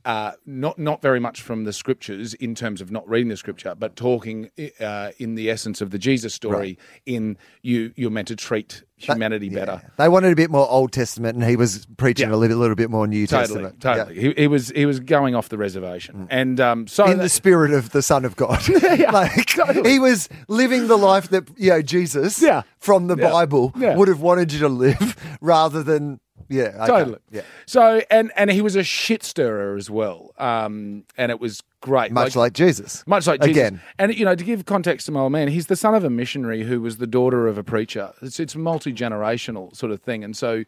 uh, 0.06 0.32
not 0.46 0.78
not 0.78 1.02
very 1.02 1.20
much 1.20 1.42
from 1.42 1.64
the 1.64 1.74
scriptures 1.74 2.34
in 2.36 2.56
terms 2.56 2.82
of 2.82 2.92
not 2.92 3.08
reading 3.10 3.30
the 3.30 3.38
scripture, 3.38 3.74
but 3.76 3.96
talking 3.96 4.50
uh, 4.80 5.12
in 5.18 5.36
the 5.36 5.50
essence 5.50 5.82
of 5.82 5.92
the 5.92 5.98
Jesus 6.00 6.34
story. 6.34 6.78
In 7.06 7.38
you, 7.62 7.94
you're 7.96 8.12
meant 8.12 8.28
to 8.30 8.36
treat 8.36 8.84
humanity 8.98 9.50
better. 9.50 9.82
They 9.98 10.08
wanted 10.10 10.32
a 10.32 10.36
bit 10.36 10.50
more 10.50 10.70
Old 10.70 10.92
Testament, 10.94 11.36
and 11.36 11.44
he 11.44 11.56
was 11.56 11.86
preaching 11.98 12.30
Yeah. 12.30 12.36
a 12.36 12.38
little, 12.38 12.58
little 12.58 12.76
bit 12.76 12.90
more 12.90 13.06
New 13.08 13.28
Totally, 13.28 13.48
Testament. 13.64 13.82
totally. 13.82 14.20
He, 14.20 14.34
he 14.44 14.48
was 14.48 14.70
he 14.70 14.86
was 14.86 15.00
going 15.00 15.36
off 15.36 15.50
the 15.50 15.58
reservation, 15.58 16.28
and 16.30 16.60
um, 16.60 16.88
so 16.88 17.06
In 17.06 17.18
that- 17.18 17.24
the 17.24 17.30
spirit 17.30 17.72
of 17.74 17.92
the 17.92 18.02
Son 18.02 18.26
of 18.26 18.36
God, 18.36 18.62
like 19.14 19.50
he 19.86 20.00
was 20.00 20.30
living 20.48 20.88
the 20.88 20.98
life 20.98 21.30
that 21.30 21.48
you 21.58 21.70
know 21.70 21.82
Jesus, 21.82 22.42
Yeah. 22.42 22.64
from 22.80 23.08
the 23.08 23.16
Yeah. 23.18 23.30
Bible, 23.30 23.74
Yeah. 23.78 23.96
would 23.96 24.08
have 24.08 24.22
wanted 24.22 24.52
you 24.54 24.60
to 24.60 24.70
live, 24.70 25.16
rather 25.42 25.84
than 25.84 26.20
yeah, 26.50 26.64
okay. 26.64 26.88
Totally. 26.88 27.20
yeah. 27.32 27.42
So 27.66 28.02
and 28.10 28.32
and 28.36 28.52
he 28.52 28.62
was 28.62 28.76
a 28.76 28.84
shit 28.84 29.24
stirrer 29.24 29.76
as 29.76 29.90
well. 29.90 30.34
Um, 30.38 31.06
and 31.18 31.32
it 31.32 31.40
was 31.40 31.62
great. 31.84 32.12
Much 32.12 32.36
like, 32.36 32.54
Jesus, 32.54 33.06
Much 33.06 33.28
like 33.28 33.42
Jesus. 33.42 33.58
Again. 33.58 33.82
And, 34.00 34.16
you 34.16 34.26
know, 34.26 34.36
to 34.36 34.44
give 34.44 34.66
context 34.66 35.06
to 35.08 35.12
my 35.12 35.20
old 35.20 35.34
man, 35.34 35.50
he's 35.50 35.68
the 35.68 35.76
son 35.76 35.94
of 35.94 36.04
a 36.04 36.10
missionary 36.10 36.64
who 36.64 36.82
was 36.82 36.98
the 36.98 37.06
daughter 37.06 37.48
of 37.48 37.58
a 37.58 37.64
preacher. 37.64 38.14
It's, 38.22 38.40
it's 38.40 38.56
multi 38.56 38.94
generational 38.94 39.76
sort 39.76 39.92
of 39.92 40.02
thing. 40.02 40.24
And 40.24 40.36
so 40.36 40.64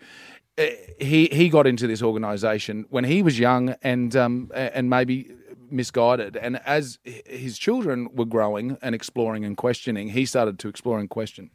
uh, 0.58 0.66
he, 1.00 1.30
he 1.32 1.50
got 1.50 1.66
into 1.66 1.88
this 1.88 2.02
organization 2.04 2.86
when 2.90 3.06
he 3.06 3.22
was 3.22 3.40
young 3.40 3.76
and, 3.82 4.16
um, 4.16 4.52
and 4.54 4.90
maybe 4.90 5.32
misguided. 5.72 6.36
And 6.36 6.60
as 6.66 7.00
his 7.04 7.58
children 7.58 8.10
were 8.14 8.26
growing 8.26 8.78
and 8.82 8.94
exploring 8.94 9.46
and 9.46 9.56
questioning, 9.56 10.10
he 10.10 10.26
started 10.26 10.60
to 10.60 10.68
explore 10.68 11.00
and 11.00 11.10
question. 11.10 11.50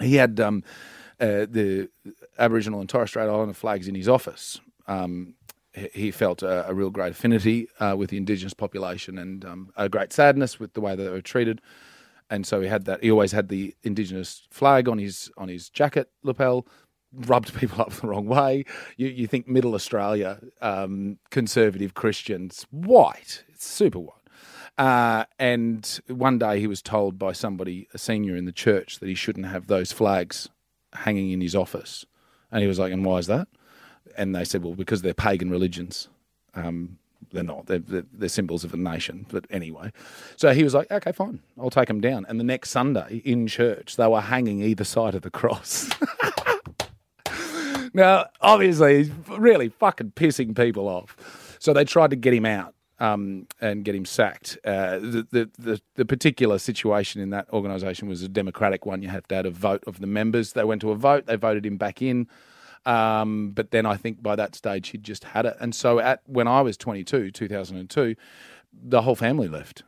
He 0.00 0.16
had 0.16 0.38
um, 0.38 0.64
uh, 1.20 1.46
the 1.48 1.88
Aboriginal 2.38 2.80
and 2.80 2.88
Torres 2.88 3.10
Strait 3.10 3.24
Islander 3.24 3.54
flags 3.54 3.88
in 3.88 3.94
his 3.94 4.08
office. 4.08 4.60
Um, 4.86 5.34
he- 5.74 6.10
felt 6.10 6.42
a, 6.42 6.68
a 6.68 6.74
real 6.74 6.90
great 6.90 7.12
affinity 7.12 7.68
uh, 7.80 7.94
with 7.96 8.10
the 8.10 8.16
Indigenous 8.16 8.54
population 8.54 9.16
and 9.18 9.44
um, 9.44 9.72
a 9.76 9.88
great 9.88 10.12
sadness 10.12 10.60
with 10.60 10.74
the 10.74 10.80
way 10.80 10.94
they 10.94 11.08
were 11.08 11.22
treated. 11.22 11.60
And 12.28 12.46
so 12.46 12.60
he 12.60 12.68
had 12.68 12.84
that. 12.86 13.02
He 13.02 13.10
always 13.10 13.32
had 13.32 13.48
the 13.48 13.74
Indigenous 13.82 14.46
flag 14.50 14.88
on 14.88 14.98
his 14.98 15.30
on 15.36 15.48
his 15.48 15.68
jacket 15.68 16.08
lapel. 16.22 16.66
Rubbed 17.12 17.54
people 17.58 17.80
up 17.80 17.92
the 17.92 18.06
wrong 18.06 18.26
way. 18.26 18.64
You, 18.96 19.08
you 19.08 19.26
think 19.26 19.46
Middle 19.46 19.74
Australia, 19.74 20.40
um, 20.60 21.18
conservative 21.30 21.94
Christians, 21.94 22.66
white, 22.70 23.44
it's 23.48 23.66
super 23.66 23.98
white. 23.98 24.16
Uh, 24.78 25.24
and 25.38 26.00
one 26.08 26.38
day 26.38 26.58
he 26.58 26.66
was 26.66 26.80
told 26.80 27.18
by 27.18 27.32
somebody, 27.32 27.86
a 27.92 27.98
senior 27.98 28.34
in 28.34 28.46
the 28.46 28.52
church, 28.52 28.98
that 29.00 29.08
he 29.08 29.14
shouldn't 29.14 29.46
have 29.46 29.66
those 29.66 29.92
flags 29.92 30.48
hanging 30.92 31.30
in 31.30 31.40
his 31.40 31.54
office. 31.54 32.04
And 32.50 32.60
he 32.60 32.68
was 32.68 32.78
like, 32.78 32.92
and 32.92 33.04
why 33.04 33.18
is 33.18 33.26
that? 33.26 33.48
And 34.16 34.34
they 34.34 34.44
said, 34.44 34.62
well, 34.62 34.74
because 34.74 35.02
they're 35.02 35.14
pagan 35.14 35.50
religions. 35.50 36.08
Um, 36.54 36.98
they're 37.30 37.42
not. 37.42 37.66
They're, 37.66 37.78
they're, 37.78 38.04
they're 38.12 38.28
symbols 38.28 38.64
of 38.64 38.74
a 38.74 38.76
nation. 38.76 39.26
But 39.30 39.46
anyway, 39.50 39.92
so 40.36 40.52
he 40.52 40.64
was 40.64 40.74
like, 40.74 40.90
okay, 40.90 41.12
fine, 41.12 41.40
I'll 41.58 41.70
take 41.70 41.88
them 41.88 42.00
down. 42.00 42.26
And 42.28 42.38
the 42.38 42.44
next 42.44 42.70
Sunday 42.70 43.22
in 43.24 43.46
church, 43.46 43.96
they 43.96 44.06
were 44.06 44.20
hanging 44.20 44.62
either 44.62 44.84
side 44.84 45.14
of 45.14 45.22
the 45.22 45.30
cross. 45.30 45.88
now, 47.94 48.26
obviously, 48.40 48.98
he's 48.98 49.10
really 49.28 49.68
fucking 49.68 50.12
pissing 50.12 50.56
people 50.56 50.88
off. 50.88 51.56
So 51.58 51.72
they 51.72 51.84
tried 51.84 52.10
to 52.10 52.16
get 52.16 52.34
him 52.34 52.44
out 52.44 52.74
um, 53.02 53.48
and 53.60 53.84
get 53.84 53.96
him 53.96 54.04
sacked. 54.04 54.58
Uh, 54.64 55.00
the, 55.00 55.26
the, 55.32 55.50
the, 55.58 55.80
the 55.96 56.04
particular 56.04 56.56
situation 56.58 57.20
in 57.20 57.30
that 57.30 57.52
organisation 57.52 58.08
was 58.08 58.22
a 58.22 58.28
democratic 58.28 58.86
one. 58.86 59.02
You 59.02 59.08
have 59.08 59.26
to 59.28 59.34
have 59.34 59.46
a 59.46 59.50
vote 59.50 59.82
of 59.88 59.98
the 59.98 60.06
members. 60.06 60.52
They 60.52 60.62
went 60.62 60.80
to 60.82 60.92
a 60.92 60.94
vote. 60.94 61.26
They 61.26 61.34
voted 61.34 61.66
him 61.66 61.76
back 61.76 62.00
in. 62.00 62.28
Um, 62.86 63.50
but 63.50 63.72
then 63.72 63.86
I 63.86 63.96
think 63.96 64.22
by 64.22 64.36
that 64.36 64.54
stage 64.54 64.90
he'd 64.90 65.02
just 65.02 65.24
had 65.24 65.46
it. 65.46 65.56
And 65.60 65.74
so 65.74 65.98
at 65.98 66.20
when 66.26 66.46
I 66.46 66.60
was 66.62 66.76
22, 66.76 67.32
2002, 67.32 68.14
the 68.72 69.02
whole 69.02 69.16
family 69.16 69.48
left. 69.48 69.82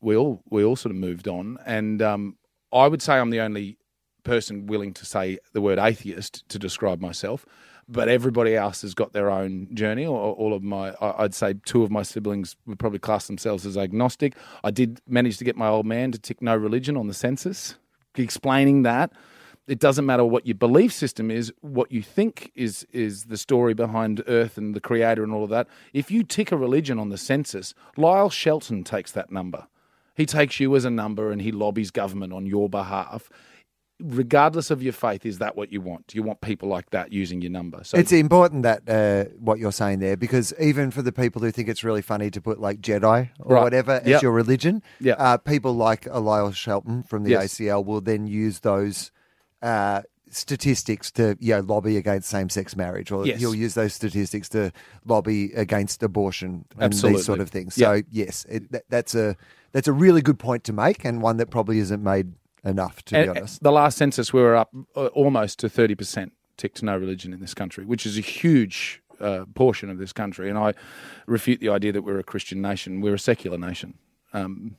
We 0.00 0.16
all 0.16 0.42
we 0.48 0.62
all 0.62 0.76
sort 0.76 0.90
of 0.90 0.98
moved 0.98 1.26
on, 1.28 1.56
and 1.64 2.02
um, 2.02 2.36
I 2.70 2.88
would 2.88 3.00
say 3.00 3.14
I'm 3.14 3.30
the 3.30 3.40
only 3.40 3.78
person 4.22 4.66
willing 4.66 4.92
to 4.94 5.06
say 5.06 5.38
the 5.54 5.62
word 5.62 5.78
atheist 5.78 6.46
to 6.50 6.58
describe 6.58 7.00
myself. 7.00 7.46
But 7.88 8.08
everybody 8.08 8.56
else 8.56 8.82
has 8.82 8.94
got 8.94 9.12
their 9.12 9.30
own 9.30 9.68
journey. 9.74 10.06
All 10.06 10.54
of 10.54 10.62
my, 10.62 10.94
I'd 11.00 11.34
say, 11.34 11.54
two 11.64 11.82
of 11.82 11.90
my 11.90 12.02
siblings 12.02 12.56
would 12.66 12.78
probably 12.78 12.98
class 12.98 13.26
themselves 13.26 13.66
as 13.66 13.76
agnostic. 13.76 14.34
I 14.62 14.70
did 14.70 15.00
manage 15.06 15.38
to 15.38 15.44
get 15.44 15.56
my 15.56 15.68
old 15.68 15.86
man 15.86 16.12
to 16.12 16.18
tick 16.18 16.40
no 16.40 16.56
religion 16.56 16.96
on 16.96 17.08
the 17.08 17.14
census, 17.14 17.76
explaining 18.16 18.82
that 18.84 19.12
it 19.66 19.78
doesn't 19.78 20.04
matter 20.04 20.24
what 20.24 20.46
your 20.46 20.54
belief 20.54 20.92
system 20.92 21.30
is, 21.30 21.52
what 21.60 21.90
you 21.90 22.02
think 22.02 22.52
is 22.54 22.86
is 22.92 23.24
the 23.24 23.36
story 23.36 23.72
behind 23.72 24.22
Earth 24.26 24.58
and 24.58 24.74
the 24.74 24.80
Creator 24.80 25.24
and 25.24 25.32
all 25.32 25.44
of 25.44 25.50
that. 25.50 25.68
If 25.92 26.10
you 26.10 26.22
tick 26.22 26.52
a 26.52 26.56
religion 26.56 26.98
on 26.98 27.08
the 27.08 27.16
census, 27.16 27.74
Lyle 27.96 28.30
Shelton 28.30 28.84
takes 28.84 29.10
that 29.12 29.32
number. 29.32 29.66
He 30.14 30.26
takes 30.26 30.60
you 30.60 30.76
as 30.76 30.84
a 30.84 30.90
number 30.90 31.30
and 31.30 31.40
he 31.40 31.50
lobbies 31.50 31.90
government 31.90 32.32
on 32.32 32.46
your 32.46 32.68
behalf. 32.68 33.30
Regardless 34.00 34.72
of 34.72 34.82
your 34.82 34.92
faith, 34.92 35.24
is 35.24 35.38
that 35.38 35.56
what 35.56 35.70
you 35.70 35.80
want? 35.80 36.08
Do 36.08 36.16
you 36.16 36.24
want 36.24 36.40
people 36.40 36.68
like 36.68 36.90
that 36.90 37.12
using 37.12 37.40
your 37.40 37.52
number? 37.52 37.84
So 37.84 37.96
It's 37.96 38.10
important 38.10 38.64
that 38.64 38.82
uh, 38.88 39.30
what 39.38 39.60
you're 39.60 39.70
saying 39.72 40.00
there, 40.00 40.16
because 40.16 40.52
even 40.60 40.90
for 40.90 41.00
the 41.00 41.12
people 41.12 41.40
who 41.40 41.52
think 41.52 41.68
it's 41.68 41.84
really 41.84 42.02
funny 42.02 42.28
to 42.30 42.40
put 42.40 42.58
like 42.60 42.80
Jedi 42.80 43.30
or 43.38 43.54
Right. 43.54 43.62
whatever 43.62 44.00
as 44.04 44.20
your 44.20 44.32
religion, 44.32 44.82
Yep. 45.00 45.16
uh, 45.20 45.36
people 45.38 45.74
like 45.74 46.06
Lyle 46.06 46.50
Shelton 46.50 47.04
from 47.04 47.22
the 47.22 47.30
Yes. 47.30 47.54
ACL 47.54 47.84
will 47.84 48.00
then 48.00 48.26
use 48.26 48.60
those 48.60 49.12
uh, 49.62 50.02
statistics 50.28 51.12
to 51.12 51.36
you 51.38 51.54
know 51.54 51.60
lobby 51.60 51.96
against 51.96 52.28
same-sex 52.28 52.74
marriage, 52.76 53.12
or 53.12 53.24
Yes. 53.26 53.38
he'll 53.38 53.54
use 53.54 53.74
those 53.74 53.94
statistics 53.94 54.48
to 54.48 54.72
lobby 55.06 55.52
against 55.52 56.02
abortion 56.02 56.64
and 56.74 56.82
Absolutely. 56.92 57.18
these 57.18 57.26
sort 57.26 57.38
of 57.40 57.48
things. 57.48 57.74
So 57.76 57.92
Yep. 57.92 58.06
yes, 58.10 58.44
it, 58.48 58.72
that, 58.72 58.82
that's 58.88 59.14
a 59.14 59.36
that's 59.70 59.86
a 59.86 59.92
really 59.92 60.20
good 60.20 60.38
point 60.40 60.64
to 60.64 60.72
make, 60.72 61.04
and 61.04 61.22
one 61.22 61.36
that 61.36 61.50
probably 61.50 61.78
isn't 61.78 62.02
made 62.02 62.32
enough, 62.64 63.04
to 63.06 63.16
And- 63.16 63.32
be 63.32 63.38
honest. 63.40 63.62
the 63.62 63.72
last 63.72 63.96
census, 63.98 64.32
we 64.32 64.40
were 64.40 64.56
up 64.56 64.70
uh, 64.96 65.06
almost 65.06 65.58
to 65.60 65.68
30% 65.68 66.30
tick 66.56 66.74
to 66.74 66.84
no 66.84 66.96
religion 66.96 67.32
in 67.32 67.40
this 67.40 67.54
country, 67.54 67.84
which 67.84 68.06
is 68.06 68.16
a 68.16 68.20
huge 68.20 69.02
uh, 69.20 69.44
portion 69.54 69.90
of 69.90 69.98
this 69.98 70.12
country. 70.12 70.48
And 70.48 70.58
I 70.58 70.74
refute 71.26 71.60
the 71.60 71.68
idea 71.68 71.92
that 71.92 72.02
we're 72.02 72.18
a 72.18 72.24
Christian 72.24 72.60
nation. 72.60 73.00
We're 73.00 73.14
a 73.14 73.18
secular 73.18 73.58
nation. 73.58 73.94
Um, 74.32 74.76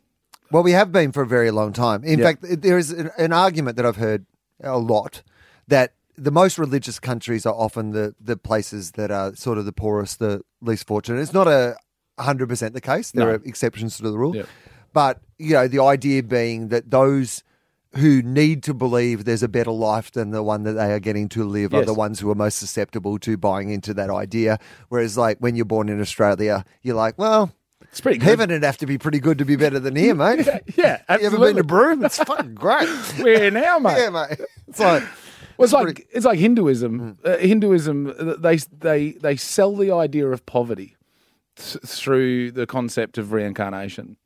Well, 0.52 0.64
we 0.64 0.74
have 0.74 0.92
been 0.92 1.12
for 1.12 1.22
a 1.24 1.28
very 1.28 1.52
long 1.52 1.74
time. 1.74 2.04
In 2.04 2.20
Yeah. 2.20 2.26
fact, 2.26 2.62
there 2.62 2.78
is 2.78 2.92
an, 2.92 3.12
an 3.18 3.34
argument 3.34 3.78
that 3.78 3.86
I've 3.86 3.96
heard 3.98 4.26
a 4.62 4.78
lot 4.78 5.24
that 5.68 5.94
the 6.18 6.32
most 6.32 6.58
religious 6.58 7.00
countries 7.00 7.46
are 7.46 7.54
often 7.54 7.92
the, 7.92 8.14
the 8.22 8.38
places 8.38 8.92
that 8.92 9.12
are 9.12 9.36
sort 9.36 9.58
of 9.58 9.66
the 9.66 9.74
poorest, 9.74 10.20
the 10.20 10.42
least 10.62 10.86
fortunate. 10.88 11.20
It's 11.22 11.34
not 11.34 11.48
a 11.48 11.76
100% 12.20 12.74
the 12.74 12.82
case. 12.82 13.12
There 13.12 13.26
No. 13.26 13.32
are 13.32 13.42
exceptions 13.44 13.98
to 13.98 14.04
the 14.04 14.18
rule. 14.18 14.36
Yeah. 14.36 14.44
But, 14.94 15.22
you 15.38 15.54
know, 15.54 15.68
the 15.68 15.82
idea 15.82 16.24
being 16.24 16.70
that 16.70 16.90
those 16.92 17.44
who 17.98 18.22
need 18.22 18.64
to 18.64 18.74
believe 18.74 19.26
there's 19.26 19.44
a 19.44 19.48
better 19.48 19.72
life 19.72 20.12
than 20.12 20.32
the 20.32 20.44
one 20.44 20.64
that 20.64 20.74
they 20.74 20.92
are 20.92 21.00
getting 21.00 21.30
to 21.30 21.44
live 21.44 21.74
are 21.74 21.86
the 21.86 21.94
ones 21.94 22.20
who 22.20 22.30
are 22.30 22.36
most 22.36 22.58
susceptible 22.58 23.18
to 23.20 23.38
buying 23.38 23.70
into 23.70 23.94
that 23.94 24.10
idea. 24.10 24.60
Whereas, 24.90 25.18
like, 25.18 25.38
when 25.40 25.56
you're 25.56 25.66
born 25.66 25.90
in 25.90 26.00
Australia, 26.02 26.66
you're 26.82 26.96
like, 26.96 27.18
well, 27.18 27.54
it's 27.84 28.02
pretty 28.02 28.18
good. 28.20 28.26
heaven 28.28 28.50
would 28.50 28.64
have 28.64 28.78
to 28.78 28.86
be 28.86 28.98
pretty 28.98 29.20
good 29.20 29.38
to 29.38 29.46
be 29.46 29.56
better 29.56 29.80
than 29.80 29.96
here, 29.96 30.14
mate. 30.16 30.48
Yeah, 30.76 31.02
absolutely. 31.08 31.22
You 31.22 31.26
ever 31.28 31.38
been 31.40 31.56
to 31.58 31.64
Broome? 31.64 32.04
It's 32.06 32.18
fucking 32.18 32.56
great. 32.56 32.90
We're 33.20 33.52
now, 33.52 33.80
mate. 33.80 33.98
yeah, 33.98 34.10
mate. 34.10 34.40
It's 34.68 34.80
like 34.80 35.04
Well, 35.58 35.64
it's 35.66 35.74
like 35.74 35.84
pretty- 35.86 36.02
Mm. 36.04 36.08
it's 36.12 36.26
like 36.26 36.40
Hinduism. 36.40 37.18
Uh, 37.24 37.38
Hinduism, 37.38 38.08
uh, 38.08 38.36
they 38.38 38.58
they 38.58 39.12
they 39.12 39.36
sell 39.38 39.74
the 39.76 39.92
idea 39.92 40.28
of 40.28 40.46
poverty 40.46 40.98
th- 41.56 41.78
through 41.86 42.52
the 42.52 42.66
concept 42.68 43.18
of 43.18 43.32
reincarnation. 43.32 44.18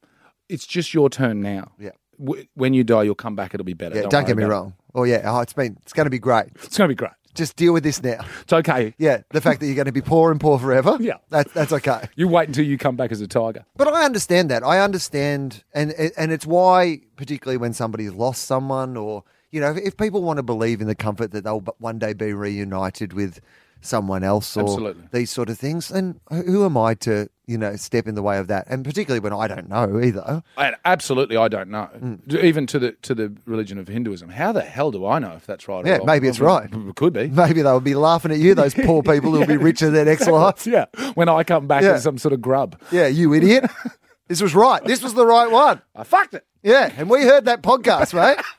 It's 0.48 0.66
just 0.66 0.94
your 0.96 1.10
turn 1.12 1.42
now. 1.42 1.74
Yeah. 1.78 1.92
W- 2.24 2.46
when 2.56 2.74
you 2.74 2.84
die, 2.84 3.04
you'll 3.04 3.16
come 3.16 3.36
back. 3.36 3.54
It'll 3.54 3.64
be 3.66 3.74
better. 3.74 3.96
Yeah, 3.96 4.08
Don't 4.10 4.28
get 4.28 4.38
me 4.38 4.44
wrong. 4.44 4.74
Oh 4.94 5.04
yeah, 5.04 5.22
oh, 5.26 5.40
it's 5.42 5.54
been 5.54 5.78
it's 5.82 5.94
going 5.94 6.06
to 6.06 6.10
be 6.12 6.20
great. 6.20 6.48
It's 6.64 6.78
going 6.78 6.88
to 6.90 6.94
be 6.94 6.96
great. 6.96 7.12
Just 7.36 7.56
deal 7.56 7.74
with 7.74 7.84
this 7.84 8.02
now. 8.02 8.26
It's 8.42 8.52
okay. 8.52 8.94
Yeah, 8.98 9.22
the 9.30 9.40
fact 9.40 9.60
that 9.60 9.68
you're 9.68 9.76
going 9.76 9.86
to 9.86 9.92
be 9.92 10.02
poor 10.02 10.32
and 10.32 10.42
poor 10.42 10.58
forever. 10.60 10.98
Yeah. 11.00 11.14
that's 11.30 11.54
that's 11.54 11.72
okay. 11.72 12.10
You 12.16 12.28
wait 12.28 12.48
until 12.48 12.66
you 12.66 12.78
come 12.78 12.96
back 12.96 13.12
as 13.12 13.22
a 13.22 13.28
tiger. 13.28 13.66
But 13.78 13.88
I 13.88 14.04
understand 14.04 14.50
that. 14.50 14.64
I 14.64 14.80
understand, 14.80 15.64
and 15.74 15.92
and 16.18 16.32
it's 16.32 16.46
why, 16.46 17.02
particularly 17.16 17.58
when 17.58 17.74
somebody's 17.74 18.14
lost 18.14 18.44
someone, 18.46 18.98
or 18.98 19.24
you 19.52 19.62
know, 19.62 19.72
if, 19.72 19.78
if 19.78 19.98
people 19.98 20.22
want 20.24 20.38
to 20.38 20.44
believe 20.44 20.82
in 20.82 20.88
the 20.88 20.96
comfort 20.96 21.32
that 21.32 21.44
they'll 21.44 21.64
one 21.78 22.00
day 22.00 22.14
be 22.14 22.34
reunited 22.34 23.14
with 23.14 23.40
someone 23.82 24.24
else, 24.24 24.56
or 24.58 24.64
Absolutely. 24.64 25.04
these 25.12 25.32
sort 25.32 25.50
of 25.50 25.58
things, 25.58 25.90
And 25.92 26.20
who 26.30 26.66
am 26.66 26.78
I 26.78 26.94
to 26.96 27.30
you 27.48 27.58
know 27.58 27.76
step 27.76 28.08
in 28.08 28.16
the 28.16 28.22
way 28.22 28.38
of 28.38 28.48
that? 28.48 28.66
And 28.70 28.84
particularly 28.86 29.20
when 29.20 29.34
I 29.34 29.48
don't 29.48 29.70
know 29.70 30.00
either. 30.02 30.44
And 30.58 30.76
absolutely, 30.86 31.38
I 31.38 31.48
don't 31.48 31.70
know. 31.70 31.90
Mm. 31.98 32.44
Even 32.44 32.68
to 32.68 32.80
the 32.80 32.92
to 33.04 33.16
the 33.16 33.34
religion 33.46 33.78
of 33.78 33.88
Hinduism, 33.88 34.30
how 34.30 34.52
the 34.52 34.62
hell 34.62 34.92
do 34.92 35.06
I 35.06 35.20
know 35.20 35.34
if 35.34 35.46
that's 35.46 35.68
right? 35.68 35.86
or 35.86 35.88
Yeah, 35.88 36.00
maybe 36.04 36.28
it's 36.28 36.40
right. 36.40 36.70
it 36.72 36.96
Could 36.96 37.14
be. 37.14 37.28
Maybe 37.28 37.62
they'll 37.62 37.80
be 37.80 37.96
laughing 37.96 38.32
at 38.32 38.38
you, 38.40 38.54
those 38.56 38.74
poor 38.74 39.02
people 39.12 39.32
who'll 39.32 39.46
be 39.48 39.58
richer 39.58 39.90
than 39.90 40.08
ex 40.08 40.28
wife. 40.28 40.68
Yeah, 40.68 40.86
when 41.16 41.30
I 41.30 41.44
come 41.44 41.68
back 41.68 41.84
Yeah. 41.84 41.94
as 41.94 42.04
some 42.04 42.18
sort 42.18 42.34
of 42.34 42.42
grub, 42.42 42.80
Yeah, 42.92 43.08
you 43.08 43.34
idiot. 43.34 43.66
This 44.28 44.44
was 44.44 44.54
right. 44.54 44.84
This 44.84 45.02
was 45.02 45.16
the 45.16 45.26
right 45.26 45.50
one. 45.50 45.82
I 45.96 46.04
fucked 46.04 46.36
it. 46.36 46.46
Yeah, 46.62 46.94
and 46.98 47.10
we 47.10 47.24
heard 47.24 47.46
that 47.46 47.64
podcast, 47.64 48.14
mate. 48.14 48.38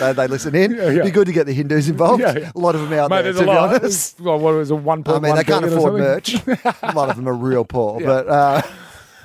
they, 0.00 0.12
they 0.12 0.26
listen 0.26 0.54
in. 0.54 0.74
Yeah, 0.74 0.90
yeah. 0.90 1.02
Be 1.04 1.10
good 1.10 1.26
to 1.26 1.32
get 1.32 1.46
the 1.46 1.52
Hindus 1.52 1.88
involved. 1.88 2.20
Yeah. 2.22 2.50
A 2.54 2.58
lot 2.58 2.74
of 2.74 2.82
them 2.82 2.98
out 2.98 3.10
Mate, 3.10 3.22
there, 3.22 3.32
to 3.32 3.40
be 3.40 3.44
lot. 3.46 3.74
honest. 3.74 4.20
Well, 4.24 4.38
what 4.38 4.54
was 4.54 4.70
a 4.70 4.76
one 4.76 5.02
I 5.06 5.18
mean, 5.18 5.34
they 5.34 5.44
can't 5.44 5.64
afford 5.64 5.94
merch. 5.94 6.34
a 6.46 6.92
lot 6.94 7.10
of 7.10 7.16
them 7.16 7.28
are 7.28 7.34
real 7.34 7.64
poor, 7.64 8.00
but 8.00 8.28
uh, 8.28 8.62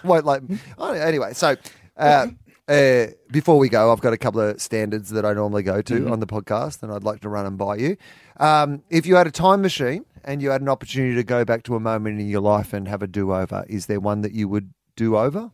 won't 0.04 0.26
like. 0.26 0.42
Anyway, 0.80 1.34
so 1.34 1.56
uh, 1.98 2.28
uh, 2.68 3.06
before 3.32 3.58
we 3.58 3.70
go, 3.70 3.92
I've 3.92 4.02
got 4.02 4.14
a 4.14 4.18
couple 4.18 4.42
of 4.42 4.62
standards 4.62 5.10
that 5.12 5.26
I 5.26 5.34
normally 5.34 5.64
go 5.64 5.82
to 5.82 5.94
Mm-hmm. 5.94 6.12
on 6.12 6.20
the 6.20 6.28
podcast, 6.28 6.84
and 6.84 6.92
I'd 6.92 7.04
like 7.04 7.22
to 7.22 7.30
run 7.30 7.46
them 7.46 7.58
by 7.58 7.76
you. 7.78 7.98
Um, 8.38 8.84
if 8.90 9.06
you 9.06 9.16
had 9.16 9.28
a 9.28 9.32
time 9.32 9.62
machine 9.62 10.06
and 10.24 10.42
you 10.42 10.50
had 10.52 10.62
an 10.62 10.70
opportunity 10.70 11.16
to 11.16 11.24
go 11.24 11.44
back 11.46 11.64
to 11.64 11.76
a 11.76 11.80
moment 11.80 12.20
in 12.20 12.28
your 12.30 12.42
life 12.42 12.72
and 12.74 12.88
have 12.88 13.02
a 13.02 13.08
do 13.08 13.34
over, 13.34 13.66
is 13.68 13.88
there 13.88 14.00
one 14.00 14.22
that 14.22 14.34
you 14.34 14.48
would 14.48 14.74
do 14.96 15.18
over? 15.18 15.52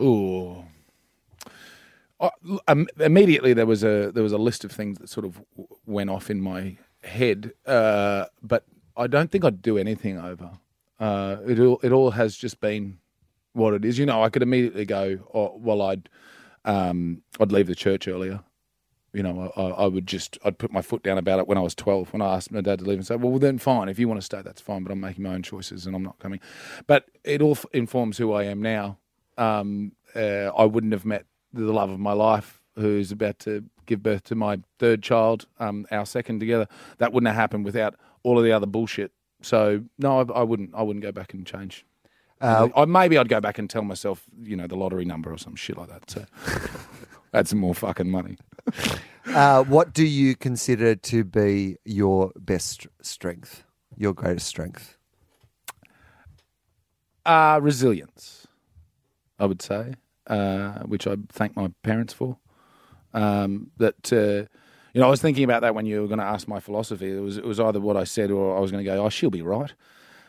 Ooh. 0.00 0.64
Um, 2.68 2.88
immediately 3.00 3.52
there 3.52 3.66
was 3.66 3.82
a 3.82 4.12
there 4.12 4.22
was 4.22 4.32
a 4.32 4.38
list 4.38 4.64
of 4.64 4.72
things 4.72 4.98
that 4.98 5.08
sort 5.08 5.26
of 5.26 5.42
went 5.86 6.10
off 6.10 6.30
in 6.30 6.40
my 6.40 6.76
head, 7.02 7.52
uh, 7.66 8.26
but 8.42 8.64
I 8.96 9.08
don't 9.08 9.30
think 9.30 9.44
I'd 9.44 9.62
do 9.62 9.76
anything 9.76 10.18
over. 10.18 10.52
Uh, 11.00 11.36
it 11.48 11.58
all 11.58 11.80
it 11.82 11.92
all 11.92 12.12
has 12.12 12.36
just 12.36 12.60
been 12.60 12.98
what 13.54 13.74
it 13.74 13.84
is. 13.84 13.98
You 13.98 14.06
know, 14.06 14.22
I 14.22 14.30
could 14.30 14.42
immediately 14.42 14.84
go, 14.84 15.18
oh, 15.34 15.56
well, 15.58 15.82
I'd 15.82 16.08
um, 16.64 17.22
I'd 17.40 17.52
leave 17.52 17.66
the 17.66 17.74
church 17.74 18.06
earlier. 18.06 18.40
You 19.12 19.22
know, 19.22 19.52
I, 19.56 19.84
I 19.84 19.86
would 19.88 20.06
just 20.06 20.38
I'd 20.44 20.58
put 20.58 20.72
my 20.72 20.80
foot 20.80 21.02
down 21.02 21.18
about 21.18 21.40
it 21.40 21.48
when 21.48 21.58
I 21.58 21.62
was 21.62 21.74
twelve. 21.74 22.12
When 22.12 22.22
I 22.22 22.36
asked 22.36 22.52
my 22.52 22.60
dad 22.60 22.78
to 22.78 22.84
leave, 22.84 22.98
and 22.98 23.06
say, 23.06 23.16
"Well, 23.16 23.38
then 23.38 23.58
fine. 23.58 23.88
If 23.88 23.98
you 23.98 24.08
want 24.08 24.20
to 24.20 24.24
stay, 24.24 24.42
that's 24.42 24.60
fine. 24.60 24.84
But 24.84 24.92
I'm 24.92 25.00
making 25.00 25.24
my 25.24 25.34
own 25.34 25.42
choices, 25.42 25.86
and 25.86 25.96
I'm 25.96 26.02
not 26.04 26.18
coming." 26.20 26.40
But 26.86 27.06
it 27.24 27.42
all 27.42 27.58
informs 27.72 28.18
who 28.18 28.32
I 28.32 28.44
am 28.44 28.62
now. 28.62 28.98
Um, 29.36 29.92
uh, 30.14 30.50
I 30.56 30.64
wouldn't 30.64 30.92
have 30.92 31.04
met 31.04 31.26
the 31.52 31.72
love 31.72 31.90
of 31.90 31.98
my 31.98 32.12
life, 32.12 32.60
who's 32.76 33.12
about 33.12 33.38
to 33.40 33.64
give 33.86 34.02
birth 34.02 34.24
to 34.24 34.34
my 34.34 34.60
third 34.78 35.02
child, 35.02 35.46
um, 35.58 35.86
our 35.90 36.06
second 36.06 36.40
together. 36.40 36.66
That 36.98 37.12
wouldn't 37.12 37.28
have 37.28 37.36
happened 37.36 37.64
without 37.64 37.94
all 38.22 38.38
of 38.38 38.44
the 38.44 38.52
other 38.52 38.66
bullshit. 38.66 39.12
So 39.42 39.84
no, 39.98 40.20
I, 40.20 40.40
I 40.40 40.42
wouldn't. 40.42 40.70
I 40.74 40.82
wouldn't 40.82 41.02
go 41.02 41.12
back 41.12 41.34
and 41.34 41.46
change. 41.46 41.84
Uh, 42.40 42.68
I, 42.74 42.84
maybe 42.86 43.16
I'd 43.16 43.28
go 43.28 43.40
back 43.40 43.58
and 43.58 43.70
tell 43.70 43.82
myself, 43.82 44.24
you 44.42 44.56
know, 44.56 44.66
the 44.66 44.74
lottery 44.74 45.04
number 45.04 45.32
or 45.32 45.38
some 45.38 45.54
shit 45.54 45.76
like 45.76 45.88
that. 45.88 46.10
So 46.10 46.24
add 47.32 47.46
some 47.46 47.60
more 47.60 47.74
fucking 47.74 48.10
money. 48.10 48.36
Uh, 49.24 49.62
what 49.62 49.94
do 49.94 50.04
you 50.04 50.34
consider 50.34 50.96
to 50.96 51.22
be 51.22 51.76
your 51.84 52.32
best 52.36 52.88
strength, 53.02 53.62
your 53.96 54.12
greatest 54.12 54.48
strength? 54.48 54.98
Uh, 57.24 57.60
resilience, 57.62 58.48
I 59.38 59.46
would 59.46 59.62
say, 59.62 59.94
uh, 60.26 60.80
which 60.80 61.06
I 61.06 61.16
thank 61.28 61.56
my 61.56 61.70
parents 61.82 62.12
for. 62.12 62.38
Um, 63.14 63.70
that 63.76 64.12
uh, 64.12 64.48
you 64.94 65.00
know, 65.00 65.06
I 65.06 65.10
was 65.10 65.22
thinking 65.22 65.44
about 65.44 65.62
that 65.62 65.74
when 65.74 65.86
you 65.86 66.02
were 66.02 66.06
going 66.06 66.18
to 66.18 66.24
ask 66.24 66.46
my 66.46 66.60
philosophy. 66.60 67.16
It 67.16 67.20
was 67.20 67.36
it 67.38 67.44
was 67.44 67.58
either 67.58 67.80
what 67.80 67.96
I 67.96 68.04
said 68.04 68.30
or 68.30 68.56
I 68.56 68.60
was 68.60 68.70
going 68.70 68.84
to 68.84 68.90
go, 68.90 69.04
"Oh, 69.04 69.08
she'll 69.08 69.30
be 69.30 69.42
right." 69.42 69.72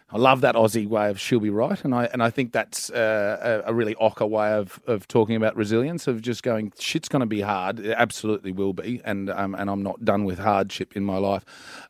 I 0.09 0.17
love 0.17 0.41
that 0.41 0.55
Aussie 0.55 0.87
way 0.87 1.09
of 1.09 1.19
"she'll 1.19 1.39
be 1.39 1.49
right," 1.49 1.83
and 1.83 1.93
I 1.93 2.05
and 2.05 2.21
I 2.21 2.29
think 2.29 2.53
that's 2.53 2.89
uh, 2.91 3.63
a, 3.65 3.73
really 3.73 3.95
ocker 3.95 4.29
way 4.29 4.53
of, 4.53 4.79
of 4.85 5.07
talking 5.07 5.35
about 5.35 5.55
resilience. 5.55 6.07
Of 6.07 6.21
just 6.21 6.43
going, 6.43 6.71
"Shit's 6.79 7.09
going 7.09 7.21
to 7.21 7.25
be 7.25 7.41
hard." 7.41 7.79
It 7.79 7.95
absolutely 7.97 8.51
will 8.51 8.73
be, 8.73 9.01
and 9.03 9.29
um, 9.29 9.55
and 9.55 9.69
I'm 9.69 9.81
not 9.81 10.05
done 10.05 10.23
with 10.23 10.39
hardship 10.39 10.95
in 10.95 11.03
my 11.03 11.17
life. 11.17 11.43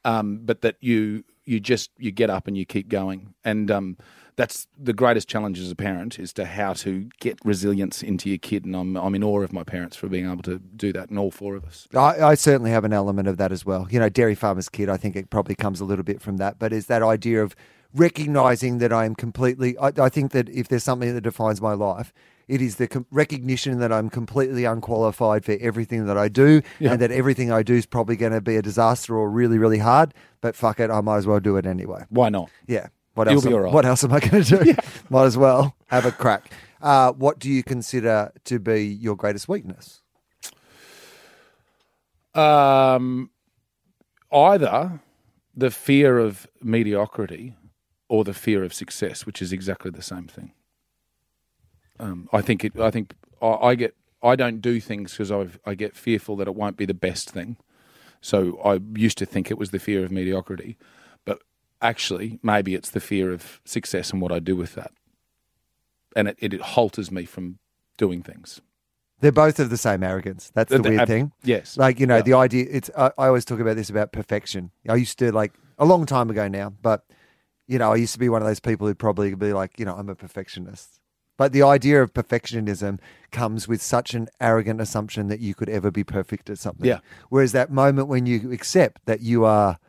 Um, 0.05 0.39
but 0.43 0.61
that 0.61 0.77
you 0.79 1.23
you 1.45 1.59
just 1.59 1.91
you 1.97 2.11
get 2.11 2.29
up 2.29 2.47
and 2.47 2.57
you 2.57 2.65
keep 2.65 2.87
going, 2.87 3.33
and 3.43 3.69
um, 3.69 3.97
that's 4.35 4.67
the 4.77 4.93
greatest 4.93 5.27
challenge 5.27 5.59
as 5.59 5.71
a 5.71 5.75
parent 5.75 6.19
is 6.19 6.33
to 6.33 6.45
how 6.45 6.73
to 6.73 7.09
get 7.19 7.37
resilience 7.43 8.01
into 8.01 8.29
your 8.29 8.37
kid. 8.37 8.65
And 8.65 8.75
I'm 8.75 8.95
I'm 8.95 9.15
in 9.15 9.23
awe 9.23 9.41
of 9.41 9.53
my 9.53 9.63
parents 9.63 9.95
for 9.95 10.07
being 10.07 10.29
able 10.29 10.43
to 10.43 10.59
do 10.59 10.91
that, 10.93 11.09
and 11.09 11.19
all 11.19 11.31
four 11.31 11.55
of 11.55 11.65
us. 11.65 11.87
I, 11.93 12.21
I 12.21 12.35
certainly 12.35 12.71
have 12.71 12.83
an 12.83 12.93
element 12.93 13.27
of 13.27 13.37
that 13.37 13.51
as 13.51 13.65
well. 13.65 13.87
You 13.89 13.99
know, 13.99 14.09
dairy 14.09 14.35
farmer's 14.35 14.69
kid. 14.69 14.89
I 14.89 14.97
think 14.97 15.15
it 15.15 15.29
probably 15.29 15.55
comes 15.55 15.79
a 15.81 15.85
little 15.85 16.03
bit 16.03 16.21
from 16.21 16.37
that, 16.37 16.59
but 16.59 16.73
is 16.73 16.87
that 16.87 17.03
idea 17.03 17.43
of 17.43 17.55
recognizing 17.93 18.79
that 18.79 18.91
I 18.91 19.05
am 19.05 19.15
completely. 19.15 19.77
I, 19.77 19.91
I 19.97 20.09
think 20.09 20.31
that 20.31 20.49
if 20.49 20.67
there's 20.67 20.83
something 20.83 21.13
that 21.13 21.21
defines 21.21 21.61
my 21.61 21.73
life. 21.73 22.13
It 22.45 22.61
is 22.61 22.75
the 22.75 22.89
com- 22.89 23.05
recognition 23.09 23.79
that 23.79 23.93
I'm 23.93 24.09
completely 24.09 24.65
unqualified 24.65 25.45
for 25.45 25.55
everything 25.61 26.07
that 26.07 26.17
I 26.17 26.27
do, 26.27 26.61
and 26.81 26.99
that 26.99 27.09
everything 27.09 27.53
I 27.53 27.63
do 27.63 27.73
is 27.73 27.85
probably 27.85 28.17
going 28.17 28.33
to 28.33 28.41
be 28.41 28.57
a 28.57 28.61
disaster 28.61 29.15
or 29.15 29.29
really, 29.29 29.57
really 29.57 29.77
hard. 29.77 30.13
But 30.41 30.53
fuck 30.53 30.81
it, 30.81 30.91
I 30.91 30.99
might 30.99 31.19
as 31.19 31.25
well 31.25 31.39
do 31.39 31.55
it 31.55 31.65
anyway. 31.65 32.03
Why 32.09 32.27
not? 32.27 32.49
Yeah. 32.67 32.87
What 33.13 33.27
You'll 33.27 33.35
else? 33.35 33.43
be 33.45 33.49
am- 33.49 33.55
all 33.55 33.61
right. 33.61 33.73
What 33.73 33.85
else 33.85 34.03
am 34.03 34.11
I 34.13 34.19
going 34.19 34.43
to 34.43 34.63
do? 34.63 34.75
Might 35.09 35.25
as 35.25 35.37
well 35.37 35.75
have 35.87 36.05
a 36.05 36.11
crack. 36.11 36.51
Uh, 36.81 37.11
what 37.13 37.39
do 37.39 37.49
you 37.49 37.63
consider 37.63 38.31
to 38.45 38.59
be 38.59 38.83
your 38.83 39.15
greatest 39.15 39.47
weakness? 39.47 40.01
Um, 42.33 43.29
either 44.31 44.99
the 45.55 45.69
fear 45.71 46.17
of 46.17 46.47
mediocrity 46.61 47.55
or 48.09 48.23
the 48.23 48.33
fear 48.33 48.63
of 48.63 48.73
success, 48.73 49.25
which 49.25 49.41
is 49.41 49.53
exactly 49.53 49.91
the 49.91 50.01
same 50.01 50.27
thing. 50.27 50.51
Um, 51.99 52.27
I 52.33 52.41
think 52.41 52.65
it. 52.65 52.77
I 52.79 52.89
think 52.89 53.13
I, 53.41 53.47
I 53.47 53.75
get. 53.75 53.95
I 54.23 54.35
don't 54.35 54.59
do 54.61 54.79
things 54.79 55.11
because 55.11 55.31
I 55.31 55.47
I 55.65 55.75
get 55.75 55.95
fearful 55.95 56.35
that 56.37 56.47
it 56.47 56.55
won't 56.55 56.75
be 56.77 56.85
the 56.85 56.93
best 56.95 57.29
thing. 57.29 57.57
So 58.19 58.59
I 58.63 58.79
used 58.97 59.17
to 59.19 59.25
think 59.25 59.51
it 59.51 59.57
was 59.57 59.69
the 59.71 59.79
fear 59.79 60.03
of 60.03 60.11
mediocrity, 60.11 60.77
actually 61.83 62.39
maybe 62.41 62.73
it's 62.73 62.89
the 62.89 62.99
fear 62.99 63.31
of 63.31 63.61
success 63.65 64.11
and 64.11 64.21
what 64.21 64.31
I 64.31 64.39
do 64.39 64.55
with 64.55 64.73
that, 64.75 64.91
and 66.15 66.27
it, 66.29 66.37
it, 66.39 66.53
it 66.53 66.61
halters 66.61 67.11
me 67.11 67.25
from 67.25 67.59
doing 67.97 68.23
things. 68.23 68.61
They're 69.19 69.31
both 69.31 69.59
of 69.59 69.69
the 69.69 69.77
same 69.77 70.03
arrogance. 70.03 70.51
That's 70.53 70.69
the 70.71 70.79
Uh, 70.79 70.89
weird 70.89 70.99
uh, 71.01 71.05
thing. 71.05 71.31
Yes, 71.43 71.77
Like 71.77 71.99
you 71.99 72.07
know, 72.07 72.17
Yeah. 72.17 72.21
the 72.23 72.33
idea. 72.33 72.65
It's. 72.69 72.89
I, 72.97 73.11
I 73.17 73.27
always 73.27 73.45
talk 73.45 73.59
about 73.59 73.75
this 73.75 73.89
about 73.89 74.11
perfection. 74.11 74.71
I 74.89 74.95
used 74.95 75.17
to 75.19 75.31
like 75.31 75.53
a 75.77 75.85
long 75.85 76.05
time 76.05 76.29
ago 76.29 76.47
now, 76.47 76.73
but 76.81 77.05
you 77.67 77.79
know, 77.79 77.93
I 77.93 77.95
used 77.95 78.13
to 78.13 78.19
be 78.19 78.27
one 78.27 78.41
of 78.41 78.47
those 78.47 78.59
people 78.59 78.87
who'd 78.87 78.99
probably 78.99 79.33
be 79.35 79.53
like, 79.53 79.79
you 79.79 79.85
know, 79.85 79.95
I'm 79.95 80.09
a 80.09 80.15
perfectionist. 80.15 80.99
But 81.37 81.51
the 81.53 81.63
idea 81.63 82.03
of 82.03 82.13
perfectionism 82.13 82.99
comes 83.31 83.67
with 83.67 83.81
such 83.81 84.13
an 84.13 84.27
arrogant 84.39 84.79
assumption 84.81 85.29
that 85.29 85.39
you 85.39 85.55
could 85.55 85.69
ever 85.69 85.89
be 85.89 86.03
perfect 86.03 86.49
at 86.49 86.59
something. 86.59 86.85
Yeah. 86.85 86.99
Whereas 87.29 87.53
that 87.53 87.71
moment 87.71 88.07
when 88.09 88.25
you 88.25 88.51
accept 88.51 89.05
that 89.05 89.21
you 89.21 89.45
are 89.45 89.79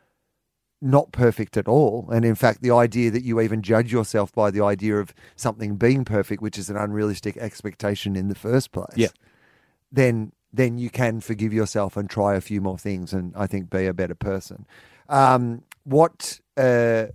not 0.81 1.11
perfect 1.11 1.57
at 1.57 1.67
all, 1.67 2.09
and 2.11 2.25
in 2.25 2.35
fact, 2.35 2.61
the 2.61 2.71
idea 2.71 3.09
that 3.11 3.23
you 3.23 3.39
even 3.41 3.61
judge 3.61 3.91
yourself 3.91 4.33
by 4.33 4.51
the 4.51 4.63
idea 4.63 4.97
of 4.97 5.13
something 5.35 5.75
being 5.77 6.05
perfect, 6.05 6.41
which 6.41 6.57
is 6.57 6.69
an 6.69 6.77
unrealistic 6.77 7.37
expectation 7.37 8.15
in 8.15 8.27
the 8.27 8.35
first 8.35 8.71
place, 8.71 8.97
Yeah. 8.97 9.09
then 9.91 10.31
then 10.53 10.77
you 10.77 10.89
can 10.89 11.19
forgive 11.19 11.51
yourself 11.51 11.97
and 11.97 12.09
try 12.09 12.33
a 12.33 12.39
few 12.39 12.61
more 12.61 12.77
things, 12.77 13.11
and 13.11 13.33
I 13.35 13.45
think 13.45 13.69
be 13.69 13.85
a 13.87 13.93
better 13.93 14.15
person. 14.15 14.65
Um, 15.09 15.63
what 15.83 16.39
uh, 16.55 17.07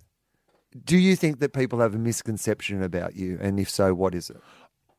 do 0.84 0.98
you 0.98 1.16
think 1.16 1.40
that 1.40 1.54
people 1.54 1.80
have 1.80 1.94
a 1.94 1.98
misconception 1.98 2.82
about 2.82 3.16
you, 3.16 3.38
and 3.40 3.58
if 3.58 3.70
so, 3.70 3.94
what 3.94 4.14
is 4.14 4.28
it? 4.30 4.36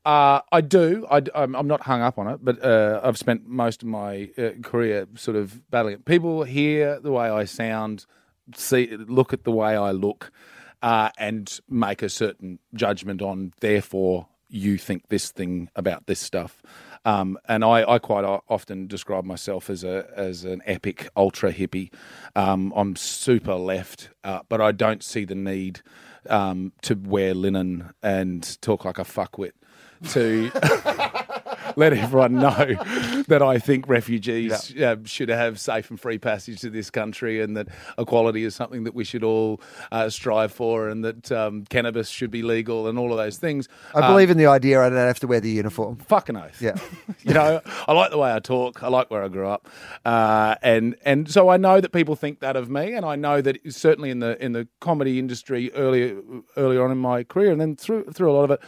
Uh, 0.03 0.41
I 0.51 0.62
do. 0.62 1.05
I, 1.12 1.22
am 1.36 1.55
I'm 1.55 1.68
not 1.68 1.82
hung 1.82 2.01
up 2.01 2.18
on 2.18 2.28
it, 2.28 2.39
but 2.43 2.64
uh, 2.64 2.99
I've 3.03 3.18
spent 3.18 3.45
most 3.45 3.84
of 3.84 3.88
my 3.89 4.32
uh, 4.38 4.49
career 4.64 5.07
sort 5.16 5.38
of 5.38 5.70
battling 5.70 5.93
it. 5.95 6.05
People 6.05 6.43
hear 6.43 6.99
the 6.99 7.12
way 7.12 7.30
I 7.30 7.45
sound, 7.45 8.07
see, 8.56 8.95
look 8.95 9.34
at 9.34 9.43
the 9.43 9.52
way 9.52 9.76
I 9.76 9.91
look, 9.91 10.32
uh, 10.82 11.10
and 11.18 11.60
make 11.70 12.02
a 12.02 12.10
certain 12.10 12.60
judgment 12.74 13.22
on. 13.22 13.54
Therefore, 13.60 14.28
you 14.49 14.78
think 14.78 15.08
this 15.08 15.32
thing 15.32 15.70
about 15.76 16.08
this 16.08 16.20
stuff. 16.20 16.62
Um, 17.04 17.38
and 17.47 17.64
I, 17.64 17.89
I 17.89 17.99
quite 17.99 18.26
often 18.26 18.86
describe 18.86 19.26
myself 19.26 19.70
as 19.70 19.84
a 19.84 20.08
as 20.16 20.43
an 20.45 20.62
epic 20.66 21.10
ultra 21.16 21.52
hippie. 21.52 21.91
Um, 22.36 22.72
I'm 22.76 22.95
super 22.95 23.56
left, 23.56 24.10
uh, 24.24 24.41
but 24.49 24.62
I 24.62 24.72
don't 24.72 25.02
see 25.02 25.26
the 25.26 25.36
need 25.36 25.82
um, 26.30 26.74
to 26.84 26.95
wear 26.95 27.34
linen 27.34 27.93
and 28.04 28.62
talk 28.62 28.86
like 28.86 28.99
a 28.99 29.04
fuckwit 29.04 29.54
to 30.10 30.52
let 31.76 31.93
everyone 31.93 32.36
know 32.36 32.76
that 33.28 33.41
I 33.41 33.59
think 33.59 33.88
refugees 33.88 34.76
uh, 34.78 34.97
should 35.05 35.30
have 35.30 35.59
safe 35.59 35.89
and 35.89 35.99
free 35.99 36.17
passage 36.17 36.61
to 36.61 36.69
this 36.69 36.89
country, 36.89 37.41
and 37.41 37.55
that 37.57 37.67
equality 37.97 38.43
is 38.43 38.55
something 38.55 38.84
that 38.84 38.95
we 38.95 39.03
should 39.03 39.24
all 39.24 39.61
uh, 39.91 40.09
strive 40.09 40.51
for, 40.51 40.89
and 40.89 41.03
that 41.03 41.32
um, 41.32 41.65
cannabis 41.65 42.09
should 42.09 42.32
be 42.32 42.41
legal, 42.41 42.88
and 42.88 42.97
all 42.97 43.11
of 43.11 43.17
those 43.17 43.38
things. 43.38 43.67
I 43.93 44.07
believe 44.07 44.30
in 44.30 44.38
the 44.38 44.47
idea 44.47 44.82
I 44.82 44.89
don't 44.89 44.97
have 44.97 45.19
to 45.22 45.28
wear 45.28 45.39
the 45.39 45.49
uniform. 45.49 45.97
Fucking 45.97 46.36
oath. 46.36 46.61
Yeah. 46.61 46.76
you 47.24 47.34
know, 47.34 47.61
I 47.88 47.93
like 47.93 48.11
the 48.11 48.17
way 48.17 48.34
I 48.34 48.39
talk. 48.39 48.84
I 48.84 48.88
like 48.88 49.11
where 49.11 49.24
I 49.24 49.28
grew 49.28 49.47
up, 49.47 49.67
uh, 50.05 50.55
and 50.61 50.95
and 51.03 51.30
so 51.30 51.49
I 51.49 51.57
know 51.57 51.82
that 51.82 51.91
people 51.91 52.15
think 52.15 52.39
that 52.39 52.55
of 52.55 52.69
me, 52.69 52.93
and 52.93 53.05
I 53.05 53.15
know 53.15 53.41
that 53.41 53.59
certainly 53.72 54.09
in 54.09 54.19
the 54.19 54.41
in 54.43 54.53
the 54.53 54.67
comedy 54.80 55.19
industry 55.19 55.72
earlier 55.74 56.22
earlier 56.57 56.84
on 56.84 56.91
in 56.91 56.97
my 56.97 57.24
career, 57.24 57.51
and 57.51 57.61
then 57.61 57.76
through 57.76 58.05
through 58.11 58.32
a 58.32 58.34
lot 58.34 58.43
of 58.45 58.51
it, 58.51 58.61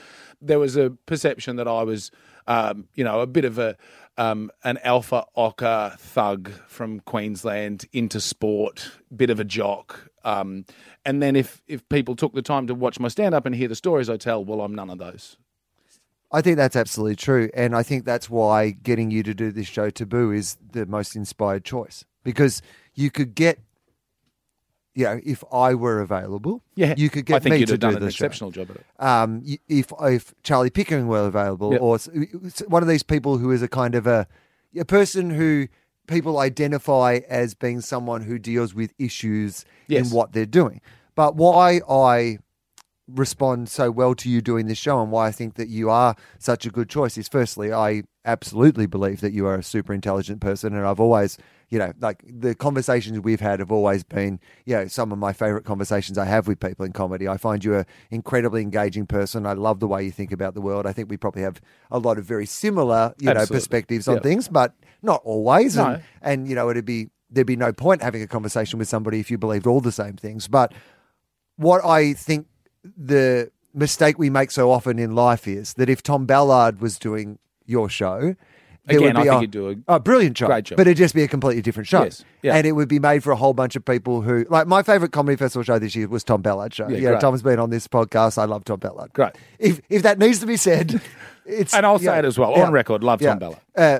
there 0.43 0.59
was 0.59 0.75
a 0.75 0.91
perception 1.05 1.55
that 1.55 1.67
I 1.67 1.83
was, 1.83 2.11
um, 2.47 2.87
you 2.95 3.03
know, 3.03 3.21
a 3.21 3.27
bit 3.27 3.45
of 3.45 3.57
a 3.57 3.77
um, 4.17 4.51
an 4.63 4.77
alpha 4.83 5.25
ocker 5.35 5.97
thug 5.97 6.51
from 6.67 6.99
Queensland 6.99 7.85
into 7.91 8.19
sport, 8.21 8.91
bit 9.15 9.29
of 9.29 9.39
a 9.39 9.43
jock. 9.43 10.11
Um, 10.23 10.65
and 11.05 11.21
then 11.21 11.35
if 11.35 11.61
if 11.67 11.87
people 11.89 12.15
took 12.15 12.33
the 12.33 12.41
time 12.41 12.67
to 12.67 12.75
watch 12.75 12.99
my 12.99 13.07
stand 13.07 13.33
up 13.33 13.45
and 13.45 13.55
hear 13.55 13.67
the 13.67 13.75
stories 13.75 14.09
I 14.09 14.17
tell, 14.17 14.43
well, 14.43 14.61
I'm 14.61 14.75
none 14.75 14.89
of 14.89 14.97
those. 14.97 15.37
I 16.31 16.41
think 16.41 16.57
that's 16.57 16.75
absolutely 16.75 17.15
true. 17.15 17.49
And 17.53 17.75
I 17.75 17.83
think 17.83 18.05
that's 18.05 18.27
why 18.27 18.71
getting 18.71 19.11
you 19.11 19.21
to 19.21 19.35
do 19.35 19.51
this 19.51 19.67
show, 19.67 19.91
Taboo, 19.91 20.31
is 20.31 20.57
the 20.71 20.87
most 20.87 21.15
inspired 21.15 21.63
choice. 21.63 22.05
Because 22.23 22.63
you 22.95 23.11
could 23.11 23.35
get, 23.35 23.59
you 24.95 25.05
know, 25.05 25.19
if 25.25 25.43
I 25.51 25.73
were 25.73 26.01
available, 26.01 26.63
Yeah, 26.75 26.93
you 26.97 27.09
could 27.09 27.25
get 27.25 27.35
I 27.37 27.39
think 27.39 27.53
me 27.53 27.59
you'd 27.59 27.65
to 27.67 27.73
have 27.73 27.79
done 27.79 27.91
do 27.93 27.97
an 27.97 28.03
the 28.05 28.11
show. 28.11 28.25
exceptional 28.25 28.51
job 28.51 28.69
at 28.71 28.75
it. 28.77 28.85
um, 28.99 29.41
y- 29.45 29.57
if 29.67 29.91
if 30.01 30.33
Charlie 30.43 30.69
Pickering 30.69 31.07
were 31.07 31.25
available, 31.25 31.71
Yep. 31.73 31.81
or 31.81 31.95
s- 31.95 32.09
s- 32.45 32.63
one 32.67 32.83
of 32.83 32.89
these 32.89 33.03
people 33.03 33.37
who 33.39 33.51
is 33.51 33.61
a 33.61 33.67
kind 33.67 33.95
of 33.95 34.05
a 34.07 34.27
a 34.77 34.85
person 34.85 35.29
who 35.31 35.67
people 36.07 36.37
identify 36.39 37.19
as 37.29 37.53
being 37.53 37.79
someone 37.81 38.21
who 38.23 38.37
deals 38.37 38.73
with 38.75 38.93
issues 38.99 39.65
Yes. 39.87 40.05
in 40.09 40.15
what 40.15 40.33
they're 40.33 40.45
doing. 40.45 40.81
But 41.15 41.35
why 41.35 41.81
I 41.89 42.39
respond 43.07 43.67
so 43.69 43.91
well 43.91 44.15
to 44.15 44.29
you 44.29 44.41
doing 44.41 44.65
this 44.67 44.77
show 44.77 45.01
and 45.01 45.11
why 45.11 45.27
I 45.27 45.31
think 45.31 45.55
that 45.55 45.67
you 45.67 45.89
are 45.89 46.15
such 46.39 46.65
a 46.65 46.69
good 46.69 46.89
choice 46.89 47.17
is 47.17 47.27
firstly, 47.27 47.71
I 47.73 48.03
absolutely 48.25 48.85
believe 48.85 49.19
that 49.21 49.33
you 49.33 49.45
are 49.45 49.55
a 49.55 49.63
super 49.63 49.93
intelligent 49.93 50.39
person. 50.39 50.73
And 50.73 50.85
I've 50.85 50.99
always, 51.01 51.37
you 51.73 51.79
know, 51.79 51.91
like 52.01 52.23
the 52.27 52.53
conversations 52.53 53.19
we've 53.21 53.39
had 53.39 53.59
have 53.59 53.71
always 53.71 54.03
been, 54.03 54.39
you 54.63 54.75
know, 54.75 54.85
some 54.85 55.11
of 55.11 55.17
my 55.17 55.33
favorite 55.33 55.65
conversations 55.65 56.19
I 56.19 56.25
have 56.25 56.47
with 56.47 56.59
people 56.59 56.85
in 56.85 56.91
comedy. 56.91 57.27
I 57.27 57.37
find 57.37 57.65
you 57.65 57.77
an 57.77 57.85
incredibly 58.11 58.61
engaging 58.61 59.07
person. 59.07 59.47
I 59.47 59.53
love 59.53 59.79
the 59.79 59.87
way 59.87 60.03
you 60.03 60.11
think 60.11 60.31
about 60.31 60.53
the 60.53 60.61
world. 60.61 60.85
I 60.85 60.93
think 60.93 61.09
we 61.09 61.17
probably 61.17 61.41
have 61.41 61.59
a 61.89 61.97
lot 61.97 62.19
of 62.19 62.25
very 62.25 62.45
similar, 62.45 63.15
you 63.17 63.33
know, 63.33 63.47
perspectives 63.47 64.07
on 64.07 64.19
things, 64.19 64.47
but 64.47 64.75
not 65.01 65.21
always. 65.23 65.75
No. 65.75 65.93
And, 65.93 66.03
and, 66.21 66.47
you 66.47 66.53
know, 66.53 66.69
it'd 66.69 66.85
be, 66.85 67.09
there'd 67.31 67.47
be 67.47 67.55
no 67.55 67.73
point 67.73 68.03
having 68.03 68.21
a 68.21 68.27
conversation 68.27 68.77
with 68.77 68.87
somebody 68.87 69.19
if 69.19 69.31
you 69.31 69.39
believed 69.39 69.65
all 69.65 69.81
the 69.81 69.91
same 69.91 70.13
things. 70.13 70.47
But 70.47 70.73
what 71.55 71.83
I 71.83 72.13
think 72.13 72.45
the 72.95 73.49
mistake 73.73 74.19
we 74.19 74.29
make 74.29 74.51
so 74.51 74.69
often 74.69 74.99
in 74.99 75.15
life 75.15 75.47
is 75.47 75.73
that 75.73 75.89
if 75.89 76.03
Tom 76.03 76.27
Ballard 76.27 76.81
was 76.81 76.99
doing 76.99 77.39
your 77.65 77.89
show, 77.89 78.35
there 78.85 78.97
Again, 78.97 79.15
would 79.15 79.23
be 79.23 79.29
I 79.29 79.31
think 79.31 79.37
a, 79.37 79.39
he'd 79.41 79.51
do 79.51 79.83
a 79.87 79.99
brilliant 79.99 80.37
show, 80.37 80.47
great 80.47 80.65
job. 80.65 80.75
but 80.77 80.87
it'd 80.87 80.97
just 80.97 81.15
be 81.15 81.23
a 81.23 81.27
completely 81.27 81.61
different 81.61 81.87
show. 81.87 82.03
Yes, 82.03 82.25
yeah. 82.41 82.55
And 82.55 82.67
it 82.67 82.73
would 82.73 82.89
be 82.89 82.99
made 82.99 83.23
for 83.23 83.31
a 83.31 83.35
whole 83.37 83.53
bunch 83.53 83.77
of 83.77 83.85
people 83.85 84.21
who, 84.21 84.45
like, 84.49 84.67
my 84.67 84.83
favorite 84.83 85.13
comedy 85.13 85.37
festival 85.37 85.63
show 85.63 85.79
this 85.79 85.95
year 85.95 86.07
was 86.09 86.23
Tom 86.25 86.41
Ballard's 86.41 86.75
show. 86.75 86.89
Yeah. 86.89 87.17
Tom's 87.17 87.41
been 87.41 87.59
on 87.59 87.69
this 87.69 87.87
podcast. 87.87 88.37
I 88.37 88.43
love 88.45 88.65
Tom 88.65 88.79
Ballard. 88.79 89.13
Great. 89.13 89.31
If 89.57 89.79
if 89.89 90.03
that 90.03 90.19
needs 90.19 90.39
to 90.39 90.45
be 90.45 90.57
said, 90.57 91.01
it's 91.45 91.73
And 91.73 91.85
I'll 91.85 91.99
say 91.99 92.19
it 92.19 92.25
as 92.25 92.37
well 92.37 92.51
yeah, 92.57 92.65
on 92.65 92.73
record. 92.73 93.03
Love 93.05 93.21
yeah. 93.21 93.29
Tom 93.29 93.39
Ballard. 93.39 93.59
Uh, 93.75 93.99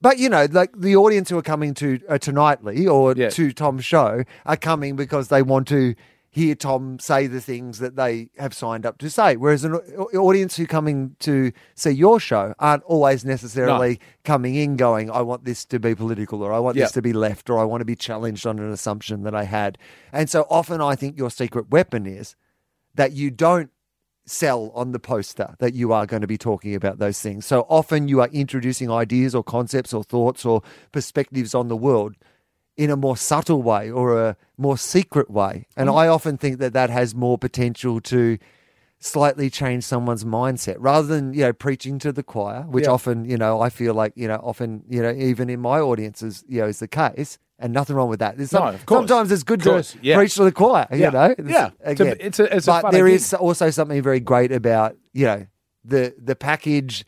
but 0.00 0.18
you 0.18 0.28
know, 0.30 0.46
like 0.50 0.70
the 0.78 0.96
audience 0.96 1.28
who 1.28 1.36
are 1.38 1.42
coming 1.42 1.74
to 1.74 2.00
uh, 2.08 2.16
tonightly 2.18 2.86
or 2.86 3.12
Yeah. 3.14 3.28
to 3.30 3.52
Tom's 3.52 3.84
show 3.84 4.24
are 4.46 4.56
coming 4.56 4.96
because 4.96 5.28
they 5.28 5.42
want 5.42 5.68
to 5.68 5.94
hear 6.36 6.54
Tom 6.54 6.98
say 6.98 7.26
the 7.26 7.40
things 7.40 7.78
that 7.78 7.96
they 7.96 8.28
have 8.36 8.52
signed 8.52 8.84
up 8.84 8.98
to 8.98 9.08
say. 9.08 9.36
Whereas 9.36 9.64
an 9.64 9.74
audience 9.74 10.56
who 10.56 10.66
coming 10.66 11.16
to 11.20 11.50
see 11.74 11.90
your 11.90 12.20
show 12.20 12.54
aren't 12.58 12.82
always 12.84 13.24
necessarily 13.24 13.98
coming 14.22 14.54
in 14.54 14.76
going, 14.76 15.10
"I 15.10 15.22
want 15.22 15.46
this 15.46 15.64
to 15.64 15.80
be 15.80 15.94
political," 15.94 16.42
or 16.42 16.52
"I 16.52 16.58
want 16.58 16.76
Yeah. 16.76 16.84
this 16.84 16.92
to 16.92 17.02
be 17.02 17.14
left," 17.14 17.48
or 17.48 17.58
"I 17.58 17.64
want 17.64 17.80
to 17.80 17.86
be 17.86 17.96
challenged 17.96 18.46
on 18.46 18.58
an 18.58 18.70
assumption 18.70 19.22
that 19.22 19.34
I 19.34 19.44
had." 19.44 19.78
And 20.12 20.28
so 20.28 20.46
often, 20.50 20.82
I 20.82 20.94
think 20.94 21.16
your 21.16 21.30
secret 21.30 21.70
weapon 21.70 22.06
is 22.06 22.36
that 22.94 23.12
you 23.12 23.30
don't 23.30 23.70
sell 24.26 24.72
on 24.74 24.92
the 24.92 24.98
poster 24.98 25.54
that 25.58 25.72
you 25.72 25.92
are 25.92 26.04
going 26.04 26.20
to 26.20 26.26
be 26.26 26.36
talking 26.36 26.74
about 26.74 26.98
those 26.98 27.20
things. 27.20 27.46
So 27.46 27.64
often 27.68 28.08
you 28.08 28.20
are 28.20 28.28
introducing 28.28 28.90
ideas 28.90 29.34
or 29.34 29.42
concepts 29.42 29.94
or 29.94 30.04
thoughts 30.04 30.44
or 30.44 30.62
perspectives 30.92 31.54
on 31.54 31.68
the 31.68 31.76
world 31.76 32.16
in 32.76 32.90
a 32.90 32.96
more 32.96 33.16
subtle 33.16 33.62
way 33.62 33.90
or 33.90 34.20
a 34.22 34.36
more 34.58 34.76
secret 34.76 35.30
way. 35.30 35.66
And 35.76 35.88
mm-hmm. 35.88 35.98
I 35.98 36.08
often 36.08 36.36
think 36.36 36.58
that 36.58 36.72
that 36.74 36.90
has 36.90 37.14
more 37.14 37.38
potential 37.38 38.00
to 38.02 38.38
slightly 38.98 39.50
change 39.50 39.84
someone's 39.84 40.24
mindset 40.24 40.76
rather 40.78 41.06
than, 41.06 41.32
you 41.34 41.40
know, 41.42 41.52
preaching 41.52 41.98
to 42.00 42.12
the 42.12 42.22
choir, 42.22 42.62
which 42.62 42.84
Yeah. 42.84 42.90
often, 42.92 43.24
you 43.24 43.36
know, 43.36 43.60
I 43.60 43.68
feel 43.70 43.94
like, 43.94 44.12
you 44.16 44.26
know, 44.26 44.40
often, 44.42 44.82
you 44.88 45.02
know, 45.02 45.10
even 45.12 45.50
in 45.50 45.60
my 45.60 45.80
audiences, 45.80 46.44
you 46.48 46.60
know, 46.60 46.66
is 46.66 46.78
the 46.80 46.88
case. 46.88 47.38
And 47.58 47.72
nothing 47.72 47.96
wrong 47.96 48.10
with 48.10 48.18
that. 48.20 48.38
Some, 48.48 48.64
No, 48.64 48.68
of 48.74 48.84
course. 48.84 48.98
Sometimes 49.08 49.32
it's 49.32 49.42
good 49.42 49.62
course, 49.62 49.92
to 49.92 49.98
yeah. 50.02 50.16
preach 50.16 50.34
to 50.34 50.44
the 50.44 50.52
choir, 50.52 50.86
you 50.92 51.10
know. 51.10 51.34
yeah. 51.46 51.70
It's 51.86 52.00
a- 52.00 52.04
Again. 52.04 52.16
it's 52.20 52.38
a- 52.38 52.54
it's 52.56 52.66
a 52.68 52.70
but 52.70 52.82
funny 52.82 52.96
there 52.98 53.06
thing. 53.06 53.14
is 53.14 53.32
also 53.32 53.70
something 53.70 54.02
very 54.02 54.20
great 54.20 54.52
about 54.52 54.94
you 55.14 55.24
know 55.24 55.46
the 55.82 56.14
the 56.22 56.36
package 56.36 57.06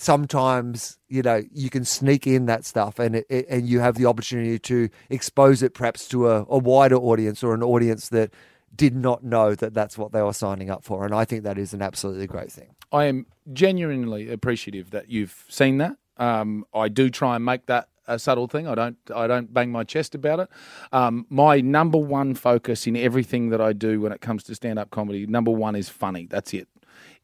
sometimes 0.00 0.98
you 1.08 1.20
know 1.22 1.42
you 1.52 1.68
can 1.68 1.84
sneak 1.84 2.26
in 2.26 2.46
that 2.46 2.64
stuff 2.64 2.98
and 2.98 3.16
it, 3.16 3.26
it- 3.28 3.46
and 3.50 3.68
you 3.68 3.80
have 3.80 3.96
the 3.96 4.06
opportunity 4.06 4.58
to 4.58 4.88
expose 5.10 5.62
it 5.62 5.74
perhaps 5.74 6.08
to 6.08 6.28
a, 6.30 6.46
a 6.48 6.58
wider 6.58 6.96
audience 6.96 7.42
or 7.44 7.52
an 7.54 7.62
audience 7.62 8.08
that 8.08 8.32
did 8.74 8.96
not 8.96 9.22
know 9.22 9.54
that 9.54 9.74
that's 9.74 9.98
what 9.98 10.10
they 10.12 10.22
were 10.22 10.32
signing 10.32 10.70
up 10.70 10.82
for 10.84 11.04
and 11.04 11.14
i 11.14 11.24
think 11.24 11.42
that 11.42 11.58
is 11.58 11.74
an 11.74 11.82
absolutely 11.82 12.26
great 12.26 12.50
thing 12.50 12.68
I 12.92 13.04
am 13.04 13.26
genuinely 13.52 14.32
appreciative 14.32 14.90
that 14.90 15.08
you've 15.08 15.44
seen 15.48 15.78
that. 15.78 15.96
Um, 16.16 16.64
I 16.74 16.88
do 16.88 17.08
try 17.08 17.36
and 17.36 17.44
make 17.44 17.66
that 17.66 17.86
a 18.08 18.18
subtle 18.18 18.48
thing. 18.48 18.66
I 18.66 18.74
don't. 18.74 18.96
I 19.14 19.28
don't 19.28 19.54
bang 19.54 19.70
my 19.70 19.84
chest 19.84 20.16
about 20.16 20.40
it. 20.40 20.48
Um, 20.90 21.24
my 21.30 21.60
number 21.60 21.98
one 21.98 22.34
focus 22.34 22.88
in 22.88 22.96
everything 22.96 23.50
that 23.50 23.60
I 23.60 23.72
do 23.72 24.00
when 24.00 24.10
it 24.10 24.20
comes 24.20 24.42
to 24.44 24.56
stand-up 24.56 24.90
comedy, 24.90 25.24
number 25.24 25.52
one 25.52 25.76
is 25.76 25.88
funny. 25.88 26.26
That's 26.26 26.52
it. 26.52 26.66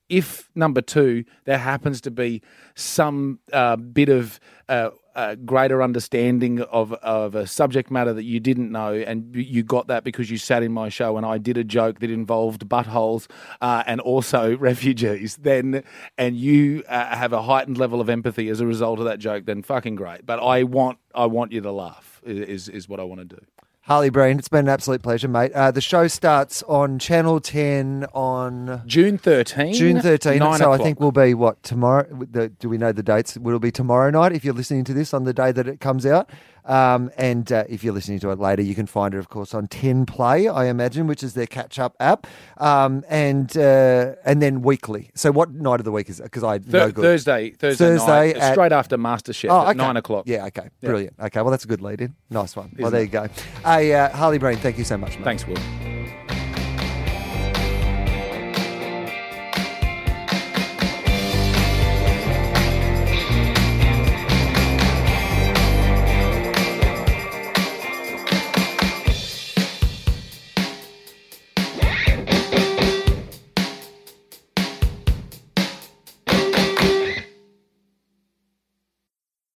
If 0.09 0.51
number 0.55 0.81
two, 0.81 1.25
there 1.45 1.59
happens 1.59 2.01
to 2.03 2.11
be 2.11 2.43
some 2.75 3.41
uh, 3.53 3.77
bit 3.77 4.09
of 4.09 4.39
uh, 4.69 4.91
uh, 5.17 5.35
greater 5.35 5.83
understanding 5.83 6.61
of, 6.61 6.93
of 6.95 7.35
a 7.35 7.47
subject 7.47 7.91
matter 7.91 8.13
that 8.13 8.25
you 8.25 8.39
didn't 8.39 8.71
know, 8.71 8.93
and 8.93 9.35
you- 9.35 9.63
got 9.63 9.89
that 9.89 10.05
because 10.05 10.31
you 10.31 10.39
sat 10.39 10.63
in 10.63 10.71
my 10.73 10.89
show 10.89 11.17
and 11.17 11.27
I 11.27 11.39
did 11.39 11.57
a 11.57 11.65
joke 11.65 11.99
that 11.99 12.11
involved 12.11 12.69
buttholes 12.69 13.27
uh, 13.61 13.83
and 13.87 14.01
also 14.01 14.57
refugees, 14.71 15.37
then 15.39 15.83
and 16.17 16.37
you 16.37 16.85
uh, 16.89 17.17
have 17.17 17.33
a 17.33 17.43
heightened 17.43 17.79
level 17.79 18.01
of 18.01 18.09
empathy 18.09 18.49
as 18.49 18.61
a 18.61 18.67
result 18.67 19.01
of 19.01 19.07
that 19.07 19.19
joke, 19.19 19.47
then 19.47 19.63
fucking 19.63 19.97
great. 19.97 20.25
But 20.25 20.39
I 20.41 20.63
want 20.63 20.99
I 21.15 21.27
want 21.27 21.51
you 21.51 21.61
to 21.63 21.73
laugh 21.73 22.21
is 22.25 22.69
is 22.69 22.89
what 22.89 23.01
I 23.01 23.05
want 23.05 23.21
to 23.29 23.37
do. 23.37 23.41
Harley 23.87 24.11
breen 24.11 24.39
it's 24.39 24.49
been 24.49 24.67
an 24.67 24.69
absolute 24.69 25.03
pleasure 25.03 25.29
mate 25.29 25.53
uh, 25.53 25.71
the 25.71 25.81
show 25.81 26.07
starts 26.07 26.63
on 26.65 26.99
channel 26.99 27.41
10 27.41 28.07
on 28.13 28.83
June 28.87 29.19
13. 29.19 29.75
June 29.75 29.97
13th. 29.99 30.39
nine 30.39 30.59
So 30.59 30.73
I 30.73 30.79
think 30.79 31.01
we'll 31.01 31.13
be 31.13 31.35
what 31.35 31.63
tomorrow? 31.63 32.07
The, 32.31 32.49
do 32.49 32.69
we 32.69 32.79
know 32.79 32.93
the 32.93 33.03
dates? 33.03 33.37
Will 33.37 33.57
it 33.57 33.63
be 33.63 33.71
tomorrow 33.71 34.11
night 34.11 34.33
if 34.33 34.45
you're 34.45 34.55
listening 34.55 34.85
to 34.85 34.95
this 34.95 35.15
on 35.15 35.25
the 35.25 35.33
day 35.33 35.53
that 35.53 35.67
it 35.69 35.81
comes 35.81 36.07
out? 36.07 36.31
Um, 36.67 37.11
and 37.17 37.51
uh, 37.53 37.65
if 37.69 37.83
you're 37.85 37.95
listening 37.95 38.19
to 38.21 38.31
it 38.31 38.39
later, 38.39 38.61
you 38.63 38.75
can 38.75 38.87
find 38.87 39.15
it, 39.15 39.19
of 39.19 39.29
course, 39.29 39.55
on 39.55 39.67
10 39.69 40.05
Play, 40.07 40.49
I 40.49 40.67
imagine, 40.67 41.07
which 41.07 41.23
is 41.23 41.35
their 41.35 41.47
catch 41.47 41.79
up 41.79 41.95
app. 42.01 42.27
Um, 42.59 43.05
and 43.09 43.57
uh, 43.57 44.15
and 44.25 44.43
then 44.43 44.63
weekly. 44.63 45.11
So 45.15 45.31
what 45.31 45.51
night 45.53 45.81
of 45.81 45.85
the 45.85 45.93
week 45.93 46.11
is 46.11 46.21
it? 46.21 46.25
Because 46.25 46.43
I 46.45 46.59
Thur- 46.59 46.79
no 46.87 46.93
good. 46.93 47.03
Thursday, 47.03 47.51
Thursday, 47.51 47.85
Thursday 47.85 48.07
night, 48.07 48.37
at- 48.37 48.53
straight 48.53 48.73
after 48.73 48.99
MasterChef 48.99 49.49
Oh, 49.51 49.69
at 49.69 49.77
nine 49.77 49.97
o'clock. 49.97 50.25
Yeah, 50.27 50.47
okay. 50.47 50.69
Brilliant. 50.83 51.15
Okay, 51.21 51.41
well, 51.41 51.51
that's 51.51 51.65
a 51.65 51.69
good 51.69 51.81
lead 51.83 52.01
in. 52.01 52.15
Nice 52.31 52.57
one. 52.57 52.75
Well, 52.79 52.89
Isn't 52.89 53.11
there 53.11 53.23
it? 53.23 53.29
you 53.29 53.29
go. 53.29 53.69
Hey, 53.69 53.95
uh, 53.95 54.09
Harley 54.17 54.39
Breen, 54.39 54.59
thank 54.59 54.77
you 54.79 54.85
so 54.85 54.97
much, 54.97 55.17
mate. 55.17 55.25
Thanks, 55.25 55.47
Will. 55.47 55.96